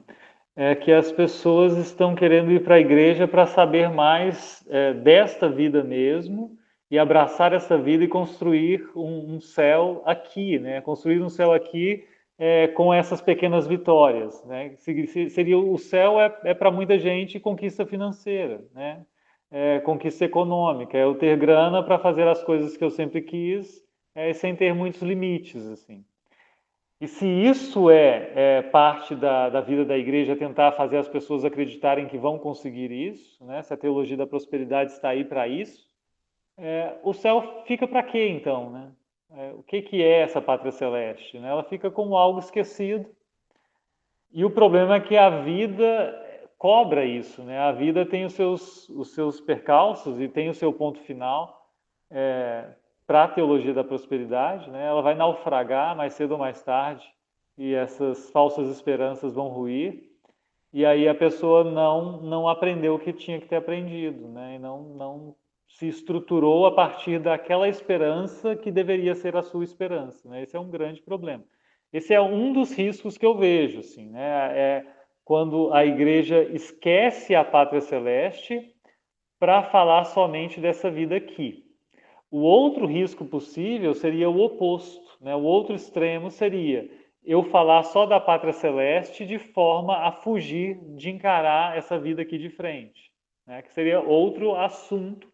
é 0.55 0.75
que 0.75 0.91
as 0.91 1.11
pessoas 1.11 1.75
estão 1.75 2.13
querendo 2.13 2.51
ir 2.51 2.63
para 2.63 2.75
a 2.75 2.79
igreja 2.79 3.27
para 3.27 3.47
saber 3.47 3.89
mais 3.89 4.63
é, 4.69 4.93
desta 4.93 5.49
vida 5.49 5.83
mesmo 5.83 6.55
e 6.91 6.99
abraçar 6.99 7.53
essa 7.53 7.77
vida 7.77 8.03
e 8.03 8.07
construir 8.09 8.85
um, 8.93 9.35
um 9.35 9.39
céu 9.39 10.03
aqui, 10.05 10.59
né? 10.59 10.81
Construir 10.81 11.21
um 11.21 11.29
céu 11.29 11.53
aqui 11.53 12.03
é, 12.37 12.67
com 12.67 12.93
essas 12.93 13.21
pequenas 13.21 13.65
vitórias, 13.65 14.43
né? 14.43 14.75
Seria 14.75 15.57
o 15.57 15.77
céu 15.77 16.19
é, 16.19 16.37
é 16.43 16.53
para 16.53 16.69
muita 16.69 16.99
gente 16.99 17.39
conquista 17.39 17.85
financeira, 17.85 18.65
né? 18.75 19.05
É, 19.49 19.79
conquista 19.79 20.25
econômica, 20.25 20.97
é 20.97 21.03
eu 21.03 21.15
ter 21.15 21.37
grana 21.37 21.81
para 21.81 21.97
fazer 21.97 22.27
as 22.27 22.43
coisas 22.43 22.75
que 22.75 22.83
eu 22.83 22.89
sempre 22.89 23.21
quis 23.21 23.81
é, 24.13 24.33
sem 24.33 24.55
ter 24.55 24.73
muitos 24.73 25.01
limites, 25.01 25.65
assim. 25.67 26.03
E 26.99 27.07
se 27.07 27.25
isso 27.25 27.89
é, 27.89 28.31
é 28.35 28.61
parte 28.61 29.15
da, 29.15 29.49
da, 29.49 29.59
vida 29.59 29.83
da 29.83 29.97
igreja, 29.97 30.35
tentar 30.35 30.73
fazer 30.73 30.97
as 30.97 31.07
pessoas 31.07 31.43
acreditarem 31.43 32.07
que 32.07 32.17
vão 32.17 32.37
conseguir 32.37 32.91
isso, 32.91 33.43
né? 33.43 33.61
se 33.63 33.73
a 33.73 33.77
teologia 33.77 34.15
da 34.15 34.27
prosperidade 34.27 34.91
está 34.91 35.09
aí 35.09 35.25
para 35.25 35.47
isso, 35.47 35.90
é, 36.61 36.99
o 37.03 37.11
céu 37.11 37.63
fica 37.65 37.87
para 37.87 38.03
quê 38.03 38.27
então? 38.29 38.69
Né? 38.69 38.91
É, 39.31 39.51
o 39.53 39.63
que, 39.63 39.81
que 39.81 40.03
é 40.03 40.21
essa 40.21 40.39
pátria 40.39 40.71
celeste? 40.71 41.39
Né? 41.39 41.49
Ela 41.49 41.63
fica 41.63 41.89
como 41.89 42.15
algo 42.15 42.37
esquecido. 42.37 43.09
E 44.31 44.45
o 44.45 44.51
problema 44.51 44.95
é 44.95 44.99
que 44.99 45.17
a 45.17 45.41
vida 45.41 46.47
cobra 46.59 47.03
isso. 47.03 47.41
Né? 47.41 47.57
A 47.57 47.71
vida 47.71 48.05
tem 48.05 48.25
os 48.25 48.33
seus, 48.33 48.87
os 48.89 49.15
seus 49.15 49.41
percalços 49.41 50.21
e 50.21 50.27
tem 50.27 50.49
o 50.49 50.53
seu 50.53 50.71
ponto 50.71 50.99
final. 50.99 51.67
É, 52.11 52.65
para 53.07 53.23
a 53.23 53.27
teologia 53.27 53.73
da 53.73 53.83
prosperidade, 53.83 54.69
né? 54.69 54.85
ela 54.85 55.01
vai 55.01 55.15
naufragar 55.15 55.95
mais 55.97 56.13
cedo 56.13 56.33
ou 56.33 56.37
mais 56.37 56.61
tarde 56.61 57.05
e 57.57 57.73
essas 57.73 58.29
falsas 58.29 58.69
esperanças 58.69 59.33
vão 59.33 59.47
ruir 59.47 60.11
e 60.73 60.85
aí 60.85 61.07
a 61.07 61.15
pessoa 61.15 61.63
não 61.63 62.21
não 62.21 62.47
aprendeu 62.47 62.95
o 62.95 62.99
que 62.99 63.11
tinha 63.11 63.39
que 63.39 63.47
ter 63.47 63.57
aprendido, 63.57 64.27
né? 64.29 64.55
E 64.55 64.59
não 64.59 64.83
não 64.83 65.35
se 65.81 65.87
estruturou 65.87 66.67
a 66.67 66.71
partir 66.71 67.19
daquela 67.19 67.67
esperança 67.67 68.55
que 68.55 68.69
deveria 68.69 69.15
ser 69.15 69.35
a 69.35 69.41
sua 69.41 69.63
esperança, 69.63 70.29
né? 70.29 70.43
Esse 70.43 70.55
é 70.55 70.59
um 70.59 70.69
grande 70.69 71.01
problema. 71.01 71.43
Esse 71.91 72.13
é 72.13 72.21
um 72.21 72.53
dos 72.53 72.71
riscos 72.71 73.17
que 73.17 73.25
eu 73.25 73.35
vejo, 73.35 73.79
assim, 73.79 74.07
né? 74.11 74.59
É 74.59 74.85
quando 75.25 75.73
a 75.73 75.83
igreja 75.83 76.43
esquece 76.53 77.33
a 77.33 77.43
pátria 77.43 77.81
celeste 77.81 78.75
para 79.39 79.63
falar 79.63 80.03
somente 80.03 80.59
dessa 80.59 80.91
vida 80.91 81.15
aqui. 81.15 81.65
O 82.29 82.41
outro 82.41 82.85
risco 82.85 83.25
possível 83.25 83.95
seria 83.95 84.29
o 84.29 84.39
oposto, 84.39 85.17
né? 85.19 85.35
o 85.35 85.41
outro 85.41 85.73
extremo 85.73 86.29
seria 86.29 86.87
eu 87.23 87.41
falar 87.43 87.81
só 87.83 88.05
da 88.05 88.19
pátria 88.19 88.53
celeste 88.53 89.25
de 89.25 89.39
forma 89.39 89.97
a 89.97 90.11
fugir 90.11 90.77
de 90.95 91.09
encarar 91.09 91.75
essa 91.75 91.97
vida 91.97 92.21
aqui 92.21 92.37
de 92.37 92.49
frente, 92.49 93.11
né? 93.47 93.63
que 93.63 93.73
seria 93.73 93.99
outro 93.99 94.55
assunto, 94.55 95.30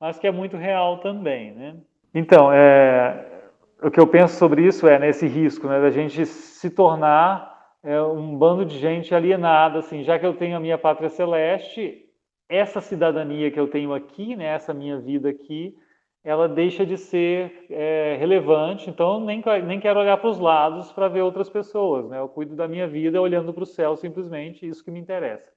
mas 0.00 0.18
que 0.18 0.26
é 0.26 0.32
muito 0.32 0.56
real 0.56 0.98
também. 0.98 1.52
Né? 1.52 1.76
Então, 2.14 2.52
é, 2.52 3.26
o 3.82 3.90
que 3.90 4.00
eu 4.00 4.06
penso 4.06 4.36
sobre 4.36 4.66
isso 4.66 4.86
é 4.86 4.98
nesse 4.98 5.26
risco 5.26 5.66
né, 5.66 5.80
da 5.80 5.90
gente 5.90 6.24
se 6.26 6.70
tornar 6.70 7.56
é, 7.82 8.00
um 8.02 8.36
bando 8.36 8.64
de 8.64 8.78
gente 8.78 9.14
alienada, 9.14 9.78
assim, 9.78 10.02
já 10.02 10.18
que 10.18 10.26
eu 10.26 10.34
tenho 10.34 10.56
a 10.56 10.60
minha 10.60 10.78
pátria 10.78 11.08
celeste, 11.08 12.04
essa 12.48 12.80
cidadania 12.80 13.50
que 13.50 13.58
eu 13.58 13.68
tenho 13.68 13.92
aqui, 13.92 14.36
né, 14.36 14.46
essa 14.46 14.72
minha 14.72 14.98
vida 14.98 15.28
aqui, 15.28 15.74
ela 16.26 16.48
deixa 16.48 16.84
de 16.84 16.96
ser 16.98 17.66
é, 17.70 18.16
relevante, 18.18 18.90
então 18.90 19.20
nem, 19.20 19.40
nem 19.64 19.78
quero 19.78 20.00
olhar 20.00 20.16
para 20.16 20.28
os 20.28 20.40
lados 20.40 20.90
para 20.90 21.06
ver 21.06 21.22
outras 21.22 21.48
pessoas, 21.48 22.08
né? 22.08 22.18
Eu 22.18 22.28
cuido 22.28 22.56
da 22.56 22.66
minha 22.66 22.88
vida 22.88 23.22
olhando 23.22 23.54
para 23.54 23.62
o 23.62 23.66
céu 23.66 23.96
simplesmente, 23.96 24.66
isso 24.66 24.84
que 24.84 24.90
me 24.90 24.98
interessa. 24.98 25.55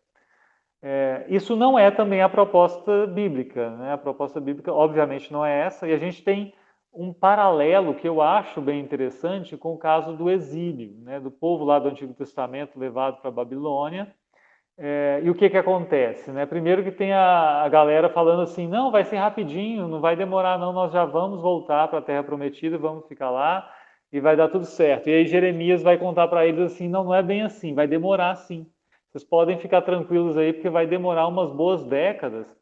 É, 0.82 1.26
isso 1.28 1.56
não 1.56 1.78
é 1.78 1.92
também 1.92 2.22
a 2.22 2.30
proposta 2.30 3.06
bíblica, 3.08 3.70
né? 3.78 3.94
A 3.94 3.98
proposta 3.98 4.40
bíblica, 4.40 4.74
obviamente, 4.74 5.32
não 5.32 5.46
é 5.46 5.66
essa, 5.66 5.88
e 5.88 5.94
a 5.94 5.98
gente 5.98 6.24
tem 6.24 6.54
um 6.94 7.14
paralelo 7.14 7.94
que 7.94 8.08
eu 8.08 8.22
acho 8.22 8.62
bem 8.62 8.80
interessante 8.80 9.58
com 9.58 9.74
o 9.74 9.78
caso 9.78 10.16
do 10.16 10.30
exílio, 10.30 10.96
né? 11.02 11.20
Do 11.20 11.30
povo 11.30 11.66
lá 11.66 11.80
do 11.80 11.90
Antigo 11.90 12.14
Testamento 12.14 12.80
levado 12.80 13.22
para 13.22 13.30
a 13.30 13.34
Babilônia, 13.34 14.14
é, 14.82 15.20
e 15.22 15.30
o 15.30 15.36
que, 15.36 15.50
que 15.50 15.58
acontece? 15.58 16.32
Né? 16.32 16.46
Primeiro 16.46 16.82
que 16.82 16.92
tem 16.92 17.12
a, 17.12 17.64
a, 17.64 17.68
galera 17.68 18.08
falando 18.08 18.44
assim, 18.44 18.66
não, 18.66 18.90
vai 18.90 19.04
ser 19.04 19.18
rapidinho, 19.18 19.90
não 19.90 20.00
vai 20.00 20.16
demorar 20.16 20.58
não, 20.58 20.72
nós 20.72 20.94
já 20.94 21.04
vamos 21.04 21.42
voltar 21.42 21.90
para 21.90 22.00
a 22.00 22.02
Terra 22.02 22.24
Prometida, 22.24 22.78
vamos 22.78 23.06
ficar 23.06 23.30
lá 23.30 23.70
e 24.10 24.22
vai 24.22 24.38
dar 24.38 24.48
tudo 24.48 24.64
certo. 24.64 25.10
E 25.10 25.14
aí 25.14 25.28
Jeremias 25.28 25.84
vai 25.84 25.98
contar 25.98 26.30
para 26.30 26.48
eles 26.48 26.62
assim, 26.62 26.88
não, 26.88 27.04
não 27.04 27.14
é 27.14 27.22
bem 27.22 27.42
assim, 27.42 27.74
vai 27.74 27.88
demorar 27.88 28.34
sim. 28.36 28.66
Vocês 29.12 29.24
podem 29.24 29.58
ficar 29.58 29.82
tranquilos 29.82 30.38
aí, 30.38 30.54
porque 30.54 30.70
vai 30.70 30.86
demorar 30.86 31.28
umas 31.28 31.52
boas 31.52 31.84
décadas. 31.84 32.56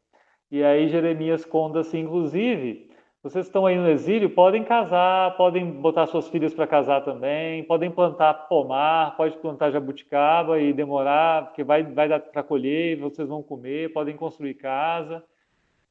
E 0.50 0.64
aí 0.64 0.88
Jeremias 0.88 1.44
conta 1.44 1.80
assim, 1.80 2.00
inclusive, 2.00 2.88
vocês 3.22 3.46
estão 3.46 3.66
aí 3.66 3.76
no 3.76 3.90
exílio, 3.90 4.30
podem 4.30 4.64
casar, 4.64 5.36
podem 5.36 5.70
botar 5.70 6.06
suas 6.06 6.28
filhas 6.28 6.54
para 6.54 6.66
casar 6.66 7.04
também, 7.04 7.64
podem 7.64 7.90
plantar 7.90 8.32
pomar, 8.48 9.16
pode 9.16 9.36
plantar 9.38 9.70
jabuticaba 9.70 10.58
e 10.58 10.72
demorar, 10.72 11.46
porque 11.46 11.62
vai, 11.62 11.82
vai 11.82 12.08
dar 12.08 12.20
para 12.20 12.42
colher, 12.42 12.96
vocês 12.96 13.28
vão 13.28 13.42
comer, 13.42 13.92
podem 13.92 14.16
construir 14.16 14.54
casa. 14.54 15.22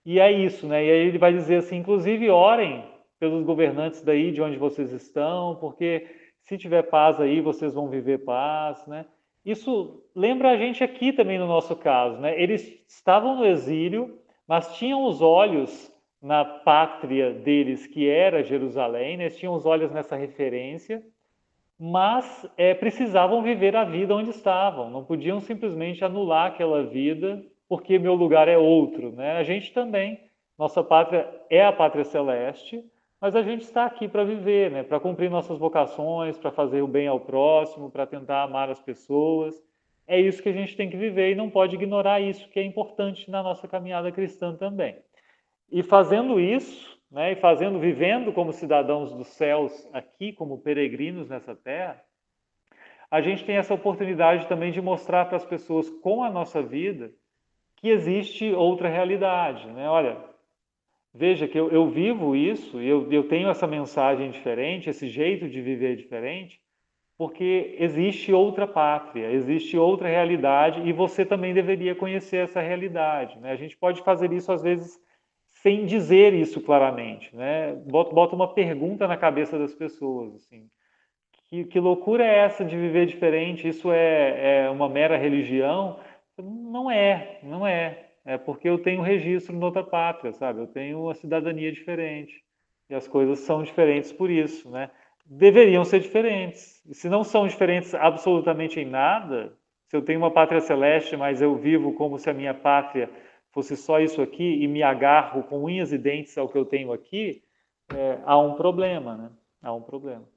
E 0.03 0.19
é 0.19 0.31
isso, 0.31 0.65
né? 0.65 0.83
E 0.85 0.89
aí 0.89 1.07
ele 1.07 1.17
vai 1.19 1.33
dizer 1.33 1.57
assim, 1.57 1.77
inclusive 1.77 2.29
orem 2.29 2.83
pelos 3.19 3.43
governantes 3.43 4.01
daí 4.01 4.31
de 4.31 4.41
onde 4.41 4.57
vocês 4.57 4.91
estão, 4.91 5.55
porque 5.57 6.07
se 6.41 6.57
tiver 6.57 6.83
paz 6.83 7.19
aí, 7.19 7.41
vocês 7.41 7.73
vão 7.73 7.89
viver 7.89 8.19
paz, 8.19 8.87
né? 8.87 9.05
Isso 9.47 10.03
lembra 10.13 10.51
a 10.51 10.57
gente 10.57 10.83
aqui 10.83 11.13
também 11.13 11.39
no 11.39 11.47
nosso 11.47 11.73
caso, 11.73 12.17
né? 12.17 12.37
Eles 12.37 12.83
estavam 12.85 13.37
no 13.37 13.45
exílio, 13.45 14.19
mas 14.45 14.75
tinham 14.75 15.05
os 15.05 15.21
olhos 15.21 15.89
na 16.21 16.43
pátria 16.43 17.31
deles, 17.31 17.87
que 17.87 18.09
era 18.09 18.43
Jerusalém, 18.43 19.15
né? 19.15 19.23
eles 19.23 19.37
tinham 19.37 19.53
os 19.53 19.65
olhos 19.65 19.89
nessa 19.89 20.17
referência, 20.17 21.01
mas 21.79 22.45
é, 22.57 22.73
precisavam 22.73 23.41
viver 23.41 23.73
a 23.73 23.85
vida 23.85 24.13
onde 24.13 24.31
estavam, 24.31 24.89
não 24.89 25.05
podiam 25.05 25.39
simplesmente 25.39 26.03
anular 26.03 26.47
aquela 26.47 26.83
vida 26.83 27.41
porque 27.69 27.97
meu 27.97 28.15
lugar 28.15 28.49
é 28.49 28.57
outro. 28.57 29.13
Né? 29.13 29.37
A 29.37 29.43
gente 29.43 29.71
também, 29.71 30.19
nossa 30.59 30.83
pátria 30.83 31.25
é 31.49 31.63
a 31.63 31.71
pátria 31.71 32.03
celeste, 32.03 32.83
mas 33.19 33.35
a 33.35 33.41
gente 33.41 33.63
está 33.63 33.85
aqui 33.85 34.07
para 34.07 34.23
viver, 34.23 34.71
né? 34.71 34.83
para 34.83 34.99
cumprir 34.99 35.29
nossas 35.29 35.57
vocações, 35.57 36.37
para 36.37 36.51
fazer 36.51 36.81
o 36.81 36.87
bem 36.87 37.07
ao 37.07 37.19
próximo, 37.19 37.89
para 37.89 38.05
tentar 38.05 38.43
amar 38.43 38.69
as 38.69 38.79
pessoas. 38.79 39.55
É 40.07 40.19
isso 40.19 40.41
que 40.41 40.49
a 40.49 40.53
gente 40.53 40.77
tem 40.77 40.89
que 40.89 40.95
viver 40.95 41.31
e 41.31 41.35
não 41.35 41.49
pode 41.49 41.75
ignorar 41.75 42.21
isso, 42.21 42.47
que 42.49 42.59
é 42.59 42.63
importante 42.63 43.29
na 43.29 43.41
nossa 43.41 43.67
caminhada 43.67 44.11
cristã 44.11 44.55
também. 44.55 44.97
E 45.69 45.83
fazendo 45.83 46.39
isso, 46.39 46.97
né, 47.11 47.33
e 47.33 47.35
fazendo, 47.35 47.79
vivendo 47.79 48.31
como 48.31 48.53
cidadãos 48.53 49.13
dos 49.13 49.27
céus 49.27 49.87
aqui, 49.91 50.31
como 50.31 50.59
peregrinos 50.59 51.27
nessa 51.27 51.55
terra, 51.55 52.01
a 53.09 53.21
gente 53.21 53.45
tem 53.45 53.57
essa 53.57 53.73
oportunidade 53.73 54.47
também 54.47 54.71
de 54.71 54.81
mostrar 54.81 55.25
para 55.25 55.37
as 55.37 55.45
pessoas 55.45 55.89
com 55.89 56.23
a 56.23 56.29
nossa 56.29 56.61
vida 56.61 57.11
que 57.77 57.89
existe 57.89 58.51
outra 58.53 58.89
realidade. 58.89 59.65
Né? 59.67 59.89
Olha, 59.89 60.17
veja 61.17 61.47
que 61.47 61.59
eu, 61.59 61.69
eu 61.71 61.89
vivo 61.89 62.35
isso, 62.35 62.79
eu, 62.79 63.11
eu 63.11 63.27
tenho 63.27 63.49
essa 63.49 63.65
mensagem 63.65 64.29
diferente, 64.29 64.89
esse 64.89 65.07
jeito 65.07 65.49
de 65.49 65.59
viver 65.61 65.95
diferente, 65.95 66.61
porque 67.17 67.75
existe 67.79 68.31
outra 68.31 68.67
pátria, 68.67 69.31
existe 69.31 69.75
outra 69.75 70.07
realidade 70.07 70.87
e 70.87 70.93
você 70.93 71.25
também 71.25 71.55
deveria 71.55 71.95
conhecer 71.95 72.37
essa 72.37 72.61
realidade. 72.61 73.39
Né? 73.39 73.51
A 73.51 73.55
gente 73.55 73.75
pode 73.75 74.03
fazer 74.03 74.31
isso 74.31 74.51
às 74.51 74.61
vezes 74.61 74.99
sem 75.47 75.85
dizer 75.87 76.33
isso 76.33 76.61
claramente, 76.61 77.35
né? 77.35 77.73
Bota, 77.87 78.13
bota 78.13 78.35
uma 78.35 78.53
pergunta 78.53 79.07
na 79.07 79.17
cabeça 79.17 79.57
das 79.57 79.73
pessoas, 79.73 80.35
assim. 80.35 80.69
Que, 81.49 81.65
que 81.65 81.79
loucura 81.79 82.23
é 82.23 82.37
essa 82.39 82.63
de 82.63 82.77
viver 82.77 83.07
diferente? 83.07 83.67
Isso 83.67 83.91
é, 83.91 84.65
é 84.65 84.69
uma 84.69 84.87
mera 84.87 85.17
religião? 85.17 85.99
Não 86.37 86.91
é, 86.91 87.39
não 87.41 87.65
é. 87.65 88.06
É 88.27 88.37
porque 88.37 88.67
eu 88.67 88.77
tenho 88.77 89.01
registro 89.01 89.55
em 89.55 89.63
outra 89.63 89.81
pátria, 89.81 90.33
sabe? 90.33 90.59
Eu 90.59 90.67
tenho 90.67 91.03
uma 91.03 91.15
cidadania 91.15 91.71
diferente. 91.71 92.43
E 92.89 92.93
as 92.93 93.07
coisas 93.07 93.39
são 93.39 93.63
diferentes 93.63 94.11
por 94.11 94.29
isso, 94.29 94.69
né? 94.69 94.91
Deveriam 95.25 95.85
ser 95.85 96.01
diferentes. 96.01 96.85
E 96.85 96.93
se 96.93 97.07
não 97.07 97.23
são 97.23 97.47
diferentes 97.47 97.95
absolutamente 97.95 98.81
em 98.81 98.85
nada, 98.85 99.57
se 99.87 99.95
eu 99.95 100.01
tenho 100.01 100.19
uma 100.19 100.29
pátria 100.29 100.59
celeste, 100.59 101.15
mas 101.15 101.41
eu 101.41 101.55
vivo 101.55 101.93
como 101.93 102.19
se 102.19 102.29
a 102.29 102.33
minha 102.33 102.53
pátria 102.53 103.09
fosse 103.53 103.77
só 103.77 103.97
isso 103.97 104.21
aqui 104.21 104.61
e 104.61 104.67
me 104.67 104.83
agarro 104.83 105.43
com 105.43 105.63
unhas 105.63 105.93
e 105.93 105.97
dentes 105.97 106.37
ao 106.37 106.49
que 106.49 106.57
eu 106.57 106.65
tenho 106.65 106.91
aqui, 106.91 107.41
é, 107.95 108.19
há 108.25 108.37
um 108.37 108.55
problema, 108.55 109.15
né? 109.15 109.29
Há 109.63 109.73
um 109.73 109.81
problema. 109.81 110.27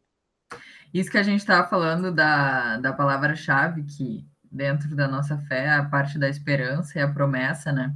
Isso 0.95 1.11
que 1.11 1.19
a 1.19 1.25
gente 1.25 1.41
estava 1.41 1.69
falando 1.69 2.15
da, 2.15 2.79
da 2.79 2.93
palavra-chave, 2.93 3.83
que 3.83 4.30
dentro 4.51 4.95
da 4.97 5.07
nossa 5.09 5.39
fé, 5.39 5.71
a 5.71 5.85
parte 5.85 6.19
da 6.19 6.29
esperança 6.29 6.99
e 6.99 7.03
a 7.03 7.09
promessa, 7.09 7.73
né? 7.73 7.95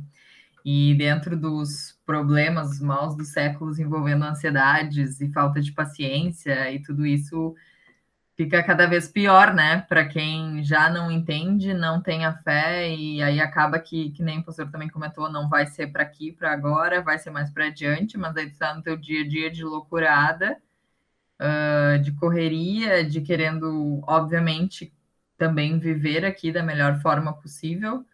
E 0.64 0.94
dentro 0.94 1.36
dos 1.36 1.98
problemas, 2.06 2.80
maus 2.80 3.16
dos 3.16 3.28
séculos 3.28 3.78
envolvendo 3.78 4.24
ansiedades 4.24 5.20
e 5.20 5.30
falta 5.32 5.60
de 5.60 5.72
paciência 5.72 6.70
e 6.72 6.80
tudo 6.80 7.04
isso, 7.04 7.54
fica 8.36 8.62
cada 8.62 8.86
vez 8.86 9.08
pior, 9.08 9.54
né? 9.54 9.82
Para 9.88 10.06
quem 10.06 10.62
já 10.64 10.90
não 10.90 11.10
entende, 11.10 11.72
não 11.74 12.00
tem 12.02 12.24
a 12.24 12.32
fé, 12.32 12.90
e 12.94 13.22
aí 13.22 13.40
acaba 13.40 13.78
que, 13.78 14.10
que 14.10 14.22
nem 14.22 14.38
o 14.38 14.42
professor 14.42 14.70
também 14.70 14.88
comentou, 14.88 15.30
não 15.30 15.48
vai 15.48 15.66
ser 15.66 15.88
para 15.88 16.02
aqui, 16.02 16.32
para 16.32 16.52
agora, 16.52 17.02
vai 17.02 17.18
ser 17.18 17.30
mais 17.30 17.50
para 17.50 17.66
adiante, 17.66 18.18
mas 18.18 18.36
aí 18.36 18.50
tu 18.50 18.58
tá 18.58 18.74
no 18.74 18.82
teu 18.82 18.96
dia 18.96 19.22
a 19.22 19.28
dia 19.28 19.50
de 19.50 19.64
loucurada, 19.64 20.58
uh, 21.40 21.98
de 22.00 22.12
correria, 22.12 23.04
de 23.04 23.20
querendo, 23.20 24.02
obviamente, 24.06 24.92
também 25.36 25.78
viver 25.78 26.24
aqui 26.24 26.52
da 26.52 26.62
melhor 26.62 27.00
forma 27.00 27.32
possível, 27.32 28.04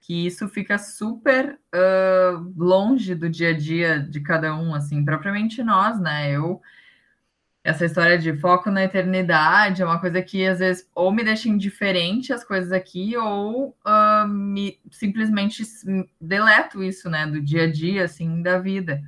que 0.00 0.26
isso 0.26 0.48
fica 0.48 0.78
super 0.78 1.58
uh, 1.74 2.52
longe 2.56 3.14
do 3.14 3.28
dia 3.28 3.50
a 3.50 3.56
dia 3.56 3.98
de 3.98 4.20
cada 4.20 4.54
um, 4.56 4.74
assim, 4.74 5.04
propriamente 5.04 5.62
nós, 5.62 5.98
né? 6.00 6.30
Eu 6.30 6.60
essa 7.66 7.84
história 7.84 8.16
de 8.16 8.32
foco 8.36 8.70
na 8.70 8.84
eternidade 8.84 9.82
é 9.82 9.84
uma 9.84 9.98
coisa 9.98 10.22
que 10.22 10.46
às 10.46 10.60
vezes 10.60 10.88
ou 10.94 11.10
me 11.10 11.24
deixa 11.24 11.48
indiferente 11.48 12.32
as 12.32 12.44
coisas 12.44 12.70
aqui 12.70 13.16
ou 13.16 13.76
uh, 13.84 14.28
me 14.28 14.78
simplesmente 14.88 15.64
deleto 16.20 16.80
isso, 16.84 17.10
né, 17.10 17.26
do 17.26 17.40
dia 17.40 17.64
a 17.64 17.70
dia, 17.70 18.04
assim, 18.04 18.40
da 18.40 18.60
vida. 18.60 19.02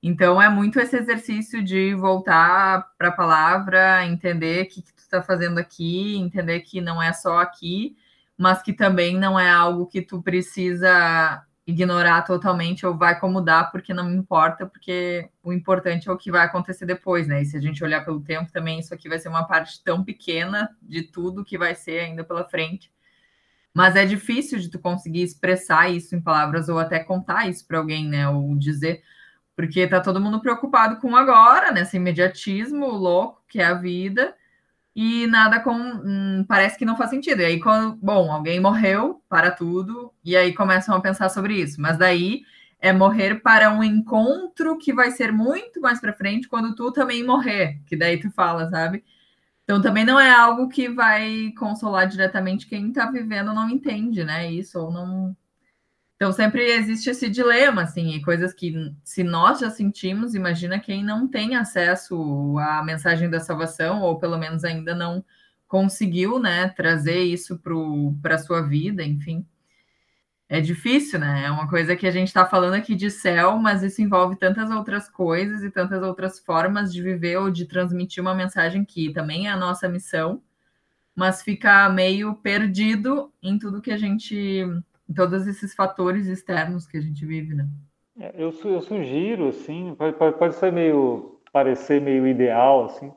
Então 0.00 0.40
é 0.40 0.48
muito 0.48 0.78
esse 0.78 0.96
exercício 0.96 1.60
de 1.60 1.92
voltar 1.94 2.88
para 2.96 3.08
a 3.08 3.12
palavra, 3.12 4.06
entender 4.06 4.66
que, 4.66 4.84
está 5.16 5.22
fazendo 5.22 5.58
aqui, 5.58 6.16
entender 6.16 6.60
que 6.60 6.80
não 6.80 7.02
é 7.02 7.12
só 7.12 7.38
aqui, 7.38 7.96
mas 8.36 8.62
que 8.62 8.72
também 8.72 9.16
não 9.18 9.38
é 9.38 9.50
algo 9.50 9.86
que 9.86 10.02
tu 10.02 10.20
precisa 10.20 11.44
ignorar 11.66 12.22
totalmente 12.22 12.84
ou 12.84 12.96
vai 12.96 13.18
como 13.18 13.40
dá, 13.40 13.64
porque 13.64 13.94
não 13.94 14.04
me 14.04 14.16
importa, 14.16 14.66
porque 14.66 15.30
o 15.42 15.52
importante 15.52 16.08
é 16.08 16.12
o 16.12 16.16
que 16.16 16.30
vai 16.30 16.44
acontecer 16.44 16.84
depois, 16.84 17.26
né? 17.26 17.40
E 17.42 17.46
se 17.46 17.56
a 17.56 17.60
gente 17.60 17.82
olhar 17.82 18.04
pelo 18.04 18.20
tempo 18.20 18.52
também, 18.52 18.80
isso 18.80 18.92
aqui 18.92 19.08
vai 19.08 19.18
ser 19.18 19.28
uma 19.28 19.44
parte 19.44 19.82
tão 19.82 20.04
pequena 20.04 20.68
de 20.82 21.02
tudo 21.02 21.44
que 21.44 21.56
vai 21.56 21.74
ser 21.74 22.00
ainda 22.00 22.22
pela 22.22 22.44
frente. 22.44 22.92
Mas 23.72 23.96
é 23.96 24.04
difícil 24.04 24.58
de 24.58 24.68
tu 24.68 24.78
conseguir 24.78 25.22
expressar 25.22 25.88
isso 25.90 26.14
em 26.14 26.20
palavras 26.20 26.68
ou 26.68 26.78
até 26.78 26.98
contar 27.02 27.48
isso 27.48 27.66
para 27.66 27.78
alguém, 27.78 28.06
né? 28.08 28.28
Ou 28.28 28.54
dizer, 28.56 29.02
porque 29.56 29.86
tá 29.86 30.00
todo 30.00 30.20
mundo 30.20 30.40
preocupado 30.40 30.98
com 31.00 31.16
agora, 31.16 31.72
nesse 31.72 31.96
imediatismo 31.96 32.86
louco 32.86 33.42
que 33.48 33.60
é 33.60 33.64
a 33.64 33.74
vida 33.74 34.34
e 34.94 35.26
nada 35.26 35.60
com. 35.60 35.72
Hum, 35.72 36.44
parece 36.46 36.78
que 36.78 36.84
não 36.84 36.96
faz 36.96 37.10
sentido. 37.10 37.40
E 37.40 37.44
aí, 37.44 37.60
quando, 37.60 37.96
bom, 37.96 38.30
alguém 38.30 38.60
morreu, 38.60 39.22
para 39.28 39.50
tudo, 39.50 40.12
e 40.24 40.36
aí 40.36 40.54
começam 40.54 40.94
a 40.94 41.00
pensar 41.00 41.28
sobre 41.28 41.54
isso. 41.54 41.80
Mas 41.80 41.98
daí 41.98 42.42
é 42.80 42.92
morrer 42.92 43.36
para 43.36 43.72
um 43.72 43.82
encontro 43.82 44.76
que 44.78 44.92
vai 44.92 45.10
ser 45.10 45.32
muito 45.32 45.80
mais 45.80 46.00
para 46.00 46.12
frente 46.12 46.48
quando 46.48 46.74
tu 46.74 46.92
também 46.92 47.24
morrer, 47.24 47.80
que 47.86 47.96
daí 47.96 48.20
tu 48.20 48.30
fala, 48.30 48.68
sabe? 48.70 49.02
Então 49.64 49.80
também 49.80 50.04
não 50.04 50.20
é 50.20 50.30
algo 50.30 50.68
que 50.68 50.88
vai 50.88 51.52
consolar 51.58 52.06
diretamente 52.06 52.66
quem 52.66 52.88
está 52.88 53.10
vivendo 53.10 53.54
não 53.54 53.68
entende, 53.70 54.22
né? 54.22 54.50
Isso 54.52 54.78
ou 54.78 54.92
não 54.92 55.34
então 56.16 56.32
sempre 56.32 56.64
existe 56.72 57.10
esse 57.10 57.28
dilema, 57.28 57.82
assim, 57.82 58.14
e 58.14 58.22
coisas 58.22 58.52
que 58.54 58.94
se 59.02 59.24
nós 59.24 59.60
já 59.60 59.70
sentimos, 59.70 60.34
imagina 60.34 60.78
quem 60.78 61.04
não 61.04 61.26
tem 61.28 61.56
acesso 61.56 62.56
à 62.58 62.82
mensagem 62.84 63.28
da 63.28 63.40
salvação, 63.40 64.00
ou 64.02 64.18
pelo 64.18 64.38
menos 64.38 64.64
ainda 64.64 64.94
não 64.94 65.24
conseguiu, 65.66 66.38
né, 66.38 66.68
trazer 66.68 67.18
isso 67.24 67.60
para 68.22 68.36
a 68.36 68.38
sua 68.38 68.62
vida, 68.62 69.02
enfim. 69.02 69.44
É 70.48 70.60
difícil, 70.60 71.18
né? 71.18 71.46
É 71.46 71.50
uma 71.50 71.68
coisa 71.68 71.96
que 71.96 72.06
a 72.06 72.10
gente 72.10 72.28
está 72.28 72.46
falando 72.46 72.74
aqui 72.74 72.94
de 72.94 73.10
céu, 73.10 73.58
mas 73.58 73.82
isso 73.82 74.02
envolve 74.02 74.36
tantas 74.36 74.70
outras 74.70 75.08
coisas 75.08 75.62
e 75.64 75.70
tantas 75.70 76.02
outras 76.02 76.38
formas 76.38 76.92
de 76.92 77.02
viver 77.02 77.38
ou 77.38 77.50
de 77.50 77.64
transmitir 77.64 78.22
uma 78.22 78.34
mensagem 78.34 78.84
que 78.84 79.12
também 79.12 79.48
é 79.48 79.50
a 79.50 79.56
nossa 79.56 79.88
missão, 79.88 80.42
mas 81.14 81.42
fica 81.42 81.88
meio 81.88 82.34
perdido 82.36 83.32
em 83.42 83.58
tudo 83.58 83.80
que 83.80 83.90
a 83.90 83.96
gente 83.96 84.64
todos 85.12 85.46
esses 85.46 85.74
fatores 85.74 86.26
externos 86.26 86.86
que 86.86 86.96
a 86.96 87.00
gente 87.00 87.24
vive, 87.26 87.54
né? 87.54 87.66
É, 88.18 88.32
eu, 88.36 88.52
eu 88.64 88.80
sugiro, 88.80 89.48
assim, 89.48 89.94
pode, 89.96 90.16
pode 90.38 90.54
ser 90.54 90.72
meio, 90.72 91.40
parecer 91.52 92.00
meio 92.00 92.26
ideal, 92.26 92.84
assim, 92.84 93.12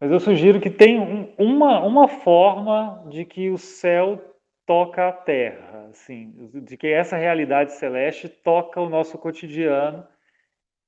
mas 0.00 0.10
eu 0.10 0.20
sugiro 0.20 0.60
que 0.60 0.70
tem 0.70 1.00
um, 1.00 1.34
uma, 1.38 1.80
uma 1.80 2.06
forma 2.06 3.04
de 3.08 3.24
que 3.24 3.50
o 3.50 3.58
céu 3.58 4.22
toca 4.66 5.08
a 5.08 5.12
terra, 5.12 5.88
assim, 5.90 6.50
de 6.62 6.76
que 6.76 6.86
essa 6.86 7.16
realidade 7.16 7.72
celeste 7.72 8.28
toca 8.28 8.80
o 8.80 8.88
nosso 8.88 9.16
cotidiano 9.16 10.06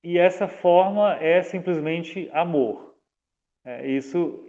e 0.03 0.19
essa 0.19 0.47
forma 0.47 1.17
é 1.17 1.43
simplesmente 1.43 2.29
amor. 2.33 2.95
É, 3.65 3.87
isso 3.87 4.45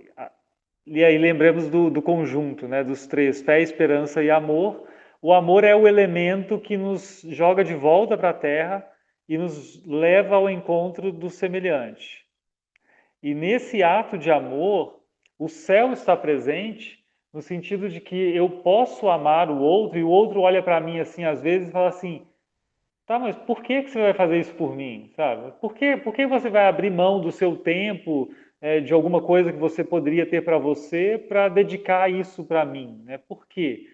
e 0.86 1.04
aí 1.04 1.20
lembremos 1.20 1.70
do, 1.70 1.90
do 1.90 2.02
conjunto, 2.02 2.68
né, 2.68 2.84
dos 2.84 3.06
três 3.06 3.42
fé, 3.44 3.62
esperança 3.62 4.24
e 4.24 4.32
amor 4.32 4.89
O 5.22 5.34
amor 5.34 5.64
é 5.64 5.76
o 5.76 5.88
elemento 5.88 6.60
que 6.60 6.78
nos 6.78 7.22
joga 7.28 7.64
de 7.64 7.74
volta 7.74 8.18
para 8.18 8.30
a 8.30 8.34
terra 8.34 8.90
e 9.28 9.38
nos 9.38 9.86
leva 9.86 10.36
ao 10.36 10.50
encontro 10.50 11.12
do 11.12 11.30
semelhante. 11.30 12.26
E 13.22 13.34
nesse 13.34 13.84
ato 13.84 14.18
de 14.18 14.32
amor, 14.32 15.02
o 15.38 15.50
céu 15.50 15.92
está 15.92 16.16
presente 16.16 17.00
no 17.34 17.42
sentido 17.42 17.90
de 17.90 18.00
que 18.00 18.16
eu 18.16 18.50
posso 18.50 19.10
amar 19.10 19.50
o 19.50 19.60
outro 19.60 20.00
e 20.00 20.04
o 20.04 20.10
outro 20.10 20.42
olha 20.42 20.64
para 20.64 20.80
mim 20.80 21.00
assim 21.00 21.26
às 21.26 21.42
vezes 21.42 21.68
e 21.68 21.72
fala 21.72 21.90
assim: 21.90 22.26
Tá, 23.06 23.20
mas 23.20 23.36
por 23.36 23.62
que, 23.62 23.84
que 23.84 23.90
você 23.90 24.00
vai 24.00 24.14
fazer 24.14 24.40
isso 24.40 24.54
por 24.54 24.76
mim, 24.76 25.10
sabe? 25.16 25.52
Por 25.60 25.74
que, 25.74 25.98
por 25.98 26.14
que 26.14 26.26
você 26.26 26.50
vai 26.50 26.68
abrir 26.68 26.92
mão 26.92 27.20
do 27.20 27.32
seu 27.32 27.58
tempo, 27.58 28.30
é, 28.62 28.80
de 28.80 28.94
alguma 28.94 29.22
coisa 29.22 29.52
que 29.52 29.58
você 29.58 29.84
poderia 29.84 30.26
ter 30.26 30.44
para 30.46 30.58
você, 30.58 31.18
para 31.18 31.50
dedicar 31.50 32.10
isso 32.10 32.44
para 32.46 32.64
mim? 32.64 33.02
Né? 33.04 33.18
Por 33.18 33.48
quê? 33.48 33.86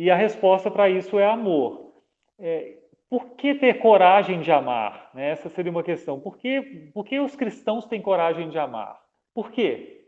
E 0.00 0.12
a 0.12 0.14
resposta 0.14 0.70
para 0.70 0.88
isso 0.88 1.18
é 1.18 1.26
amor. 1.26 1.92
É, 2.38 2.76
por 3.10 3.30
que 3.30 3.52
ter 3.56 3.80
coragem 3.80 4.40
de 4.40 4.52
amar? 4.52 5.10
Né? 5.12 5.30
Essa 5.30 5.48
seria 5.48 5.72
uma 5.72 5.82
questão. 5.82 6.20
Por 6.20 6.38
que, 6.38 6.90
por 6.94 7.04
que 7.04 7.18
os 7.18 7.34
cristãos 7.34 7.84
têm 7.84 8.00
coragem 8.00 8.48
de 8.48 8.56
amar? 8.60 8.96
Por 9.34 9.50
quê? 9.50 10.04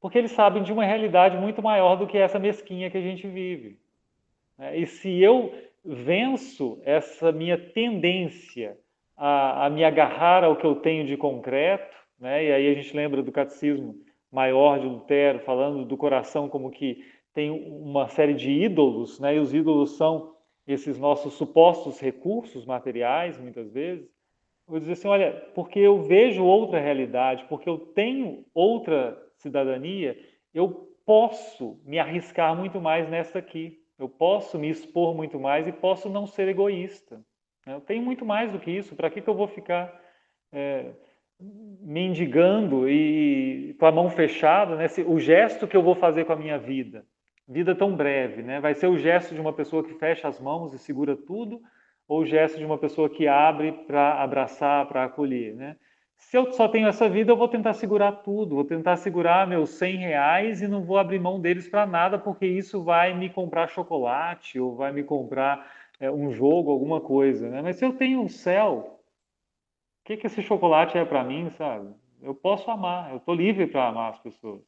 Porque 0.00 0.16
eles 0.16 0.30
sabem 0.30 0.62
de 0.62 0.72
uma 0.72 0.86
realidade 0.86 1.36
muito 1.36 1.60
maior 1.62 1.96
do 1.96 2.06
que 2.06 2.16
essa 2.16 2.38
mesquinha 2.38 2.90
que 2.90 2.96
a 2.96 3.02
gente 3.02 3.28
vive. 3.28 3.76
Né? 4.56 4.78
E 4.78 4.86
se 4.86 5.22
eu 5.22 5.52
venço 5.84 6.80
essa 6.82 7.30
minha 7.30 7.58
tendência 7.58 8.78
a, 9.14 9.66
a, 9.66 9.68
me 9.70 9.84
agarrar 9.84 10.42
ao 10.42 10.56
que 10.56 10.64
eu 10.64 10.76
tenho 10.76 11.04
de 11.04 11.18
concreto, 11.18 11.94
né? 12.18 12.46
e 12.46 12.50
aí 12.50 12.70
a 12.70 12.74
gente 12.74 12.96
lembra 12.96 13.22
do 13.22 13.30
catecismo 13.30 13.94
maior 14.32 14.80
de 14.80 14.86
Lutero, 14.86 15.40
falando 15.40 15.84
do 15.84 15.98
coração 15.98 16.48
como 16.48 16.70
que 16.70 17.04
tem 17.34 17.50
uma 17.50 18.08
série 18.08 18.34
de 18.34 18.50
ídolos, 18.50 19.18
né? 19.18 19.34
e 19.34 19.38
os 19.40 19.52
ídolos 19.52 19.96
são 19.96 20.34
esses 20.66 20.98
nossos 20.98 21.34
supostos 21.34 22.00
recursos 22.00 22.64
materiais, 22.64 23.38
muitas 23.38 23.70
vezes. 23.70 24.08
Vou 24.66 24.78
dizer 24.78 24.92
assim: 24.92 25.08
olha, 25.08 25.32
porque 25.54 25.78
eu 25.78 26.00
vejo 26.02 26.44
outra 26.44 26.80
realidade, 26.80 27.44
porque 27.48 27.68
eu 27.68 27.76
tenho 27.76 28.46
outra 28.54 29.20
cidadania, 29.36 30.16
eu 30.54 30.88
posso 31.04 31.80
me 31.84 31.98
arriscar 31.98 32.56
muito 32.56 32.80
mais 32.80 33.08
nessa 33.10 33.38
aqui. 33.38 33.80
Eu 33.98 34.08
posso 34.08 34.58
me 34.58 34.68
expor 34.68 35.14
muito 35.14 35.38
mais 35.38 35.66
e 35.66 35.72
posso 35.72 36.08
não 36.08 36.26
ser 36.26 36.48
egoísta. 36.48 37.16
Né? 37.66 37.74
Eu 37.74 37.80
tenho 37.80 38.02
muito 38.02 38.24
mais 38.24 38.50
do 38.50 38.58
que 38.58 38.70
isso. 38.70 38.96
Para 38.96 39.10
que, 39.10 39.20
que 39.20 39.28
eu 39.28 39.34
vou 39.34 39.46
ficar 39.46 40.00
é, 40.50 40.92
mendigando 41.38 42.88
e 42.88 43.76
com 43.78 43.86
a 43.86 43.92
mão 43.92 44.10
fechada? 44.10 44.74
Né? 44.76 44.86
O 45.06 45.20
gesto 45.20 45.68
que 45.68 45.76
eu 45.76 45.82
vou 45.82 45.94
fazer 45.94 46.24
com 46.24 46.32
a 46.32 46.36
minha 46.36 46.58
vida, 46.58 47.06
vida 47.46 47.74
tão 47.74 47.94
breve, 47.94 48.42
né? 48.42 48.60
vai 48.60 48.74
ser 48.74 48.86
o 48.86 48.98
gesto 48.98 49.34
de 49.34 49.40
uma 49.40 49.52
pessoa 49.52 49.84
que 49.84 49.94
fecha 49.94 50.28
as 50.28 50.40
mãos 50.40 50.72
e 50.72 50.78
segura 50.78 51.16
tudo, 51.16 51.60
ou 52.08 52.20
o 52.20 52.26
gesto 52.26 52.58
de 52.58 52.64
uma 52.64 52.78
pessoa 52.78 53.08
que 53.08 53.26
abre 53.26 53.72
para 53.86 54.22
abraçar, 54.22 54.86
para 54.86 55.04
acolher, 55.04 55.54
né? 55.54 55.76
Se 56.16 56.38
eu 56.38 56.52
só 56.52 56.68
tenho 56.68 56.88
essa 56.88 57.08
vida, 57.08 57.32
eu 57.32 57.36
vou 57.36 57.48
tentar 57.48 57.74
segurar 57.74 58.12
tudo, 58.12 58.54
vou 58.54 58.64
tentar 58.64 58.96
segurar 58.96 59.46
meus 59.46 59.70
100 59.70 59.96
reais 59.96 60.62
e 60.62 60.68
não 60.68 60.82
vou 60.82 60.96
abrir 60.98 61.18
mão 61.18 61.40
deles 61.40 61.68
para 61.68 61.86
nada, 61.86 62.18
porque 62.18 62.46
isso 62.46 62.82
vai 62.82 63.14
me 63.14 63.28
comprar 63.28 63.68
chocolate 63.68 64.58
ou 64.58 64.74
vai 64.74 64.90
me 64.92 65.02
comprar 65.04 65.70
é, 66.00 66.10
um 66.10 66.30
jogo, 66.30 66.70
alguma 66.70 67.00
coisa. 67.00 67.48
Né? 67.48 67.62
Mas 67.62 67.76
se 67.76 67.84
eu 67.84 67.92
tenho 67.92 68.20
o 68.20 68.24
um 68.24 68.28
céu, 68.28 69.00
o 70.02 70.04
que, 70.04 70.16
que 70.16 70.26
esse 70.26 70.42
chocolate 70.42 70.96
é 70.96 71.04
para 71.04 71.22
mim, 71.22 71.50
sabe? 71.50 71.94
Eu 72.22 72.34
posso 72.34 72.70
amar, 72.70 73.10
eu 73.10 73.18
estou 73.18 73.34
livre 73.34 73.66
para 73.66 73.88
amar 73.88 74.10
as 74.10 74.18
pessoas. 74.18 74.62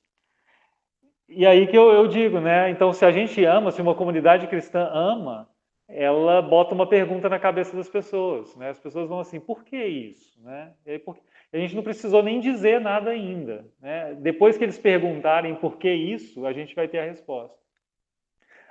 E 1.28 1.44
aí 1.44 1.66
que 1.66 1.76
eu, 1.76 1.90
eu 1.90 2.06
digo, 2.06 2.40
né? 2.40 2.70
Então, 2.70 2.92
se 2.92 3.04
a 3.04 3.10
gente 3.10 3.44
ama, 3.44 3.70
se 3.70 3.82
uma 3.82 3.94
comunidade 3.94 4.46
cristã 4.46 4.88
ama, 4.92 5.48
ela 5.88 6.40
bota 6.42 6.74
uma 6.74 6.86
pergunta 6.86 7.28
na 7.28 7.38
cabeça 7.38 7.76
das 7.76 7.88
pessoas, 7.88 8.54
né? 8.56 8.70
As 8.70 8.78
pessoas 8.78 9.08
vão 9.08 9.20
assim, 9.20 9.40
por 9.40 9.64
que 9.64 9.76
isso, 9.76 10.40
né? 10.42 10.72
Aí, 10.86 10.98
por... 10.98 11.16
A 11.52 11.58
gente 11.58 11.76
não 11.76 11.82
precisou 11.82 12.22
nem 12.22 12.40
dizer 12.40 12.80
nada 12.80 13.10
ainda, 13.10 13.64
né? 13.80 14.14
Depois 14.20 14.58
que 14.58 14.64
eles 14.64 14.78
perguntarem 14.78 15.54
por 15.54 15.76
que 15.78 15.90
isso, 15.90 16.44
a 16.44 16.52
gente 16.52 16.74
vai 16.74 16.88
ter 16.88 16.98
a 16.98 17.04
resposta. 17.04 17.56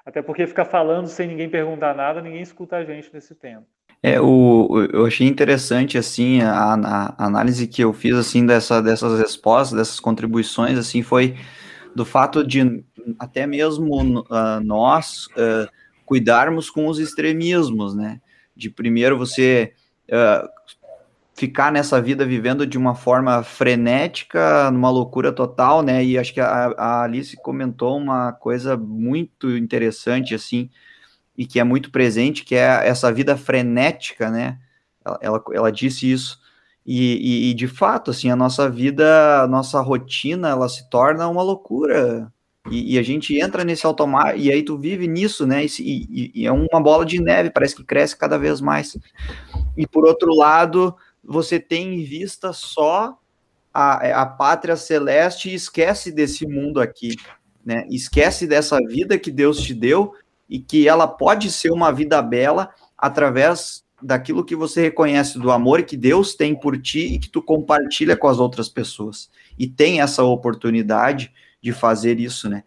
Até 0.06 0.22
porque 0.22 0.46
ficar 0.46 0.66
falando 0.66 1.08
sem 1.08 1.28
ninguém 1.28 1.50
perguntar 1.50 1.96
nada, 1.96 2.22
ninguém 2.22 2.42
escuta 2.42 2.76
a 2.76 2.86
gente 2.86 3.10
nesse 3.14 3.34
tempo. 3.34 3.66
É, 4.04 4.22
o, 4.22 4.88
eu 4.94 5.06
achei 5.06 5.28
interessante, 5.28 5.98
assim, 5.98 6.42
a, 6.42 6.76
a 6.76 7.26
análise 7.26 7.68
que 7.68 7.84
eu 7.84 7.92
fiz, 7.92 8.16
assim, 8.16 8.46
dessa, 8.46 8.82
dessas 8.82 9.20
respostas, 9.20 9.76
dessas 9.76 10.00
contribuições, 10.00 10.78
assim, 10.78 11.02
foi 11.02 11.36
do 11.96 12.04
fato 12.04 12.46
de 12.46 12.84
até 13.18 13.48
mesmo 13.48 14.20
uh, 14.20 14.60
nós 14.64 15.28
uh, 15.28 15.70
cuidarmos 16.06 16.70
com 16.70 16.88
os 16.88 17.00
extremismos, 17.00 17.96
né? 17.96 18.20
De 18.56 18.70
primeiro 18.70 19.18
você 19.18 19.74
uh, 20.10 20.48
ficar 21.34 21.72
nessa 21.72 22.02
vida 22.02 22.26
vivendo 22.26 22.66
de 22.66 22.78
uma 22.78 22.96
forma 22.96 23.44
frenética, 23.44 24.70
numa 24.72 24.90
loucura 24.90 25.32
total, 25.32 25.82
né? 25.82 26.04
E 26.04 26.18
acho 26.18 26.34
que 26.34 26.42
a, 26.42 26.68
a 26.78 27.04
Alice 27.04 27.36
comentou 27.38 27.98
uma 27.98 28.34
coisa 28.34 28.76
muito 28.76 29.56
interessante, 29.56 30.36
assim, 30.36 30.70
e 31.38 31.46
que 31.46 31.60
é 31.60 31.64
muito 31.64 31.92
presente, 31.92 32.44
que 32.44 32.56
é 32.56 32.88
essa 32.88 33.12
vida 33.12 33.38
frenética, 33.38 34.30
né? 34.30 34.58
Ela, 35.04 35.20
ela, 35.22 35.44
ela 35.54 35.72
disse 35.72 36.12
isso. 36.12 36.40
E, 36.86 37.48
e, 37.48 37.50
e, 37.50 37.54
de 37.56 37.68
fato, 37.68 38.12
assim, 38.12 38.30
a 38.30 38.36
nossa 38.36 38.70
vida, 38.70 39.42
a 39.42 39.48
nossa 39.48 39.82
rotina, 39.82 40.50
ela 40.50 40.70
se 40.70 40.88
torna 40.90 41.28
uma 41.28 41.42
loucura. 41.42 42.32
E, 42.70 42.94
e 42.94 43.00
a 43.00 43.04
gente 43.04 43.38
entra 43.40 43.64
nesse 43.64 43.86
automático, 43.86 44.40
e 44.40 44.52
aí 44.52 44.64
tu 44.64 44.78
vive 44.78 45.08
nisso, 45.08 45.48
né? 45.48 45.66
E, 45.80 46.46
é 46.46 46.52
uma 46.52 46.82
bola 46.82 47.06
de 47.06 47.20
neve, 47.20 47.50
parece 47.50 47.76
que 47.76 47.84
cresce 47.84 48.16
cada 48.16 48.38
vez 48.38 48.62
mais. 48.62 48.98
E 49.76 49.88
por 49.88 50.06
outro 50.06 50.34
lado, 50.36 50.96
você 51.24 51.60
tem 51.60 51.96
em 51.96 52.04
vista 52.04 52.54
só 52.54 53.18
a, 53.74 54.00
é, 54.04 54.14
a 54.14 54.26
pátria 54.26 54.76
celeste 54.76 55.50
e 55.50 55.56
esquece 55.56 56.12
desse 56.12 56.48
mundo 56.48 56.80
aqui, 56.80 57.16
né? 57.66 57.88
Esquece 57.90 58.46
dessa 58.46 58.78
vida 58.78 59.18
que 59.18 59.32
Deus 59.32 59.60
te 59.60 59.74
deu 59.74 60.14
e 60.48 60.60
que 60.60 60.88
ela 60.88 61.08
pode 61.08 61.52
ser 61.52 61.72
uma 61.72 61.92
vida 61.92 62.22
bela 62.22 62.70
através 62.98 63.85
daquilo 64.06 64.46
que 64.46 64.56
você 64.56 64.82
reconhece 64.82 65.40
do 65.40 65.52
amor 65.52 65.84
que 65.84 65.98
Deus 65.98 66.36
tem 66.36 66.54
por 66.56 66.80
ti 66.80 67.16
e 67.16 67.20
que 67.20 67.30
tu 67.30 67.42
compartilha 67.42 68.16
com 68.16 68.28
as 68.28 68.40
outras 68.40 68.70
pessoas. 68.70 69.30
E 69.58 69.68
tem 69.68 70.02
essa 70.02 70.24
oportunidade 70.24 71.32
de 71.62 71.74
fazer 71.74 72.20
isso, 72.20 72.50
né? 72.50 72.64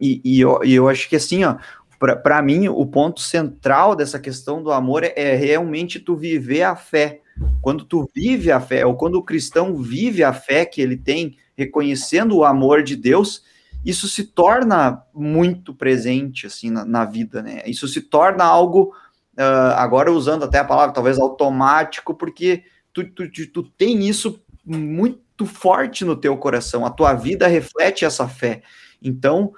E, 0.00 0.20
e, 0.24 0.40
eu, 0.40 0.60
eu 0.64 0.88
acho 0.88 1.08
que 1.08 1.16
assim, 1.16 1.44
ó, 1.44 1.56
para 1.98 2.42
mim, 2.42 2.68
o 2.68 2.84
ponto 2.84 3.20
central 3.20 3.94
dessa 3.94 4.18
questão 4.18 4.62
do 4.62 4.72
amor 4.72 5.04
é, 5.04 5.12
é 5.16 5.36
realmente 5.36 6.00
tu 6.00 6.16
viver 6.16 6.62
a 6.62 6.74
fé, 6.74 7.20
quando 7.60 7.84
tu 7.84 8.08
vive 8.14 8.50
a 8.50 8.60
fé, 8.60 8.84
ou 8.84 8.96
quando 8.96 9.14
o 9.14 9.22
cristão 9.22 9.76
vive 9.76 10.22
a 10.24 10.32
fé 10.32 10.66
que 10.66 10.82
ele 10.82 10.96
tem, 10.96 11.36
reconhecendo 11.56 12.36
o 12.36 12.44
amor 12.44 12.82
de 12.82 12.96
Deus, 12.96 13.44
isso 13.84 14.08
se 14.08 14.24
torna 14.24 15.02
muito 15.14 15.74
presente, 15.74 16.46
assim, 16.46 16.70
na, 16.70 16.84
na 16.84 17.04
vida, 17.04 17.42
né? 17.42 17.62
Isso 17.66 17.88
se 17.88 18.00
torna 18.00 18.44
algo, 18.44 18.92
uh, 19.38 19.74
agora 19.76 20.12
usando 20.12 20.44
até 20.44 20.58
a 20.58 20.64
palavra, 20.64 20.94
talvez 20.94 21.18
automático, 21.18 22.14
porque 22.14 22.64
tu, 22.92 23.04
tu, 23.04 23.28
tu, 23.28 23.62
tem 23.62 24.06
isso 24.06 24.42
muito 24.64 25.46
forte 25.46 26.04
no 26.04 26.16
teu 26.16 26.36
coração, 26.36 26.86
a 26.86 26.90
tua 26.90 27.14
vida 27.14 27.46
reflete 27.46 28.04
essa 28.04 28.28
fé. 28.28 28.62
Então, 29.02 29.52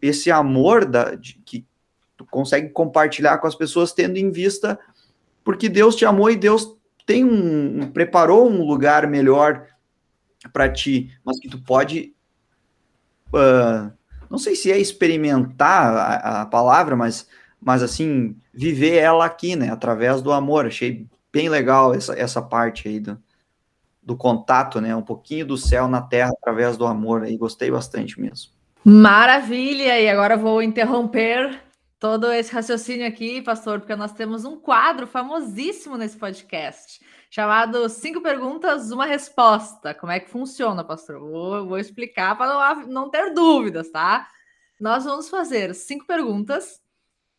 esse 0.00 0.30
amor 0.30 0.84
da, 0.84 1.14
de, 1.14 1.34
que 1.44 1.66
tu 2.16 2.24
consegue 2.24 2.70
compartilhar 2.70 3.38
com 3.38 3.46
as 3.46 3.54
pessoas, 3.54 3.92
tendo 3.92 4.16
em 4.16 4.30
vista 4.30 4.78
porque 5.46 5.68
Deus 5.68 5.94
te 5.94 6.04
amou 6.04 6.28
e 6.28 6.34
Deus 6.34 6.76
tem 7.06 7.24
um, 7.24 7.88
preparou 7.92 8.50
um 8.50 8.64
lugar 8.64 9.06
melhor 9.06 9.64
para 10.52 10.68
ti, 10.68 11.16
mas 11.24 11.38
que 11.38 11.48
tu 11.48 11.62
pode, 11.62 12.12
uh, 13.28 13.92
não 14.28 14.38
sei 14.38 14.56
se 14.56 14.72
é 14.72 14.76
experimentar 14.76 15.94
a, 15.94 16.42
a, 16.42 16.46
palavra, 16.46 16.96
mas, 16.96 17.28
mas 17.66 17.82
assim 17.82 18.36
viver 18.54 18.94
ela 18.94 19.24
aqui, 19.24 19.56
né, 19.56 19.70
através 19.70 20.22
do 20.22 20.30
amor. 20.30 20.66
Achei 20.66 21.04
bem 21.32 21.48
legal 21.48 21.92
essa, 21.92 22.16
essa 22.16 22.40
parte 22.40 22.86
aí 22.86 23.00
do, 23.00 23.20
do 24.00 24.16
contato, 24.16 24.80
né, 24.80 24.94
um 24.94 25.02
pouquinho 25.02 25.44
do 25.44 25.58
céu 25.58 25.88
na 25.88 26.00
terra 26.00 26.30
através 26.30 26.76
do 26.76 26.86
amor. 26.86 27.24
Aí 27.24 27.36
gostei 27.36 27.68
bastante 27.68 28.20
mesmo. 28.20 28.52
Maravilha! 28.84 30.00
E 30.00 30.08
agora 30.08 30.36
vou 30.36 30.62
interromper 30.62 31.60
todo 31.98 32.30
esse 32.30 32.52
raciocínio 32.52 33.04
aqui, 33.04 33.42
pastor, 33.42 33.80
porque 33.80 33.96
nós 33.96 34.12
temos 34.12 34.44
um 34.44 34.60
quadro 34.60 35.04
famosíssimo 35.04 35.96
nesse 35.96 36.16
podcast, 36.16 37.00
chamado 37.28 37.88
Cinco 37.88 38.22
Perguntas, 38.22 38.92
Uma 38.92 39.06
Resposta. 39.06 39.92
Como 39.92 40.12
é 40.12 40.20
que 40.20 40.30
funciona, 40.30 40.84
pastor? 40.84 41.18
Vou, 41.18 41.66
vou 41.66 41.78
explicar 41.80 42.38
para 42.38 42.46
não, 42.46 42.86
não 42.86 43.10
ter 43.10 43.34
dúvidas, 43.34 43.90
tá? 43.90 44.28
Nós 44.80 45.04
vamos 45.04 45.28
fazer 45.28 45.74
cinco 45.74 46.06
perguntas. 46.06 46.85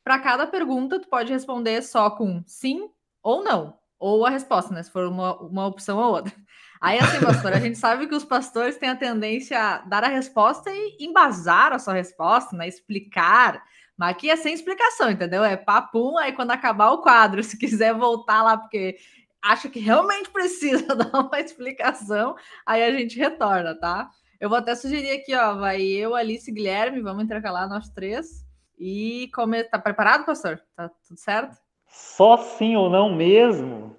Para 0.08 0.20
cada 0.20 0.48
pergunta, 0.48 1.02
tu 1.02 1.10
pode 1.10 1.34
responder 1.34 1.82
só 1.82 2.10
com 2.10 2.42
sim 2.48 2.90
ou 3.22 3.44
não, 3.44 3.78
ou 4.00 4.26
a 4.26 4.30
resposta, 4.30 4.74
né? 4.74 4.82
Se 4.82 4.90
for 4.90 5.06
uma, 5.06 5.38
uma 5.42 5.68
opção 5.68 5.98
ou 5.98 6.14
outra. 6.14 6.34
Aí, 6.80 6.98
assim, 6.98 7.20
pastor, 7.20 7.52
a 7.52 7.60
gente 7.60 7.78
sabe 7.78 8.08
que 8.08 8.16
os 8.16 8.24
pastores 8.24 8.78
têm 8.78 8.88
a 8.88 8.96
tendência 8.96 9.60
a 9.60 9.80
dar 9.80 10.06
a 10.06 10.08
resposta 10.08 10.72
e 10.72 10.96
embasar 11.02 11.74
a 11.74 11.78
sua 11.80 11.94
resposta, 11.94 12.56
né? 12.56 12.70
Explicar 12.70 13.62
Mas 13.98 14.12
aqui 14.12 14.30
é 14.30 14.38
sem 14.38 14.54
explicação, 14.54 15.12
entendeu? 15.12 15.44
É 15.44 15.58
papum, 15.58 16.18
aí 16.18 16.32
quando 16.32 16.52
acabar 16.52 16.92
o 16.92 17.02
quadro, 17.02 17.44
se 17.44 17.58
quiser 17.58 17.94
voltar 17.94 18.42
lá, 18.44 18.58
porque 18.58 18.96
acha 19.42 19.68
que 19.68 19.80
realmente 19.80 20.30
precisa 20.30 20.88
dar 20.96 21.20
uma 21.20 21.38
explicação, 21.42 22.34
aí 22.66 22.82
a 22.82 22.98
gente 22.98 23.20
retorna, 23.20 23.76
tá? 23.78 24.10
Eu 24.40 24.48
vou 24.48 24.58
até 24.58 24.74
sugerir 24.74 25.12
aqui, 25.12 25.36
ó, 25.36 25.56
vai 25.56 25.82
eu, 25.82 26.16
Alice 26.16 26.50
e 26.50 26.54
Guilherme, 26.54 27.02
vamos 27.02 27.26
intercalar 27.26 27.68
nós 27.68 27.90
três. 27.90 28.47
E 28.78 29.30
come... 29.34 29.64
tá 29.64 29.80
preparado, 29.80 30.26
pastor? 30.26 30.62
Tá 30.76 30.90
tudo 31.08 31.18
certo? 31.20 31.58
Só 31.88 32.38
sim 32.38 32.76
ou 32.76 32.90
não 32.90 33.14
mesmo? 33.14 33.96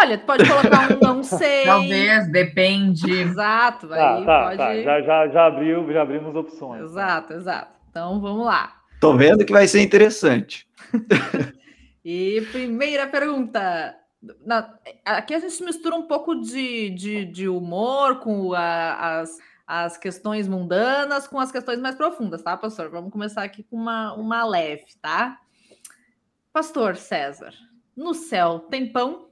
Olha, 0.00 0.18
pode 0.18 0.46
colocar 0.46 0.92
um 0.92 0.98
não 1.00 1.22
sei. 1.24 1.64
Talvez, 1.64 2.30
depende. 2.30 3.10
Exato, 3.10 3.88
Tá, 3.88 4.16
aí 4.16 4.24
tá, 4.24 4.42
pode. 4.44 4.56
tá. 4.58 4.82
Já, 4.82 5.00
já, 5.02 5.28
já 5.28 5.46
abriu, 5.46 5.90
já 5.92 6.02
abrimos 6.02 6.36
opções. 6.36 6.82
Exato, 6.84 7.32
exato. 7.32 7.72
Então 7.90 8.20
vamos 8.20 8.44
lá. 8.46 8.74
Tô 9.00 9.16
vendo 9.16 9.44
que 9.44 9.52
vai 9.52 9.66
ser 9.66 9.80
interessante. 9.82 10.66
E 12.04 12.40
primeira 12.52 13.06
pergunta. 13.06 13.94
Na- 14.46 14.72
aqui 15.04 15.34
a 15.34 15.38
gente 15.40 15.62
mistura 15.62 15.94
um 15.94 16.06
pouco 16.06 16.36
de, 16.36 16.88
de, 16.90 17.24
de 17.26 17.48
humor 17.50 18.20
com 18.20 18.54
a- 18.54 19.18
as, 19.20 19.36
as 19.68 19.98
questões 19.98 20.48
mundanas 20.48 21.28
com 21.28 21.38
as 21.38 21.52
questões 21.52 21.78
mais 21.78 21.94
profundas, 21.94 22.42
tá, 22.42 22.56
pastor? 22.56 22.88
Vamos 22.88 23.12
começar 23.12 23.42
aqui 23.42 23.62
com 23.62 23.76
uma, 23.76 24.14
uma 24.14 24.42
leve, 24.42 24.86
tá? 25.02 25.38
Pastor 26.50 26.96
César, 26.96 27.52
no 27.94 28.14
céu 28.14 28.60
tem 28.60 28.90
pão? 28.90 29.28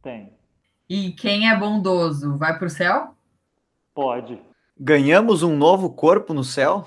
Tem. 0.00 0.32
E 0.88 1.10
quem 1.10 1.50
é 1.50 1.58
bondoso 1.58 2.38
vai 2.38 2.56
para 2.56 2.68
o 2.68 2.70
céu? 2.70 3.16
Pode. 3.92 4.40
Ganhamos 4.78 5.42
um 5.42 5.56
novo 5.56 5.92
corpo 5.92 6.32
no 6.32 6.44
céu? 6.44 6.86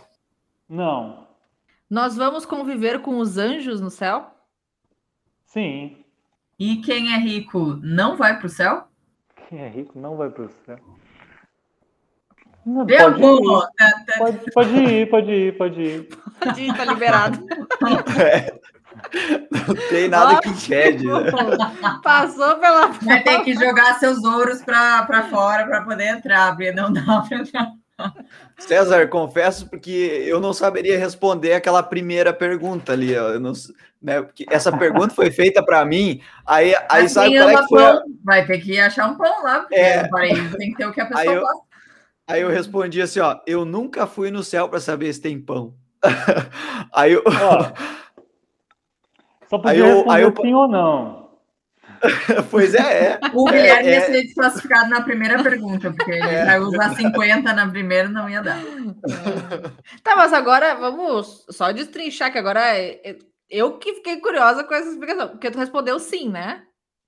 Não. 0.69 1.27
Nós 1.89 2.15
vamos 2.15 2.45
conviver 2.45 3.01
com 3.01 3.17
os 3.17 3.37
anjos 3.37 3.81
no 3.81 3.89
céu? 3.89 4.31
Sim. 5.43 5.97
E 6.57 6.77
quem 6.77 7.13
é 7.13 7.17
rico 7.17 7.77
não 7.83 8.15
vai 8.15 8.37
para 8.37 8.47
o 8.47 8.49
céu? 8.49 8.87
Quem 9.49 9.59
é 9.59 9.67
rico 9.67 9.99
não 9.99 10.15
vai 10.15 10.29
para 10.29 10.45
o 10.45 10.49
céu. 10.65 10.79
Não, 12.67 12.85
pode, 12.85 13.21
ir, 13.21 14.17
pode, 14.17 14.51
pode 14.51 14.75
ir, 14.83 15.09
pode 15.09 15.31
ir, 15.31 15.57
pode 15.57 15.81
ir. 15.81 16.09
Pode 16.41 16.61
ir, 16.61 16.75
tá 16.75 16.83
liberado. 16.85 17.39
Não 19.51 19.75
tem 19.89 20.09
nada 20.09 20.41
que 20.41 20.49
impede. 20.49 21.05
né? 21.05 21.31
Passou 22.03 22.55
pela 22.57 22.87
Vai 22.87 23.23
ter 23.23 23.41
que 23.43 23.53
jogar 23.53 23.97
seus 23.99 24.23
ouros 24.23 24.61
para 24.61 25.27
fora 25.29 25.65
para 25.65 25.81
poder 25.83 26.07
entrar, 26.07 26.55
porque 26.55 26.71
não 26.71 26.91
dá 26.91 27.21
para 27.27 27.37
entrar. 27.37 27.71
César, 28.57 29.07
confesso 29.07 29.69
porque 29.69 30.23
eu 30.25 30.39
não 30.39 30.51
saberia 30.53 30.97
responder 30.99 31.53
aquela 31.53 31.81
primeira 31.83 32.33
pergunta 32.33 32.91
ali. 32.93 33.11
Eu 33.13 33.39
não, 33.39 33.53
né, 34.01 34.21
porque 34.21 34.45
essa 34.49 34.75
pergunta 34.75 35.13
foi 35.13 35.29
feita 35.31 35.63
para 35.63 35.85
mim. 35.85 36.19
Aí, 36.45 36.75
aí 36.89 37.03
Mas 37.03 37.11
sabe 37.11 37.37
qual 37.37 37.49
é 37.49 37.55
que 37.57 37.67
foi? 37.67 37.83
pão 37.83 38.01
Vai 38.25 38.45
ter 38.45 38.57
que 38.59 38.79
achar 38.79 39.09
um 39.09 39.15
pão 39.15 39.43
lá, 39.43 39.59
porque 39.61 39.75
É. 39.75 40.07
tem 40.57 40.71
que 40.71 40.75
ter 40.77 40.85
o 40.87 40.91
que 40.91 41.01
a 41.01 41.05
pessoa 41.05 41.25
eu- 41.35 41.41
gosta. 41.41 41.66
Aí 42.27 42.41
eu 42.41 42.49
respondi 42.49 43.01
assim, 43.01 43.19
ó, 43.21 43.39
eu 43.47 43.63
nunca 43.63 44.05
fui 44.05 44.29
no 44.29 44.43
céu 44.43 44.67
para 44.67 44.79
saber 44.81 45.13
se 45.13 45.21
tem 45.21 45.39
pão. 45.39 45.75
aí 46.93 47.13
eu, 47.13 47.23
Ó, 47.25 47.71
só 49.49 49.57
podia 49.57 49.71
Aí 49.71 49.79
eu- 49.79 49.95
responder 49.95 50.13
aí 50.15 50.21
eu- 50.23 50.33
sim 50.41 50.53
ou 50.53 50.67
não. 50.67 51.27
pois 52.51 52.75
é, 52.75 52.79
é. 53.13 53.19
O 53.33 53.45
Guilherme 53.45 53.87
É, 53.89 53.91
ia 53.93 53.97
é. 53.97 54.01
ser 54.01 54.21
desclassificado 54.23 54.89
na 54.89 55.01
primeira 55.01 55.41
pergunta, 55.41 55.91
porque 55.91 56.11
ele 56.11 56.27
É. 56.27 56.45
vai 56.45 56.59
usar 56.59 56.95
50 56.95 57.53
na 57.53 57.67
primeira, 57.67 58.07
não 58.09 58.29
ia 58.29 58.41
dar. 58.43 58.59
Tá, 60.03 60.15
mas 60.15 60.33
agora 60.33 60.75
vamos 60.75 61.45
só 61.49 61.71
destrinchar 61.71 62.31
que 62.31 62.37
agora 62.37 62.59
é- 62.77 63.01
é- 63.09 63.17
eu 63.49 63.77
que 63.79 63.95
fiquei 63.95 64.17
curiosa 64.19 64.63
com 64.65 64.73
essa 64.75 64.89
explicação, 64.89 65.29
porque 65.29 65.49
tu 65.49 65.57
respondeu 65.57 65.97
sim, 65.99 66.29
né? 66.29 66.63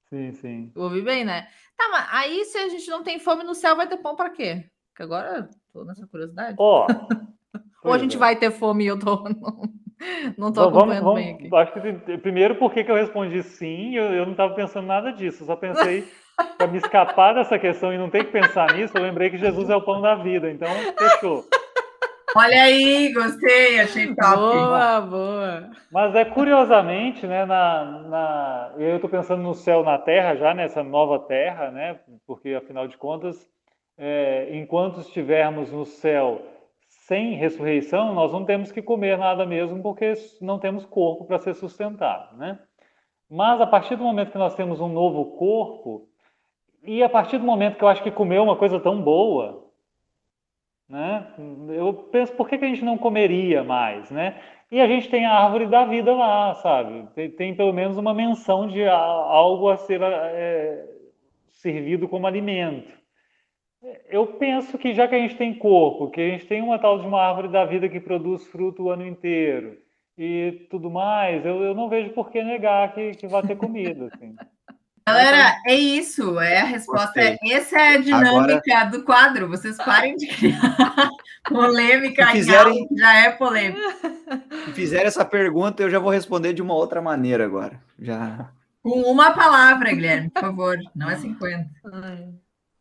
Sim, 0.09 0.31
sim. 0.33 0.71
Ouvi 0.75 1.01
bem, 1.01 1.23
né? 1.25 1.47
Tá, 1.77 1.87
mas 1.91 2.07
aí 2.11 2.45
se 2.45 2.57
a 2.57 2.69
gente 2.69 2.89
não 2.89 3.03
tem 3.03 3.19
fome 3.19 3.43
no 3.43 3.53
céu, 3.53 3.75
vai 3.75 3.85
ter 3.87 3.97
pão 3.97 4.15
para 4.15 4.29
quê? 4.29 4.65
Que 4.99 5.03
agora 5.03 5.47
tô 5.71 5.85
nessa 5.85 6.05
curiosidade. 6.07 6.55
Ó. 6.59 6.85
Ou 7.85 7.93
a 7.93 7.97
gente 7.97 8.17
vai 8.17 8.35
ter 8.35 8.51
fome 8.51 8.83
e 8.83 8.87
eu 8.87 8.99
tô 8.99 9.23
não, 10.37 10.51
Vamos- 10.51 10.57
acompanhando 10.57 11.03
vamos- 11.05 11.21
bem 11.21 11.35
aqui. 11.35 11.55
Acho 11.55 11.71
que 11.71 11.79
tem- 11.79 12.19
primeiro 12.19 12.55
porque 12.55 12.83
que 12.83 12.91
eu 12.91 12.95
respondi 12.95 13.41
sim, 13.41 13.95
eu, 13.95 14.03
eu 14.13 14.25
não 14.25 14.33
estava 14.33 14.53
pensando 14.53 14.85
nada 14.87 15.13
disso, 15.13 15.43
eu 15.43 15.47
só 15.47 15.55
pensei 15.55 16.05
para 16.57 16.67
me 16.67 16.79
escapar 16.79 17.33
dessa 17.33 17.57
questão 17.57 17.93
e 17.93 17.97
não 17.97 18.09
ter 18.09 18.25
que 18.25 18.31
pensar 18.33 18.73
nisso, 18.73 18.91
eu 18.97 19.01
lembrei 19.01 19.29
que 19.29 19.37
Jesus 19.37 19.69
é 19.69 19.75
o 19.77 19.81
pão 19.81 20.01
da 20.01 20.15
vida, 20.15 20.51
então 20.51 20.67
fechou. 20.97 21.45
Olha 22.35 22.61
aí, 22.63 23.13
gostei, 23.13 23.79
achei 23.79 24.13
top. 24.13 24.35
Boa, 24.35 24.99
boa. 25.01 25.69
Mas 25.93 26.13
é 26.13 26.25
curiosamente, 26.25 27.25
né, 27.25 27.45
na, 27.45 27.85
na, 27.85 28.71
eu 28.77 28.95
estou 28.97 29.09
pensando 29.09 29.41
no 29.41 29.53
céu 29.53 29.81
na 29.81 29.97
terra 29.97 30.35
já, 30.35 30.53
nessa 30.53 30.83
nova 30.83 31.19
terra, 31.19 31.71
né, 31.71 31.97
porque 32.27 32.49
afinal 32.53 32.85
de 32.85 32.97
contas, 32.97 33.49
é, 33.99 34.55
enquanto 34.57 35.01
estivermos 35.01 35.71
no 35.71 35.85
céu 35.85 36.41
sem 36.87 37.33
ressurreição, 37.33 38.13
nós 38.13 38.31
não 38.31 38.45
temos 38.45 38.71
que 38.71 38.81
comer 38.81 39.17
nada 39.17 39.45
mesmo, 39.45 39.81
porque 39.83 40.13
não 40.41 40.57
temos 40.57 40.85
corpo 40.85 41.25
para 41.25 41.37
ser 41.37 41.53
sustentado, 41.53 42.37
né? 42.37 42.57
Mas 43.29 43.59
a 43.59 43.67
partir 43.67 43.95
do 43.95 44.03
momento 44.03 44.31
que 44.31 44.37
nós 44.37 44.55
temos 44.55 44.79
um 44.79 44.87
novo 44.87 45.37
corpo, 45.37 46.07
e 46.83 47.03
a 47.03 47.09
partir 47.09 47.37
do 47.37 47.45
momento 47.45 47.77
que 47.77 47.83
eu 47.83 47.89
acho 47.89 48.01
que 48.01 48.09
comer 48.09 48.37
é 48.37 48.41
uma 48.41 48.55
coisa 48.55 48.79
tão 48.79 49.01
boa, 49.01 49.69
né? 50.87 51.27
Eu 51.67 51.93
penso, 51.93 52.33
por 52.33 52.47
que, 52.47 52.57
que 52.57 52.65
a 52.65 52.69
gente 52.69 52.85
não 52.85 52.97
comeria 52.97 53.63
mais, 53.63 54.09
né? 54.09 54.39
E 54.71 54.79
a 54.79 54.87
gente 54.87 55.09
tem 55.09 55.25
a 55.25 55.33
árvore 55.33 55.67
da 55.67 55.83
vida 55.85 56.13
lá, 56.13 56.55
sabe? 56.55 57.07
Tem, 57.13 57.29
tem 57.29 57.55
pelo 57.55 57.73
menos 57.73 57.97
uma 57.97 58.13
menção 58.13 58.67
de 58.67 58.87
algo 58.87 59.69
a 59.69 59.77
ser 59.77 60.01
é, 60.01 60.87
servido 61.49 62.07
como 62.07 62.25
alimento. 62.25 62.98
Eu 64.09 64.27
penso 64.27 64.77
que 64.77 64.93
já 64.93 65.07
que 65.07 65.15
a 65.15 65.19
gente 65.19 65.35
tem 65.35 65.53
corpo, 65.57 66.09
que 66.11 66.19
a 66.19 66.29
gente 66.29 66.45
tem 66.45 66.61
uma 66.61 66.77
tal 66.79 66.99
de 66.99 67.07
uma 67.07 67.21
árvore 67.21 67.47
da 67.47 67.65
vida 67.65 67.87
que 67.87 67.99
produz 67.99 68.45
fruto 68.47 68.83
o 68.83 68.89
ano 68.89 69.07
inteiro 69.07 69.77
e 70.17 70.67
tudo 70.69 70.89
mais, 70.89 71.45
eu, 71.45 71.61
eu 71.63 71.73
não 71.73 71.87
vejo 71.87 72.09
por 72.11 72.29
que 72.29 72.43
negar 72.43 72.93
que, 72.93 73.11
que 73.11 73.27
vai 73.27 73.41
ter 73.43 73.55
comida. 73.55 74.09
Assim. 74.13 74.35
Galera, 75.07 75.55
é 75.65 75.73
isso, 75.73 76.39
é 76.39 76.59
a 76.59 76.65
resposta. 76.65 77.19
É, 77.19 77.37
essa 77.51 77.79
é 77.79 77.95
a 77.95 77.97
dinâmica 77.97 78.83
do 78.91 79.03
quadro. 79.03 79.47
Vocês 79.47 79.75
parem 79.77 80.15
de 80.17 80.27
criar 80.27 81.09
polêmica, 81.49 82.25
Se 82.25 82.29
em 82.29 82.33
quiserem- 82.33 82.73
algo 82.73 82.87
que 82.89 82.95
já 82.97 83.13
é 83.15 83.31
polêmica. 83.31 83.81
Se 84.65 84.73
fizer 84.73 85.05
essa 85.05 85.25
pergunta, 85.25 85.81
eu 85.81 85.89
já 85.89 85.97
vou 85.97 86.11
responder 86.11 86.53
de 86.53 86.61
uma 86.61 86.75
outra 86.75 87.01
maneira 87.01 87.43
agora. 87.45 87.81
Já. 87.97 88.51
Com 88.83 89.01
uma 89.09 89.31
palavra, 89.31 89.91
Guilherme, 89.93 90.29
por 90.29 90.41
favor. 90.41 90.77
Não 90.95 91.09
é 91.09 91.15
50. 91.15 91.65
Ai. 91.91 92.27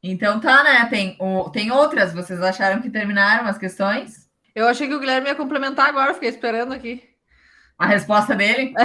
Então 0.03 0.39
tá, 0.41 0.63
né? 0.63 0.87
Tem, 0.87 1.17
o- 1.21 1.51
tem 1.51 1.71
outras. 1.73 2.13
Vocês 2.13 2.41
acharam 2.41 2.81
que 2.81 2.91
terminaram 2.91 3.47
as 3.47 3.59
questões? 3.59 4.29
Eu 4.55 4.67
achei 4.69 4.89
que 4.89 4.95
o 4.95 5.01
Guilherme 5.01 5.29
ia 5.29 5.35
complementar 5.35 5.89
agora, 5.89 6.15
fiquei 6.15 6.29
esperando 6.29 6.73
aqui. 6.73 7.03
A 7.79 7.87
resposta 7.87 8.35
dele? 8.35 8.75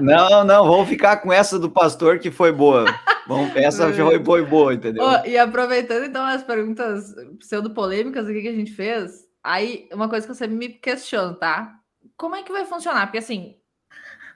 Não, 0.00 0.44
não, 0.44 0.64
vamos 0.64 0.88
ficar 0.88 1.16
com 1.16 1.32
essa 1.32 1.58
do 1.58 1.68
pastor 1.68 2.20
que 2.20 2.30
foi 2.30 2.52
boa. 2.52 2.84
Vamos, 3.26 3.54
essa 3.56 3.92
já 3.92 4.04
foi 4.06 4.18
boa, 4.18 4.40
boa, 4.44 4.72
entendeu? 4.74 5.02
Ô, 5.02 5.26
e 5.26 5.36
aproveitando 5.36 6.04
então 6.04 6.24
as 6.24 6.42
perguntas 6.44 7.14
pseudo-polêmicas 7.40 8.28
aqui 8.28 8.42
que 8.42 8.48
a 8.48 8.54
gente 8.54 8.70
fez, 8.72 9.26
aí 9.42 9.88
uma 9.92 10.08
coisa 10.08 10.24
que 10.24 10.30
eu 10.30 10.36
sempre 10.36 10.56
me 10.56 10.68
questiono, 10.68 11.34
tá? 11.34 11.74
Como 12.16 12.36
é 12.36 12.44
que 12.44 12.52
vai 12.52 12.64
funcionar? 12.64 13.06
Porque 13.06 13.18
assim, 13.18 13.56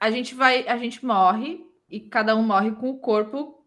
a 0.00 0.10
gente 0.10 0.34
vai, 0.34 0.66
a 0.66 0.76
gente 0.76 1.04
morre 1.06 1.60
e 1.88 2.00
cada 2.00 2.34
um 2.34 2.42
morre 2.42 2.72
com 2.72 2.90
o 2.90 2.98
corpo 2.98 3.61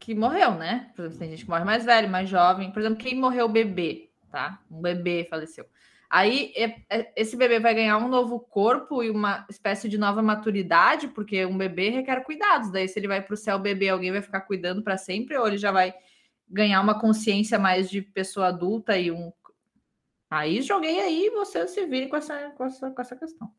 que 0.00 0.14
morreu, 0.14 0.54
né? 0.54 0.90
Por 0.96 1.02
exemplo, 1.02 1.18
tem 1.18 1.30
gente 1.30 1.44
que 1.44 1.50
morre 1.50 1.64
mais 1.64 1.84
velho, 1.84 2.08
mais 2.08 2.28
jovem. 2.28 2.72
Por 2.72 2.80
exemplo, 2.80 2.98
quem 2.98 3.14
morreu 3.14 3.48
bebê, 3.48 4.10
tá? 4.30 4.58
Um 4.70 4.80
bebê 4.80 5.26
faleceu. 5.28 5.66
Aí 6.08 6.52
é- 6.56 6.82
é- 6.90 7.12
esse 7.14 7.36
bebê 7.36 7.60
vai 7.60 7.72
ganhar 7.72 7.98
um 7.98 8.08
novo 8.08 8.40
corpo 8.40 9.02
e 9.04 9.10
uma 9.10 9.46
espécie 9.48 9.88
de 9.88 9.96
nova 9.96 10.20
maturidade, 10.22 11.06
porque 11.08 11.46
um 11.46 11.56
bebê 11.56 11.90
requer 11.90 12.24
cuidados. 12.24 12.72
Daí, 12.72 12.88
se 12.88 12.98
ele 12.98 13.06
vai 13.06 13.22
para 13.22 13.34
o 13.34 13.36
céu 13.36 13.58
bebê, 13.58 13.90
alguém 13.90 14.10
vai 14.10 14.22
ficar 14.22 14.40
cuidando 14.40 14.82
para 14.82 14.96
sempre, 14.98 15.36
ou 15.36 15.46
ele 15.46 15.58
já 15.58 15.70
vai 15.70 15.94
ganhar 16.48 16.80
uma 16.80 16.98
consciência 16.98 17.58
mais 17.58 17.88
de 17.88 18.02
pessoa 18.02 18.48
adulta 18.48 18.98
e 18.98 19.12
um. 19.12 19.32
Aí 20.28 20.62
joguei 20.62 21.00
aí, 21.00 21.30
vocês 21.30 21.70
se 21.70 21.86
virem 21.86 22.08
com 22.08 22.16
essa, 22.16 22.50
com 22.56 22.64
essa, 22.64 22.90
com 22.90 23.02
essa 23.02 23.16
questão. 23.16 23.52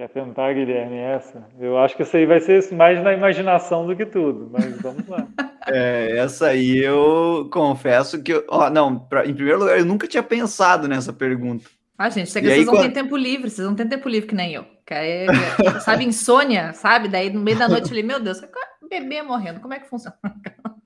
Quer 0.00 0.08
perguntar, 0.08 0.54
Guilherme, 0.54 0.96
essa? 0.96 1.46
Eu 1.60 1.76
acho 1.76 1.94
que 1.94 2.02
isso 2.04 2.16
aí 2.16 2.24
vai 2.24 2.40
ser 2.40 2.72
mais 2.72 3.02
na 3.02 3.12
imaginação 3.12 3.86
do 3.86 3.94
que 3.94 4.06
tudo, 4.06 4.48
mas 4.50 4.80
vamos 4.80 5.06
lá. 5.06 5.26
É, 5.70 6.16
essa 6.16 6.46
aí 6.48 6.78
eu 6.78 7.46
confesso 7.52 8.22
que. 8.22 8.32
eu- 8.32 8.44
Ó, 8.48 8.70
não, 8.70 8.98
pra- 8.98 9.26
em 9.26 9.34
primeiro 9.34 9.58
lugar, 9.60 9.78
eu 9.78 9.84
nunca 9.84 10.08
tinha 10.08 10.22
pensado 10.22 10.88
nessa 10.88 11.12
pergunta. 11.12 11.68
Ah, 11.98 12.08
gente, 12.08 12.28
isso 12.28 12.38
é 12.38 12.40
E 12.40 12.44
que 12.44 12.48
aí, 12.50 12.54
vocês 12.56 12.66
não 12.66 12.72
quando- 12.72 12.82
têm 12.84 12.90
tempo 13.04 13.14
livre, 13.14 13.50
vocês 13.50 13.68
não 13.68 13.74
têm 13.76 13.86
tempo 13.86 14.08
livre 14.08 14.26
que 14.26 14.34
nem 14.34 14.54
eu. 14.54 14.64
Que 14.86 14.94
aí, 14.94 15.26
é- 15.26 15.80
sabe, 15.80 16.06
insônia, 16.06 16.72
sabe? 16.72 17.08
Daí 17.08 17.30
no 17.30 17.42
meio 17.42 17.58
da 17.58 17.68
noite 17.68 17.82
eu 17.82 17.88
falei, 17.88 18.02
meu 18.02 18.18
Deus, 18.18 18.40
bebê 18.88 19.20
morrendo, 19.22 19.60
como 19.60 19.74
é 19.74 19.78
que 19.78 19.86
funciona? 19.88 20.16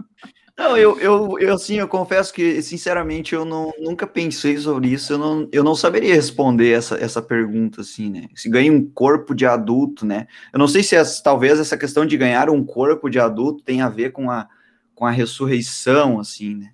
Não, 0.57 0.77
eu, 0.77 0.99
eu, 1.01 1.39
eu, 1.41 1.55
assim, 1.55 1.81
eu 1.81 1.89
confesso 1.89 2.33
que, 2.33 2.63
sinceramente, 2.63 3.35
eu 3.35 3.45
não, 3.45 3.73
nunca 3.79 4.07
pensei 4.07 4.57
sobre 4.57 4.89
isso, 4.89 5.13
eu 5.13 5.19
não, 5.19 5.49
eu 5.51 5.65
não 5.65 5.75
saberia 5.75 6.15
responder 6.15 6.71
essa, 6.71 6.97
essa 6.97 7.21
pergunta, 7.21 7.81
assim, 7.81 8.09
né? 8.09 8.29
Se 8.37 8.49
ganha 8.49 8.73
um 8.73 8.89
corpo 8.89 9.35
de 9.35 9.45
adulto, 9.45 10.07
né? 10.07 10.29
Eu 10.53 10.59
não 10.61 10.69
sei 10.69 10.85
se 10.85 10.95
as, 10.95 11.21
talvez 11.21 11.59
essa 11.59 11.77
questão 11.77 12.07
de 12.07 12.17
ganhar 12.17 12.49
um 12.49 12.65
corpo 12.65 13.11
de 13.11 13.19
adulto 13.19 13.65
tem 13.65 13.83
a 13.83 13.89
ver 13.89 14.13
com 14.13 14.31
a, 14.31 14.49
com 14.95 15.05
a 15.05 15.11
ressurreição, 15.11 16.21
assim, 16.21 16.55
né? 16.55 16.71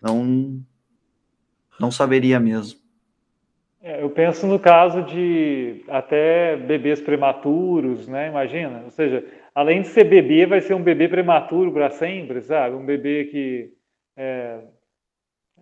Não, 0.00 0.62
não 1.80 1.90
saberia 1.90 2.38
mesmo. 2.38 2.78
É, 3.82 4.02
eu 4.02 4.10
penso 4.10 4.46
no 4.46 4.60
caso 4.60 5.02
de 5.02 5.84
até 5.88 6.56
bebês 6.56 7.00
prematuros, 7.00 8.06
né? 8.06 8.28
Imagina, 8.28 8.82
ou 8.84 8.90
seja, 8.90 9.24
além 9.58 9.82
de 9.82 9.88
ser 9.88 10.04
bebê, 10.04 10.46
vai 10.46 10.60
ser 10.60 10.74
um 10.74 10.82
bebê 10.82 11.08
prematuro 11.08 11.72
para 11.72 11.90
sempre, 11.90 12.40
sabe? 12.40 12.76
Um 12.76 12.86
bebê 12.86 13.24
que 13.24 13.72
é, 14.16 14.60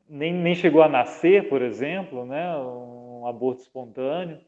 nem, 0.06 0.34
nem 0.34 0.54
chegou 0.54 0.82
a 0.82 0.88
nascer, 0.88 1.48
por 1.48 1.62
exemplo, 1.62 2.26
né? 2.26 2.56
Um 2.58 3.26
aborto 3.26 3.62
espontâneo. 3.62 4.38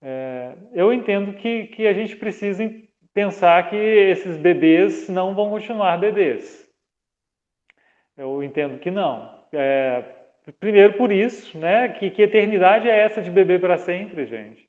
É, 0.00 0.54
eu 0.72 0.90
entendo 0.90 1.34
que, 1.34 1.66
que 1.66 1.86
a 1.86 1.92
gente 1.92 2.16
precisa 2.16 2.64
pensar 3.12 3.68
que 3.68 3.76
esses 3.76 4.38
bebês 4.38 5.06
não 5.08 5.34
vão 5.34 5.50
continuar 5.50 5.98
bebês. 5.98 6.66
Eu 8.16 8.42
entendo 8.42 8.78
que 8.78 8.90
não. 8.90 9.44
É, 9.52 10.02
Primeiro 10.58 10.94
por 10.94 11.12
isso, 11.12 11.58
né? 11.58 11.90
Que, 11.90 12.10
que 12.10 12.22
eternidade 12.22 12.88
é 12.88 12.98
essa 12.98 13.20
de 13.20 13.30
beber 13.30 13.60
para 13.60 13.76
sempre, 13.76 14.24
gente? 14.24 14.67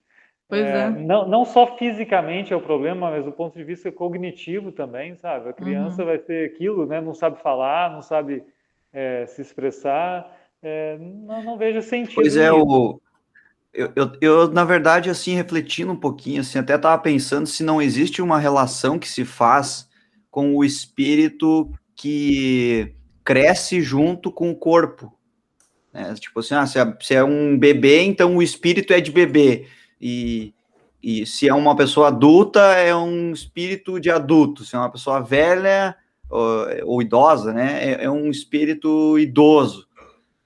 Pois 0.50 0.66
é. 0.66 0.82
é. 0.82 0.90
Não, 0.90 1.28
não 1.28 1.46
só 1.46 1.78
fisicamente 1.78 2.52
é 2.52 2.56
o 2.56 2.62
problema, 2.62 3.12
mas 3.12 3.24
do 3.24 3.32
ponto 3.32 3.56
de 3.56 3.64
vista 3.64 3.92
cognitivo 3.92 4.72
também, 4.72 5.16
sabe? 5.16 5.50
A 5.50 5.54
criança 5.54 6.02
uhum. 6.02 6.08
vai 6.08 6.18
ter 6.18 6.50
aquilo, 6.50 6.88
né? 6.88 7.00
Não 7.00 7.14
sabe 7.14 7.40
falar, 7.40 7.92
não 7.92 8.02
sabe 8.02 8.44
é, 8.92 9.28
se 9.28 9.44
expressar. 9.44 10.36
É, 10.62 10.98
não, 11.00 11.44
não, 11.44 11.58
vejo 11.58 11.84
sentido. 11.84 12.16
Pois 12.16 12.36
é, 12.36 12.52
o, 12.52 13.00
eu, 13.72 13.92
eu, 13.96 14.12
eu, 14.20 14.52
na 14.52 14.66
verdade, 14.66 15.12
assim, 15.12 15.36
refletindo 15.36 15.92
um 15.92 16.00
pouquinho, 16.00 16.42
assim, 16.42 16.58
até 16.58 16.76
estava 16.76 17.00
pensando 17.00 17.46
se 17.46 17.64
não 17.64 17.80
existe 17.80 18.20
uma 18.20 18.40
relação 18.40 18.98
que 18.98 19.08
se 19.08 19.24
faz 19.24 19.88
com 20.32 20.56
o 20.56 20.66
espírito 20.66 21.72
que 21.96 22.96
cresce 23.24 23.82
junto 23.82 24.32
com 24.32 24.50
o 24.50 24.56
corpo. 24.56 25.14
Né? 25.94 26.16
Tipo 26.16 26.40
assim, 26.40 26.56
ah, 26.56 26.66
se, 26.66 26.80
é, 26.80 26.98
se 27.00 27.14
é 27.14 27.24
um 27.24 27.56
bebê, 27.56 28.02
então 28.02 28.36
o 28.36 28.42
espírito 28.42 28.92
é 28.92 29.00
de 29.00 29.12
bebê. 29.12 29.68
E, 30.00 30.54
e 31.02 31.26
se 31.26 31.48
é 31.48 31.54
uma 31.54 31.76
pessoa 31.76 32.08
adulta, 32.08 32.60
é 32.74 32.96
um 32.96 33.32
espírito 33.32 34.00
de 34.00 34.10
adulto. 34.10 34.64
Se 34.64 34.76
é 34.76 34.80
uma 34.80 34.92
pessoa 34.92 35.22
velha 35.22 35.96
ou, 36.30 36.68
ou 36.86 37.02
idosa, 37.02 37.54
né? 37.54 37.84
É, 37.84 38.04
é, 38.06 38.10
um 38.10 38.30
espírito 38.30 39.18
idoso. 39.18 39.88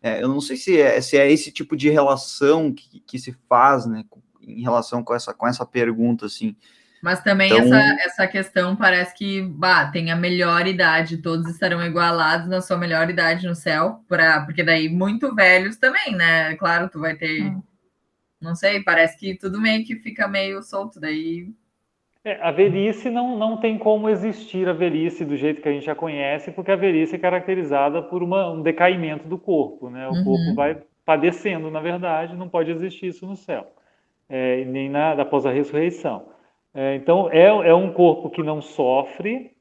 É, 0.02 0.22
eu 0.22 0.28
não 0.28 0.42
sei 0.42 0.58
se 0.58 0.80
é, 0.80 1.00
se 1.02 1.18
é 1.18 1.32
esse 1.32 1.52
tipo 1.52 1.78
de 1.78 1.90
relação 1.90 2.74
que, 2.74 3.00
que 3.02 3.20
se 3.20 3.36
faz, 3.48 3.86
né? 3.86 4.04
Em 4.42 4.62
relação 4.62 5.04
com 5.04 5.16
essa, 5.16 5.34
com 5.34 5.48
essa 5.48 5.66
pergunta, 5.66 6.26
assim. 6.26 6.56
Mas 7.04 7.22
também 7.22 7.52
então... 7.52 7.66
essa, 7.66 8.04
essa 8.06 8.28
questão 8.28 8.78
parece 8.78 9.14
que 9.14 9.42
bah, 9.42 9.88
tem 9.88 10.10
a 10.10 10.16
melhor 10.16 10.66
idade, 10.66 11.18
todos 11.18 11.50
estarão 11.50 11.86
igualados 11.86 12.48
na 12.48 12.62
sua 12.62 12.78
melhor 12.78 13.10
idade 13.10 13.46
no 13.46 13.54
céu, 13.54 14.02
pra, 14.08 14.40
porque 14.46 14.64
daí 14.64 14.88
muito 14.88 15.36
velhos 15.36 15.76
também, 15.76 16.16
né? 16.16 16.56
Claro, 16.56 16.90
tu 16.90 17.02
vai 17.02 17.14
ter. 17.16 17.44
Hum. 17.44 17.62
Não 18.44 18.56
sei, 18.56 18.84
parece 18.84 19.18
que 19.18 19.36
tudo 19.36 19.62
meio 19.62 19.86
que 19.86 19.96
fica 19.96 20.28
meio 20.28 20.62
solto, 20.62 21.00
daí. 21.00 21.48
É, 22.26 22.42
a 22.42 22.52
velhice 22.52 23.10
não, 23.10 23.38
não 23.38 23.58
tem 23.58 23.78
como 23.78 24.10
existir 24.10 24.68
a 24.68 24.74
velhice 24.74 25.24
do 25.24 25.36
jeito 25.36 25.62
que 25.62 25.70
a 25.70 25.72
gente 25.72 25.86
já 25.86 25.96
conhece, 25.96 26.52
porque 26.52 26.72
a 26.72 26.76
velhice 26.76 27.16
é 27.16 27.20
caracterizada 27.20 28.02
por 28.02 28.22
uma, 28.22 28.52
um 28.52 28.62
decaimento 28.62 29.28
do 29.28 29.38
corpo, 29.38 29.90
né? 29.90 30.08
O 30.08 30.12
uhum. 30.12 30.24
corpo 30.24 30.56
vai 30.56 30.78
padecendo, 31.06 31.72
na 31.72 31.80
verdade, 31.80 32.36
não 32.36 32.48
pode 32.50 32.72
existir 32.72 33.08
isso 33.08 33.26
no 33.26 33.36
céu, 33.36 33.68
é, 34.30 34.64
nem 34.66 34.90
na, 34.90 35.14
após 35.14 35.46
a 35.46 35.52
ressurreição. 35.52 36.28
É, 36.74 36.96
então, 36.96 37.30
é, 37.32 37.46
é 37.46 37.74
um 37.74 37.92
corpo 37.92 38.30
que 38.30 38.42
não 38.42 38.62
sofre. 38.62 39.52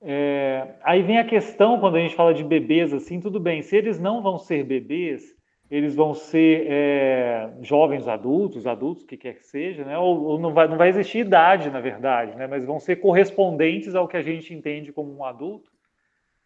É, 0.00 0.76
aí 0.82 1.02
vem 1.02 1.18
a 1.18 1.24
questão, 1.24 1.78
quando 1.80 1.96
a 1.96 2.00
gente 2.00 2.14
fala 2.14 2.32
de 2.32 2.44
bebês, 2.44 2.92
assim, 2.92 3.20
tudo 3.20 3.40
bem, 3.40 3.62
se 3.62 3.76
eles 3.76 3.98
não 3.98 4.22
vão 4.22 4.38
ser 4.38 4.64
bebês, 4.64 5.33
eles 5.74 5.96
vão 5.96 6.14
ser 6.14 6.66
é, 6.70 7.50
jovens 7.60 8.06
adultos, 8.06 8.64
adultos, 8.64 9.02
que 9.02 9.16
quer 9.16 9.34
que 9.34 9.44
seja, 9.44 9.84
né? 9.84 9.98
ou, 9.98 10.22
ou, 10.22 10.38
não, 10.38 10.54
vai, 10.54 10.68
não 10.68 10.76
vai 10.76 10.88
existir 10.88 11.18
idade, 11.18 11.68
na 11.68 11.80
verdade, 11.80 12.36
né? 12.36 12.46
mas 12.46 12.64
vão 12.64 12.78
ser 12.78 12.96
correspondentes 12.96 13.92
ao 13.96 14.06
que 14.06 14.16
a 14.16 14.22
gente 14.22 14.54
entende 14.54 14.92
como 14.92 15.12
um 15.12 15.24
adulto. 15.24 15.68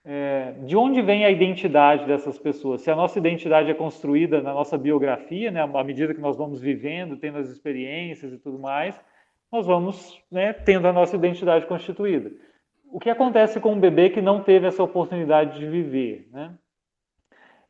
É, 0.03 0.53
de 0.65 0.75
onde 0.75 1.03
vem 1.03 1.27
a 1.27 1.31
identidade 1.31 2.07
dessas 2.07 2.39
pessoas? 2.39 2.81
Se 2.81 2.91
a 2.91 2.97
nossa 2.97 3.19
identidade 3.19 3.71
é 3.71 3.75
construída 3.75 4.41
na 4.41 4.55
nossa 4.55 4.79
biografia, 4.79 5.51
né, 5.51 5.61
à 5.61 5.85
medida 5.85 6.15
que 6.15 6.21
nós 6.23 6.35
vamos 6.35 6.59
vivendo, 6.59 7.19
tendo 7.19 7.37
as 7.37 7.51
experiências 7.51 8.33
e 8.33 8.39
tudo 8.39 8.59
mais, 8.59 8.99
nós 9.53 9.67
vamos 9.67 10.19
né, 10.33 10.55
tendo 10.55 10.89
a 10.89 10.93
nossa 10.93 11.17
identidade 11.17 11.67
constituída. 11.67 12.31
O 12.91 12.99
que 12.99 13.11
acontece 13.11 13.61
com 13.61 13.73
um 13.73 13.81
bebê 13.81 14.09
que 14.09 14.23
não 14.23 14.43
teve 14.43 14.67
essa 14.67 14.83
oportunidade 14.83 15.59
de 15.59 15.67
viver? 15.67 16.31
Né? 16.33 16.55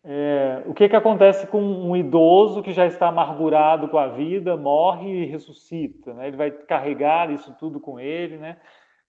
É, 0.04 0.62
o 0.66 0.72
que, 0.72 0.88
que 0.88 0.96
acontece 0.96 1.46
com 1.46 1.60
um 1.60 1.96
idoso 1.96 2.62
que 2.62 2.72
já 2.72 2.86
está 2.86 3.08
amargurado 3.08 3.88
com 3.88 3.98
a 3.98 4.08
vida, 4.08 4.56
morre 4.56 5.08
e 5.08 5.26
ressuscita? 5.26 6.14
Né? 6.14 6.28
Ele 6.28 6.36
vai 6.36 6.50
carregar 6.50 7.30
isso 7.30 7.54
tudo 7.58 7.80
com 7.80 7.98
ele. 7.98 8.36
Né? 8.38 8.56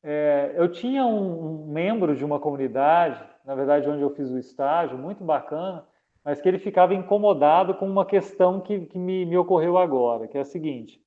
É, 0.03 0.53
eu 0.55 0.71
tinha 0.71 1.05
um, 1.05 1.65
um, 1.65 1.71
membro 1.71 2.15
de 2.15 2.25
uma 2.25 2.39
comunidade, 2.39 3.23
na 3.45 3.55
verdade, 3.55 3.89
onde 3.89 4.01
eu 4.01 4.09
fiz 4.09 4.29
o 4.29 4.37
estágio, 4.37 4.97
muito 4.97 5.23
bacana, 5.23 5.85
mas 6.23 6.41
que 6.41 6.47
ele 6.47 6.59
ficava 6.59 6.93
incomodado 6.93 7.75
com 7.75 7.87
uma 7.87 8.05
questão 8.05 8.59
que, 8.59 8.85
que 8.87 8.97
me, 8.97 9.25
me 9.25 9.37
ocorreu 9.37 9.77
agora, 9.77 10.27
que 10.27 10.37
é 10.37 10.41
a 10.41 10.45
seguinte: 10.45 11.01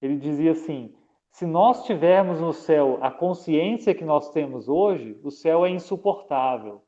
ele 0.00 0.16
dizia 0.16 0.52
assim 0.52 0.94
se 1.36 1.44
nós 1.44 1.84
tivermos 1.84 2.40
no 2.40 2.50
céu 2.50 2.98
a 3.02 3.10
consciência 3.10 3.94
que 3.94 4.06
nós 4.06 4.30
temos 4.30 4.70
hoje, 4.70 5.20
o 5.22 5.30
céu 5.30 5.66
é 5.66 5.68
insuportável, 5.68 6.80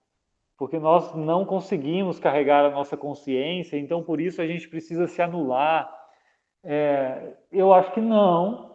porque 0.59 0.79
nós 0.79 1.15
não 1.15 1.45
conseguimos 1.45 2.19
carregar 2.19 2.65
a 2.65 2.71
nossa 2.71 2.97
consciência, 2.97 3.79
então 3.79 4.03
por 4.03 4.21
isso 4.21 4.43
a 4.43 4.47
gente 4.47 4.69
precisa 4.69 5.07
se 5.07 5.23
anular. 5.23 5.89
É, 6.65 7.35
eu 7.53 7.73
acho 7.73 7.93
que 7.93 8.01
não, 8.01 8.75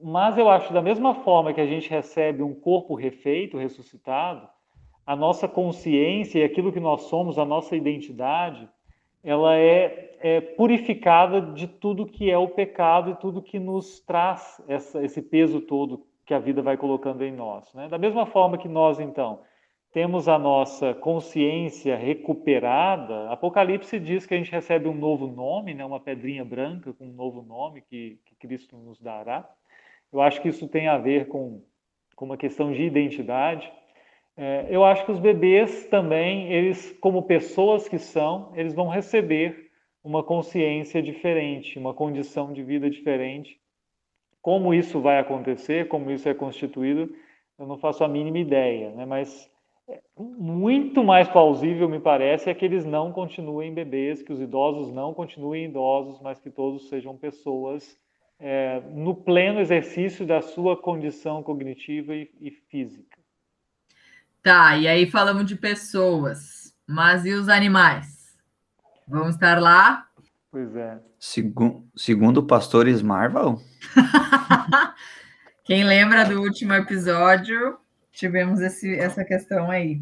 mas 0.00 0.36
eu 0.36 0.48
acho 0.50 0.74
da 0.74 0.82
mesma 0.82 1.14
forma 1.14 1.54
que 1.54 1.60
a 1.60 1.66
gente 1.66 1.88
recebe 1.88 2.42
um 2.42 2.54
corpo 2.54 2.94
refeito, 2.94 3.56
ressuscitado, 3.56 4.46
a 5.06 5.16
nossa 5.16 5.48
consciência 5.48 6.40
e 6.40 6.44
aquilo 6.44 6.70
que 6.72 6.80
nós 6.80 7.02
somos, 7.04 7.38
a 7.38 7.44
nossa 7.46 7.74
identidade, 7.74 8.68
ela 9.24 9.56
é, 9.56 10.18
é, 10.20 10.40
purificada 10.40 11.40
de 11.40 11.66
tudo 11.66 12.06
que 12.06 12.30
é 12.30 12.36
o 12.36 12.48
pecado 12.48 13.10
e 13.10 13.14
tudo 13.16 13.42
que 13.42 13.58
nos 13.58 14.00
traz 14.00 14.62
essa, 14.68 15.02
esse 15.02 15.22
peso 15.22 15.62
todo 15.62 16.06
que 16.26 16.34
a 16.34 16.38
vida 16.38 16.60
vai 16.60 16.76
colocando 16.76 17.24
em 17.24 17.32
nós. 17.32 17.72
Né? 17.72 17.88
Da 17.88 17.96
mesma 17.96 18.26
forma 18.26 18.58
que 18.58 18.68
nós, 18.68 19.00
então, 19.00 19.40
temos 19.96 20.28
a 20.28 20.38
nossa 20.38 20.92
consciência 20.92 21.96
recuperada, 21.96 23.30
Apocalipse 23.30 23.98
diz 23.98 24.26
que 24.26 24.34
a 24.34 24.36
gente 24.36 24.52
recebe 24.52 24.86
um 24.86 24.94
novo 24.94 25.26
nome, 25.26 25.72
né? 25.72 25.86
uma 25.86 25.98
pedrinha 25.98 26.44
branca 26.44 26.92
com 26.92 27.06
um 27.06 27.14
novo 27.14 27.40
nome 27.40 27.80
que, 27.80 28.20
que 28.26 28.34
Cristo 28.34 28.76
nos 28.76 29.00
dará. 29.00 29.50
Eu 30.12 30.20
acho 30.20 30.42
que 30.42 30.50
isso 30.50 30.68
tem 30.68 30.86
a 30.86 30.98
ver 30.98 31.28
com, 31.28 31.62
com 32.14 32.26
uma 32.26 32.36
questão 32.36 32.74
de 32.74 32.82
identidade. 32.82 33.72
É, 34.36 34.66
eu 34.68 34.84
acho 34.84 35.02
que 35.06 35.12
os 35.12 35.18
bebês 35.18 35.86
também, 35.86 36.52
eles, 36.52 36.94
como 37.00 37.22
pessoas 37.22 37.88
que 37.88 37.98
são, 37.98 38.52
eles 38.54 38.74
vão 38.74 38.88
receber 38.88 39.70
uma 40.04 40.22
consciência 40.22 41.02
diferente, 41.02 41.78
uma 41.78 41.94
condição 41.94 42.52
de 42.52 42.62
vida 42.62 42.90
diferente. 42.90 43.58
Como 44.42 44.74
isso 44.74 45.00
vai 45.00 45.18
acontecer, 45.18 45.88
como 45.88 46.10
isso 46.10 46.28
é 46.28 46.34
constituído, 46.34 47.16
eu 47.58 47.66
não 47.66 47.78
faço 47.78 48.04
a 48.04 48.08
mínima 48.08 48.40
ideia, 48.40 48.90
né? 48.90 49.06
mas 49.06 49.50
muito 50.18 51.04
mais 51.04 51.28
plausível, 51.28 51.88
me 51.88 52.00
parece, 52.00 52.50
é 52.50 52.54
que 52.54 52.64
eles 52.64 52.84
não 52.84 53.12
continuem 53.12 53.72
bebês, 53.72 54.22
que 54.22 54.32
os 54.32 54.40
idosos 54.40 54.92
não 54.92 55.14
continuem 55.14 55.66
idosos, 55.66 56.20
mas 56.20 56.40
que 56.40 56.50
todos 56.50 56.88
sejam 56.88 57.16
pessoas 57.16 57.96
é, 58.38 58.80
no 58.92 59.14
pleno 59.14 59.60
exercício 59.60 60.26
da 60.26 60.40
sua 60.40 60.76
condição 60.76 61.42
cognitiva 61.42 62.14
e, 62.14 62.30
e 62.40 62.50
física. 62.50 63.16
Tá, 64.42 64.76
e 64.76 64.86
aí 64.86 65.10
falamos 65.10 65.46
de 65.46 65.56
pessoas, 65.56 66.74
mas 66.86 67.24
e 67.24 67.32
os 67.32 67.48
animais? 67.48 68.36
Vão 69.06 69.28
estar 69.28 69.60
lá? 69.60 70.06
Pois 70.50 70.74
é. 70.74 70.98
Segundo, 71.18 71.84
segundo 71.96 72.42
Pastores 72.42 73.02
Marvel? 73.02 73.60
Quem 75.64 75.84
lembra 75.84 76.24
do 76.24 76.40
último 76.40 76.74
episódio, 76.74 77.76
tivemos 78.16 78.60
esse, 78.60 78.98
essa 78.98 79.24
questão 79.24 79.70
aí. 79.70 80.00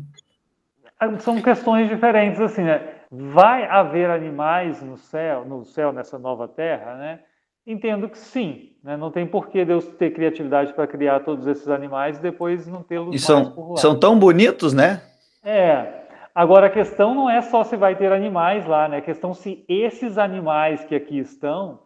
Ah, 0.99 1.19
são 1.19 1.43
questões 1.43 1.89
diferentes, 1.89 2.41
assim, 2.41 2.63
né? 2.63 2.81
Vai 3.11 3.67
haver 3.67 4.09
animais 4.09 4.81
no 4.83 4.97
céu, 4.97 5.45
no 5.45 5.65
céu, 5.65 5.93
nessa 5.93 6.19
nova 6.19 6.49
terra, 6.49 6.95
né? 6.97 7.21
Entendo 7.67 8.09
que 8.09 8.19
sim. 8.19 8.73
Né? 8.83 8.97
Não 8.97 9.11
tem 9.11 9.27
por 9.27 9.49
que 9.49 9.65
Deus 9.65 9.87
ter 9.87 10.13
criatividade 10.13 10.73
para 10.73 10.87
criar 10.87 11.21
todos 11.21 11.47
esses 11.47 11.69
animais 11.69 12.19
e 12.19 12.23
depois 12.23 12.67
não 12.67 12.83
tê-los 12.83 13.23
são, 13.23 13.51
por 13.51 13.71
lá. 13.71 13.77
São 13.77 13.99
tão 13.99 14.19
bonitos, 14.19 14.73
né? 14.73 15.03
É. 15.43 16.05
Agora, 16.35 16.67
a 16.67 16.71
questão 16.71 17.15
não 17.15 17.31
é 17.31 17.41
só 17.41 17.65
se 17.65 17.77
vai 17.77 17.97
ter 17.97 18.13
animais 18.13 18.67
lá, 18.67 18.89
né? 18.89 18.99
A 18.99 19.03
questão 19.03 19.35
se 19.35 19.65
esses 19.69 20.19
animais 20.19 20.85
que 20.85 20.95
aqui 20.95 21.19
estão, 21.19 21.81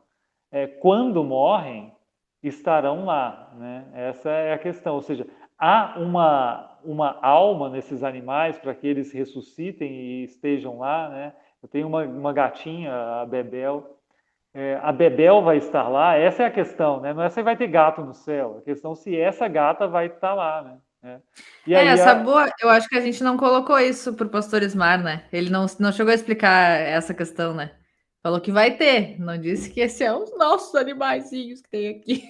é, 0.51 0.67
quando 0.67 1.23
morrem, 1.23 1.93
estarão 2.43 3.05
lá, 3.05 3.53
né? 3.57 3.85
Essa 3.95 4.31
é 4.31 4.53
a 4.53 4.59
questão. 4.59 4.95
Ou 4.95 5.03
seja, 5.03 5.27
há 5.59 5.95
uma, 5.99 6.79
uma 6.85 7.19
alma 7.21 7.69
nesses 7.69 8.03
animais 8.03 8.59
para 8.59 8.75
que 8.75 8.87
eles 8.87 9.13
ressuscitem 9.13 9.91
e 9.91 10.25
estejam 10.25 10.79
lá, 10.79 11.09
né? 11.09 11.33
Eu 11.63 11.69
tenho 11.69 11.89
uma, 11.89 12.05
uma 12.05 12.33
gatinha, 12.33 12.93
a 13.21 13.27
Bebel. 13.27 13.99
É, 14.55 14.79
a 14.83 14.93
Bebel 14.93 15.43
vai 15.43 15.57
estar 15.57 15.89
lá? 15.89 16.15
Essa 16.15 16.45
é 16.45 16.47
a 16.47 16.51
questão, 16.51 17.01
né? 17.01 17.13
Não 17.13 17.23
é 17.23 17.29
se 17.29 17.43
vai 17.43 17.57
ter 17.57 17.67
gato 17.67 18.01
no 18.03 18.15
céu. 18.15 18.59
A 18.59 18.63
questão 18.63 18.93
é 18.93 18.95
se 18.95 19.17
essa 19.17 19.49
gata 19.49 19.87
vai 19.89 20.07
estar 20.07 20.35
lá, 20.35 20.63
né? 20.63 20.79
É, 21.03 21.21
e 21.67 21.75
é 21.75 21.87
essa 21.87 22.11
a... 22.11 22.15
boa, 22.17 22.51
eu 22.61 22.69
acho 22.69 22.89
que 22.89 22.97
a 22.97 23.01
gente 23.01 23.23
não 23.23 23.37
colocou 23.37 23.79
isso 23.79 24.15
para 24.15 24.27
o 24.27 24.31
pastor 24.31 24.63
Ismar, 24.63 25.03
né? 25.03 25.25
Ele 25.33 25.49
não, 25.51 25.67
não 25.79 25.93
chegou 25.93 26.11
a 26.11 26.15
explicar 26.15 26.81
essa 26.81 27.15
questão, 27.15 27.55
né? 27.55 27.71
Falou 28.21 28.41
que 28.41 28.51
vai 28.51 28.73
ter, 28.73 29.19
não 29.21 29.39
disse 29.39 29.71
que 29.71 29.81
esse 29.81 30.03
é 30.03 30.13
os 30.13 30.37
nossos 30.37 30.75
animaizinhos 30.75 31.63
que 31.63 31.71
tem 31.71 31.89
aqui. 31.89 32.25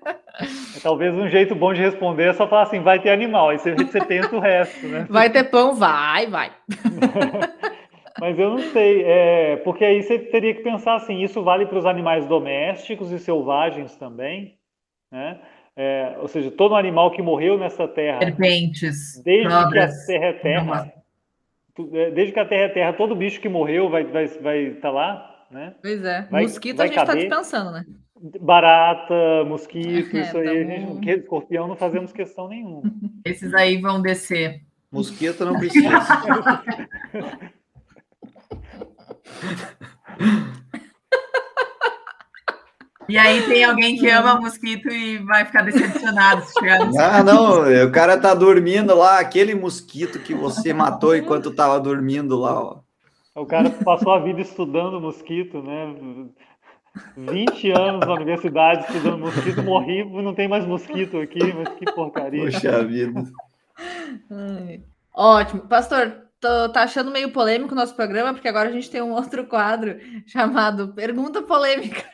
Talvez 0.82 1.14
um 1.14 1.28
jeito 1.28 1.54
bom 1.54 1.74
de 1.74 1.80
responder 1.80 2.30
é 2.30 2.32
só 2.32 2.48
falar 2.48 2.62
assim: 2.62 2.80
vai 2.80 3.00
ter 3.00 3.10
animal, 3.10 3.50
aí 3.50 3.58
você, 3.58 3.74
você 3.74 4.02
pensa 4.04 4.34
o 4.34 4.40
resto, 4.40 4.86
né? 4.86 5.06
Vai 5.10 5.30
ter 5.30 5.44
pão, 5.44 5.74
vai, 5.74 6.26
vai. 6.28 6.50
Mas 8.20 8.38
eu 8.38 8.50
não 8.50 8.58
sei, 8.58 9.04
é, 9.04 9.56
porque 9.58 9.84
aí 9.84 10.02
você 10.02 10.18
teria 10.18 10.54
que 10.54 10.62
pensar 10.62 10.96
assim: 10.96 11.22
isso 11.22 11.42
vale 11.42 11.66
para 11.66 11.78
os 11.78 11.86
animais 11.86 12.26
domésticos 12.26 13.12
e 13.12 13.18
selvagens 13.18 13.96
também, 13.96 14.58
né? 15.12 15.38
É, 15.76 16.16
ou 16.20 16.26
seja, 16.26 16.50
todo 16.50 16.74
animal 16.74 17.12
que 17.12 17.22
morreu 17.22 17.56
nessa 17.56 17.86
terra. 17.86 18.18
Serpentes. 18.18 19.22
Desde 19.22 19.48
que 19.48 19.78
a 19.78 19.88
terra 20.06 20.24
é 20.24 20.32
terra. 20.32 20.92
É, 21.92 22.10
desde 22.10 22.32
que 22.32 22.40
a 22.40 22.44
terra 22.44 22.64
é 22.64 22.68
terra, 22.68 22.92
todo 22.92 23.14
bicho 23.14 23.40
que 23.40 23.48
morreu 23.48 23.88
vai 23.88 24.02
estar 24.02 24.40
vai, 24.40 24.70
vai 24.70 24.74
tá 24.74 24.90
lá, 24.90 25.46
né? 25.50 25.74
Pois 25.80 26.04
é. 26.04 26.26
Vai, 26.30 26.42
mosquito 26.42 26.76
vai 26.76 26.86
a 26.86 26.90
gente 26.90 27.00
está 27.00 27.14
dispensando, 27.14 27.70
né? 27.70 27.84
Barata, 28.40 29.44
mosquito, 29.46 30.14
é, 30.16 30.20
isso 30.20 30.38
aí, 30.38 30.48
a 30.48 30.64
gente, 30.64 31.10
escorpião 31.10 31.68
não 31.68 31.76
fazemos 31.76 32.12
questão 32.12 32.48
nenhuma. 32.48 32.82
Esses 33.24 33.54
aí 33.54 33.80
vão 33.80 34.02
descer. 34.02 34.62
Mosquito 34.90 35.44
não 35.44 35.58
precisa. 35.58 35.88
E 43.08 43.16
aí 43.16 43.42
tem 43.46 43.64
alguém 43.64 43.96
que 43.96 44.08
ama 44.10 44.38
mosquito 44.38 44.88
e 44.88 45.18
vai 45.18 45.44
ficar 45.46 45.62
decepcionado 45.62 46.44
se 46.44 46.52
chegar 46.52 46.84
no 46.84 47.00
Ah, 47.00 47.24
não, 47.24 47.86
o 47.86 47.90
cara 47.90 48.18
tá 48.18 48.34
dormindo 48.34 48.94
lá, 48.94 49.18
aquele 49.18 49.54
mosquito 49.54 50.18
que 50.18 50.34
você 50.34 50.74
matou 50.74 51.16
enquanto 51.16 51.54
tava 51.54 51.80
dormindo 51.80 52.38
lá, 52.38 52.62
ó. 52.62 52.80
O 53.34 53.46
cara 53.46 53.70
passou 53.70 54.12
a 54.12 54.18
vida 54.18 54.40
estudando 54.40 55.00
mosquito, 55.00 55.62
né? 55.62 55.94
20 57.16 57.70
anos 57.70 58.06
na 58.06 58.12
universidade 58.12 58.84
estudando 58.86 59.18
mosquito, 59.18 59.62
morri 59.62 60.04
não 60.22 60.34
tem 60.34 60.48
mais 60.48 60.66
mosquito 60.66 61.18
aqui, 61.18 61.40
mas 61.54 61.68
que 61.76 61.84
porcaria. 61.92 62.44
Poxa 62.44 62.84
vida. 62.84 63.22
Ótimo. 65.14 65.62
Pastor, 65.62 66.24
tô, 66.40 66.68
tá 66.70 66.82
achando 66.82 67.10
meio 67.10 67.32
polêmico 67.32 67.72
o 67.72 67.76
nosso 67.76 67.94
programa, 67.94 68.32
porque 68.32 68.48
agora 68.48 68.68
a 68.68 68.72
gente 68.72 68.90
tem 68.90 69.00
um 69.00 69.12
outro 69.12 69.46
quadro 69.46 69.96
chamado 70.26 70.88
Pergunta 70.94 71.40
Polêmica. 71.42 72.04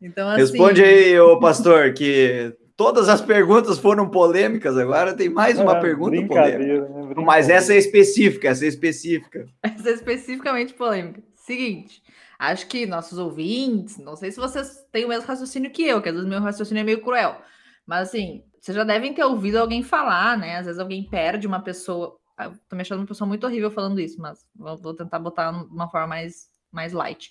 Então, 0.00 0.28
assim... 0.28 0.40
Responde 0.40 0.82
aí, 0.82 1.18
ô 1.20 1.38
pastor, 1.38 1.92
que 1.92 2.56
todas 2.76 3.08
as 3.08 3.20
perguntas 3.20 3.78
foram 3.78 4.08
polêmicas, 4.08 4.76
agora 4.76 5.14
tem 5.14 5.28
mais 5.28 5.58
uma 5.58 5.76
é, 5.76 5.80
pergunta 5.80 6.26
polêmica. 6.26 6.88
Né? 6.88 7.14
Mas 7.24 7.48
essa 7.48 7.74
é 7.74 7.78
específica, 7.78 8.48
essa 8.48 8.64
é 8.64 8.68
específica. 8.68 9.46
Essa 9.62 9.90
é 9.90 9.92
especificamente 9.92 10.74
polêmica. 10.74 11.22
Seguinte, 11.34 12.02
acho 12.38 12.66
que 12.66 12.86
nossos 12.86 13.18
ouvintes, 13.18 13.98
não 13.98 14.16
sei 14.16 14.30
se 14.32 14.40
vocês 14.40 14.84
têm 14.90 15.04
o 15.04 15.08
mesmo 15.08 15.26
raciocínio 15.26 15.70
que 15.70 15.84
eu, 15.84 16.00
que 16.00 16.08
às 16.08 16.14
vezes 16.14 16.28
meu 16.28 16.40
raciocínio 16.40 16.80
é 16.80 16.84
meio 16.84 17.02
cruel, 17.02 17.40
mas 17.86 18.08
assim, 18.08 18.42
vocês 18.60 18.76
já 18.76 18.84
devem 18.84 19.12
ter 19.12 19.24
ouvido 19.24 19.56
alguém 19.56 19.82
falar, 19.82 20.38
né? 20.38 20.58
Às 20.58 20.66
vezes 20.66 20.80
alguém 20.80 21.08
perde 21.08 21.46
uma 21.46 21.60
pessoa. 21.60 22.16
Eu 22.38 22.50
ah, 22.50 22.52
tô 22.68 22.76
me 22.76 22.82
achando 22.82 23.00
uma 23.00 23.06
pessoa 23.06 23.28
muito 23.28 23.44
horrível 23.44 23.70
falando 23.70 24.00
isso, 24.00 24.20
mas 24.20 24.38
vou 24.54 24.94
tentar 24.94 25.18
botar 25.18 25.50
de 25.50 25.66
uma 25.66 25.88
forma 25.90 26.06
mais, 26.06 26.48
mais 26.70 26.92
light. 26.92 27.30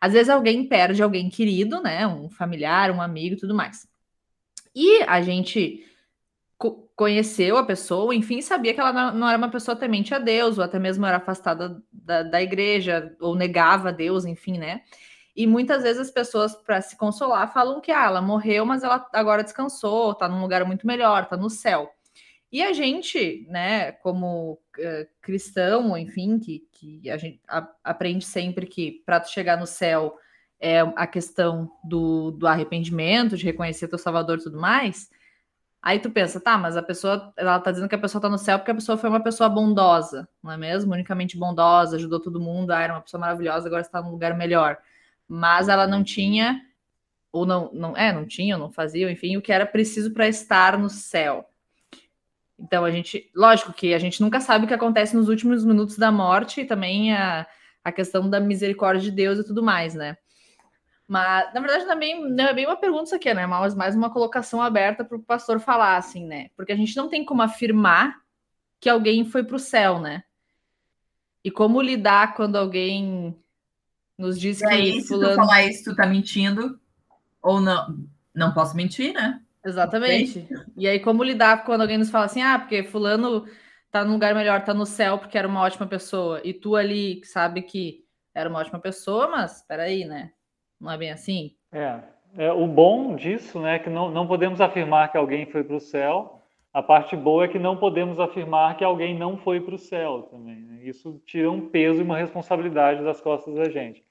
Às 0.00 0.12
vezes 0.12 0.30
alguém 0.30 0.66
perde 0.66 1.02
alguém 1.02 1.28
querido, 1.28 1.80
né? 1.82 2.06
Um 2.06 2.30
familiar, 2.30 2.90
um 2.90 3.02
amigo 3.02 3.36
tudo 3.36 3.54
mais. 3.54 3.86
E 4.74 5.02
a 5.02 5.20
gente 5.20 5.84
co 6.58 6.88
conheceu 6.96 7.56
a 7.56 7.64
pessoa, 7.64 8.14
enfim, 8.14 8.42
sabia 8.42 8.74
que 8.74 8.80
ela 8.80 9.12
não, 9.12 9.26
era 9.26 9.38
uma 9.38 9.50
pessoa 9.50 9.74
temente 9.74 10.14
a 10.14 10.18
Deus, 10.18 10.58
ou 10.58 10.64
até 10.64 10.78
mesmo 10.78 11.06
era 11.06 11.16
afastada 11.16 11.82
da, 11.90 12.22
da 12.22 12.42
igreja, 12.42 13.16
ou 13.20 13.34
negava 13.34 13.88
a 13.88 13.92
Deus, 13.92 14.26
enfim, 14.26 14.58
né? 14.58 14.82
E 15.34 15.46
muitas 15.46 15.82
vezes 15.82 16.02
as 16.02 16.10
pessoas, 16.10 16.54
para 16.54 16.82
se 16.82 16.96
consolar, 16.98 17.50
falam 17.52 17.80
que 17.80 17.90
ah, 17.90 18.04
ela 18.04 18.20
morreu, 18.20 18.66
mas 18.66 18.82
ela 18.82 19.08
agora 19.14 19.42
descansou, 19.42 20.14
tá 20.14 20.28
num 20.28 20.42
lugar 20.42 20.64
muito 20.66 20.86
melhor, 20.86 21.26
tá 21.26 21.36
no 21.36 21.48
céu. 21.48 21.90
E 22.52 22.62
a 22.62 22.72
gente, 22.72 23.46
né, 23.48 23.92
como 23.92 24.54
uh, 24.54 25.08
cristão, 25.22 25.96
enfim, 25.96 26.38
que, 26.38 26.66
que 26.72 27.08
a 27.08 27.16
gente 27.16 27.40
a, 27.48 27.68
aprende 27.84 28.24
sempre 28.24 28.66
que 28.66 29.02
para 29.06 29.22
chegar 29.22 29.56
no 29.56 29.66
céu 29.66 30.16
é 30.58 30.80
a 30.80 31.06
questão 31.06 31.70
do, 31.84 32.32
do 32.32 32.46
arrependimento, 32.46 33.36
de 33.36 33.44
reconhecer 33.44 33.88
teu 33.88 33.98
Salvador 33.98 34.38
e 34.38 34.42
tudo 34.42 34.60
mais. 34.60 35.08
Aí 35.82 35.98
tu 35.98 36.10
pensa, 36.10 36.38
tá, 36.38 36.58
mas 36.58 36.76
a 36.76 36.82
pessoa, 36.82 37.32
ela 37.36 37.58
tá 37.58 37.70
dizendo 37.70 37.88
que 37.88 37.94
a 37.94 37.98
pessoa 37.98 38.20
tá 38.20 38.28
no 38.28 38.36
céu 38.36 38.58
porque 38.58 38.70
a 38.70 38.74
pessoa 38.74 38.98
foi 38.98 39.08
uma 39.08 39.22
pessoa 39.22 39.48
bondosa, 39.48 40.28
não 40.42 40.52
é 40.52 40.56
mesmo? 40.58 40.92
Unicamente 40.92 41.38
bondosa, 41.38 41.96
ajudou 41.96 42.20
todo 42.20 42.40
mundo, 42.40 42.72
ah, 42.72 42.82
era 42.82 42.92
uma 42.92 43.00
pessoa 43.00 43.20
maravilhosa, 43.20 43.66
agora 43.66 43.80
está 43.80 44.02
num 44.02 44.10
lugar 44.10 44.36
melhor. 44.36 44.76
Mas 45.26 45.68
ela 45.68 45.86
não 45.86 46.04
tinha, 46.04 46.60
ou 47.32 47.46
não, 47.46 47.70
não 47.72 47.96
é, 47.96 48.12
não 48.12 48.26
tinha, 48.26 48.58
não 48.58 48.70
fazia, 48.70 49.10
enfim, 49.10 49.36
o 49.38 49.42
que 49.42 49.52
era 49.52 49.64
preciso 49.64 50.12
para 50.12 50.28
estar 50.28 50.76
no 50.78 50.90
céu. 50.90 51.49
Então 52.60 52.84
a 52.84 52.90
gente, 52.90 53.30
lógico 53.34 53.72
que 53.72 53.94
a 53.94 53.98
gente 53.98 54.20
nunca 54.20 54.40
sabe 54.40 54.64
o 54.64 54.68
que 54.68 54.74
acontece 54.74 55.16
nos 55.16 55.28
últimos 55.28 55.64
minutos 55.64 55.96
da 55.96 56.12
morte 56.12 56.60
e 56.60 56.64
também 56.64 57.14
a, 57.14 57.46
a 57.82 57.90
questão 57.90 58.28
da 58.28 58.38
misericórdia 58.38 59.02
de 59.02 59.10
Deus 59.10 59.38
e 59.38 59.44
tudo 59.44 59.62
mais, 59.62 59.94
né? 59.94 60.16
Mas, 61.08 61.52
na 61.52 61.60
verdade, 61.60 61.86
também 61.86 62.24
não 62.30 62.44
é 62.44 62.54
bem 62.54 62.66
uma 62.66 62.76
pergunta 62.76 63.04
isso 63.04 63.14
aqui, 63.16 63.34
né? 63.34 63.44
Mas 63.44 63.74
mais 63.74 63.96
uma 63.96 64.10
colocação 64.10 64.62
aberta 64.62 65.04
para 65.04 65.16
o 65.16 65.22
pastor 65.22 65.58
falar, 65.58 65.96
assim, 65.96 66.24
né? 66.24 66.50
Porque 66.56 66.70
a 66.70 66.76
gente 66.76 66.96
não 66.96 67.08
tem 67.08 67.24
como 67.24 67.42
afirmar 67.42 68.16
que 68.78 68.88
alguém 68.88 69.24
foi 69.24 69.42
para 69.42 69.56
o 69.56 69.58
céu, 69.58 69.98
né? 69.98 70.22
E 71.42 71.50
como 71.50 71.82
lidar 71.82 72.34
quando 72.34 72.56
alguém 72.56 73.36
nos 74.16 74.38
diz 74.38 74.60
e 74.60 74.66
que. 74.66 74.72
Aí, 74.72 75.02
fulano... 75.02 75.32
se 75.32 75.36
tu 75.36 75.36
falar 75.36 75.62
isso, 75.64 75.84
tu 75.84 75.96
tá 75.96 76.06
mentindo? 76.06 76.78
Ou 77.42 77.60
não? 77.60 77.98
Não 78.32 78.54
posso 78.54 78.76
mentir, 78.76 79.12
né? 79.12 79.40
Exatamente. 79.64 80.48
E 80.76 80.88
aí, 80.88 80.98
como 81.00 81.22
lidar 81.22 81.64
quando 81.64 81.82
alguém 81.82 81.98
nos 81.98 82.10
fala 82.10 82.24
assim, 82.24 82.42
ah, 82.42 82.58
porque 82.58 82.82
fulano 82.82 83.44
tá 83.90 84.04
num 84.04 84.12
lugar 84.12 84.34
melhor, 84.34 84.64
tá 84.64 84.72
no 84.72 84.86
céu 84.86 85.18
porque 85.18 85.36
era 85.36 85.48
uma 85.48 85.62
ótima 85.62 85.86
pessoa, 85.86 86.40
e 86.44 86.54
tu 86.54 86.76
ali 86.76 87.20
sabe 87.24 87.62
que 87.62 88.04
era 88.34 88.48
uma 88.48 88.60
ótima 88.60 88.78
pessoa, 88.78 89.28
mas 89.28 89.62
peraí, 89.66 90.04
né? 90.04 90.30
Não 90.80 90.90
é 90.90 90.96
bem 90.96 91.10
assim? 91.10 91.56
É. 91.72 92.00
é 92.38 92.52
o 92.52 92.66
bom 92.66 93.14
disso, 93.16 93.60
né, 93.60 93.76
é 93.76 93.78
que 93.78 93.90
não, 93.90 94.10
não 94.10 94.26
podemos 94.26 94.60
afirmar 94.60 95.10
que 95.10 95.18
alguém 95.18 95.46
foi 95.46 95.64
para 95.64 95.76
o 95.76 95.80
céu. 95.80 96.40
A 96.72 96.82
parte 96.82 97.16
boa 97.16 97.44
é 97.44 97.48
que 97.48 97.58
não 97.58 97.76
podemos 97.76 98.20
afirmar 98.20 98.76
que 98.76 98.84
alguém 98.84 99.18
não 99.18 99.36
foi 99.36 99.60
para 99.60 99.74
o 99.74 99.78
céu 99.78 100.22
também. 100.30 100.60
Né? 100.62 100.80
Isso 100.84 101.20
tira 101.26 101.50
um 101.50 101.68
peso 101.68 101.98
e 102.00 102.04
uma 102.04 102.16
responsabilidade 102.16 103.02
das 103.02 103.20
costas 103.20 103.54
da 103.54 103.68
gente. 103.68 104.04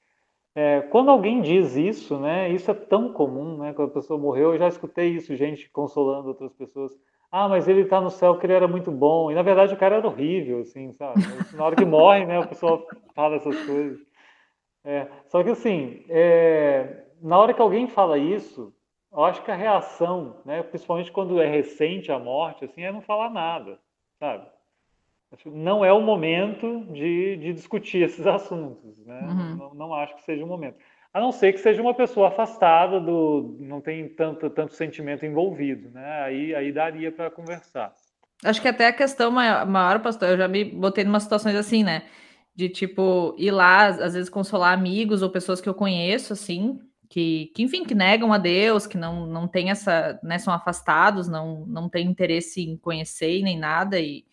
É, 0.62 0.82
quando 0.90 1.10
alguém 1.10 1.40
diz 1.40 1.74
isso, 1.74 2.18
né, 2.18 2.50
isso 2.50 2.70
é 2.70 2.74
tão 2.74 3.14
comum, 3.14 3.56
né, 3.56 3.72
quando 3.72 3.92
a 3.92 3.94
pessoa 3.94 4.20
morreu, 4.20 4.52
eu 4.52 4.58
já 4.58 4.68
escutei 4.68 5.08
isso, 5.08 5.34
gente 5.34 5.70
consolando 5.70 6.28
outras 6.28 6.52
pessoas. 6.52 6.92
Ah, 7.32 7.48
mas 7.48 7.66
ele 7.66 7.80
está 7.80 7.98
no 7.98 8.10
céu 8.10 8.34
porque 8.34 8.44
ele 8.44 8.52
era 8.52 8.68
muito 8.68 8.90
bom. 8.90 9.30
E 9.30 9.34
na 9.34 9.40
verdade 9.40 9.72
o 9.72 9.76
cara 9.78 9.96
era 9.96 10.06
horrível, 10.06 10.60
assim, 10.60 10.92
sabe? 10.92 11.22
Na 11.54 11.64
hora 11.64 11.74
que 11.74 11.84
morre, 11.86 12.26
né, 12.26 12.38
o 12.38 12.46
pessoal 12.46 12.86
fala 13.14 13.36
essas 13.36 13.58
coisas. 13.64 14.00
É, 14.84 15.06
só 15.28 15.42
que 15.42 15.48
assim, 15.48 16.04
é, 16.10 17.06
na 17.22 17.38
hora 17.38 17.54
que 17.54 17.62
alguém 17.62 17.88
fala 17.88 18.18
isso, 18.18 18.70
eu 19.10 19.24
acho 19.24 19.42
que 19.42 19.50
a 19.50 19.56
reação, 19.56 20.42
né, 20.44 20.62
principalmente 20.62 21.10
quando 21.10 21.40
é 21.40 21.46
recente 21.46 22.12
a 22.12 22.18
morte, 22.18 22.66
assim, 22.66 22.82
é 22.82 22.92
não 22.92 23.00
falar 23.00 23.30
nada, 23.30 23.78
sabe? 24.18 24.46
Não 25.46 25.84
é 25.84 25.92
o 25.92 26.00
momento 26.00 26.84
de, 26.92 27.36
de 27.36 27.52
discutir 27.52 28.02
esses 28.02 28.26
assuntos, 28.26 28.98
né? 29.04 29.20
Uhum. 29.22 29.56
Não, 29.56 29.74
não, 29.74 29.94
acho 29.94 30.16
que 30.16 30.22
seja 30.22 30.44
o 30.44 30.48
momento. 30.48 30.76
A 31.12 31.20
não 31.20 31.32
ser 31.32 31.52
que 31.52 31.58
seja 31.58 31.80
uma 31.80 31.94
pessoa 31.94 32.28
afastada 32.28 33.00
do, 33.00 33.56
não 33.60 33.80
tem 33.80 34.08
tanto, 34.08 34.48
tanto 34.50 34.74
sentimento 34.74 35.24
envolvido, 35.24 35.90
né? 35.90 36.22
Aí, 36.22 36.54
aí 36.54 36.72
daria 36.72 37.10
para 37.10 37.30
conversar. 37.30 37.92
Acho 38.44 38.60
que 38.60 38.68
até 38.68 38.86
a 38.86 38.92
questão 38.92 39.30
maior, 39.30 39.66
maior, 39.66 40.00
pastor, 40.00 40.30
eu 40.30 40.36
já 40.36 40.48
me 40.48 40.64
botei 40.64 41.04
em 41.04 41.08
umas 41.08 41.24
situações 41.24 41.56
assim, 41.56 41.84
né? 41.84 42.04
De 42.54 42.68
tipo, 42.68 43.34
ir 43.38 43.50
lá, 43.50 43.86
às 43.86 44.14
vezes 44.14 44.28
consolar 44.28 44.72
amigos 44.72 45.22
ou 45.22 45.30
pessoas 45.30 45.60
que 45.60 45.68
eu 45.68 45.74
conheço, 45.74 46.32
assim, 46.32 46.78
que, 47.08 47.52
que 47.54 47.62
enfim, 47.62 47.84
que 47.84 47.94
negam 47.94 48.32
a 48.32 48.38
Deus, 48.38 48.86
que 48.86 48.96
não, 48.96 49.26
não 49.26 49.46
tem 49.46 49.70
essa, 49.70 50.18
né, 50.22 50.38
são 50.38 50.54
afastados, 50.54 51.28
não, 51.28 51.66
não 51.66 51.88
tem 51.88 52.06
interesse 52.06 52.62
em 52.62 52.76
conhecer 52.76 53.42
nem 53.42 53.58
nada, 53.58 53.98
e, 53.98 54.24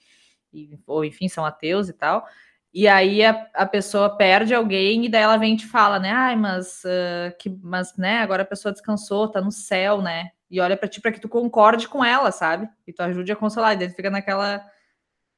ou 0.86 1.03
enfim, 1.05 1.28
são 1.28 1.45
ateus 1.45 1.89
e 1.89 1.93
tal. 1.93 2.26
E 2.74 2.88
aí 2.88 3.24
a, 3.26 3.47
a 3.53 3.66
pessoa 3.66 4.16
perde 4.16 4.53
alguém 4.53 5.05
e 5.05 5.10
daí 5.10 5.24
ela 5.24 5.38
vem 5.38 5.55
e 5.55 5.58
te 5.58 5.66
fala, 5.66 5.99
né? 5.99 6.12
Ai, 6.12 6.36
mas, 6.36 6.84
uh, 6.84 7.36
que, 7.39 7.49
mas 7.64 7.97
né, 7.97 8.20
agora 8.20 8.43
a 8.43 8.45
pessoa 8.45 8.72
descansou, 8.72 9.30
tá 9.32 9.41
no 9.41 9.51
céu, 9.51 10.01
né? 10.01 10.32
E 10.49 10.62
olha 10.62 10.78
para 10.78 10.88
ti 10.88 11.01
para 11.01 11.12
que 11.12 11.20
tu 11.20 11.28
concorde 11.28 11.88
com 11.88 12.03
ela, 12.03 12.32
sabe? 12.32 12.70
E 12.86 12.93
tu 12.93 13.01
ajude 13.01 13.32
a 13.32 13.36
consolar. 13.36 13.74
E 13.74 13.78
daí 13.78 13.89
fica 13.89 14.10
naquela. 14.10 14.64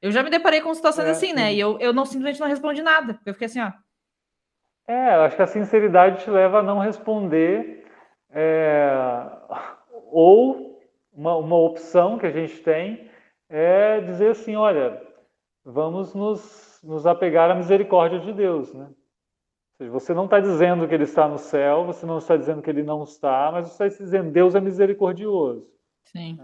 Eu 0.02 0.12
já 0.12 0.22
me 0.22 0.30
deparei 0.30 0.60
com 0.60 0.74
situações 0.74 1.08
é, 1.08 1.10
assim, 1.10 1.32
né? 1.32 1.52
E 1.52 1.58
eu, 1.58 1.78
eu 1.80 1.92
não 1.92 2.04
simplesmente 2.04 2.40
não 2.40 2.46
respondi 2.46 2.82
nada. 2.82 3.18
Eu 3.24 3.32
fiquei 3.32 3.46
assim, 3.46 3.60
ó. 3.60 3.72
É, 4.86 5.14
eu 5.14 5.22
acho 5.22 5.36
que 5.36 5.42
a 5.42 5.46
sinceridade 5.46 6.24
te 6.24 6.30
leva 6.30 6.58
a 6.58 6.62
não 6.62 6.78
responder. 6.78 7.86
É... 8.30 8.90
Ou 10.12 10.80
uma, 11.12 11.36
uma 11.36 11.56
opção 11.56 12.18
que 12.18 12.26
a 12.26 12.30
gente 12.30 12.58
tem 12.60 13.08
é 13.48 14.00
dizer 14.00 14.30
assim: 14.30 14.56
olha, 14.56 15.00
vamos 15.72 16.14
nos, 16.14 16.80
nos 16.82 17.06
apegar 17.06 17.50
à 17.50 17.54
misericórdia 17.54 18.20
de 18.20 18.32
Deus, 18.32 18.72
né? 18.74 18.88
seja, 19.80 19.90
você 19.90 20.12
não 20.12 20.26
está 20.26 20.38
dizendo 20.38 20.86
que 20.86 20.94
ele 20.94 21.04
está 21.04 21.26
no 21.26 21.38
céu, 21.38 21.86
você 21.86 22.04
não 22.04 22.18
está 22.18 22.36
dizendo 22.36 22.60
que 22.60 22.68
ele 22.68 22.82
não 22.82 23.02
está, 23.02 23.50
mas 23.50 23.68
você 23.68 23.86
está 23.86 24.04
dizendo 24.04 24.30
Deus 24.30 24.54
é 24.54 24.60
misericordioso. 24.60 25.66
Sim. 26.04 26.38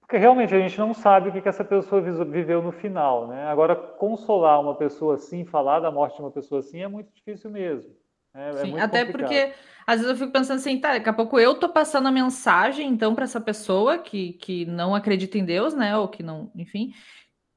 Porque 0.00 0.18
realmente 0.18 0.54
a 0.54 0.58
gente 0.58 0.78
não 0.78 0.94
sabe 0.94 1.30
o 1.30 1.32
que, 1.32 1.40
que 1.40 1.48
essa 1.48 1.64
pessoa 1.64 2.00
viveu 2.00 2.62
no 2.62 2.70
final, 2.70 3.26
né? 3.26 3.46
Agora, 3.46 3.74
consolar 3.74 4.60
uma 4.60 4.74
pessoa 4.74 5.14
assim, 5.14 5.44
falar 5.44 5.80
da 5.80 5.90
morte 5.90 6.16
de 6.16 6.22
uma 6.22 6.30
pessoa 6.30 6.60
assim, 6.60 6.80
é 6.80 6.86
muito 6.86 7.12
difícil 7.12 7.50
mesmo. 7.50 7.90
É, 8.32 8.50
é 8.50 8.52
Sim, 8.52 8.78
é 8.78 8.82
até 8.82 9.04
complicado. 9.04 9.28
porque 9.28 9.52
às 9.86 9.96
vezes 9.96 10.10
eu 10.10 10.16
fico 10.16 10.32
pensando 10.32 10.58
assim, 10.58 10.78
tá, 10.78 10.92
daqui 10.92 11.08
a 11.08 11.12
pouco 11.12 11.40
eu 11.40 11.58
tô 11.58 11.68
passando 11.70 12.06
a 12.06 12.12
mensagem 12.12 12.88
então 12.88 13.14
para 13.14 13.24
essa 13.24 13.40
pessoa 13.40 13.98
que, 13.98 14.34
que 14.34 14.66
não 14.66 14.94
acredita 14.94 15.38
em 15.38 15.44
Deus, 15.44 15.74
né, 15.74 15.96
ou 15.96 16.06
que 16.06 16.22
não, 16.22 16.52
enfim, 16.54 16.92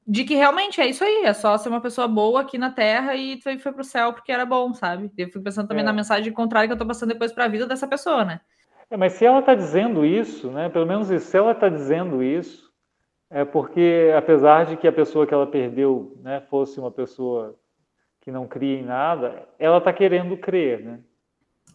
de 0.06 0.24
que 0.24 0.34
realmente 0.34 0.80
é 0.80 0.86
isso 0.86 1.04
aí, 1.04 1.24
é 1.24 1.32
só 1.32 1.56
ser 1.56 1.68
uma 1.68 1.80
pessoa 1.80 2.08
boa 2.08 2.40
aqui 2.40 2.58
na 2.58 2.70
Terra 2.70 3.14
e 3.14 3.40
foi, 3.40 3.58
foi 3.58 3.72
pro 3.72 3.84
céu 3.84 4.12
porque 4.12 4.32
era 4.32 4.44
bom, 4.44 4.72
sabe? 4.74 5.10
Eu 5.16 5.26
fico 5.26 5.42
pensando 5.42 5.68
também 5.68 5.82
é. 5.82 5.86
na 5.86 5.92
mensagem 5.92 6.32
contrária 6.32 6.66
que 6.66 6.72
eu 6.72 6.78
tô 6.78 6.86
passando 6.86 7.10
depois 7.10 7.32
para 7.32 7.44
a 7.44 7.48
vida 7.48 7.66
dessa 7.66 7.86
pessoa, 7.86 8.24
né? 8.24 8.40
É, 8.90 8.96
mas 8.96 9.12
se 9.12 9.24
ela 9.24 9.38
está 9.38 9.54
dizendo 9.54 10.04
isso, 10.04 10.50
né? 10.50 10.68
Pelo 10.68 10.86
menos 10.86 11.08
se 11.08 11.36
ela 11.36 11.52
está 11.52 11.68
dizendo 11.68 12.22
isso, 12.22 12.70
é 13.30 13.44
porque 13.44 14.12
apesar 14.16 14.66
de 14.66 14.76
que 14.76 14.88
a 14.88 14.92
pessoa 14.92 15.26
que 15.26 15.32
ela 15.32 15.46
perdeu, 15.46 16.18
né, 16.22 16.40
fosse 16.50 16.80
uma 16.80 16.90
pessoa 16.90 17.54
que 18.20 18.32
não 18.32 18.48
cria 18.48 18.80
em 18.80 18.84
nada, 18.84 19.48
ela 19.58 19.78
está 19.78 19.92
querendo 19.92 20.36
crer, 20.36 20.84
né? 20.84 20.98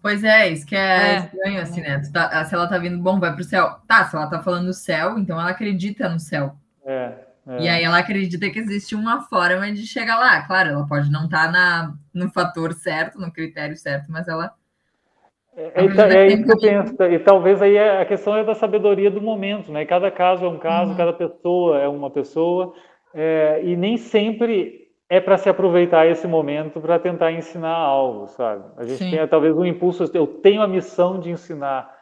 Pois 0.01 0.23
é, 0.23 0.49
isso 0.49 0.67
que 0.67 0.75
é, 0.75 1.13
é. 1.13 1.17
estranho, 1.17 1.61
assim, 1.61 1.81
né? 1.81 2.01
Tá, 2.13 2.43
se 2.45 2.53
ela 2.53 2.67
tá 2.67 2.77
vindo, 2.77 3.01
bom, 3.01 3.19
vai 3.19 3.33
pro 3.33 3.43
céu. 3.43 3.79
Tá, 3.87 4.03
se 4.05 4.15
ela 4.15 4.29
tá 4.29 4.43
falando 4.43 4.67
do 4.67 4.73
céu, 4.73 5.17
então 5.17 5.39
ela 5.39 5.49
acredita 5.49 6.07
no 6.09 6.19
céu. 6.19 6.55
É. 6.85 7.24
É. 7.47 7.61
E 7.61 7.69
aí 7.69 7.83
ela 7.83 7.99
acredita 7.99 8.49
que 8.49 8.59
existe 8.59 8.95
uma 8.95 9.21
forma 9.21 9.71
de 9.71 9.85
chegar 9.85 10.17
lá. 10.17 10.41
Claro, 10.41 10.69
ela 10.69 10.87
pode 10.87 11.11
não 11.11 11.25
estar 11.25 11.45
tá 11.45 11.51
na, 11.51 11.93
no 12.13 12.29
fator 12.31 12.73
certo, 12.73 13.19
no 13.19 13.31
critério 13.31 13.75
certo, 13.77 14.11
mas 14.11 14.27
ela. 14.27 14.51
É, 15.55 15.81
é, 15.81 16.15
é 16.15 16.27
isso 16.27 16.43
que 16.43 16.51
eu 16.51 16.59
penso. 16.59 17.03
E 17.03 17.19
talvez 17.19 17.61
aí 17.61 17.77
a 17.77 18.05
questão 18.05 18.35
é 18.35 18.43
da 18.43 18.55
sabedoria 18.55 19.11
do 19.11 19.21
momento, 19.21 19.71
né? 19.71 19.85
Cada 19.85 20.09
caso 20.09 20.43
é 20.43 20.49
um 20.49 20.57
caso, 20.57 20.91
uhum. 20.91 20.97
cada 20.97 21.13
pessoa 21.13 21.79
é 21.79 21.87
uma 21.87 22.09
pessoa, 22.09 22.73
é, 23.13 23.61
e 23.63 23.75
nem 23.75 23.95
sempre 23.95 24.85
é 25.07 25.21
para 25.21 25.37
se 25.37 25.47
aproveitar 25.47 26.07
esse 26.07 26.27
momento 26.27 26.81
para 26.81 26.97
tentar 26.97 27.31
ensinar 27.31 27.75
algo, 27.75 28.27
sabe? 28.27 28.63
A 28.75 28.83
gente 28.83 28.97
Sim. 28.97 29.11
tem 29.11 29.27
talvez 29.27 29.55
um 29.55 29.65
impulso, 29.65 30.09
eu 30.13 30.25
tenho 30.25 30.61
a 30.61 30.67
missão 30.67 31.19
de 31.19 31.29
ensinar. 31.29 31.94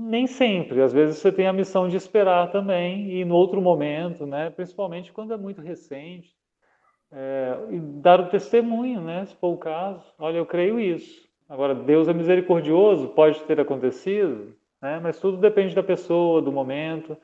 Nem 0.00 0.28
sempre, 0.28 0.80
às 0.80 0.92
vezes 0.92 1.18
você 1.18 1.32
tem 1.32 1.48
a 1.48 1.52
missão 1.52 1.88
de 1.88 1.96
esperar 1.96 2.52
também, 2.52 3.10
e 3.10 3.24
no 3.24 3.34
outro 3.34 3.60
momento, 3.60 4.24
né, 4.24 4.48
principalmente 4.48 5.12
quando 5.12 5.34
é 5.34 5.36
muito 5.36 5.60
recente, 5.60 6.36
é, 7.10 7.58
e 7.68 7.80
dar 7.80 8.20
o 8.20 8.28
testemunho, 8.28 9.00
né, 9.00 9.26
se 9.26 9.34
for 9.34 9.48
o 9.48 9.58
caso. 9.58 10.04
Olha, 10.16 10.36
eu 10.36 10.46
creio 10.46 10.78
isso. 10.78 11.28
Agora, 11.48 11.74
Deus 11.74 12.06
é 12.06 12.12
misericordioso, 12.12 13.08
pode 13.08 13.42
ter 13.42 13.58
acontecido, 13.58 14.54
né, 14.80 15.00
mas 15.02 15.18
tudo 15.18 15.36
depende 15.36 15.74
da 15.74 15.82
pessoa, 15.82 16.40
do 16.40 16.52
momento. 16.52 17.16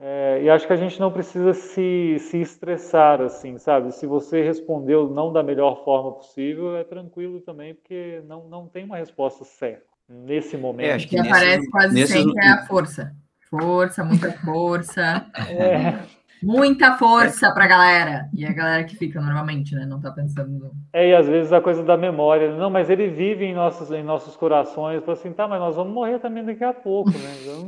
É, 0.00 0.40
e 0.42 0.48
acho 0.48 0.66
que 0.66 0.72
a 0.72 0.76
gente 0.76 0.98
não 0.98 1.12
precisa 1.12 1.52
se, 1.52 2.16
se 2.18 2.40
estressar 2.40 3.20
assim, 3.20 3.58
sabe? 3.58 3.92
Se 3.92 4.06
você 4.06 4.42
respondeu 4.42 5.06
não 5.10 5.30
da 5.34 5.42
melhor 5.42 5.84
forma 5.84 6.12
possível, 6.12 6.76
é 6.78 6.84
tranquilo 6.84 7.42
também, 7.42 7.74
porque 7.74 8.22
não, 8.24 8.48
não 8.48 8.66
tem 8.66 8.84
uma 8.84 8.96
resposta 8.96 9.44
certa 9.44 9.95
nesse 10.08 10.56
momento. 10.56 10.86
É, 10.86 10.94
acho 10.94 11.08
que, 11.08 11.18
aparece 11.18 11.70
quase 11.70 11.94
nesses... 11.94 12.10
sempre 12.10 12.44
é 12.44 12.48
a 12.48 12.66
força. 12.66 13.12
Força, 13.50 14.04
muita 14.04 14.32
força. 14.32 15.26
é. 15.48 15.98
Muita 16.42 16.96
força 16.98 17.50
para 17.52 17.64
a 17.64 17.68
galera. 17.68 18.28
E 18.34 18.44
a 18.44 18.52
galera 18.52 18.84
que 18.84 18.96
fica 18.96 19.20
normalmente, 19.20 19.74
né? 19.74 19.86
Não 19.86 20.00
tá 20.00 20.10
pensando. 20.10 20.70
É, 20.92 21.08
e 21.08 21.14
às 21.14 21.26
vezes 21.26 21.52
a 21.52 21.60
coisa 21.60 21.82
da 21.82 21.96
memória. 21.96 22.54
Não, 22.56 22.68
mas 22.68 22.90
ele 22.90 23.08
vive 23.08 23.44
em 23.44 23.54
nossos, 23.54 23.90
em 23.90 24.02
nossos 24.02 24.36
corações. 24.36 25.02
Fala 25.02 25.16
assim, 25.16 25.32
tá, 25.32 25.48
mas 25.48 25.60
nós 25.60 25.76
vamos 25.76 25.94
morrer 25.94 26.18
também 26.18 26.44
daqui 26.44 26.62
a 26.62 26.74
pouco, 26.74 27.10
né? 27.10 27.34
Então... 27.42 27.66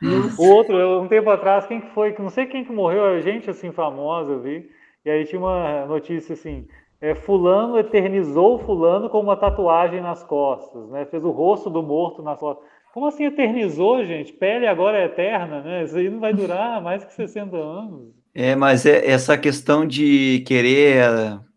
o 0.38 0.48
outro, 0.48 1.02
um 1.02 1.08
tempo 1.08 1.28
atrás, 1.28 1.66
quem 1.66 1.80
que 1.80 1.90
foi? 1.90 2.14
Não 2.18 2.30
sei 2.30 2.46
quem 2.46 2.64
que 2.64 2.72
morreu, 2.72 3.20
gente 3.20 3.50
assim 3.50 3.72
famosa, 3.72 4.32
eu 4.32 4.40
vi. 4.40 4.68
E 5.04 5.10
aí 5.10 5.24
tinha 5.26 5.40
uma 5.40 5.86
notícia 5.86 6.32
assim: 6.32 6.66
é, 7.00 7.14
fulano 7.14 7.78
eternizou 7.78 8.58
fulano 8.58 9.08
com 9.08 9.20
uma 9.20 9.36
tatuagem 9.36 10.00
nas 10.00 10.24
costas, 10.24 10.88
né? 10.90 11.04
Fez 11.06 11.24
o 11.24 11.30
rosto 11.30 11.70
do 11.70 11.82
morto 11.82 12.22
nas 12.22 12.38
costas. 12.38 12.66
Como 12.92 13.06
assim 13.06 13.24
eternizou, 13.24 14.04
gente? 14.04 14.32
Pele 14.32 14.66
agora 14.66 14.98
é 14.98 15.04
eterna, 15.04 15.60
né? 15.60 15.84
Isso 15.84 15.96
aí 15.96 16.10
não 16.10 16.18
vai 16.18 16.32
durar 16.34 16.82
mais 16.82 17.04
que 17.04 17.12
60 17.12 17.56
anos. 17.56 18.12
É, 18.34 18.56
mas 18.56 18.84
é 18.86 19.08
essa 19.08 19.38
questão 19.38 19.86
de 19.86 20.42
querer. 20.46 21.04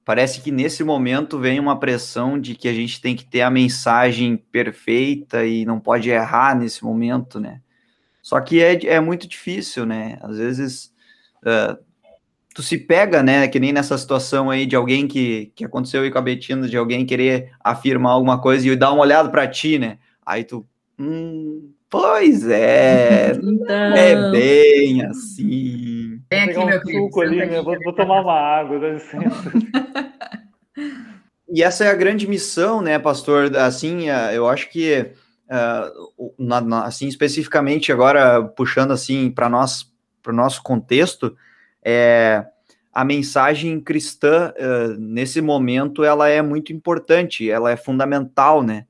Parece 0.06 0.42
que 0.42 0.52
nesse 0.52 0.84
momento 0.84 1.40
vem 1.40 1.60
uma 1.60 1.80
pressão 1.80 2.40
de 2.40 2.54
que 2.56 2.68
a 2.68 2.74
gente 2.74 3.02
tem 3.02 3.16
que 3.16 3.26
ter 3.26 3.42
a 3.42 3.50
mensagem 3.50 4.36
perfeita 4.36 5.46
e 5.46 5.66
não 5.66 5.80
pode 5.80 6.10
errar 6.10 6.56
nesse 6.56 6.84
momento, 6.84 7.40
né? 7.40 7.62
Só 8.22 8.40
que 8.40 8.62
é, 8.62 8.86
é 8.86 9.00
muito 9.00 9.28
difícil, 9.28 9.86
né? 9.86 10.20
Às 10.22 10.38
vezes 10.38 10.94
uh, 11.44 11.78
tu 12.54 12.62
se 12.62 12.78
pega, 12.78 13.24
né, 13.24 13.48
que 13.48 13.60
nem 13.60 13.72
nessa 13.72 13.98
situação 13.98 14.50
aí 14.50 14.66
de 14.66 14.76
alguém 14.76 15.08
que, 15.08 15.52
que 15.56 15.66
aconteceu 15.66 16.02
aí 16.02 16.12
com 16.12 16.18
a 16.18 16.22
Betina, 16.22 16.68
de 16.68 16.78
alguém 16.78 17.06
querer 17.06 17.52
afirmar 17.64 18.12
alguma 18.12 18.40
coisa 18.40 18.68
e 18.68 18.76
dar 18.76 18.92
uma 18.92 19.04
olhada 19.04 19.30
para 19.30 19.48
ti, 19.48 19.80
né? 19.80 19.98
Aí 20.26 20.44
tu, 20.44 20.66
hum, 21.00 21.72
pois 21.90 22.48
é, 22.48 23.32
então... 23.32 23.76
é 23.96 24.32
bem 24.32 25.06
assim. 25.06 26.22
Vem 26.30 26.42
aqui, 26.44 26.66
meu 26.66 26.78
um 26.78 27.06
suco 27.06 27.22
ali, 27.22 27.38
né? 27.38 27.62
Vou, 27.62 27.78
vou, 27.84 27.94
tomar 27.94 28.22
uma 28.22 28.34
água, 28.34 28.80
dá 28.80 28.90
licença. 28.90 29.52
e 31.50 31.64
essa 31.64 31.86
é 31.86 31.90
a 31.90 31.96
grande 31.96 32.28
missão, 32.28 32.82
né, 32.82 33.00
pastor? 33.00 33.56
Assim, 33.56 34.10
eh, 34.10 34.38
eu 34.38 34.48
acho 34.48 34.70
que, 34.70 35.12
uh, 35.48 36.34
na, 36.38 36.62
na, 36.62 36.86
assim, 36.86 37.08
especificamente 37.08 37.92
agora, 37.92 38.44
puxando 38.44 38.92
assim 38.92 39.30
para 39.30 39.50
nós, 39.50 39.90
para 40.22 40.32
o 40.32 40.36
nosso 40.36 40.62
contexto, 40.64 41.36
é, 41.84 42.46
a 42.94 43.06
mensagem 43.06 43.80
cristã 43.80 44.54
uh, 44.58 45.00
nesse 45.00 45.42
momento 45.42 46.04
ela 46.04 46.28
é 46.28 46.42
muito 46.42 46.74
importante, 46.74 47.50
ela 47.50 47.72
é 47.72 47.78
fundamental, 47.78 48.62
né? 48.62 48.86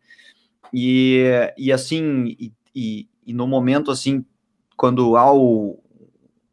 E, 0.73 1.23
e 1.57 1.71
assim, 1.71 2.35
e, 2.39 2.53
e, 2.75 3.07
e 3.27 3.33
no 3.33 3.45
momento 3.45 3.91
assim, 3.91 4.25
quando 4.75 5.15
há 5.15 5.31
o, 5.31 5.79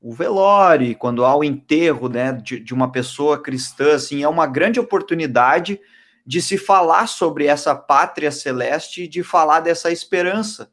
o 0.00 0.12
velório, 0.12 0.96
quando 0.96 1.24
há 1.24 1.34
o 1.34 1.42
enterro, 1.42 2.08
né, 2.08 2.32
de, 2.32 2.60
de 2.60 2.74
uma 2.74 2.92
pessoa 2.92 3.40
cristã, 3.40 3.94
assim, 3.94 4.22
é 4.22 4.28
uma 4.28 4.46
grande 4.46 4.78
oportunidade 4.78 5.80
de 6.26 6.42
se 6.42 6.58
falar 6.58 7.06
sobre 7.06 7.46
essa 7.46 7.74
pátria 7.74 8.30
celeste 8.30 9.04
e 9.04 9.08
de 9.08 9.22
falar 9.22 9.60
dessa 9.60 9.90
esperança, 9.90 10.70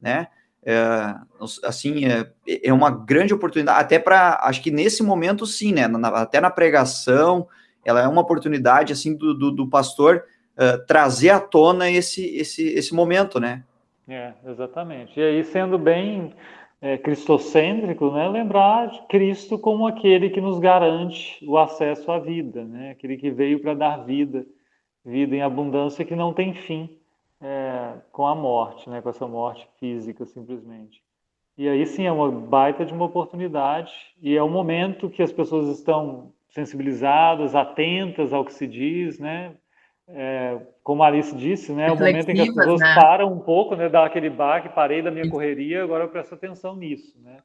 né? 0.00 0.28
É, 0.64 1.14
assim, 1.62 2.06
é, 2.06 2.30
é, 2.62 2.72
uma 2.72 2.90
grande 2.90 3.34
oportunidade, 3.34 3.78
até 3.78 3.98
para, 3.98 4.40
acho 4.44 4.62
que 4.62 4.70
nesse 4.70 5.02
momento 5.02 5.44
sim, 5.44 5.72
né, 5.72 5.86
na, 5.86 6.08
até 6.08 6.40
na 6.40 6.50
pregação, 6.50 7.46
ela 7.84 8.02
é 8.02 8.08
uma 8.08 8.22
oportunidade, 8.22 8.92
assim, 8.92 9.14
do, 9.14 9.34
do, 9.34 9.50
do 9.50 9.68
pastor 9.68 10.24
uh, 10.56 10.84
trazer 10.86 11.30
à 11.30 11.40
tona 11.40 11.90
esse, 11.90 12.24
esse, 12.36 12.66
esse 12.68 12.94
momento, 12.94 13.38
né? 13.38 13.62
É, 14.08 14.32
exatamente. 14.46 15.20
E 15.20 15.22
aí, 15.22 15.44
sendo 15.44 15.78
bem 15.78 16.32
é, 16.80 16.96
cristocêntrico, 16.96 18.10
né, 18.10 18.26
lembrar 18.28 18.86
de 18.88 19.02
Cristo 19.08 19.58
como 19.58 19.86
aquele 19.86 20.30
que 20.30 20.40
nos 20.40 20.58
garante 20.58 21.44
o 21.46 21.58
acesso 21.58 22.10
à 22.10 22.18
vida, 22.18 22.64
né, 22.64 22.92
aquele 22.92 23.18
que 23.18 23.30
veio 23.30 23.60
para 23.60 23.74
dar 23.74 23.98
vida, 23.98 24.46
vida 25.04 25.36
em 25.36 25.42
abundância 25.42 26.04
que 26.06 26.16
não 26.16 26.32
tem 26.32 26.54
fim 26.54 26.98
é, 27.40 27.94
com 28.12 28.26
a 28.26 28.34
morte, 28.34 28.88
né, 28.88 29.00
com 29.00 29.08
essa 29.08 29.26
morte 29.26 29.68
física 29.78 30.24
simplesmente. 30.24 31.02
E 31.56 31.68
aí 31.68 31.86
sim 31.86 32.06
é 32.06 32.12
uma 32.12 32.30
baita 32.30 32.84
de 32.84 32.92
uma 32.92 33.04
oportunidade 33.04 33.92
e 34.20 34.36
é 34.36 34.42
um 34.42 34.50
momento 34.50 35.08
que 35.08 35.22
as 35.22 35.32
pessoas 35.32 35.68
estão 35.78 36.32
sensibilizadas, 36.48 37.54
atentas 37.54 38.32
ao 38.32 38.44
que 38.44 38.52
se 38.52 38.66
diz, 38.66 39.18
né? 39.18 39.54
É, 40.06 40.60
como 40.82 41.02
a 41.02 41.06
Alice 41.06 41.34
disse, 41.34 41.72
né? 41.72 41.88
É 41.88 41.92
o 41.92 41.98
momento 41.98 42.28
em 42.28 42.34
que 42.34 42.40
as 42.42 42.54
pessoas 42.54 42.80
né? 42.80 42.94
param 42.94 43.32
um 43.32 43.40
pouco, 43.40 43.74
né? 43.74 43.88
Dá 43.88 44.04
aquele 44.04 44.28
baque, 44.28 44.68
parei 44.68 45.00
da 45.00 45.10
minha 45.10 45.28
correria, 45.30 45.82
agora 45.82 46.04
eu 46.04 46.08
presto 46.08 46.34
atenção 46.34 46.76
nisso, 46.76 47.18
né? 47.22 47.38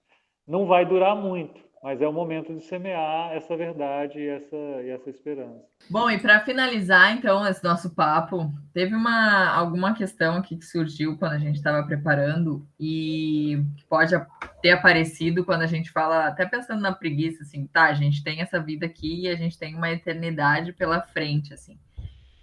Não 0.47 0.65
vai 0.65 0.85
durar 0.85 1.15
muito. 1.15 1.61
Mas 1.81 2.01
é 2.01 2.07
o 2.07 2.13
momento 2.13 2.53
de 2.53 2.61
semear 2.61 3.31
essa 3.31 3.55
verdade 3.55 4.19
e 4.19 4.27
essa, 4.27 4.55
e 4.83 4.89
essa 4.89 5.09
esperança. 5.09 5.63
Bom, 5.89 6.09
e 6.11 6.19
para 6.19 6.41
finalizar, 6.41 7.11
então, 7.13 7.47
esse 7.47 7.63
nosso 7.63 7.95
papo, 7.95 8.53
teve 8.73 8.93
uma 8.93 9.49
alguma 9.49 9.93
questão 9.93 10.35
aqui 10.35 10.57
que 10.57 10.65
surgiu 10.65 11.17
quando 11.17 11.33
a 11.33 11.39
gente 11.39 11.55
estava 11.55 11.85
preparando 11.87 12.67
e 12.79 13.63
pode 13.87 14.13
ter 14.61 14.71
aparecido 14.71 15.45
quando 15.45 15.61
a 15.61 15.67
gente 15.67 15.89
fala, 15.89 16.27
até 16.27 16.45
pensando 16.45 16.81
na 16.81 16.91
preguiça, 16.91 17.43
assim, 17.43 17.65
tá, 17.65 17.85
a 17.85 17.93
gente 17.93 18.23
tem 18.23 18.41
essa 18.41 18.59
vida 18.59 18.85
aqui 18.85 19.21
e 19.21 19.29
a 19.29 19.35
gente 19.35 19.57
tem 19.57 19.75
uma 19.75 19.89
eternidade 19.89 20.73
pela 20.73 21.01
frente, 21.01 21.53
assim. 21.53 21.79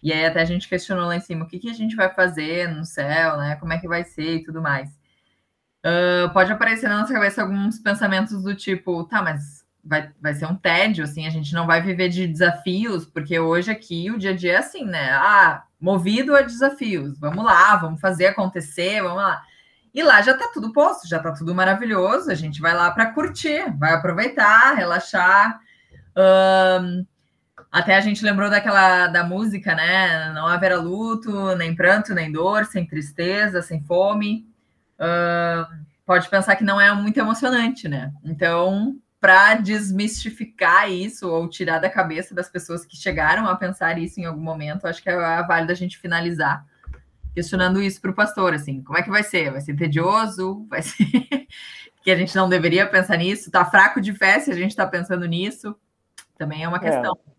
E 0.02 0.12
aí 0.12 0.24
até 0.24 0.40
a 0.40 0.44
gente 0.44 0.68
questionou 0.68 1.06
lá 1.06 1.16
em 1.16 1.20
cima, 1.20 1.44
o 1.44 1.48
que, 1.48 1.58
que 1.58 1.70
a 1.70 1.74
gente 1.74 1.94
vai 1.94 2.12
fazer 2.12 2.68
no 2.68 2.84
céu, 2.84 3.36
né? 3.36 3.56
Como 3.56 3.72
é 3.72 3.78
que 3.78 3.88
vai 3.88 4.04
ser 4.04 4.36
e 4.36 4.42
tudo 4.42 4.62
mais. 4.62 4.96
Uh, 5.86 6.28
pode 6.32 6.50
aparecer 6.50 6.88
na 6.88 6.98
nossa 6.98 7.12
cabeça 7.12 7.42
alguns 7.42 7.78
pensamentos 7.78 8.42
do 8.42 8.56
tipo, 8.56 9.04
tá, 9.04 9.22
mas 9.22 9.64
vai, 9.84 10.10
vai 10.20 10.34
ser 10.34 10.46
um 10.46 10.56
tédio, 10.56 11.04
assim, 11.04 11.28
a 11.28 11.30
gente 11.30 11.54
não 11.54 11.64
vai 11.64 11.80
viver 11.80 12.08
de 12.08 12.26
desafios, 12.26 13.06
porque 13.06 13.38
hoje 13.38 13.70
aqui 13.70 14.10
o 14.10 14.18
dia 14.18 14.30
a 14.30 14.36
dia 14.36 14.54
é 14.54 14.56
assim, 14.56 14.84
né? 14.84 15.12
Ah, 15.12 15.62
movido 15.80 16.34
a 16.34 16.42
desafios, 16.42 17.16
vamos 17.20 17.44
lá, 17.44 17.76
vamos 17.76 18.00
fazer 18.00 18.26
acontecer, 18.26 19.00
vamos 19.00 19.18
lá. 19.18 19.40
E 19.94 20.02
lá 20.02 20.20
já 20.22 20.36
tá 20.36 20.50
tudo 20.52 20.72
posto, 20.72 21.08
já 21.08 21.20
tá 21.20 21.30
tudo 21.30 21.54
maravilhoso, 21.54 22.32
a 22.32 22.34
gente 22.34 22.60
vai 22.60 22.74
lá 22.74 22.90
para 22.90 23.12
curtir, 23.12 23.70
vai 23.78 23.92
aproveitar, 23.92 24.74
relaxar. 24.74 25.60
Um, 26.16 27.06
até 27.70 27.94
a 27.94 28.00
gente 28.00 28.24
lembrou 28.24 28.50
daquela 28.50 29.06
da 29.06 29.22
música, 29.22 29.72
né? 29.72 30.32
Não 30.32 30.48
haverá 30.48 30.78
luto, 30.78 31.54
nem 31.54 31.76
pranto, 31.76 32.12
nem 32.12 32.32
dor, 32.32 32.64
sem 32.64 32.84
tristeza, 32.84 33.62
sem 33.62 33.80
fome 33.84 34.44
uh, 34.98 35.86
pode 36.04 36.28
pensar 36.28 36.56
que 36.56 36.64
não 36.64 36.80
é 36.80 36.92
muito 36.94 37.18
emocionante, 37.18 37.88
né? 37.88 38.12
Então, 38.24 38.96
para 39.20 39.54
desmistificar 39.54 40.90
isso 40.90 41.28
ou 41.28 41.48
tirar 41.48 41.78
da 41.78 41.90
cabeça 41.90 42.34
das 42.34 42.48
pessoas 42.48 42.84
que 42.84 42.96
chegaram 42.96 43.46
a 43.48 43.56
pensar 43.56 43.98
isso 43.98 44.20
em 44.20 44.24
algum 44.24 44.42
momento, 44.42 44.86
acho 44.86 45.02
que 45.02 45.08
é 45.08 45.42
válido 45.42 45.72
a 45.72 45.76
gente 45.76 45.98
finalizar 45.98 46.64
questionando 47.36 47.82
isso 47.82 48.00
para 48.00 48.10
o 48.10 48.14
pastor, 48.14 48.54
assim, 48.54 48.82
como 48.82 48.96
é 48.96 49.02
que 49.02 49.10
vai 49.10 49.22
ser? 49.22 49.50
Vai 49.52 49.60
ser 49.60 49.76
tedioso? 49.76 50.66
Vai 50.70 50.80
ser 50.80 51.04
que 52.02 52.10
a 52.10 52.16
gente 52.16 52.34
não 52.34 52.48
deveria 52.48 52.86
pensar 52.86 53.18
nisso? 53.18 53.50
Tá 53.50 53.62
fraco 53.62 54.00
de 54.00 54.14
fé 54.14 54.40
se 54.40 54.50
a 54.50 54.54
gente 54.54 54.70
está 54.70 54.86
pensando 54.86 55.26
nisso? 55.26 55.76
Também 56.38 56.64
é 56.64 56.68
uma 56.68 56.78
é. 56.78 56.80
questão. 56.80 57.14
É. 57.28 57.35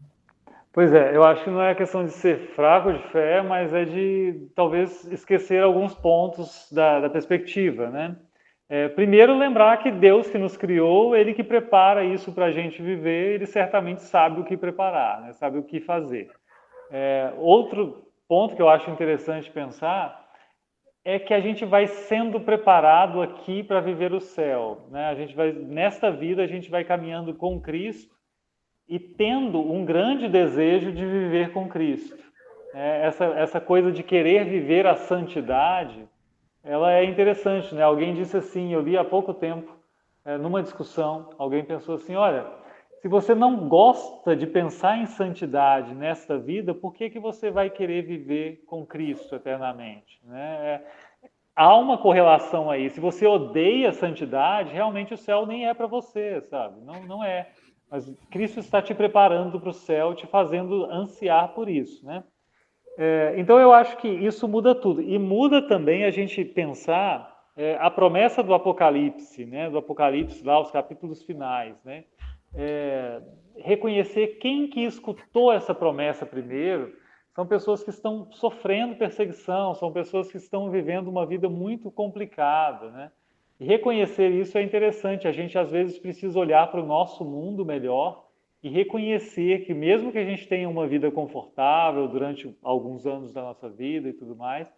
Pois 0.77 0.93
é, 0.93 1.15
eu 1.15 1.23
acho 1.23 1.43
que 1.43 1.49
não 1.49 1.59
é 1.59 1.73
questão 1.73 2.05
de 2.05 2.11
ser 2.11 2.37
fraco 2.53 2.93
de 2.93 3.01
fé, 3.07 3.41
mas 3.41 3.73
é 3.73 3.83
de 3.83 4.47
talvez 4.55 5.11
esquecer 5.11 5.63
alguns 5.63 5.95
pontos 5.95 6.71
da, 6.71 6.99
da 6.99 7.09
perspectiva, 7.09 7.89
né? 7.89 8.15
É, 8.69 8.87
primeiro, 8.87 9.35
lembrar 9.35 9.77
que 9.77 9.89
Deus 9.89 10.29
que 10.29 10.37
nos 10.37 10.55
criou, 10.55 11.15
Ele 11.15 11.33
que 11.33 11.43
prepara 11.43 12.03
isso 12.03 12.31
para 12.31 12.45
a 12.45 12.51
gente 12.51 12.79
viver, 12.79 13.33
Ele 13.33 13.47
certamente 13.47 14.03
sabe 14.03 14.39
o 14.39 14.43
que 14.43 14.55
preparar, 14.55 15.21
né? 15.21 15.33
sabe 15.33 15.57
o 15.57 15.63
que 15.63 15.79
fazer. 15.79 16.29
É, 16.91 17.33
outro 17.39 18.05
ponto 18.27 18.55
que 18.55 18.61
eu 18.61 18.69
acho 18.69 18.91
interessante 18.91 19.49
pensar 19.49 20.27
é 21.03 21.17
que 21.17 21.33
a 21.33 21.39
gente 21.39 21.65
vai 21.65 21.87
sendo 21.87 22.39
preparado 22.39 23.19
aqui 23.19 23.63
para 23.63 23.81
viver 23.81 24.13
o 24.13 24.21
céu. 24.21 24.85
Né? 24.91 25.07
A 25.07 25.15
gente 25.15 25.35
vai, 25.35 25.51
nesta 25.51 26.11
vida, 26.11 26.43
a 26.43 26.47
gente 26.47 26.69
vai 26.69 26.83
caminhando 26.83 27.33
com 27.33 27.59
Cristo 27.59 28.15
e 28.87 28.99
tendo 28.99 29.59
um 29.59 29.83
grande 29.83 30.27
desejo 30.27 30.91
de 30.91 31.05
viver 31.05 31.51
com 31.51 31.67
Cristo. 31.67 32.17
É, 32.73 33.05
essa, 33.05 33.25
essa 33.25 33.59
coisa 33.59 33.91
de 33.91 34.03
querer 34.03 34.45
viver 34.45 34.85
a 34.85 34.95
santidade, 34.95 36.07
ela 36.63 36.93
é 36.93 37.03
interessante, 37.03 37.73
né? 37.73 37.83
Alguém 37.83 38.13
disse 38.13 38.37
assim, 38.37 38.73
eu 38.73 38.81
li 38.81 38.97
há 38.97 39.03
pouco 39.03 39.33
tempo, 39.33 39.71
é, 40.23 40.37
numa 40.37 40.61
discussão, 40.61 41.29
alguém 41.37 41.63
pensou 41.63 41.95
assim, 41.95 42.15
olha, 42.15 42.45
se 43.01 43.07
você 43.07 43.35
não 43.35 43.67
gosta 43.67 44.35
de 44.35 44.47
pensar 44.47 44.97
em 44.97 45.05
santidade 45.05 45.93
nesta 45.93 46.37
vida, 46.37 46.73
por 46.73 46.93
que, 46.93 47.09
que 47.09 47.19
você 47.19 47.51
vai 47.51 47.69
querer 47.69 48.01
viver 48.01 48.63
com 48.65 48.85
Cristo 48.85 49.35
eternamente? 49.35 50.19
Né? 50.23 50.57
É, 50.61 50.81
há 51.55 51.75
uma 51.75 51.97
correlação 51.97 52.69
aí. 52.69 52.89
Se 52.89 52.99
você 52.99 53.25
odeia 53.25 53.89
a 53.89 53.93
santidade, 53.93 54.73
realmente 54.73 55.13
o 55.13 55.17
céu 55.17 55.45
nem 55.45 55.67
é 55.67 55.73
para 55.73 55.87
você, 55.87 56.41
sabe? 56.41 56.81
Não, 56.81 57.03
não 57.05 57.23
é. 57.23 57.49
Mas 57.89 58.09
Cristo 58.29 58.59
está 58.59 58.81
te 58.81 58.93
preparando 58.93 59.59
para 59.59 59.69
o 59.69 59.73
céu, 59.73 60.13
te 60.13 60.27
fazendo 60.27 60.85
ansiar 60.85 61.53
por 61.53 61.69
isso, 61.69 62.05
né? 62.05 62.23
É, 62.97 63.35
então 63.37 63.59
eu 63.59 63.71
acho 63.71 63.95
que 63.97 64.07
isso 64.07 64.47
muda 64.47 64.73
tudo 64.73 65.01
e 65.01 65.19
muda 65.19 65.61
também 65.61 66.03
a 66.03 66.09
gente 66.09 66.43
pensar 66.43 67.37
é, 67.55 67.77
a 67.79 67.89
promessa 67.91 68.41
do 68.41 68.53
Apocalipse, 68.53 69.45
né? 69.45 69.69
Do 69.69 69.77
Apocalipse 69.77 70.43
lá 70.43 70.59
os 70.59 70.71
capítulos 70.71 71.23
finais, 71.23 71.75
né? 71.83 72.03
É, 72.55 73.21
reconhecer 73.57 74.39
quem 74.39 74.67
que 74.67 74.81
escutou 74.81 75.51
essa 75.51 75.75
promessa 75.75 76.25
primeiro 76.25 76.93
são 77.35 77.45
pessoas 77.45 77.83
que 77.83 77.91
estão 77.91 78.31
sofrendo 78.31 78.95
perseguição, 78.95 79.75
são 79.75 79.91
pessoas 79.91 80.31
que 80.31 80.37
estão 80.37 80.71
vivendo 80.71 81.07
uma 81.07 81.25
vida 81.25 81.47
muito 81.47 81.91
complicada, 81.91 82.89
né? 82.89 83.11
E 83.59 83.65
reconhecer 83.65 84.29
isso 84.29 84.57
é 84.57 84.61
interessante. 84.61 85.27
A 85.27 85.31
gente 85.31 85.57
às 85.57 85.71
vezes 85.71 85.97
precisa 85.97 86.39
olhar 86.39 86.69
para 86.69 86.81
o 86.81 86.85
nosso 86.85 87.25
mundo 87.25 87.65
melhor 87.65 88.25
e 88.61 88.69
reconhecer 88.69 89.65
que 89.65 89.73
mesmo 89.73 90.11
que 90.11 90.17
a 90.17 90.25
gente 90.25 90.47
tenha 90.47 90.69
uma 90.69 90.87
vida 90.87 91.09
confortável 91.11 92.07
durante 92.07 92.55
alguns 92.63 93.05
anos 93.05 93.33
da 93.33 93.41
nossa 93.41 93.69
vida 93.69 94.09
e 94.09 94.13
tudo 94.13 94.35
mais, 94.35 94.71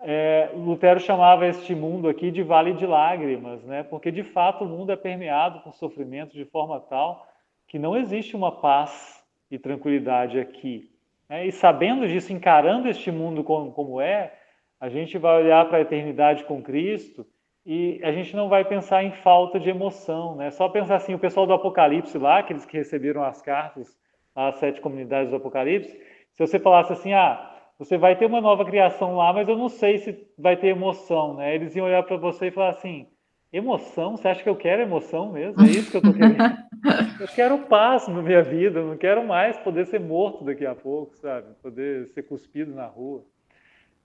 é, 0.00 0.50
Lutero 0.54 1.00
chamava 1.00 1.46
este 1.46 1.74
mundo 1.74 2.08
aqui 2.08 2.30
de 2.30 2.42
vale 2.42 2.74
de 2.74 2.86
lágrimas, 2.86 3.64
né? 3.64 3.82
Porque 3.84 4.10
de 4.10 4.22
fato 4.22 4.64
o 4.64 4.68
mundo 4.68 4.90
é 4.92 4.96
permeado 4.96 5.60
por 5.60 5.72
sofrimento 5.74 6.34
de 6.34 6.44
forma 6.44 6.80
tal 6.80 7.26
que 7.66 7.78
não 7.78 7.96
existe 7.96 8.36
uma 8.36 8.52
paz 8.52 9.24
e 9.50 9.58
tranquilidade 9.58 10.38
aqui. 10.38 10.90
Né? 11.28 11.46
E 11.46 11.52
sabendo 11.52 12.06
disso, 12.06 12.32
encarando 12.32 12.88
este 12.88 13.10
mundo 13.10 13.42
como, 13.42 13.72
como 13.72 14.00
é, 14.00 14.34
a 14.78 14.88
gente 14.88 15.16
vai 15.16 15.42
olhar 15.42 15.66
para 15.68 15.78
a 15.78 15.80
eternidade 15.80 16.44
com 16.44 16.62
Cristo 16.62 17.26
e 17.66 18.00
a 18.02 18.12
gente 18.12 18.36
não 18.36 18.48
vai 18.48 18.64
pensar 18.64 19.02
em 19.02 19.10
falta 19.10 19.58
de 19.58 19.70
emoção, 19.70 20.36
né? 20.36 20.50
Só 20.50 20.68
pensar 20.68 20.96
assim, 20.96 21.14
o 21.14 21.18
pessoal 21.18 21.46
do 21.46 21.54
Apocalipse 21.54 22.18
lá, 22.18 22.38
aqueles 22.38 22.66
que 22.66 22.76
receberam 22.76 23.22
as 23.22 23.40
cartas, 23.40 23.96
as 24.34 24.56
sete 24.56 24.80
comunidades 24.80 25.30
do 25.30 25.36
Apocalipse, 25.36 25.90
se 26.32 26.46
você 26.46 26.58
falasse 26.58 26.92
assim, 26.92 27.12
ah, 27.14 27.52
você 27.78 27.96
vai 27.96 28.16
ter 28.16 28.26
uma 28.26 28.40
nova 28.40 28.64
criação 28.64 29.16
lá, 29.16 29.32
mas 29.32 29.48
eu 29.48 29.56
não 29.56 29.68
sei 29.68 29.98
se 29.98 30.26
vai 30.38 30.56
ter 30.56 30.68
emoção, 30.68 31.34
né? 31.34 31.54
Eles 31.54 31.74
iam 31.74 31.86
olhar 31.86 32.02
para 32.02 32.16
você 32.16 32.48
e 32.48 32.50
falar 32.50 32.70
assim, 32.70 33.06
emoção? 33.52 34.16
Você 34.16 34.28
acha 34.28 34.42
que 34.42 34.48
eu 34.48 34.56
quero 34.56 34.82
emoção 34.82 35.32
mesmo? 35.32 35.62
É 35.62 35.66
isso 35.66 35.90
que 35.90 35.96
eu 35.96 36.02
tô 36.02 36.12
querendo? 36.12 36.36
eu 37.18 37.28
quero 37.28 37.58
paz 37.66 38.06
na 38.08 38.20
minha 38.20 38.42
vida, 38.42 38.80
eu 38.80 38.88
não 38.88 38.96
quero 38.96 39.24
mais 39.26 39.56
poder 39.58 39.86
ser 39.86 40.00
morto 40.00 40.44
daqui 40.44 40.66
a 40.66 40.74
pouco, 40.74 41.16
sabe? 41.16 41.46
Poder 41.62 42.08
ser 42.08 42.24
cuspido 42.24 42.74
na 42.74 42.86
rua. 42.86 43.24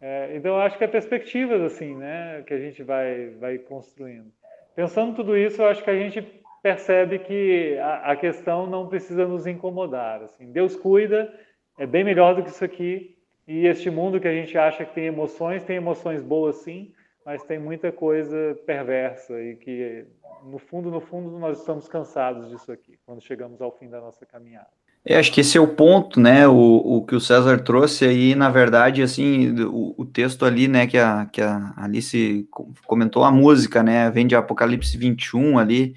É, 0.02 0.36
então, 0.36 0.58
acho 0.58 0.78
que 0.78 0.84
é 0.84 0.88
perspectivas 0.88 1.62
assim, 1.62 1.96
né, 1.96 2.42
que 2.48 2.54
a 2.54 2.60
gente 2.60 2.82
vai, 2.84 3.32
vai 3.32 3.58
construindo. 3.58 4.32
Pensando 4.76 5.16
tudo 5.16 5.36
isso, 5.36 5.62
eu 5.62 5.68
acho 5.68 5.84
que 5.84 5.90
a 5.90 5.98
gente 5.98 6.22
percebe 6.64 7.20
que 7.20 7.78
a, 7.80 8.12
a 8.12 8.16
questão 8.16 8.66
não 8.66 8.88
precisa 8.88 9.28
nos 9.28 9.46
incomodar. 9.46 10.24
Assim. 10.24 10.52
Deus 10.52 10.76
cuida, 10.76 11.34
é 11.78 11.86
bem 11.86 12.04
melhor 12.04 12.36
do 12.36 12.44
que 12.44 12.50
isso 12.50 12.64
aqui. 12.64 13.18
E 13.48 13.66
este 13.66 13.90
mundo 13.90 14.20
que 14.20 14.28
a 14.28 14.34
gente 14.34 14.58
acha 14.58 14.86
que 14.86 14.94
tem 14.94 15.06
emoções, 15.06 15.64
tem 15.64 15.78
emoções 15.78 16.22
boas 16.22 16.58
sim, 16.58 16.94
mas 17.26 17.44
tem 17.44 17.58
muita 17.58 17.92
coisa 17.92 18.58
perversa 18.66 19.42
e 19.42 19.56
que, 19.56 20.06
no 20.44 20.60
fundo, 20.60 20.92
no 20.92 21.02
fundo, 21.02 21.38
nós 21.40 21.60
estamos 21.60 21.88
cansados 21.88 22.50
disso 22.50 22.72
aqui, 22.72 22.98
quando 23.06 23.22
chegamos 23.22 23.62
ao 23.62 23.72
fim 23.72 23.90
da 23.90 24.00
nossa 24.00 24.26
caminhada. 24.26 24.79
É, 25.06 25.18
acho 25.18 25.32
que 25.32 25.42
esse 25.42 25.58
é 25.58 25.62
o 25.62 25.68
ponto, 25.68 26.20
né? 26.20 26.48
O, 26.48 26.54
o 26.54 27.06
que 27.06 27.16
o 27.16 27.22
César 27.22 27.60
trouxe 27.60 28.06
aí, 28.06 28.36
na 28.36 28.50
verdade, 28.50 29.02
assim, 29.02 29.50
o, 29.62 29.96
o 29.98 30.06
texto 30.06 30.46
ali, 30.46 30.68
né, 30.68 30.88
que 30.88 30.98
a, 30.98 31.26
que 31.26 31.42
a 31.42 31.74
Alice 31.78 32.48
comentou, 32.86 33.24
a 33.24 33.32
música, 33.32 33.82
né, 33.82 34.12
vem 34.12 34.28
de 34.28 34.36
Apocalipse 34.36 34.98
21 34.98 35.58
ali, 35.58 35.96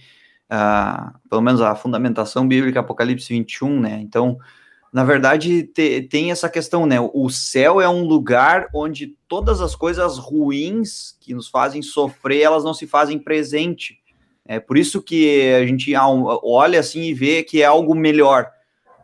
uh, 0.51 1.13
pelo 1.29 1.43
menos 1.43 1.61
a 1.61 1.75
fundamentação 1.75 2.47
bíblica, 2.47 2.81
Apocalipse 2.81 3.29
21, 3.29 3.81
né? 3.81 4.01
Então, 4.01 4.39
na 4.93 5.05
verdade, 5.05 5.65
te, 5.65 6.03
tem 6.03 6.31
essa 6.31 6.49
questão, 6.49 6.87
né? 6.87 6.99
O 7.01 7.29
céu 7.29 7.81
é 7.81 7.89
um 7.89 8.05
lugar 8.05 8.69
onde 8.73 9.17
todas 9.27 9.61
as 9.61 9.75
coisas 9.75 10.17
ruins 10.17 11.17
que 11.21 11.35
nos 11.35 11.49
fazem 11.49 11.83
sofrer, 11.83 12.43
elas 12.43 12.63
não 12.63 12.73
se 12.73 12.87
fazem 12.87 13.19
presente. 13.19 13.99
É 14.45 14.61
por 14.61 14.79
isso 14.79 15.03
que 15.03 15.53
a 15.55 15.67
gente 15.67 15.93
olha 15.97 16.79
assim 16.79 17.03
e 17.03 17.15
vê 17.15 17.43
que 17.43 17.63
é 17.63 17.65
algo 17.65 17.95
melhor 17.95 18.51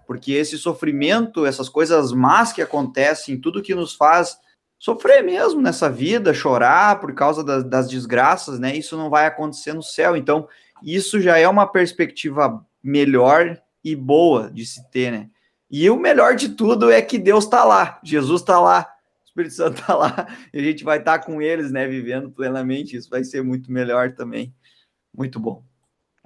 porque 0.08 0.32
esse 0.32 0.56
sofrimento, 0.56 1.44
essas 1.44 1.68
coisas 1.68 2.12
más 2.12 2.50
que 2.50 2.62
acontecem, 2.62 3.38
tudo 3.38 3.60
que 3.60 3.74
nos 3.74 3.94
faz 3.94 4.38
sofrer 4.78 5.22
mesmo 5.22 5.60
nessa 5.60 5.90
vida, 5.90 6.32
chorar 6.32 6.98
por 6.98 7.12
causa 7.14 7.44
das, 7.44 7.62
das 7.62 7.90
desgraças, 7.90 8.58
né? 8.58 8.74
Isso 8.74 8.96
não 8.96 9.10
vai 9.10 9.26
acontecer 9.26 9.74
no 9.74 9.82
céu. 9.82 10.16
Então, 10.16 10.48
isso 10.82 11.20
já 11.20 11.36
é 11.36 11.46
uma 11.46 11.66
perspectiva 11.66 12.64
melhor 12.82 13.60
e 13.84 13.94
boa 13.94 14.50
de 14.50 14.64
se 14.64 14.90
ter, 14.90 15.12
né? 15.12 15.28
E 15.70 15.90
o 15.90 16.00
melhor 16.00 16.34
de 16.34 16.48
tudo 16.48 16.90
é 16.90 17.02
que 17.02 17.18
Deus 17.18 17.44
está 17.44 17.62
lá, 17.62 18.00
Jesus 18.02 18.40
está 18.40 18.58
lá, 18.58 18.90
o 19.20 19.24
Espírito 19.26 19.54
Santo 19.56 19.78
está 19.82 19.94
lá, 19.94 20.26
e 20.54 20.58
a 20.58 20.62
gente 20.62 20.84
vai 20.84 21.00
estar 21.00 21.18
tá 21.18 21.24
com 21.26 21.42
eles, 21.42 21.70
né? 21.70 21.86
Vivendo 21.86 22.30
plenamente. 22.30 22.96
Isso 22.96 23.10
vai 23.10 23.24
ser 23.24 23.42
muito 23.42 23.70
melhor 23.70 24.14
também. 24.14 24.54
Muito 25.14 25.38
bom. 25.38 25.67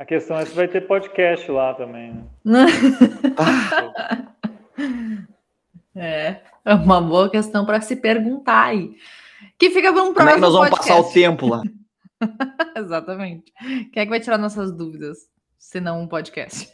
A 0.02 0.04
questão 0.04 0.36
é 0.36 0.44
se 0.44 0.52
vai 0.52 0.66
ter 0.66 0.80
podcast 0.80 1.48
lá 1.48 1.74
também, 1.74 2.24
né? 2.44 2.66
é, 5.94 6.40
é 6.64 6.74
uma 6.74 7.00
boa 7.00 7.30
questão 7.30 7.64
para 7.64 7.80
se 7.80 7.94
perguntar 7.94 8.64
aí. 8.64 8.96
Que 9.56 9.70
fica 9.70 9.92
para 9.92 10.02
um 10.02 10.12
próximo 10.12 10.16
Como 10.16 10.30
é 10.30 10.34
que 10.34 10.40
nós 10.40 10.54
vamos 10.54 10.70
podcast. 10.70 10.92
passar 10.92 11.08
o 11.08 11.12
tempo 11.12 11.46
lá? 11.46 11.62
Exatamente. 12.76 13.52
Quem 13.92 14.02
é 14.02 14.04
que 14.04 14.10
vai 14.10 14.18
tirar 14.18 14.38
nossas 14.38 14.72
dúvidas, 14.72 15.18
se 15.56 15.78
não 15.78 16.02
um 16.02 16.08
podcast? 16.08 16.68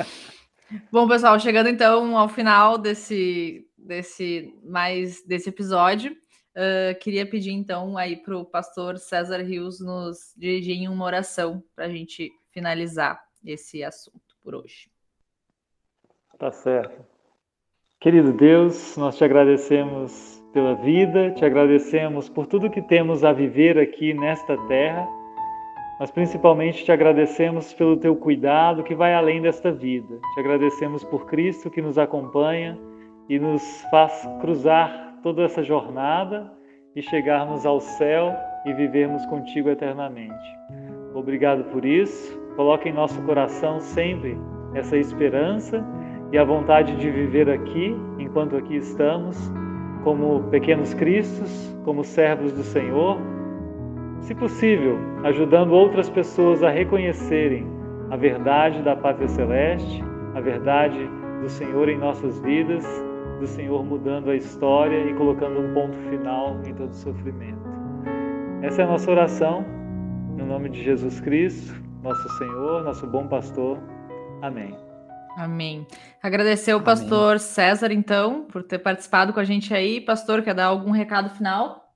Bom, 0.90 1.06
pessoal, 1.06 1.38
chegando 1.38 1.68
então 1.68 2.16
ao 2.16 2.30
final 2.30 2.78
desse, 2.78 3.66
desse 3.76 4.50
mais 4.64 5.22
desse 5.26 5.50
episódio, 5.50 6.16
uh, 6.58 6.98
queria 6.98 7.24
pedir 7.24 7.52
então 7.52 7.96
aí 7.96 8.16
para 8.16 8.36
o 8.36 8.44
pastor 8.44 8.98
César 8.98 9.42
Rios 9.42 9.80
nos 9.80 10.34
dirigir 10.36 10.76
em 10.76 10.88
uma 10.88 11.04
oração 11.04 11.62
para 11.74 11.86
a 11.86 11.88
gente 11.88 12.32
finalizar 12.50 13.22
esse 13.44 13.84
assunto 13.84 14.36
por 14.42 14.54
hoje. 14.54 14.90
Tá 16.38 16.50
certo. 16.50 17.04
Querido 18.00 18.32
Deus, 18.32 18.96
nós 18.96 19.16
te 19.16 19.24
agradecemos 19.24 20.42
pela 20.52 20.74
vida, 20.74 21.32
te 21.32 21.44
agradecemos 21.44 22.28
por 22.28 22.46
tudo 22.46 22.70
que 22.70 22.82
temos 22.82 23.24
a 23.24 23.32
viver 23.32 23.78
aqui 23.78 24.14
nesta 24.14 24.56
terra, 24.68 25.06
mas 25.98 26.10
principalmente 26.10 26.84
te 26.84 26.92
agradecemos 26.92 27.72
pelo 27.74 27.96
teu 27.96 28.14
cuidado 28.14 28.84
que 28.84 28.94
vai 28.94 29.14
além 29.14 29.42
desta 29.42 29.72
vida. 29.72 30.20
Te 30.34 30.40
agradecemos 30.40 31.02
por 31.04 31.26
Cristo 31.26 31.70
que 31.70 31.82
nos 31.82 31.98
acompanha 31.98 32.78
e 33.28 33.38
nos 33.38 33.62
faz 33.90 34.26
cruzar 34.40 35.07
toda 35.22 35.42
essa 35.42 35.62
jornada 35.62 36.50
e 36.94 37.02
chegarmos 37.02 37.64
ao 37.64 37.80
céu 37.80 38.34
e 38.64 38.72
vivermos 38.72 39.24
contigo 39.26 39.68
eternamente. 39.70 40.48
Obrigado 41.14 41.64
por 41.64 41.84
isso. 41.84 42.38
Coloque 42.56 42.88
em 42.88 42.92
nosso 42.92 43.20
coração 43.22 43.80
sempre 43.80 44.36
essa 44.74 44.96
esperança 44.96 45.84
e 46.32 46.38
a 46.38 46.44
vontade 46.44 46.96
de 46.96 47.10
viver 47.10 47.48
aqui, 47.48 47.96
enquanto 48.18 48.56
aqui 48.56 48.76
estamos, 48.76 49.50
como 50.04 50.42
pequenos 50.50 50.92
cristos, 50.94 51.76
como 51.84 52.04
servos 52.04 52.52
do 52.52 52.62
Senhor, 52.62 53.18
se 54.20 54.34
possível, 54.34 54.98
ajudando 55.24 55.72
outras 55.72 56.10
pessoas 56.10 56.62
a 56.62 56.70
reconhecerem 56.70 57.66
a 58.10 58.16
verdade 58.16 58.82
da 58.82 58.96
pátria 58.96 59.28
celeste, 59.28 60.02
a 60.34 60.40
verdade 60.40 60.98
do 61.40 61.48
Senhor 61.48 61.88
em 61.88 61.96
nossas 61.96 62.40
vidas, 62.40 62.84
do 63.38 63.46
Senhor 63.46 63.84
mudando 63.84 64.30
a 64.30 64.36
história 64.36 64.98
e 65.08 65.14
colocando 65.14 65.60
um 65.60 65.72
ponto 65.72 65.96
final 66.10 66.60
em 66.64 66.74
todo 66.74 66.92
sofrimento. 66.92 67.62
Essa 68.62 68.82
é 68.82 68.84
a 68.84 68.88
nossa 68.88 69.10
oração, 69.10 69.64
no 70.36 70.44
nome 70.44 70.68
de 70.68 70.82
Jesus 70.82 71.20
Cristo, 71.20 71.74
nosso 72.02 72.28
Senhor, 72.36 72.82
nosso 72.82 73.06
bom 73.06 73.28
pastor. 73.28 73.78
Amém. 74.42 74.76
Amém. 75.36 75.86
Agradecer 76.20 76.74
o 76.74 76.82
pastor 76.82 77.30
Amém. 77.30 77.38
César, 77.38 77.92
então, 77.92 78.44
por 78.46 78.64
ter 78.64 78.80
participado 78.80 79.32
com 79.32 79.38
a 79.38 79.44
gente 79.44 79.72
aí. 79.72 80.00
Pastor, 80.00 80.42
quer 80.42 80.54
dar 80.54 80.66
algum 80.66 80.90
recado 80.90 81.30
final? 81.30 81.88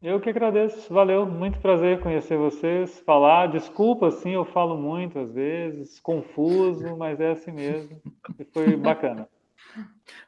Eu 0.00 0.20
que 0.20 0.30
agradeço, 0.30 0.92
valeu, 0.92 1.26
muito 1.26 1.58
prazer 1.58 1.98
conhecer 1.98 2.36
vocês, 2.38 3.00
falar. 3.00 3.48
Desculpa, 3.48 4.10
sim, 4.12 4.34
eu 4.34 4.44
falo 4.44 4.76
muito 4.76 5.18
às 5.18 5.32
vezes, 5.32 5.98
confuso, 5.98 6.96
mas 6.96 7.18
é 7.18 7.32
assim 7.32 7.50
mesmo. 7.50 8.00
E 8.38 8.44
foi 8.44 8.76
bacana. 8.76 9.28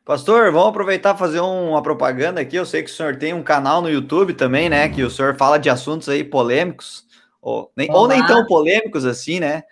Pastor, 0.04 0.50
vamos 0.52 0.68
aproveitar 0.68 1.14
e 1.14 1.18
fazer 1.18 1.40
uma 1.40 1.82
propaganda 1.82 2.40
aqui. 2.40 2.56
Eu 2.56 2.64
sei 2.64 2.82
que 2.82 2.90
o 2.90 2.92
senhor 2.92 3.16
tem 3.16 3.34
um 3.34 3.42
canal 3.42 3.82
no 3.82 3.90
YouTube 3.90 4.32
também, 4.32 4.68
né? 4.68 4.88
Que 4.88 5.02
o 5.02 5.10
senhor 5.10 5.36
fala 5.36 5.58
de 5.58 5.68
assuntos 5.68 6.08
aí 6.08 6.24
polêmicos, 6.24 7.06
ou 7.42 7.70
nem, 7.76 7.90
ou 7.90 8.08
nem 8.08 8.24
tão 8.26 8.46
polêmicos 8.46 9.04
assim, 9.04 9.38
né? 9.38 9.64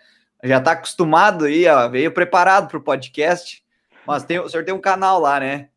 Já 0.45 0.59
está 0.59 0.73
acostumado 0.73 1.47
aí, 1.47 1.67
ó, 1.67 1.89
veio 1.89 2.13
preparado 2.13 2.69
para 2.69 2.77
o 2.77 2.83
podcast. 2.83 3.65
Mas 4.07 4.25
tem, 4.25 4.39
o 4.39 4.49
senhor 4.49 4.65
tem 4.65 4.75
um 4.75 4.81
canal 4.81 5.19
lá, 5.19 5.41
né? 5.41 5.69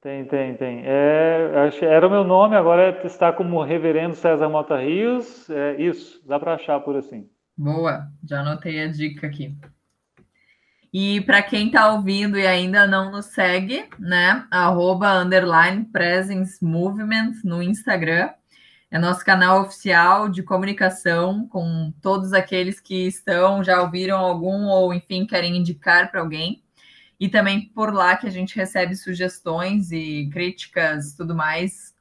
Tem, 0.00 0.24
tem, 0.24 0.54
tem. 0.54 0.82
É, 0.86 1.70
era 1.82 2.06
o 2.06 2.10
meu 2.10 2.24
nome, 2.24 2.56
agora 2.56 3.02
está 3.04 3.30
como 3.32 3.62
Reverendo 3.62 4.14
César 4.14 4.48
Mota 4.48 4.78
Rios. 4.78 5.48
É 5.50 5.76
isso, 5.80 6.22
dá 6.26 6.40
para 6.40 6.54
achar 6.54 6.80
por 6.80 6.96
assim. 6.96 7.28
Boa, 7.56 8.06
já 8.26 8.40
anotei 8.40 8.82
a 8.82 8.88
dica 8.88 9.26
aqui. 9.26 9.54
E 10.92 11.20
para 11.20 11.40
quem 11.40 11.66
está 11.68 11.92
ouvindo 11.92 12.36
e 12.36 12.46
ainda 12.46 12.86
não 12.86 13.12
nos 13.12 13.26
segue, 13.26 13.88
né? 13.98 14.44
Arroba 14.50 15.12
underline 15.12 15.84
presence 15.84 16.64
movement 16.64 17.34
no 17.44 17.62
Instagram. 17.62 18.30
É 18.90 18.98
nosso 18.98 19.24
canal 19.24 19.62
oficial 19.62 20.28
de 20.28 20.42
comunicação 20.42 21.46
com 21.46 21.92
todos 22.02 22.32
aqueles 22.32 22.80
que 22.80 23.06
estão, 23.06 23.62
já 23.62 23.80
ouviram 23.80 24.18
algum 24.18 24.66
ou, 24.66 24.92
enfim, 24.92 25.24
querem 25.26 25.56
indicar 25.56 26.10
para 26.10 26.20
alguém. 26.20 26.60
E 27.20 27.28
também 27.28 27.68
por 27.68 27.94
lá 27.94 28.16
que 28.16 28.26
a 28.26 28.30
gente 28.30 28.56
recebe 28.56 28.96
sugestões 28.96 29.92
e 29.92 30.28
críticas 30.32 31.14
tudo 31.14 31.36
mais, 31.36 31.94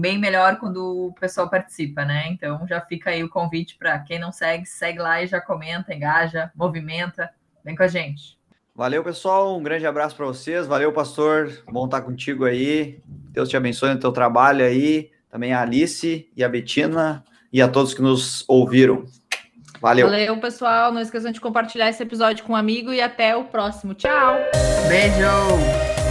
bem 0.00 0.18
melhor 0.18 0.58
quando 0.58 1.06
o 1.06 1.14
pessoal 1.14 1.48
participa, 1.48 2.04
né? 2.04 2.28
Então 2.28 2.66
já 2.66 2.82
fica 2.82 3.10
aí 3.10 3.24
o 3.24 3.30
convite 3.30 3.78
para 3.78 3.98
quem 4.00 4.18
não 4.18 4.30
segue, 4.30 4.66
segue 4.66 4.98
lá 4.98 5.22
e 5.22 5.26
já 5.26 5.40
comenta, 5.40 5.94
engaja, 5.94 6.50
movimenta. 6.54 7.30
Vem 7.66 7.76
com 7.76 7.82
a 7.82 7.88
gente. 7.88 8.38
Valeu, 8.74 9.04
pessoal. 9.04 9.58
Um 9.58 9.62
grande 9.62 9.86
abraço 9.86 10.16
para 10.16 10.24
vocês. 10.24 10.66
Valeu, 10.66 10.92
pastor. 10.92 11.62
Bom 11.70 11.84
estar 11.84 12.00
contigo 12.00 12.46
aí. 12.46 13.00
Deus 13.06 13.50
te 13.50 13.56
abençoe 13.58 13.92
no 13.92 14.00
teu 14.00 14.12
trabalho 14.12 14.64
aí 14.64 15.10
também 15.36 15.52
a 15.52 15.60
Alice 15.60 16.26
e 16.34 16.42
a 16.42 16.48
Betina 16.48 17.22
e 17.52 17.60
a 17.60 17.68
todos 17.68 17.92
que 17.92 18.00
nos 18.00 18.42
ouviram. 18.48 19.04
Valeu. 19.82 20.08
Valeu, 20.08 20.40
pessoal. 20.40 20.90
Não 20.90 21.00
esqueçam 21.00 21.30
de 21.30 21.40
compartilhar 21.40 21.90
esse 21.90 22.02
episódio 22.02 22.42
com 22.44 22.54
um 22.54 22.56
amigo 22.56 22.90
e 22.90 23.02
até 23.02 23.36
o 23.36 23.44
próximo. 23.44 23.92
Tchau. 23.92 24.36
Beijo. 24.88 26.05